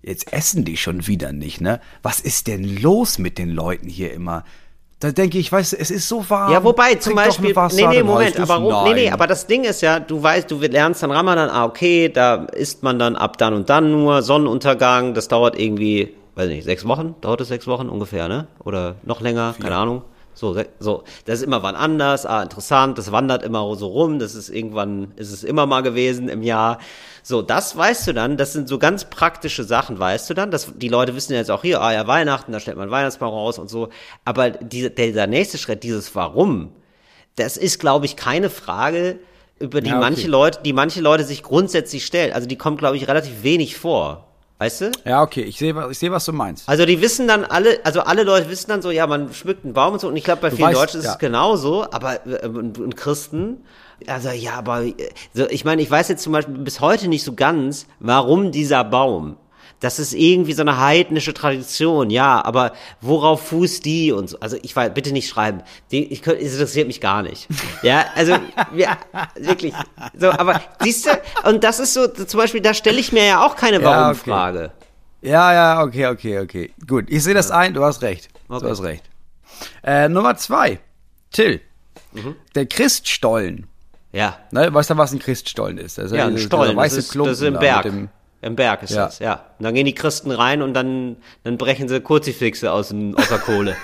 jetzt 0.04 0.32
essen 0.32 0.64
die 0.64 0.78
schon 0.78 1.08
wieder 1.08 1.32
nicht, 1.32 1.60
ne? 1.60 1.82
Was 2.04 2.20
ist 2.20 2.48
denn 2.48 2.64
los 2.82 3.18
mit 3.18 3.38
den 3.40 3.50
Leuten 3.50 3.88
hier 3.88 4.14
immer? 4.14 4.44
Da 5.00 5.12
denke 5.12 5.38
ich, 5.38 5.52
weißt 5.52 5.74
du, 5.74 5.78
es 5.78 5.92
ist 5.92 6.08
so 6.08 6.28
warm. 6.30 6.52
Ja, 6.52 6.64
wobei 6.64 6.96
zum 6.96 7.14
Beispiel, 7.16 7.54
nee, 7.74 7.88
nee, 7.88 8.04
Moment, 8.04 8.40
aber, 8.40 8.56
ru- 8.58 8.84
nee, 8.84 8.94
nee, 8.94 9.04
nein. 9.06 9.14
aber 9.14 9.28
das 9.28 9.46
Ding 9.46 9.64
ist 9.64 9.82
ja, 9.82 10.00
du 10.00 10.22
weißt, 10.22 10.50
du 10.50 10.60
lernst 10.60 11.04
dann 11.04 11.12
Ramadan, 11.12 11.50
ah, 11.50 11.66
okay, 11.66 12.10
da 12.10 12.46
isst 12.46 12.82
man 12.84 12.98
dann 12.98 13.16
ab 13.16 13.38
dann 13.38 13.54
und 13.54 13.70
dann 13.70 13.92
nur, 13.92 14.22
Sonnenuntergang, 14.24 15.14
das 15.14 15.28
dauert 15.28 15.60
irgendwie, 15.60 16.16
weiß 16.38 16.48
nicht, 16.50 16.64
sechs 16.64 16.88
Wochen, 16.88 17.16
dauert 17.22 17.42
es 17.42 17.48
sechs 17.48 17.68
Wochen 17.68 17.90
ungefähr, 17.90 18.28
ne? 18.28 18.48
Oder 18.64 18.96
noch 19.04 19.22
länger, 19.22 19.56
keine 19.60 19.76
Ahnung. 19.76 20.04
So, 20.34 20.56
so, 20.80 21.04
das 21.26 21.40
ist 21.40 21.46
immer 21.46 21.64
wann 21.64 21.76
anders, 21.76 22.28
ah, 22.28 22.44
interessant, 22.44 23.00
das 23.00 23.12
wandert 23.12 23.42
immer 23.42 23.76
so 23.76 23.88
rum, 23.88 24.20
das 24.20 24.36
ist 24.36 24.50
irgendwann, 24.50 25.14
ist 25.16 25.32
es 25.32 25.44
immer 25.44 25.66
mal 25.66 25.82
gewesen 25.82 26.30
im 26.30 26.44
Jahr. 26.44 26.78
So, 27.24 27.42
das 27.42 27.76
weißt 27.76 28.08
du 28.08 28.14
dann, 28.14 28.38
das 28.38 28.54
sind 28.54 28.68
so 28.68 28.78
ganz 28.78 29.06
praktische 29.06 29.64
Sachen, 29.64 29.98
weißt 29.98 30.30
du 30.30 30.36
dann, 30.36 30.52
dass 30.52 30.72
die 30.76 30.90
Leute 30.90 31.16
wissen 31.16 31.34
ja 31.34 31.40
jetzt 31.40 31.50
auch 31.50 31.64
hier, 31.64 31.82
ah 31.82 31.92
ja, 31.92 32.06
Weihnachten, 32.06 32.52
da 32.52 32.60
stellt 32.60 32.78
man 32.78 32.92
Weihnachtsbaum 32.92 33.34
raus 33.34 33.58
und 33.58 33.68
so, 33.68 33.90
aber 34.26 34.52
diese, 34.52 34.92
der, 34.92 35.12
der 35.12 35.26
nächste 35.26 35.58
Schritt, 35.58 35.82
dieses 35.82 36.14
Warum, 36.14 36.70
das 37.36 37.58
ist, 37.58 37.80
glaube 37.80 38.06
ich, 38.06 38.16
keine 38.16 38.52
Frage, 38.52 39.18
über 39.60 39.82
die 39.82 39.90
Ja, 39.90 39.96
okay. 39.96 40.06
manche 40.06 40.28
Leute, 40.28 40.60
die 40.64 40.74
manche 40.74 41.02
Leute 41.02 41.24
sich 41.24 41.42
grundsätzlich 41.42 42.06
stellen. 42.06 42.32
Also 42.32 42.48
die 42.48 42.58
kommt, 42.58 42.78
glaube 42.78 42.96
ich, 42.96 43.08
relativ 43.08 43.42
wenig 43.42 43.78
vor. 43.78 44.27
Weißt 44.60 44.82
du? 44.82 44.92
Ja, 45.06 45.22
okay, 45.22 45.42
ich 45.44 45.58
sehe, 45.60 45.76
was- 45.76 45.92
ich 45.92 46.00
sehe, 46.00 46.12
was 46.12 46.26
du 46.26 46.34
meinst. 46.34 46.68
Also 46.68 46.86
die 46.86 47.00
wissen 47.02 47.28
dann 47.28 47.46
alle, 47.46 47.80
also 47.84 48.02
alle 48.02 48.24
Leute 48.24 48.50
wissen 48.50 48.70
dann 48.70 48.82
so, 48.82 48.90
ja, 48.90 49.06
man 49.06 49.32
schmückt 49.34 49.64
einen 49.64 49.74
Baum 49.74 49.94
und 49.94 50.00
so. 50.00 50.08
Und 50.08 50.16
ich 50.16 50.24
glaube, 50.24 50.42
bei 50.42 50.50
vielen 50.52 50.70
weißt, 50.70 50.80
Deutschen 50.82 51.00
ist 51.02 51.06
ja. 51.06 51.12
es 51.14 51.20
genauso, 51.20 51.84
aber 51.92 52.26
äh, 52.26 52.48
und, 52.48 52.80
und 52.80 52.98
Christen, 52.98 53.64
also 54.08 54.30
ja, 54.30 54.54
aber 54.54 54.84
äh, 54.84 54.94
so, 55.34 55.48
ich 55.50 55.64
meine, 55.64 55.82
ich 55.84 55.92
weiß 55.92 56.08
jetzt 56.08 56.24
zum 56.24 56.34
Beispiel 56.34 56.56
bis 56.58 56.80
heute 56.80 57.08
nicht 57.08 57.24
so 57.24 57.34
ganz, 57.34 57.86
warum 58.00 58.52
dieser 58.52 58.84
Baum. 58.84 59.38
Das 59.80 60.00
ist 60.00 60.14
irgendwie 60.14 60.54
so 60.54 60.62
eine 60.64 60.80
heidnische 60.80 61.36
Tradition, 61.36 62.10
ja, 62.10 62.44
aber 62.44 62.74
worauf 63.00 63.48
fußt 63.50 63.86
die 63.86 64.12
und 64.12 64.28
so? 64.30 64.40
Also 64.40 64.58
ich 64.64 64.76
weiß, 64.76 64.92
bitte 64.96 65.12
nicht 65.12 65.30
schreiben. 65.30 65.62
Die, 65.92 66.04
ich, 66.12 66.26
es 66.26 66.54
interessiert 66.54 66.88
mich 66.88 67.00
gar 67.00 67.22
nicht. 67.22 67.48
Ja, 67.84 68.06
also 68.16 68.38
ja, 68.76 68.98
wirklich. 69.36 69.74
So, 70.18 70.32
aber 70.32 70.62
siehst 70.82 71.06
du, 71.06 71.12
und 71.48 71.64
das 71.64 71.80
ist 71.80 71.94
so, 71.94 72.08
zum 72.08 72.40
Beispiel, 72.40 72.62
da 72.62 72.74
stelle 72.74 73.00
ich 73.00 73.12
mir 73.12 73.26
ja 73.26 73.46
auch 73.46 73.56
keine 73.56 73.80
Ja, 73.80 74.10
okay. 74.10 74.26
Warum-Frage. 74.26 74.72
Ja, 75.22 75.54
ja, 75.54 75.82
okay, 75.84 76.08
okay, 76.08 76.40
okay. 76.40 76.74
Gut, 76.88 77.06
ich 77.10 77.24
sehe 77.24 77.34
das 77.36 77.52
ein, 77.52 77.74
du 77.76 77.84
hast 77.84 78.02
recht. 78.02 78.30
Okay. 78.50 78.64
Du 78.64 78.70
hast 78.72 78.82
recht. 78.84 79.04
Äh, 79.84 80.10
Nummer 80.10 80.38
zwei. 80.38 80.80
Till. 81.32 81.62
Mhm. 82.14 82.36
Der 82.56 82.66
Christstollen. 82.66 83.68
Ja. 84.12 84.38
Ne, 84.52 84.74
weißt 84.74 84.90
du, 84.92 84.98
was 84.98 85.12
ein 85.12 85.20
Christstollen 85.20 85.78
ist? 85.78 85.98
Das 86.00 86.06
ist 86.06 86.18
Ja, 86.18 86.26
ein 86.28 86.38
Stollen, 86.40 86.76
das 86.76 86.86
weiße 86.86 87.00
ist, 87.00 87.12
Klumpen 87.12 87.32
das 87.34 87.42
ist 87.42 87.54
da 87.54 87.60
Berg. 87.60 87.84
dem- 87.84 88.10
Im 88.42 88.56
Berg 88.56 88.84
ist 88.84 88.92
Ja. 88.92 89.06
das, 89.06 89.20
ja. 89.20 89.46
Und 89.58 89.64
dann 89.66 89.74
gehen 89.74 89.86
die 89.86 89.96
Christen 89.96 90.32
rein 90.32 90.62
und 90.62 90.74
dann, 90.74 91.18
dann 91.44 91.58
brechen 91.58 91.88
sie 91.90 92.00
Kurzifixe 92.02 92.72
aus, 92.72 92.94
aus 92.94 93.30
der 93.30 93.40
Kohle. 93.40 93.76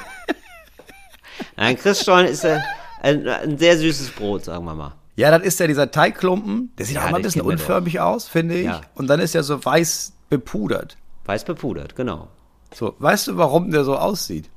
ein 1.55 1.77
Christstollen 1.77 2.27
ist 2.27 2.43
äh, 2.43 2.59
ein, 3.01 3.27
ein 3.27 3.57
sehr 3.57 3.77
süßes 3.77 4.11
Brot, 4.11 4.45
sagen 4.45 4.65
wir 4.65 4.75
mal. 4.75 4.93
Ja, 5.15 5.35
das 5.35 5.45
ist 5.45 5.59
ja 5.59 5.67
dieser 5.67 5.91
Teigklumpen. 5.91 6.71
Der 6.77 6.85
sieht 6.85 6.95
Ja, 6.95 7.05
auch 7.05 7.11
mal 7.11 7.17
ein 7.17 7.23
bisschen 7.23 7.43
wir 7.43 7.51
unförmig 7.51 7.99
aus, 7.99 8.27
finde 8.27 8.55
ich. 8.55 8.65
Ja. 8.65 8.81
Und 8.95 9.07
dann 9.07 9.19
ist 9.19 9.35
er 9.35 9.43
so 9.43 9.63
weiß 9.63 10.13
bepudert. 10.29 10.97
Weiß 11.25 11.43
bepudert, 11.45 11.95
genau. 11.95 12.27
So, 12.73 12.95
weißt 12.97 13.27
du, 13.27 13.37
warum 13.37 13.69
der 13.71 13.83
so 13.83 13.95
aussieht? 13.95 14.49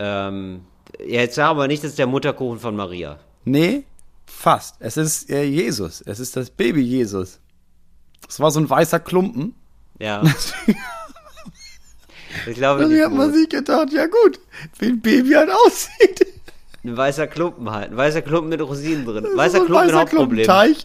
Ähm, 0.00 0.62
ja, 0.98 1.20
jetzt 1.20 1.36
sag 1.36 1.48
aber 1.50 1.68
nicht, 1.68 1.84
das 1.84 1.90
ist 1.90 1.98
der 1.98 2.08
Mutterkuchen 2.08 2.58
von 2.58 2.74
Maria. 2.74 3.18
Nee, 3.44 3.84
fast. 4.26 4.76
Es 4.80 4.96
ist 4.96 5.30
äh, 5.30 5.44
Jesus. 5.44 6.00
Es 6.04 6.18
ist 6.18 6.36
das 6.36 6.50
Baby 6.50 6.82
Jesus. 6.82 7.38
Es 8.28 8.40
war 8.40 8.50
so 8.50 8.60
ein 8.60 8.68
weißer 8.68 9.00
Klumpen. 9.00 9.54
Ja. 9.98 10.22
ich 12.46 12.54
glaube 12.54 12.84
Und 12.84 12.92
nicht. 12.92 13.04
hat 13.04 13.12
man 13.12 13.32
sich 13.32 13.48
gedacht, 13.48 13.92
ja 13.92 14.06
gut, 14.06 14.40
wie 14.78 14.86
ein 14.86 15.00
Baby 15.00 15.32
halt 15.32 15.50
aussieht. 15.50 16.26
Ein 16.84 16.96
weißer 16.96 17.26
Klumpen 17.26 17.70
halt. 17.70 17.90
Ein 17.90 17.96
weißer 17.96 18.22
Klumpen 18.22 18.50
mit 18.50 18.60
Rosinen 18.60 19.06
drin. 19.06 19.24
Das 19.24 19.36
Weißer 19.36 19.46
ist 19.46 19.52
so 19.54 19.60
ein 19.60 19.66
Klumpen 19.66 19.88
weißer 19.88 20.00
Hauptproblem. 20.00 20.44
Klumpenteig. 20.44 20.84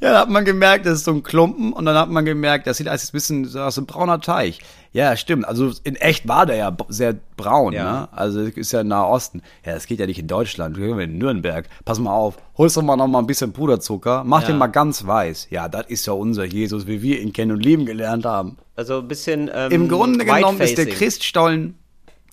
Ja, 0.00 0.12
da 0.12 0.20
hat 0.20 0.30
man 0.30 0.44
gemerkt, 0.44 0.86
das 0.86 0.98
ist 0.98 1.04
so 1.04 1.12
ein 1.12 1.22
Klumpen 1.24 1.72
und 1.72 1.84
dann 1.84 1.96
hat 1.96 2.08
man 2.08 2.24
gemerkt, 2.24 2.66
das 2.68 2.76
sieht 2.76 2.86
als 2.88 3.08
ein 3.08 3.12
bisschen 3.12 3.56
aus 3.58 3.74
so 3.74 3.80
ein 3.80 3.86
brauner 3.86 4.20
Teig. 4.20 4.54
Ja, 4.92 5.16
stimmt. 5.16 5.46
Also 5.46 5.70
in 5.84 5.96
echt 5.96 6.26
war 6.28 6.46
der 6.46 6.56
ja 6.56 6.76
sehr 6.88 7.14
braun, 7.36 7.72
Ja. 7.74 7.92
ne? 7.92 8.08
Also 8.12 8.40
ist 8.40 8.72
ja 8.72 8.82
Nahosten. 8.82 9.42
Ja, 9.64 9.74
das 9.74 9.86
geht 9.86 10.00
ja 10.00 10.06
nicht 10.06 10.18
in 10.18 10.26
Deutschland, 10.26 10.76
wir 10.78 10.88
sind 10.88 10.98
in 11.00 11.18
Nürnberg. 11.18 11.68
Pass 11.84 11.98
mal 11.98 12.12
auf, 12.14 12.36
holst 12.56 12.76
du 12.76 12.82
mal 12.82 12.96
noch 12.96 13.06
mal 13.06 13.18
ein 13.18 13.26
bisschen 13.26 13.52
Puderzucker, 13.52 14.24
mach 14.24 14.42
Ja. 14.42 14.48
den 14.48 14.56
mal 14.58 14.66
ganz 14.68 15.06
weiß. 15.06 15.48
Ja, 15.50 15.68
das 15.68 15.86
ist 15.88 16.06
ja 16.06 16.14
unser 16.14 16.44
Jesus, 16.44 16.86
wie 16.86 17.02
wir 17.02 17.20
ihn 17.20 17.32
kennen 17.32 17.52
und 17.52 17.60
lieben 17.64 17.84
gelernt 17.86 18.24
haben. 18.24 18.56
Also 18.76 18.98
ein 19.00 19.08
bisschen. 19.08 19.50
Ähm, 19.54 19.72
Im 19.72 19.88
Grunde 19.88 20.24
genommen 20.24 20.60
ist 20.60 20.78
der. 20.78 20.86
Christstollen, 20.86 21.74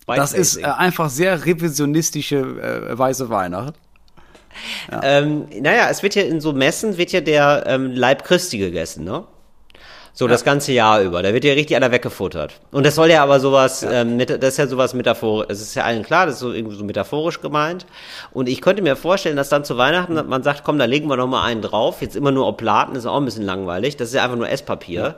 das 0.07 0.31
ist 0.33 0.57
äh, 0.57 0.63
einfach 0.63 1.09
sehr 1.09 1.45
revisionistische 1.45 2.37
äh, 2.37 2.97
weiße 2.97 3.29
Weihnacht. 3.29 3.73
Ähm, 5.03 5.47
naja, 5.59 5.89
es 5.89 6.01
wird 6.03 6.15
ja 6.15 6.21
in 6.23 6.39
so 6.39 6.53
Messen 6.53 6.97
wird 6.97 7.11
ja 7.11 7.19
der 7.21 7.63
ähm, 7.67 7.91
Leib 7.91 8.23
Christi 8.23 8.57
gegessen, 8.57 9.03
ne? 9.03 9.25
So 10.17 10.27
das 10.29 10.45
ganze 10.45 10.71
Jahr 10.71 11.01
über. 11.01 11.21
Da 11.21 11.33
wird 11.33 11.43
ja 11.43 11.51
richtig 11.53 11.75
einer 11.75 11.91
weggefuttert. 11.91 12.53
Und 12.71 12.85
das 12.85 12.95
soll 12.95 13.11
ja 13.11 13.21
aber 13.21 13.41
sowas, 13.41 13.85
ähm, 13.87 14.15
mit, 14.15 14.29
das 14.29 14.53
ist 14.53 14.57
ja 14.57 14.65
sowas 14.67 14.93
metaphorisch, 14.93 15.47
es 15.49 15.61
ist 15.61 15.75
ja 15.75 15.83
allen 15.83 16.03
klar, 16.03 16.25
das 16.25 16.35
ist 16.35 16.39
so 16.39 16.53
irgendwie 16.53 16.77
so 16.77 16.85
metaphorisch 16.85 17.41
gemeint. 17.41 17.85
Und 18.31 18.47
ich 18.47 18.61
könnte 18.61 18.81
mir 18.81 18.95
vorstellen, 18.95 19.35
dass 19.35 19.49
dann 19.49 19.65
zu 19.65 19.77
Weihnachten 19.77 20.13
man 20.27 20.41
sagt, 20.41 20.63
komm, 20.63 20.79
da 20.79 20.85
legen 20.85 21.09
wir 21.09 21.17
noch 21.17 21.27
mal 21.27 21.43
einen 21.43 21.61
drauf. 21.61 22.01
Jetzt 22.01 22.15
immer 22.15 22.31
nur 22.31 22.47
Oblaten, 22.47 22.95
ist 22.95 23.05
auch 23.05 23.17
ein 23.17 23.25
bisschen 23.25 23.43
langweilig. 23.43 23.97
Das 23.97 24.07
ist 24.07 24.13
ja 24.15 24.23
einfach 24.23 24.37
nur 24.37 24.49
Esspapier. 24.49 25.15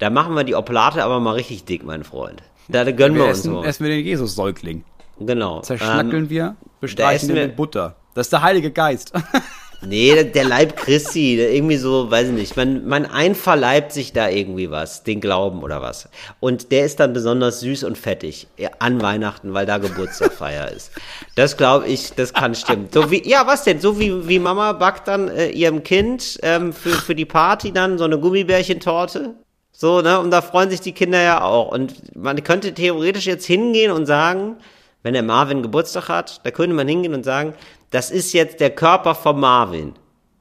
Da 0.00 0.10
machen 0.10 0.34
wir 0.34 0.42
die 0.42 0.56
Oblate 0.56 1.04
aber 1.04 1.20
mal 1.20 1.34
richtig 1.34 1.64
dick, 1.64 1.84
mein 1.84 2.02
Freund. 2.02 2.42
Da 2.68 2.82
gönnen 2.90 3.14
wir, 3.16 3.22
Wir 3.24 3.28
uns 3.30 3.38
essen, 3.38 3.52
mal. 3.52 3.64
essen 3.66 3.84
wir 3.86 3.94
den 3.94 4.04
Jesus-Säugling. 4.04 4.82
Genau. 5.20 5.60
Zerschnackeln 5.60 6.24
Ähm, 6.24 6.30
wir, 6.30 6.56
bestreichen 6.80 7.28
wir- 7.34 7.46
mit 7.46 7.54
Butter. 7.56 7.94
Das 8.14 8.26
ist 8.26 8.32
der 8.32 8.42
Heilige 8.42 8.72
Geist. 8.72 9.12
Nee, 9.82 10.24
der- 10.24 10.44
Leib 10.44 10.76
Christi, 10.76 11.40
irgendwie 11.40 11.76
so, 11.76 12.10
weiß 12.10 12.28
ich 12.28 12.34
nicht, 12.34 12.56
man, 12.56 12.86
man 12.86 13.06
einverleibt 13.06 13.92
sich 13.92 14.12
da 14.12 14.28
irgendwie 14.28 14.70
was, 14.70 15.04
den 15.04 15.20
Glauben 15.20 15.62
oder 15.62 15.80
was. 15.80 16.08
Und 16.40 16.70
der 16.72 16.84
ist 16.84 17.00
dann 17.00 17.12
besonders 17.12 17.60
süß 17.60 17.84
und 17.84 17.96
fettig 17.96 18.46
an 18.78 19.00
Weihnachten, 19.00 19.54
weil 19.54 19.66
da 19.66 19.78
Geburtstagfeier 19.78 20.70
ist. 20.72 20.90
Das 21.36 21.56
glaube 21.56 21.86
ich, 21.86 22.12
das 22.12 22.34
kann 22.34 22.54
stimmen. 22.54 22.88
So 22.92 23.10
wie, 23.10 23.26
ja, 23.28 23.46
was 23.46 23.64
denn? 23.64 23.80
So 23.80 23.98
wie, 23.98 24.28
wie 24.28 24.38
Mama 24.38 24.72
backt 24.72 25.08
dann 25.08 25.28
äh, 25.28 25.48
ihrem 25.50 25.82
Kind 25.82 26.38
ähm, 26.42 26.72
für, 26.72 26.90
für 26.90 27.14
die 27.14 27.24
Party 27.24 27.72
dann 27.72 27.96
so 27.96 28.04
eine 28.04 28.18
Gummibärchentorte. 28.18 29.34
So, 29.72 30.02
ne? 30.02 30.20
Und 30.20 30.30
da 30.30 30.42
freuen 30.42 30.68
sich 30.68 30.80
die 30.82 30.92
Kinder 30.92 31.22
ja 31.22 31.42
auch. 31.42 31.70
Und 31.72 32.14
man 32.16 32.42
könnte 32.44 32.74
theoretisch 32.74 33.26
jetzt 33.26 33.46
hingehen 33.46 33.92
und 33.92 34.04
sagen, 34.04 34.56
wenn 35.02 35.14
der 35.14 35.22
Marvin 35.22 35.62
Geburtstag 35.62 36.08
hat, 36.10 36.40
da 36.44 36.50
könnte 36.50 36.76
man 36.76 36.86
hingehen 36.86 37.14
und 37.14 37.24
sagen, 37.24 37.54
das 37.90 38.10
ist 38.10 38.32
jetzt 38.32 38.60
der 38.60 38.70
Körper 38.70 39.14
von 39.14 39.38
Marvin. 39.40 39.94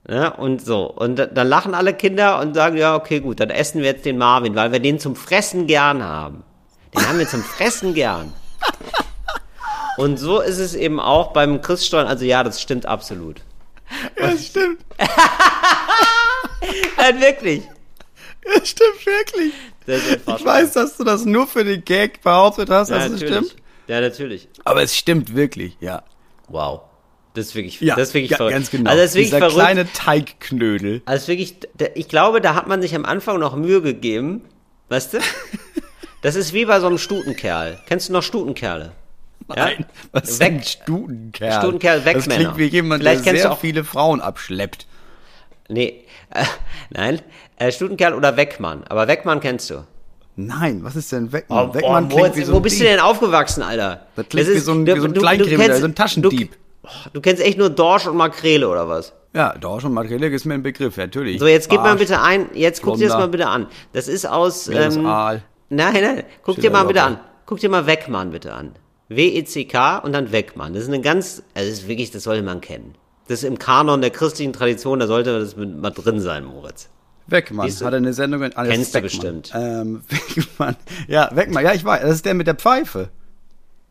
Ja, 0.07 0.29
und 0.29 0.63
so. 0.65 0.85
Und 0.89 1.17
da- 1.17 1.27
dann 1.27 1.47
lachen 1.47 1.75
alle 1.75 1.93
Kinder 1.93 2.39
und 2.39 2.55
sagen, 2.55 2.77
ja, 2.77 2.95
okay, 2.95 3.19
gut, 3.19 3.39
dann 3.39 3.49
essen 3.51 3.81
wir 3.81 3.89
jetzt 3.89 4.05
den 4.05 4.17
Marvin, 4.17 4.55
weil 4.55 4.71
wir 4.71 4.79
den 4.79 4.99
zum 4.99 5.15
Fressen 5.15 5.67
gern 5.67 6.03
haben. 6.03 6.43
Den 6.95 7.07
haben 7.07 7.19
wir 7.19 7.27
zum 7.27 7.43
Fressen 7.43 7.93
gern. 7.93 8.33
Und 9.97 10.17
so 10.17 10.39
ist 10.39 10.59
es 10.59 10.75
eben 10.75 10.99
auch 10.99 11.33
beim 11.33 11.61
Christstollen. 11.61 12.07
Also 12.07 12.23
ja, 12.25 12.41
das 12.43 12.61
stimmt 12.61 12.85
absolut. 12.85 13.41
Das 14.15 14.45
stimmt. 14.47 14.79
Nein, 16.97 17.19
wirklich. 17.21 17.63
Das 18.43 18.69
stimmt 18.69 19.05
wirklich. 19.05 19.53
Ich 20.37 20.45
weiß, 20.45 20.73
dass 20.73 20.97
du 20.97 21.03
das 21.03 21.25
nur 21.25 21.47
für 21.47 21.63
den 21.63 21.83
Gag 21.83 22.21
behauptet 22.21 22.69
hast, 22.69 22.89
ja, 22.89 22.97
dass 22.99 23.09
es 23.09 23.19
stimmt. 23.19 23.55
Ja, 23.87 24.01
natürlich. 24.01 24.47
Aber 24.63 24.81
es 24.83 24.95
stimmt 24.95 25.35
wirklich, 25.35 25.75
ja. 25.79 26.03
Wow. 26.47 26.81
Das 27.39 27.47
ist 27.47 27.55
wirklich, 27.55 27.79
Ja, 27.81 27.95
das 27.95 28.09
ist 28.09 28.13
wirklich 28.13 28.31
ja, 28.31 28.37
verrückt. 28.37 28.53
ganz 28.55 28.69
genau. 28.71 28.89
Also 28.89 29.01
das 29.01 29.11
ist 29.11 29.15
wirklich 29.15 29.27
Dieser 29.29 29.37
verrückt. 29.39 29.55
kleine 29.55 29.93
Teigknödel. 29.93 31.01
Also 31.05 31.27
wirklich, 31.29 31.55
ich 31.95 32.07
glaube, 32.09 32.41
da 32.41 32.53
hat 32.55 32.67
man 32.67 32.81
sich 32.81 32.93
am 32.95 33.05
Anfang 33.05 33.39
noch 33.39 33.55
Mühe 33.55 33.81
gegeben. 33.81 34.41
Weißt 34.89 35.13
du? 35.13 35.17
Das 36.21 36.35
ist 36.35 36.51
wie 36.51 36.65
bei 36.65 36.81
so 36.81 36.87
einem 36.87 36.97
Stutenkerl. 36.97 37.79
Kennst 37.85 38.09
du 38.09 38.13
noch 38.13 38.23
Stutenkerle? 38.23 38.91
Ja? 39.55 39.67
Nein, 39.67 39.85
was 40.11 40.31
ist 40.31 40.39
Weg- 40.41 40.65
Stutenkerl? 40.65 41.53
Stutenkerl, 41.61 42.03
weg, 42.03 42.15
Das 42.17 42.27
klingt 42.27 42.57
wie 42.57 42.65
jemand, 42.65 43.01
Vielleicht 43.03 43.25
der 43.25 43.35
sehr 43.35 43.43
du 43.45 43.51
auch- 43.53 43.59
viele 43.61 43.85
Frauen 43.85 44.19
abschleppt. 44.19 44.85
Nee, 45.69 46.03
äh, 46.31 46.43
nein. 46.89 47.21
Äh, 47.57 47.71
Stutenkerl 47.71 48.15
oder 48.15 48.35
Weckmann. 48.35 48.83
Aber 48.89 49.07
Weckmann 49.07 49.39
kennst 49.39 49.69
du. 49.69 49.85
Nein, 50.35 50.83
was 50.83 50.97
ist 50.97 51.09
denn 51.13 51.31
Weckmann? 51.31 51.69
Oh, 51.69 51.73
Weckmann 51.73 52.07
oh, 52.07 52.11
wo, 52.11 52.15
klingt 52.17 52.35
wie 52.35 52.43
so 52.43 52.51
wo 52.51 52.57
ein 52.57 52.63
bist 52.63 52.75
Dieb. 52.75 52.87
du 52.87 52.91
denn 52.91 52.99
aufgewachsen, 52.99 53.63
Alter? 53.63 54.07
Das 54.17 54.27
klingt 54.27 54.49
wie 54.49 54.57
so 54.59 54.73
ein- 54.73 54.85
wie 54.85 54.99
so 54.99 55.05
ein 55.07 55.13
Kleinkrimineller, 55.13 55.77
so 55.77 55.85
ein 55.85 55.95
Taschendieb. 55.95 56.57
Du, 57.05 57.09
du 57.13 57.21
kennst 57.21 57.41
echt 57.41 57.57
nur 57.57 57.69
Dorsch 57.69 58.07
und 58.07 58.17
Makrele 58.17 58.67
oder 58.67 58.87
was? 58.87 59.13
Ja, 59.33 59.53
Dorsch 59.57 59.85
und 59.85 59.93
Makrele 59.93 60.27
ist 60.27 60.45
mir 60.45 60.55
ein 60.55 60.63
Begriff, 60.63 60.97
natürlich. 60.97 61.39
So, 61.39 61.47
jetzt 61.47 61.69
gib 61.69 61.81
mal 61.81 61.95
bitte 61.95 62.21
ein, 62.21 62.49
jetzt 62.53 62.81
guck 62.81 62.97
dir 62.97 63.07
das 63.07 63.17
mal 63.17 63.27
bitte 63.27 63.47
an. 63.47 63.67
Das 63.93 64.07
ist 64.07 64.25
aus, 64.25 64.67
ähm, 64.69 65.03
nein, 65.03 65.41
nein, 65.69 66.23
guck 66.43 66.55
dir 66.57 66.71
mal 66.71 66.83
bitte 66.85 67.03
an. 67.03 67.19
Guck 67.45 67.59
dir 67.59 67.69
mal 67.69 67.85
Weckmann 67.85 68.31
bitte 68.31 68.53
an. 68.53 68.73
W-E-C-K 69.09 69.97
und 69.99 70.13
dann 70.13 70.31
Weckmann. 70.31 70.73
Das 70.73 70.83
ist 70.83 70.89
eine 70.89 71.01
ganz, 71.01 71.43
also 71.55 71.69
das 71.69 71.79
ist 71.79 71.87
wirklich, 71.87 72.11
das 72.11 72.23
sollte 72.23 72.43
man 72.43 72.61
kennen. 72.61 72.95
Das 73.27 73.39
ist 73.39 73.43
im 73.43 73.59
Kanon 73.59 74.01
der 74.01 74.09
christlichen 74.09 74.53
Tradition, 74.53 74.99
da 74.99 75.07
sollte 75.07 75.39
das 75.39 75.55
mal 75.55 75.91
drin 75.91 76.19
sein, 76.19 76.45
Moritz. 76.45 76.89
Weckmann 77.27 77.67
Siehst 77.67 77.81
du? 77.81 77.85
hat 77.85 77.93
eine 77.93 78.13
Sendung 78.13 78.41
in 78.43 78.55
alles 78.55 78.71
Kennst 78.73 78.95
du 78.95 79.03
Weckmann. 79.03 79.41
bestimmt. 79.41 79.51
Ähm, 79.53 80.01
Weckmann. 80.09 80.75
Ja, 81.07 81.29
Weckmann. 81.33 81.63
Ja, 81.63 81.73
ich 81.73 81.85
weiß. 81.85 82.01
Das 82.01 82.11
ist 82.11 82.25
der 82.25 82.33
mit 82.33 82.47
der 82.47 82.55
Pfeife. 82.55 83.09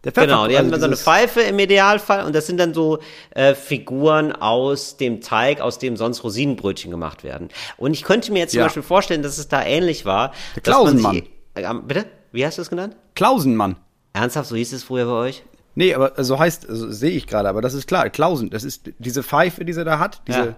Genau, 0.03 0.47
die 0.47 0.57
haben 0.57 0.67
also 0.67 0.71
dann 0.71 0.81
so 0.81 0.87
eine 0.87 0.97
Pfeife 0.97 1.41
im 1.41 1.59
Idealfall 1.59 2.25
und 2.25 2.35
das 2.35 2.47
sind 2.47 2.59
dann 2.59 2.73
so 2.73 2.99
äh, 3.31 3.55
Figuren 3.55 4.33
aus 4.33 4.97
dem 4.97 5.21
Teig, 5.21 5.61
aus 5.61 5.79
dem 5.79 5.97
sonst 5.97 6.23
Rosinenbrötchen 6.25 6.91
gemacht 6.91 7.25
werden. 7.25 7.49
Und 7.77 7.93
ich 7.95 8.05
könnte 8.05 8.33
mir 8.33 8.39
jetzt 8.39 8.53
zum 8.53 8.59
Ja. 8.61 8.67
Beispiel 8.67 8.83
vorstellen, 8.85 9.23
dass 9.23 9.39
es 9.39 9.49
da 9.49 9.63
ähnlich 9.65 10.05
war. 10.05 10.33
Der 10.55 10.63
Klausenmann. 10.63 11.15
sich- 11.17 11.31
Äh, 11.55 11.75
bitte? 11.87 12.07
Wie 12.31 12.47
hast 12.47 12.59
du 12.59 12.63
es 12.63 12.71
genannt? 12.71 12.97
Klausenmann. 13.17 13.77
Ernsthaft, 14.13 14.49
so 14.49 14.57
hieß 14.57 14.73
es 14.73 14.85
früher 14.85 15.07
bei 15.07 15.13
euch? 15.13 15.43
Nee, 15.75 15.95
aber 15.95 16.13
so 16.25 16.39
heißt, 16.39 16.69
also, 16.69 16.91
sehe 16.91 17.11
ich 17.11 17.27
gerade, 17.27 17.49
aber 17.49 17.61
das 17.63 17.75
ist 17.75 17.87
klar. 17.87 18.09
Klausen. 18.11 18.51
Das 18.51 18.65
ist 18.65 18.91
diese 18.99 19.23
Pfeife, 19.23 19.65
die 19.65 19.73
sie 19.73 19.85
da 19.85 19.99
hat. 19.99 20.23
Diese 20.29 20.57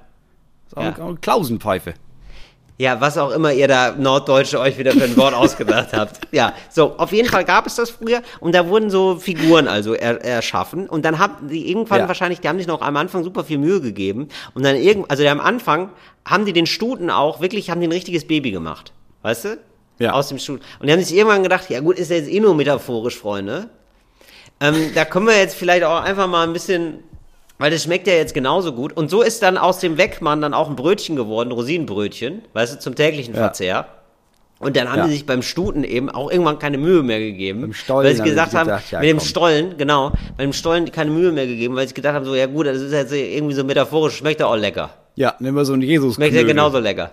Ja. 0.77 0.93
Klausenpfeife. 1.21 1.95
Ja, 2.81 2.99
was 2.99 3.19
auch 3.19 3.31
immer 3.33 3.53
ihr 3.53 3.69
da 3.69 3.93
Norddeutsche 3.93 4.59
euch 4.59 4.79
wieder 4.79 4.93
für 4.93 5.05
ein 5.05 5.15
Wort 5.19 5.35
ausgedacht 5.35 5.89
habt. 5.93 6.19
Ja, 6.33 6.55
so, 6.71 6.97
auf 6.97 7.13
jeden 7.13 7.29
Fall 7.29 7.45
gab 7.45 7.67
es 7.67 7.75
das 7.75 7.91
früher 7.91 8.23
und 8.41 8.55
da 8.55 8.69
wurden 8.69 8.89
so 8.89 9.17
Figuren 9.17 9.69
also 9.69 9.93
er, 9.93 10.25
erschaffen 10.25 10.89
und 10.89 11.05
dann 11.05 11.19
haben 11.19 11.49
die 11.49 11.71
irgendwann 11.71 11.99
Ja. 11.99 12.09
wahrscheinlich, 12.09 12.41
die 12.41 12.49
haben 12.49 12.57
sich 12.57 12.67
noch 12.67 12.81
am 12.81 12.97
Anfang 12.97 13.23
super 13.23 13.45
viel 13.45 13.59
Mühe 13.59 13.83
gegeben 13.83 14.29
und 14.55 14.65
dann 14.65 14.77
irgend, 14.77 15.11
also 15.11 15.27
am 15.27 15.41
Anfang 15.41 15.91
haben 16.25 16.47
die 16.47 16.55
den 16.55 16.65
Stuten 16.65 17.11
auch 17.11 17.43
wirklich, 17.43 17.69
haben 17.69 17.83
die 17.83 17.87
ein 17.87 17.93
richtiges 17.93 18.27
Baby 18.27 18.51
gemacht. 18.51 18.95
Weißt 19.21 19.45
du? 19.45 19.59
Ja. 19.99 20.13
Aus 20.13 20.29
dem 20.29 20.39
Stuten. 20.39 20.63
Und 20.79 20.87
die 20.87 20.93
haben 20.95 21.05
sich 21.05 21.15
irgendwann 21.15 21.43
gedacht, 21.43 21.69
ja 21.69 21.81
gut, 21.81 21.99
ist 21.99 22.11
ja 22.11 22.17
jetzt 22.17 22.31
eh 22.31 22.41
nur 22.41 22.55
metaphorisch, 22.55 23.19
Freunde. 23.19 23.69
Ähm, 24.59 24.93
da 24.95 25.05
können 25.05 25.27
wir 25.27 25.37
jetzt 25.37 25.55
vielleicht 25.55 25.85
auch 25.85 26.01
einfach 26.01 26.29
mal 26.29 26.47
ein 26.47 26.55
bisschen, 26.55 27.01
weil 27.61 27.71
das 27.71 27.85
schmeckt 27.85 28.07
ja 28.09 28.15
jetzt 28.15 28.35
genauso 28.35 28.73
gut. 28.73 28.93
Und 28.93 29.11
so 29.11 29.23
ist 29.23 29.43
dann 29.43 29.57
aus 29.57 29.79
dem 29.79 29.97
Weckmann 29.99 30.41
dann 30.41 30.55
auch 30.55 30.69
ein 30.69 30.75
Brötchen 30.77 31.15
geworden, 31.15 31.53
Rosinenbrötchen, 31.53 32.43
weißt 32.55 32.75
du, 32.75 32.79
zum 32.81 32.95
täglichen 32.97 33.35
Ja. 33.35 33.41
Verzehr. 33.43 33.87
Und 34.59 34.77
dann 34.77 34.91
haben 34.91 34.99
Ja. 34.99 35.07
die 35.07 35.13
sich 35.13 35.25
beim 35.27 35.41
Stuten 35.43 35.85
eben 35.85 36.11
auch 36.11 36.31
irgendwann 36.31 36.59
keine 36.59 36.77
Mühe 36.77 37.03
mehr 37.03 37.19
gegeben. 37.19 37.73
Weil 37.89 38.15
sie 38.15 38.23
gesagt 38.23 38.53
haben, 38.55 38.67
gedacht, 38.67 38.91
ja, 38.91 39.01
mit 39.01 39.09
dem 39.09 39.19
komm. 39.19 39.27
Stollen, 39.27 39.79
genau, 39.79 40.13
bei 40.37 40.43
dem 40.43 40.53
Stollen 40.53 40.91
keine 40.93 41.11
Mühe 41.11 41.33
mehr 41.33 41.47
gegeben, 41.47 41.77
weil 41.77 41.89
sie 41.89 41.95
gedacht 41.95 42.15
haben, 42.15 42.25
so, 42.27 42.35
ja 42.35 42.47
gut, 42.47 42.67
das 42.67 42.79
ist 42.79 42.93
jetzt 42.93 43.13
irgendwie 43.13 43.55
so 43.55 43.65
metaphorisch, 43.65 44.17
schmeckt 44.17 44.41
ja 44.41 44.47
auch 44.47 44.57
lecker. 44.57 44.91
Ja, 45.15 45.35
nehmen 45.39 45.57
wir 45.57 45.65
so 45.65 45.73
einen 45.73 45.83
jesus 45.83 46.17
Schmeckt 46.17 46.35
ja 46.35 46.43
genauso 46.43 46.79
lecker. 46.79 47.11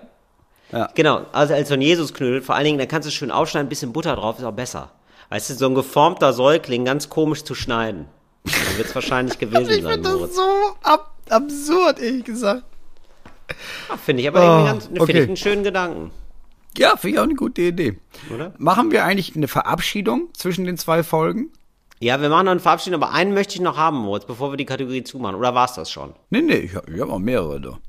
Ja. 0.71 0.89
Genau, 0.93 1.21
also 1.31 1.53
als 1.53 1.69
so 1.69 1.75
ein 1.75 1.81
Jesusknödel, 1.81 2.41
vor 2.41 2.55
allen 2.55 2.65
Dingen, 2.65 2.77
dann 2.79 2.87
kannst 2.89 3.05
du 3.05 3.09
es 3.09 3.13
schön 3.15 3.31
aufschneiden, 3.31 3.67
ein 3.67 3.69
bisschen 3.69 3.93
Butter 3.93 4.15
drauf, 4.17 4.37
ist 4.39 4.43
auch 4.45 4.51
besser. 4.51 4.91
Weißt 5.29 5.49
du, 5.49 5.53
so 5.53 5.65
ein 5.67 5.75
geformter 5.75 6.33
Säugling 6.33 6.83
ganz 6.83 7.07
komisch 7.09 7.43
zu 7.45 7.55
schneiden. 7.55 8.05
Dann 8.47 8.77
wird 8.77 8.87
es 8.87 8.95
wahrscheinlich 8.95 9.37
gewesen 9.39 9.69
Ich 9.69 9.83
sein, 9.83 9.93
finde 10.03 10.09
das 10.19 10.35
so 10.35 10.41
ab 10.83 11.13
absurd, 11.29 11.99
ehrlich 11.99 12.23
gesagt. 12.25 12.63
Ah, 13.89 13.97
Finde 13.97 14.21
ich 14.23 14.27
aber 14.27 14.39
Oh, 14.39 14.43
irgendwie 14.43 14.65
ganz, 14.69 14.85
finde 14.85 15.01
okay. 15.01 15.21
ich 15.21 15.27
einen 15.27 15.37
schönen 15.37 15.63
Gedanken. 15.63 16.11
Ja, 16.77 16.95
finde 16.97 17.15
ich 17.15 17.19
auch 17.19 17.23
eine 17.23 17.35
gute 17.35 17.61
Idee. 17.63 17.97
Oder? 18.33 18.53
Machen 18.57 18.91
wir 18.91 19.03
eigentlich 19.05 19.35
eine 19.35 19.47
Verabschiedung 19.47 20.29
zwischen 20.33 20.65
den 20.65 20.77
zwei 20.77 21.03
Folgen? 21.03 21.49
Ja, 21.99 22.21
wir 22.21 22.29
machen 22.29 22.45
noch 22.45 22.51
einen 22.51 22.59
Verabschiedung, 22.59 23.01
aber 23.01 23.13
einen 23.13 23.33
möchte 23.33 23.55
ich 23.55 23.61
noch 23.61 23.77
haben, 23.77 23.97
Moritz, 23.97 24.25
bevor 24.25 24.51
wir 24.51 24.57
die 24.57 24.65
Kategorie 24.65 25.03
zumachen. 25.03 25.35
Oder 25.35 25.55
war 25.55 25.65
es 25.65 25.73
das 25.73 25.89
schon? 25.89 26.13
Nee, 26.29 26.41
nee, 26.41 26.53
ich 26.57 26.75
habe 26.75 26.99
hab 26.99 27.09
auch 27.09 27.19
mehrere 27.19 27.59
da. 27.59 27.79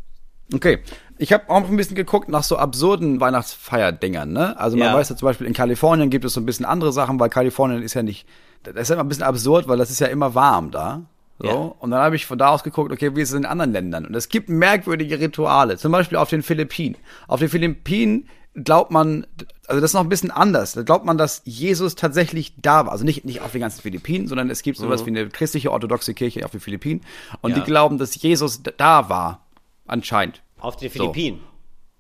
Okay, 0.54 0.78
ich 1.18 1.32
habe 1.34 1.50
auch 1.50 1.68
ein 1.68 1.76
bisschen 1.76 1.96
geguckt 1.96 2.30
nach 2.30 2.42
so 2.42 2.56
absurden 2.56 3.20
Weihnachtsfeierdingern, 3.20 4.32
ne? 4.32 4.59
Also 4.59 4.78
man 4.78 4.88
Ja. 4.88 4.94
weiß 4.94 5.11
ja 5.11 5.16
zum 5.16 5.26
Beispiel, 5.26 5.46
in 5.46 5.52
Kalifornien 5.52 6.09
gibt 6.09 6.24
es 6.24 6.32
so 6.32 6.40
ein 6.40 6.46
bisschen 6.46 6.64
andere 6.64 6.90
Sachen, 6.92 7.20
weil 7.20 7.28
Kalifornien 7.28 7.82
ist 7.82 7.92
ja 7.92 8.02
nicht, 8.02 8.26
das 8.62 8.74
ist 8.76 8.88
ja 8.88 8.94
immer 8.94 9.04
ein 9.04 9.09
bisschen 9.09 9.24
absurd, 9.24 9.68
weil 9.68 9.78
das 9.78 9.90
ist 9.90 10.00
ja 10.00 10.06
immer 10.09 10.34
warm 10.34 10.70
da. 10.70 11.02
So. 11.38 11.46
Ja. 11.46 11.54
Und 11.54 11.90
dann 11.92 12.00
habe 12.00 12.16
ich 12.16 12.26
von 12.26 12.36
da 12.38 12.48
aus 12.48 12.64
geguckt, 12.64 12.90
okay, 12.92 13.14
wie 13.14 13.20
ist 13.20 13.30
es 13.30 13.34
in 13.36 13.44
anderen 13.46 13.72
Ländern? 13.72 14.04
Und 14.06 14.14
es 14.14 14.28
gibt 14.28 14.48
merkwürdige 14.48 15.20
Rituale, 15.20 15.76
zum 15.78 15.92
Beispiel 15.92 16.18
auf 16.18 16.28
den 16.30 16.42
Philippinen. 16.42 16.96
Auf 17.28 17.38
den 17.40 17.48
Philippinen 17.48 18.28
glaubt 18.54 18.90
man, 18.90 19.24
also 19.68 19.80
das 19.80 19.90
ist 19.90 19.94
noch 19.94 20.00
ein 20.02 20.09
bisschen 20.09 20.32
anders. 20.32 20.72
Da 20.72 20.82
glaubt 20.82 21.04
man, 21.04 21.16
dass 21.16 21.42
Jesus 21.44 21.94
tatsächlich 21.94 22.54
da 22.61 22.86
war. 22.86 22.92
Also 22.92 23.04
nicht, 23.04 23.24
nicht 23.24 23.40
auf 23.40 23.52
den 23.52 23.61
ganzen 23.61 23.82
Philippinen, 23.82 24.26
sondern 24.26 24.50
es 24.50 24.62
gibt 24.62 24.78
sowas 24.78 25.06
wie 25.06 25.11
eine 25.11 25.28
christliche 25.28 25.70
orthodoxe 25.70 26.12
Kirche 26.12 26.44
auf 26.44 26.50
den 26.50 26.61
Philippinen. 26.61 27.02
Und 27.40 27.50
Mhm. 27.52 27.56
Ja. 27.59 27.62
die 27.64 27.70
glauben, 27.70 27.98
dass 27.98 28.20
Jesus 28.20 28.62
da 28.76 29.09
war. 29.09 29.46
Anscheinend. 29.86 30.42
Auf 30.59 30.76
den 30.76 30.90
Philippinen. 30.90 31.38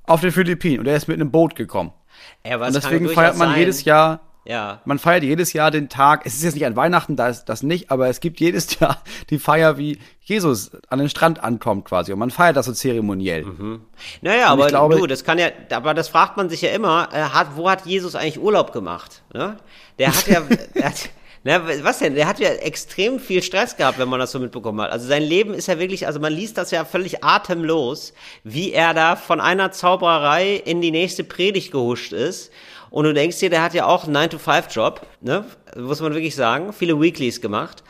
Auf 0.04 0.20
den 0.20 0.32
Philippinen. 0.32 0.80
Und 0.80 0.86
er 0.86 0.96
ist 0.96 1.06
mit 1.06 1.14
einem 1.20 1.30
Boot 1.30 1.54
gekommen. 1.54 1.92
Ja, 2.44 2.56
Und 2.56 2.74
deswegen 2.74 3.08
feiert 3.10 3.36
man 3.36 3.50
sein. 3.50 3.58
jedes 3.60 3.84
Jahr, 3.84 4.20
Ja. 4.48 4.80
man 4.86 4.98
feiert 4.98 5.22
jedes 5.24 5.52
Jahr 5.52 5.70
den 5.70 5.88
Tag, 5.90 6.22
es 6.24 6.34
ist 6.34 6.42
jetzt 6.42 6.54
nicht 6.54 6.64
an 6.66 6.74
Weihnachten, 6.74 7.16
da 7.16 7.28
ist 7.28 7.44
das 7.44 7.62
nicht, 7.62 7.90
aber 7.90 8.08
es 8.08 8.20
gibt 8.20 8.40
jedes 8.40 8.78
Jahr 8.80 9.02
die 9.30 9.38
Feier, 9.38 9.76
wie 9.78 9.98
Jesus 10.22 10.70
an 10.88 10.98
den 10.98 11.08
Strand 11.10 11.44
ankommt 11.44 11.84
quasi. 11.84 12.12
Und 12.12 12.18
man 12.18 12.30
feiert 12.30 12.56
das 12.56 12.66
so 12.66 12.72
zeremoniell. 12.72 13.44
Naja, 14.22 14.46
Und 14.52 14.60
aber 14.60 14.66
glaube- 14.68 14.96
du, 14.96 15.06
das 15.06 15.22
kann 15.22 15.38
ja, 15.38 15.48
aber 15.70 15.92
das 15.94 16.08
fragt 16.08 16.36
man 16.38 16.48
sich 16.48 16.62
ja 16.62 16.70
immer, 16.70 17.08
äh, 17.12 17.20
hat, 17.20 17.56
wo 17.56 17.68
hat 17.70 17.84
Jesus 17.86 18.14
eigentlich 18.14 18.40
Urlaub 18.40 18.72
gemacht? 18.72 19.22
Ne? 19.34 19.56
Der 19.98 20.08
hat 20.08 20.26
ja, 20.26 20.40
der 20.74 20.84
hat, 20.86 21.10
na, 21.44 21.62
was 21.84 21.98
denn? 22.00 22.14
Der 22.14 22.26
hat 22.26 22.40
ja 22.40 22.48
extrem 22.48 23.20
viel 23.20 23.42
Stress 23.42 23.76
gehabt, 23.76 23.98
wenn 23.98 24.08
man 24.08 24.18
das 24.18 24.32
so 24.32 24.38
mitbekommen 24.40 24.80
hat. 24.80 24.90
Also 24.90 25.06
sein 25.06 25.22
Leben 25.22 25.54
ist 25.54 25.68
ja 25.68 25.78
wirklich, 25.78 26.06
also 26.06 26.20
man 26.20 26.32
liest 26.32 26.58
das 26.58 26.70
ja 26.72 26.84
völlig 26.84 27.22
atemlos, 27.22 28.12
wie 28.44 28.72
er 28.72 28.92
da 28.92 29.14
von 29.14 29.40
einer 29.40 29.70
Zauberei 29.72 30.54
in 30.56 30.80
die 30.80 30.90
nächste 30.90 31.22
Predigt 31.24 31.70
gehuscht 31.70 32.12
ist. 32.12 32.50
Und 32.90 33.04
du 33.04 33.14
denkst 33.14 33.38
dir, 33.38 33.50
der 33.50 33.62
hat 33.62 33.74
ja 33.74 33.86
auch 33.86 34.04
einen 34.04 34.16
9-to-5-Job, 34.16 35.06
ne? 35.20 35.44
Muss 35.76 36.00
man 36.00 36.14
wirklich 36.14 36.34
sagen. 36.34 36.72
Viele 36.72 37.00
Weeklies 37.00 37.40
gemacht. 37.40 37.82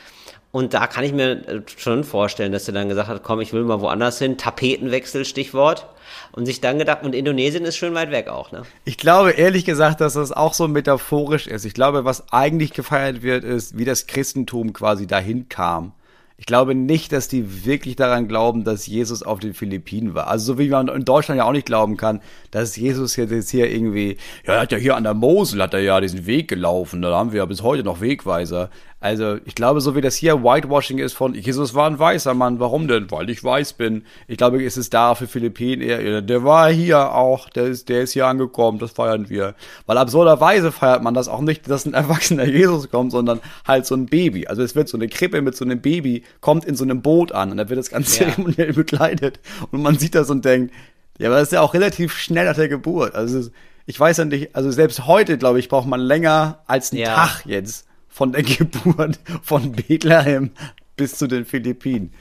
Und 0.51 0.72
da 0.72 0.86
kann 0.86 1.05
ich 1.05 1.12
mir 1.12 1.62
schon 1.76 2.05
vorstellen, 2.05 2.53
dass 2.53 2.66
er 2.66 2.74
dann 2.74 2.88
gesagt 2.88 3.09
hat, 3.09 3.22
komm, 3.22 3.40
ich 3.40 3.53
will 3.53 3.64
mal 3.64 3.80
woanders 3.80 4.18
hin, 4.18 4.38
Tapetenwechsel, 4.38 5.24
Stichwort. 5.24 5.86
Und 6.32 6.46
sich 6.46 6.61
dann 6.61 6.78
gedacht, 6.78 7.03
und 7.03 7.14
Indonesien 7.14 7.64
ist 7.64 7.76
schön 7.76 7.94
weit 7.94 8.11
weg 8.11 8.28
auch, 8.28 8.51
ne? 8.51 8.62
Ich 8.84 8.96
glaube 8.96 9.32
ehrlich 9.32 9.64
gesagt, 9.66 10.01
dass 10.01 10.14
das 10.14 10.32
auch 10.32 10.55
so 10.55 10.66
metaphorisch 10.66 11.46
ist. 11.46 11.66
Ich 11.66 11.74
glaube, 11.74 12.05
was 12.05 12.32
eigentlich 12.32 12.72
gefeiert 12.72 13.22
wird, 13.22 13.44
ist, 13.44 13.76
wie 13.76 13.84
das 13.84 14.07
Christentum 14.07 14.72
quasi 14.72 15.07
dahin 15.07 15.49
kam. 15.49 15.92
Ich 16.41 16.47
glaube 16.47 16.76
nicht, 16.76 17.11
dass 17.11 17.26
die 17.26 17.66
wirklich 17.66 17.97
daran 17.97 18.28
glauben, 18.28 18.62
dass 18.62 18.86
Jesus 18.86 19.24
auf 19.24 19.41
den 19.41 19.55
Philippinen 19.55 20.14
war. 20.14 20.28
Also 20.28 20.53
so 20.53 20.59
wie 20.61 20.68
man 20.68 20.86
in 20.86 21.05
Deutschland 21.05 21.39
ja 21.39 21.45
auch 21.45 21.53
nicht 21.53 21.66
glauben 21.66 21.97
kann, 21.97 22.20
dass 22.53 22.76
Jesus 22.76 23.16
jetzt 23.16 23.51
hier 23.51 23.68
irgendwie, 23.68 24.18
ja, 24.47 24.55
er 24.55 24.61
hat 24.61 24.70
ja 24.70 24.78
hier 24.78 24.95
an 24.95 25.03
der 25.03 25.14
Mosel, 25.14 25.61
hat 25.61 25.74
er 25.74 25.80
ja 25.80 26.01
diesen 26.01 26.26
Weg 26.26 26.47
gelaufen, 26.47 27.03
da 27.03 27.12
haben 27.12 27.32
wir 27.32 27.39
ja 27.39 27.45
bis 27.45 27.64
heute 27.64 27.82
noch 27.82 28.01
Wegweiser. 28.01 28.70
Also 29.01 29.36
ich 29.44 29.55
glaube, 29.55 29.80
so 29.80 29.94
wie 29.94 30.01
das 30.01 30.16
hier 30.16 30.42
Whitewashing 30.42 30.99
ist 30.99 31.12
von, 31.12 31.34
Jesus 31.34 31.72
war 31.74 31.86
ein 31.88 32.01
weißer 32.01 32.34
Mann, 32.34 32.59
warum 32.59 32.88
denn? 32.88 33.09
Weil 33.12 33.30
ich 33.30 33.44
weiß 33.44 33.74
bin. 33.74 34.03
Ich 34.26 34.38
glaube, 34.38 34.61
ist 34.61 34.76
es 34.76 34.90
da 34.90 35.14
für 35.14 35.28
Philippinen 35.28 35.82
eher, 35.82 36.20
der 36.20 36.42
war 36.42 36.68
hier 36.72 37.14
auch, 37.14 37.49
der 37.49 37.66
ist, 37.66 37.88
der 37.88 38.03
ist 38.03 38.12
hier 38.12 38.26
angekommen, 38.26 38.80
das 38.80 38.90
feiern 38.90 39.28
wir. 39.28 39.55
Weil 39.86 39.99
absurderweise 39.99 40.72
feiert 40.72 41.05
man 41.05 41.14
das 41.14 41.28
auch 41.28 41.42
nicht, 41.42 41.70
dass 41.70 41.86
ein 41.86 41.94
erwachsener 41.94 42.44
Jesus 42.44 42.90
kommt, 42.90 43.12
sondern 43.12 43.40
halt 43.66 43.86
so 43.86 43.94
ein 43.94 44.07
Baby. 44.07 44.49
Also 44.49 44.62
es 44.62 44.74
wird 44.74 44.88
so 44.88 44.96
eine 44.96 45.07
Krippe 45.07 45.42
mit 45.42 45.57
so 45.57 45.64
einem 45.64 45.80
Baby, 45.80 46.24
kommt 46.40 46.64
in 46.64 46.74
so 46.74 46.82
einem 46.82 47.01
Boot 47.01 47.30
an 47.30 47.53
und 47.53 47.57
dann 47.57 47.68
wird 47.68 47.78
das 47.78 47.90
ganz 47.90 48.18
Ja. 48.18 48.26
zeremoniell 48.26 48.72
begleitet. 48.72 49.38
Und 49.70 49.80
man 49.82 49.96
sieht 49.96 50.16
das 50.16 50.28
und 50.28 50.44
denkt, 50.44 50.74
ja, 51.20 51.28
aber 51.28 51.36
das 51.36 51.49
ist 51.49 51.53
ja 51.53 51.61
auch 51.61 51.74
relativ 51.74 52.16
schnell 52.16 52.46
nach 52.46 52.57
der 52.57 52.68
Geburt. 52.68 53.14
Also 53.14 53.38
ist, 53.38 53.53
ich 53.86 53.99
weiß 53.99 54.16
ja 54.18 54.24
nicht, 54.24 54.57
also 54.57 54.70
selbst 54.72 55.07
heute, 55.07 55.38
glaube 55.38 55.61
ich, 55.61 55.68
braucht 55.68 55.86
man 55.86 56.01
länger 56.01 56.59
als 56.66 56.90
einen 56.92 57.01
Ja. 57.03 57.14
Tag 57.14 57.46
jetzt 57.46 57.88
von 58.18 58.32
der 58.32 58.42
Geburt 58.56 59.20
von 59.42 59.70
Bethlehem 59.70 60.50
bis 60.96 61.16
zu 61.16 61.28
den 61.28 61.44
Philippinen. 61.44 62.12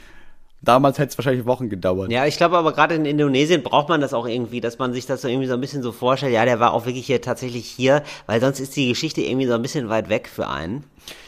Damals 0.61 0.99
hätte 0.99 1.09
es 1.09 1.17
wahrscheinlich 1.17 1.45
Wochen 1.45 1.69
gedauert. 1.69 2.11
Ja, 2.11 2.27
ich 2.27 2.37
glaube 2.37 2.55
aber 2.55 2.71
gerade 2.71 2.93
in 2.93 3.05
Indonesien 3.05 3.63
braucht 3.63 3.89
man 3.89 3.99
das 3.99 4.13
auch 4.13 4.27
irgendwie, 4.27 4.61
dass 4.61 4.77
man 4.77 4.93
sich 4.93 5.07
das 5.07 5.23
so 5.23 5.27
irgendwie 5.27 5.47
so 5.47 5.55
ein 5.55 5.61
bisschen 5.61 5.81
so 5.81 5.91
vorstellt, 5.91 6.33
ja, 6.33 6.45
der 6.45 6.59
war 6.59 6.73
auch 6.73 6.85
wirklich 6.85 7.07
hier 7.07 7.19
tatsächlich 7.19 7.65
hier, 7.65 8.03
weil 8.27 8.39
sonst 8.39 8.59
ist 8.59 8.75
die 8.75 8.89
Geschichte 8.89 9.21
irgendwie 9.21 9.47
so 9.47 9.53
ein 9.53 9.61
bisschen 9.63 9.89
weit 9.89 10.07
weg 10.09 10.29
für 10.31 10.47
einen. 10.47 10.83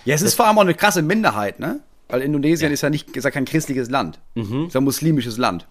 Ja, 0.05 0.13
es 0.13 0.21
ist 0.21 0.35
vor 0.35 0.45
allem 0.45 0.57
auch 0.57 0.61
eine 0.61 0.75
krasse 0.75 1.01
Minderheit, 1.01 1.59
ne? 1.59 1.79
Weil 2.07 2.21
Indonesien 2.21 2.71
ist 2.71 2.81
ja 2.81 2.91
nicht, 2.91 3.17
ist 3.17 3.23
ja 3.23 3.31
kein 3.31 3.45
christliches 3.45 3.89
Land. 3.89 4.19
Mhm. 4.35 4.67
Ist 4.67 4.73
ja 4.75 4.81
ein 4.81 4.83
muslimisches 4.83 5.37
Land. 5.37 5.67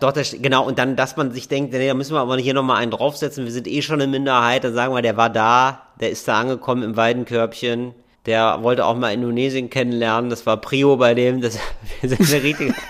Doch, 0.00 0.12
das, 0.12 0.34
genau, 0.40 0.66
und 0.66 0.78
dann, 0.78 0.96
dass 0.96 1.16
man 1.16 1.30
sich 1.30 1.46
denkt, 1.46 1.72
nee, 1.74 1.86
da 1.86 1.92
müssen 1.92 2.14
wir 2.14 2.20
aber 2.20 2.38
hier 2.38 2.54
nochmal 2.54 2.78
einen 2.78 2.90
draufsetzen, 2.90 3.44
wir 3.44 3.52
sind 3.52 3.68
eh 3.68 3.82
schon 3.82 4.00
eine 4.00 4.10
Minderheit, 4.10 4.64
dann 4.64 4.72
sagen 4.72 4.94
wir, 4.94 5.02
der 5.02 5.18
war 5.18 5.28
da, 5.28 5.82
der 6.00 6.10
ist 6.10 6.26
da 6.26 6.40
angekommen 6.40 6.82
im 6.82 6.96
Weidenkörbchen, 6.96 7.94
der 8.24 8.62
wollte 8.62 8.86
auch 8.86 8.96
mal 8.96 9.12
Indonesien 9.12 9.68
kennenlernen, 9.68 10.30
das 10.30 10.46
war 10.46 10.56
Prio 10.56 10.96
bei 10.96 11.12
dem, 11.12 11.42
das, 11.42 11.58
wir 12.00 12.08
sind 12.08 12.20
eine 12.20 12.42
richtige... 12.42 12.74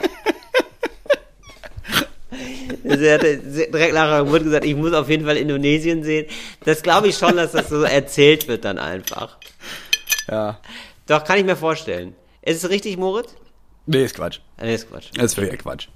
Sie 2.82 3.12
hatte 3.12 3.38
direkt 3.38 3.94
nachher 3.94 4.28
wurde 4.28 4.44
gesagt, 4.44 4.64
ich 4.64 4.74
muss 4.74 4.92
auf 4.94 5.08
jeden 5.08 5.24
Fall 5.24 5.36
Indonesien 5.36 6.02
sehen. 6.02 6.26
Das 6.64 6.82
glaube 6.82 7.08
ich 7.08 7.16
schon, 7.16 7.36
dass 7.36 7.52
das 7.52 7.68
so 7.68 7.82
erzählt 7.82 8.48
wird 8.48 8.64
dann 8.64 8.78
einfach. 8.78 9.36
Ja. 10.28 10.58
Doch, 11.06 11.22
kann 11.22 11.38
ich 11.38 11.44
mir 11.44 11.56
vorstellen. 11.56 12.16
Ist 12.42 12.64
es 12.64 12.70
richtig, 12.70 12.96
Moritz? 12.96 13.34
Nee, 13.86 14.04
ist 14.04 14.16
Quatsch. 14.16 14.40
Nee, 14.60 14.74
ist 14.74 14.88
Quatsch. 14.88 15.10
Das 15.14 15.26
ist 15.26 15.34
völlig 15.34 15.58
Quatsch. 15.58 15.88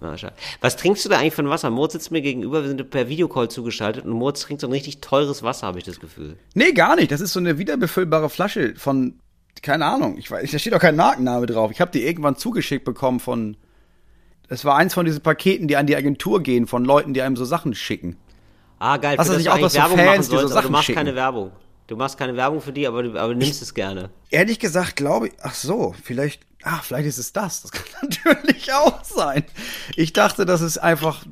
Ah. 0.00 0.16
Was 0.60 0.76
trinkst 0.76 1.04
du 1.04 1.08
da 1.08 1.18
eigentlich 1.18 1.38
ein 1.38 1.48
Wasser? 1.50 1.70
Moritz 1.70 1.92
sitzt 1.92 2.10
mir 2.10 2.22
gegenüber, 2.22 2.62
wir 2.62 2.68
sind 2.68 2.90
per 2.90 3.08
Videocall 3.08 3.50
zugeschaltet 3.50 4.04
und 4.04 4.12
Moritz 4.12 4.40
trinkt 4.40 4.62
so 4.62 4.66
ein 4.66 4.72
richtig 4.72 5.00
teures 5.00 5.42
Wasser, 5.42 5.66
habe 5.66 5.78
ich 5.78 5.84
das 5.84 6.00
Gefühl. 6.00 6.36
Nee, 6.54 6.72
gar 6.72 6.96
nicht. 6.96 7.12
Das 7.12 7.20
ist 7.20 7.32
so 7.32 7.40
eine 7.40 7.58
wiederbefüllbare 7.58 8.30
Flasche 8.30 8.74
von 8.76 9.20
keine 9.62 9.84
Ahnung, 9.84 10.16
ich 10.16 10.30
weiß, 10.30 10.50
da 10.50 10.58
steht 10.58 10.72
doch 10.72 10.80
kein 10.80 10.96
Markenname 10.96 11.46
drauf. 11.46 11.70
Ich 11.70 11.80
habe 11.80 11.90
die 11.90 12.06
irgendwann 12.06 12.36
zugeschickt 12.36 12.84
bekommen 12.84 13.20
von, 13.20 13.56
es 14.48 14.64
war 14.64 14.76
eins 14.76 14.94
von 14.94 15.04
diesen 15.04 15.22
Paketen, 15.22 15.68
die 15.68 15.76
an 15.76 15.86
die 15.86 15.96
Agentur 15.96 16.42
gehen, 16.42 16.66
von 16.66 16.84
Leuten, 16.84 17.14
die 17.14 17.22
einem 17.22 17.36
so 17.36 17.44
Sachen 17.44 17.74
schicken. 17.74 18.16
Ah, 18.78 18.96
geil. 18.96 19.18
Was 19.18 19.26
das 19.26 19.36
das 19.36 19.44
nicht 19.44 19.50
auch, 19.50 19.68
so 19.68 19.78
Werbung 19.78 19.98
Fans 19.98 20.08
machen 20.08 20.20
dir 20.20 20.24
so 20.24 20.36
aber 20.36 20.42
du 20.42 20.48
Sachen 20.48 20.72
machst 20.72 20.86
schicken? 20.86 20.96
keine 20.98 21.14
Werbung. 21.14 21.50
Du 21.86 21.96
machst 21.96 22.16
keine 22.16 22.36
Werbung 22.36 22.60
für 22.60 22.72
die, 22.72 22.86
aber 22.86 23.02
du, 23.02 23.18
aber 23.18 23.34
du 23.34 23.38
nimmst 23.38 23.60
es 23.60 23.74
gerne. 23.74 24.10
Ehrlich 24.30 24.58
gesagt, 24.58 24.96
glaube 24.96 25.28
ich, 25.28 25.34
ach 25.42 25.54
so, 25.54 25.94
vielleicht, 26.02 26.46
ah, 26.64 26.80
vielleicht 26.82 27.06
ist 27.08 27.18
es 27.18 27.32
das. 27.32 27.62
Das 27.62 27.70
kann 27.72 27.84
natürlich 28.02 28.72
auch 28.72 29.02
sein. 29.04 29.44
Ich 29.96 30.12
dachte, 30.12 30.44
das 30.46 30.60
ist 30.60 30.78
einfach, 30.78 31.24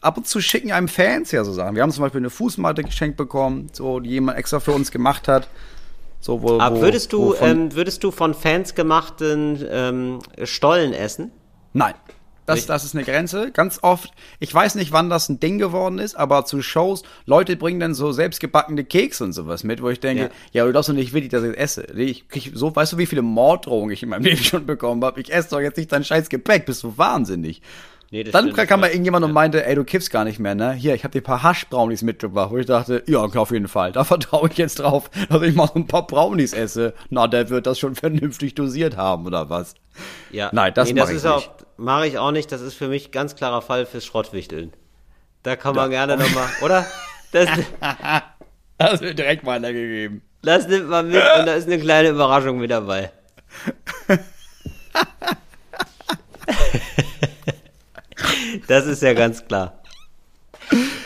ab 0.00 0.16
und 0.16 0.26
zu 0.26 0.40
schicken 0.40 0.72
einem 0.72 0.88
Fans 0.88 1.30
ja 1.32 1.44
so 1.44 1.52
Sachen. 1.52 1.74
Wir 1.74 1.82
haben 1.82 1.92
zum 1.92 2.02
Beispiel 2.02 2.20
eine 2.20 2.30
Fußmatte 2.30 2.82
geschenkt 2.84 3.16
bekommen, 3.16 3.68
so, 3.72 4.00
die 4.00 4.10
jemand 4.10 4.38
extra 4.38 4.60
für 4.60 4.72
uns 4.72 4.90
gemacht 4.90 5.28
hat. 5.28 5.48
So, 6.20 6.42
wo, 6.42 6.58
Aber 6.58 6.80
würdest 6.80 7.12
du, 7.12 7.34
von- 7.34 7.48
ähm, 7.48 7.74
würdest 7.74 8.02
du 8.02 8.10
von 8.10 8.34
Fans 8.34 8.74
gemachten 8.74 9.64
ähm, 9.70 10.18
Stollen 10.44 10.92
essen? 10.92 11.30
Nein. 11.72 11.94
Das, 12.46 12.66
das 12.66 12.84
ist 12.84 12.94
eine 12.94 13.04
Grenze. 13.04 13.50
Ganz 13.50 13.80
oft, 13.82 14.10
ich 14.38 14.52
weiß 14.54 14.76
nicht, 14.76 14.92
wann 14.92 15.10
das 15.10 15.28
ein 15.28 15.40
Ding 15.40 15.58
geworden 15.58 15.98
ist, 15.98 16.14
aber 16.14 16.44
zu 16.44 16.62
Shows, 16.62 17.02
Leute 17.26 17.56
bringen 17.56 17.80
dann 17.80 17.94
so 17.94 18.12
selbstgebackene 18.12 18.84
Kekse 18.84 19.24
und 19.24 19.32
sowas 19.32 19.64
mit, 19.64 19.82
wo 19.82 19.90
ich 19.90 20.00
denke, 20.00 20.24
Ja. 20.24 20.30
ja, 20.52 20.64
du 20.66 20.72
darfst 20.72 20.88
doch 20.88 20.94
nicht 20.94 21.12
wirklich, 21.12 21.30
dass 21.30 21.42
ich 21.42 21.50
das 21.50 21.58
esse. 21.58 21.92
Ich 21.96 22.28
krieg 22.28 22.52
so, 22.54 22.74
weißt 22.74 22.92
du, 22.94 22.98
wie 22.98 23.06
viele 23.06 23.22
Morddrohungen 23.22 23.92
ich 23.92 24.02
in 24.02 24.08
meinem 24.08 24.24
Leben 24.24 24.42
schon 24.42 24.64
bekommen 24.66 25.04
habe? 25.04 25.20
Ich 25.20 25.32
esse 25.32 25.50
doch 25.50 25.60
jetzt 25.60 25.76
nicht 25.76 25.92
dein 25.92 26.04
scheiß 26.04 26.28
Gepäck, 26.28 26.66
bist 26.66 26.82
du 26.82 26.96
wahnsinnig. 26.96 27.62
Nee, 28.12 28.22
das 28.22 28.32
Dann 28.32 28.52
stimmt. 28.52 28.68
kam 28.68 28.80
mal 28.80 28.90
irgendjemand 28.90 29.24
und 29.24 29.32
meinte, 29.32 29.66
ey, 29.66 29.74
du 29.74 29.82
kiffst 29.82 30.10
gar 30.12 30.24
nicht 30.24 30.38
mehr, 30.38 30.54
ne? 30.54 30.72
Hier, 30.72 30.94
ich 30.94 31.02
habe 31.02 31.10
dir 31.12 31.20
ein 31.20 31.24
paar 31.24 31.42
Haschbrownies 31.42 32.02
mitgebracht, 32.02 32.50
wo 32.52 32.58
ich 32.58 32.66
dachte, 32.66 33.02
ja, 33.06 33.26
klar, 33.28 33.42
auf 33.42 33.50
jeden 33.50 33.66
Fall. 33.68 33.90
Da 33.92 34.04
vertraue 34.04 34.48
ich 34.48 34.56
jetzt 34.58 34.78
drauf, 34.78 35.10
dass 35.28 35.42
ich 35.42 35.54
mal 35.56 35.66
so 35.66 35.74
ein 35.74 35.88
paar 35.88 36.06
Brownies 36.06 36.52
esse. 36.52 36.94
Na, 37.10 37.26
der 37.26 37.50
wird 37.50 37.66
das 37.66 37.78
schon 37.80 37.96
vernünftig 37.96 38.54
dosiert 38.54 38.96
haben, 38.96 39.26
oder 39.26 39.50
was? 39.50 39.74
Ja. 40.30 40.50
Nein, 40.52 40.72
das 40.74 40.92
mach 40.92 41.08
ich 41.10 41.16
ist 41.16 41.24
nicht. 41.24 41.32
auch, 41.32 41.48
mache 41.76 42.06
ich 42.06 42.18
auch 42.18 42.30
nicht. 42.30 42.52
Das 42.52 42.60
ist 42.60 42.74
für 42.74 42.86
mich 42.88 43.10
ganz 43.10 43.34
klarer 43.34 43.60
Fall 43.60 43.86
fürs 43.86 44.04
Schrottwichteln. 44.04 44.72
Da 45.42 45.56
kann 45.56 45.74
man 45.74 45.90
gerne 45.90 46.16
nochmal, 46.16 46.48
oder? 46.62 46.86
Das, 47.32 47.48
Das 48.78 49.00
wird 49.00 49.18
direkt 49.18 49.46
weitergegeben. 49.46 50.20
das 50.42 50.68
nimmt 50.68 50.90
man 50.90 51.06
mit 51.08 51.16
und 51.38 51.46
da 51.46 51.54
ist 51.54 51.66
eine 51.66 51.78
kleine 51.80 52.10
Überraschung 52.10 52.58
mit 52.58 52.70
dabei. 52.70 53.10
Das 58.68 58.86
ist 58.86 59.02
ja 59.02 59.14
ganz 59.14 59.46
klar. 59.46 59.74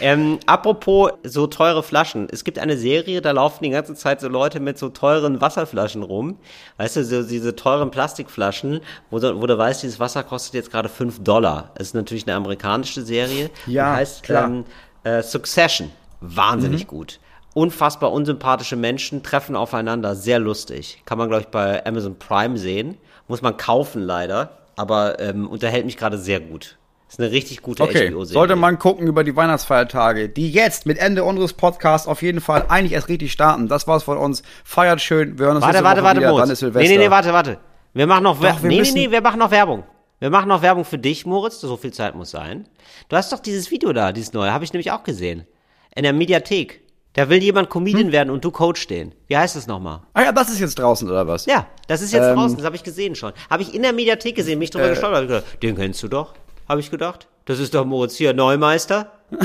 Ähm, 0.00 0.38
apropos 0.46 1.12
so 1.24 1.46
teure 1.46 1.82
Flaschen. 1.82 2.28
Es 2.30 2.44
gibt 2.44 2.58
eine 2.58 2.76
Serie, 2.76 3.20
da 3.20 3.32
laufen 3.32 3.64
die 3.64 3.70
ganze 3.70 3.94
Zeit 3.94 4.20
so 4.20 4.28
Leute 4.28 4.58
mit 4.58 4.78
so 4.78 4.88
teuren 4.88 5.40
Wasserflaschen 5.40 6.02
rum. 6.02 6.38
Weißt 6.78 6.96
du, 6.96 7.04
so 7.04 7.22
diese 7.22 7.54
teuren 7.54 7.90
Plastikflaschen, 7.90 8.80
wo 9.10 9.18
du, 9.18 9.40
wo 9.40 9.46
du 9.46 9.58
weißt, 9.58 9.82
dieses 9.82 10.00
Wasser 10.00 10.22
kostet 10.22 10.54
jetzt 10.54 10.70
gerade 10.70 10.88
5 10.88 11.22
Dollar. 11.22 11.70
Das 11.74 11.88
ist 11.88 11.94
natürlich 11.94 12.26
eine 12.26 12.36
amerikanische 12.36 13.02
Serie. 13.02 13.50
Ja, 13.66 13.92
Die 13.92 13.98
heißt 13.98 14.22
klar. 14.22 14.46
Ähm, 14.46 14.64
äh, 15.04 15.22
Succession. 15.22 15.90
Wahnsinnig 16.22 16.86
gut. 16.86 17.18
Unfassbar 17.52 18.12
unsympathische 18.12 18.76
Menschen 18.76 19.22
treffen 19.22 19.56
aufeinander. 19.56 20.14
Sehr 20.14 20.38
lustig. 20.38 21.02
Kann 21.04 21.18
man, 21.18 21.28
glaube 21.28 21.42
ich, 21.42 21.48
bei 21.48 21.84
Amazon 21.84 22.18
Prime 22.18 22.56
sehen. 22.56 22.96
Muss 23.28 23.42
man 23.42 23.56
kaufen 23.56 24.02
leider. 24.02 24.56
Aber 24.76 25.18
ähm, 25.20 25.48
unterhält 25.48 25.84
mich 25.84 25.96
gerade 25.96 26.16
sehr 26.16 26.40
gut. 26.40 26.76
Ist 27.10 27.18
eine 27.20 27.30
richtig 27.32 27.60
gute 27.60 27.82
Okay, 27.82 28.10
HBO-Serie. 28.10 28.26
sollte 28.26 28.56
man 28.56 28.78
gucken 28.78 29.06
über 29.08 29.24
die 29.24 29.34
Weihnachtsfeiertage, 29.36 30.28
die 30.28 30.50
jetzt 30.50 30.86
mit 30.86 30.96
Ende 30.98 31.24
unseres 31.24 31.52
Podcasts 31.54 32.06
auf 32.06 32.22
jeden 32.22 32.40
Fall 32.40 32.66
eigentlich 32.68 32.92
erst 32.92 33.08
richtig 33.08 33.32
starten. 33.32 33.66
Das 33.68 33.86
war's 33.88 34.04
von 34.04 34.16
uns. 34.16 34.42
Feiert 34.64 35.00
schön. 35.00 35.38
Wir 35.38 35.46
hören 35.46 35.56
uns 35.56 35.64
Warte, 35.66 35.82
warte, 35.82 36.00
Woche 36.00 36.04
warte, 36.06 36.20
wieder. 36.20 36.36
Dann 36.36 36.50
ist 36.50 36.60
Silvester. 36.60 36.88
Nee, 36.88 36.96
nee, 36.96 37.04
nee, 37.04 37.10
warte, 37.10 37.32
warte. 37.32 37.58
Wir 37.92 38.06
machen 38.06 38.22
noch, 38.22 38.40
Wer 38.40 38.52
Doch, 38.52 38.62
wir 38.62 38.68
nee, 38.70 38.80
nee, 38.82 38.90
nee, 38.92 39.10
wir 39.10 39.20
machen 39.20 39.40
noch 39.40 39.50
Werbung. 39.50 39.82
Wir 40.20 40.30
machen 40.30 40.48
noch 40.48 40.62
Werbung 40.62 40.84
für 40.84 40.98
dich, 40.98 41.26
Moritz. 41.26 41.60
So 41.60 41.76
viel 41.76 41.92
Zeit 41.92 42.14
muss 42.14 42.30
sein. 42.30 42.68
Du 43.08 43.16
hast 43.16 43.32
doch 43.32 43.40
dieses 43.40 43.70
Video 43.72 43.92
da, 43.92 44.12
dieses 44.12 44.32
neue, 44.32 44.52
habe 44.52 44.62
ich 44.64 44.72
nämlich 44.72 44.92
auch 44.92 45.02
gesehen. 45.02 45.46
In 45.96 46.04
der 46.04 46.12
Mediathek. 46.12 46.82
Da 47.14 47.28
will 47.28 47.42
jemand 47.42 47.70
Comedian 47.70 48.04
Hm? 48.06 48.12
werden 48.12 48.30
und 48.30 48.44
du 48.44 48.52
Coach 48.52 48.80
stehen. 48.80 49.12
Wie 49.26 49.36
heißt 49.36 49.56
das 49.56 49.66
nochmal? 49.66 50.02
Ah 50.14 50.22
ja, 50.22 50.30
das 50.32 50.48
ist 50.48 50.60
jetzt 50.60 50.78
draußen, 50.78 51.10
oder 51.10 51.26
was? 51.26 51.44
Ja, 51.46 51.66
das 51.88 52.02
ist 52.02 52.12
jetzt 52.12 52.22
Ähm, 52.28 52.36
draußen, 52.36 52.56
das 52.56 52.64
habe 52.64 52.76
ich 52.76 52.84
gesehen 52.84 53.16
schon. 53.16 53.32
Habe 53.50 53.62
ich 53.64 53.74
in 53.74 53.82
der 53.82 53.92
Mediathek 53.92 54.36
gesehen, 54.36 54.60
mich 54.60 54.70
drüber 54.70 54.86
Äh. 54.86 54.90
gestolpert. 54.90 55.42
Den 55.60 55.74
kennst 55.74 56.00
du 56.04 56.08
doch, 56.08 56.34
habe 56.70 56.80
ich 56.80 56.90
gedacht. 56.90 57.26
Das 57.46 57.58
ist 57.58 57.74
doch 57.74 57.84
Moritz 57.84 58.16
hier, 58.16 58.32
Neumeister. 58.32 59.12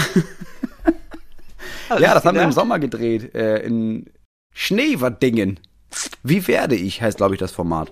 Ja, 1.90 2.16
das 2.16 2.26
haben 2.26 2.36
wir 2.36 2.44
im. 2.44 2.52
Sommer 2.52 2.80
gedreht. 2.80 3.36
Äh, 3.36 3.60
in 3.60 4.08
Schneewerdingen. 4.54 5.60
Wie 6.24 6.48
werde 6.48 6.76
ich, 6.76 7.00
heißt, 7.00 7.18
glaube 7.18 7.36
ich, 7.36 7.40
das 7.40 7.52
Format. 7.52 7.92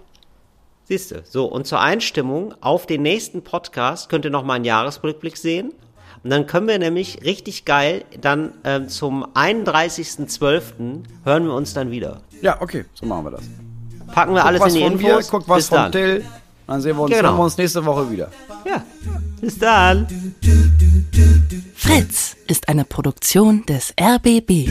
Siehst 0.86 1.11
du. 1.11 1.21
So, 1.23 1.45
und 1.45 1.67
zur 1.67 1.79
Einstimmung 1.79 2.55
auf 2.59 2.88
den 2.88 3.03
nächsten 3.03 3.43
Podcast 3.43 4.09
könnt 4.09 4.25
ihr 4.25 4.31
nochmal 4.31 4.55
einen 4.55 4.65
Jahresrückblick 4.65 5.38
sehen. 5.38 5.73
Und 6.23 6.29
dann 6.31 6.47
können 6.47 6.67
wir 6.67 6.79
nämlich 6.79 7.23
richtig 7.23 7.65
geil 7.65 8.03
dann 8.19 8.53
ähm, 8.63 8.89
zum 8.89 9.25
31.12. 9.36 11.03
hören 11.23 11.45
wir 11.45 11.53
uns 11.53 11.73
dann 11.73 11.91
wieder. 11.91 12.21
Ja, 12.41 12.61
okay, 12.61 12.86
so 12.95 13.05
machen 13.05 13.25
wir 13.25 13.31
das. 13.31 13.43
Packen 14.11 14.34
wir 14.34 14.43
alles 14.43 14.61
was 14.61 14.73
in 14.73 14.79
die 14.79 14.86
Infos. 14.86 15.01
mir, 15.01 15.29
guckt 15.29 15.47
was 15.47 15.57
Bis 15.57 15.67
von 15.69 15.77
dann. 15.77 15.91
Till. 15.91 16.25
Dann 16.74 16.82
sehen 16.82 16.95
wir 16.97 17.03
uns, 17.03 17.11
Genau. 17.15 17.38
wir 17.38 17.43
uns 17.43 17.55
nächste 17.55 17.86
Woche 17.86 18.09
wieder. 18.09 18.32
Ja, 18.65 18.84
bis 19.39 19.59
dann. 19.59 20.07
Fritz 21.76 22.36
ist 22.47 22.67
eine 22.67 22.84
Produktion 22.84 23.63
des 23.67 23.93
RBB. 24.01 24.67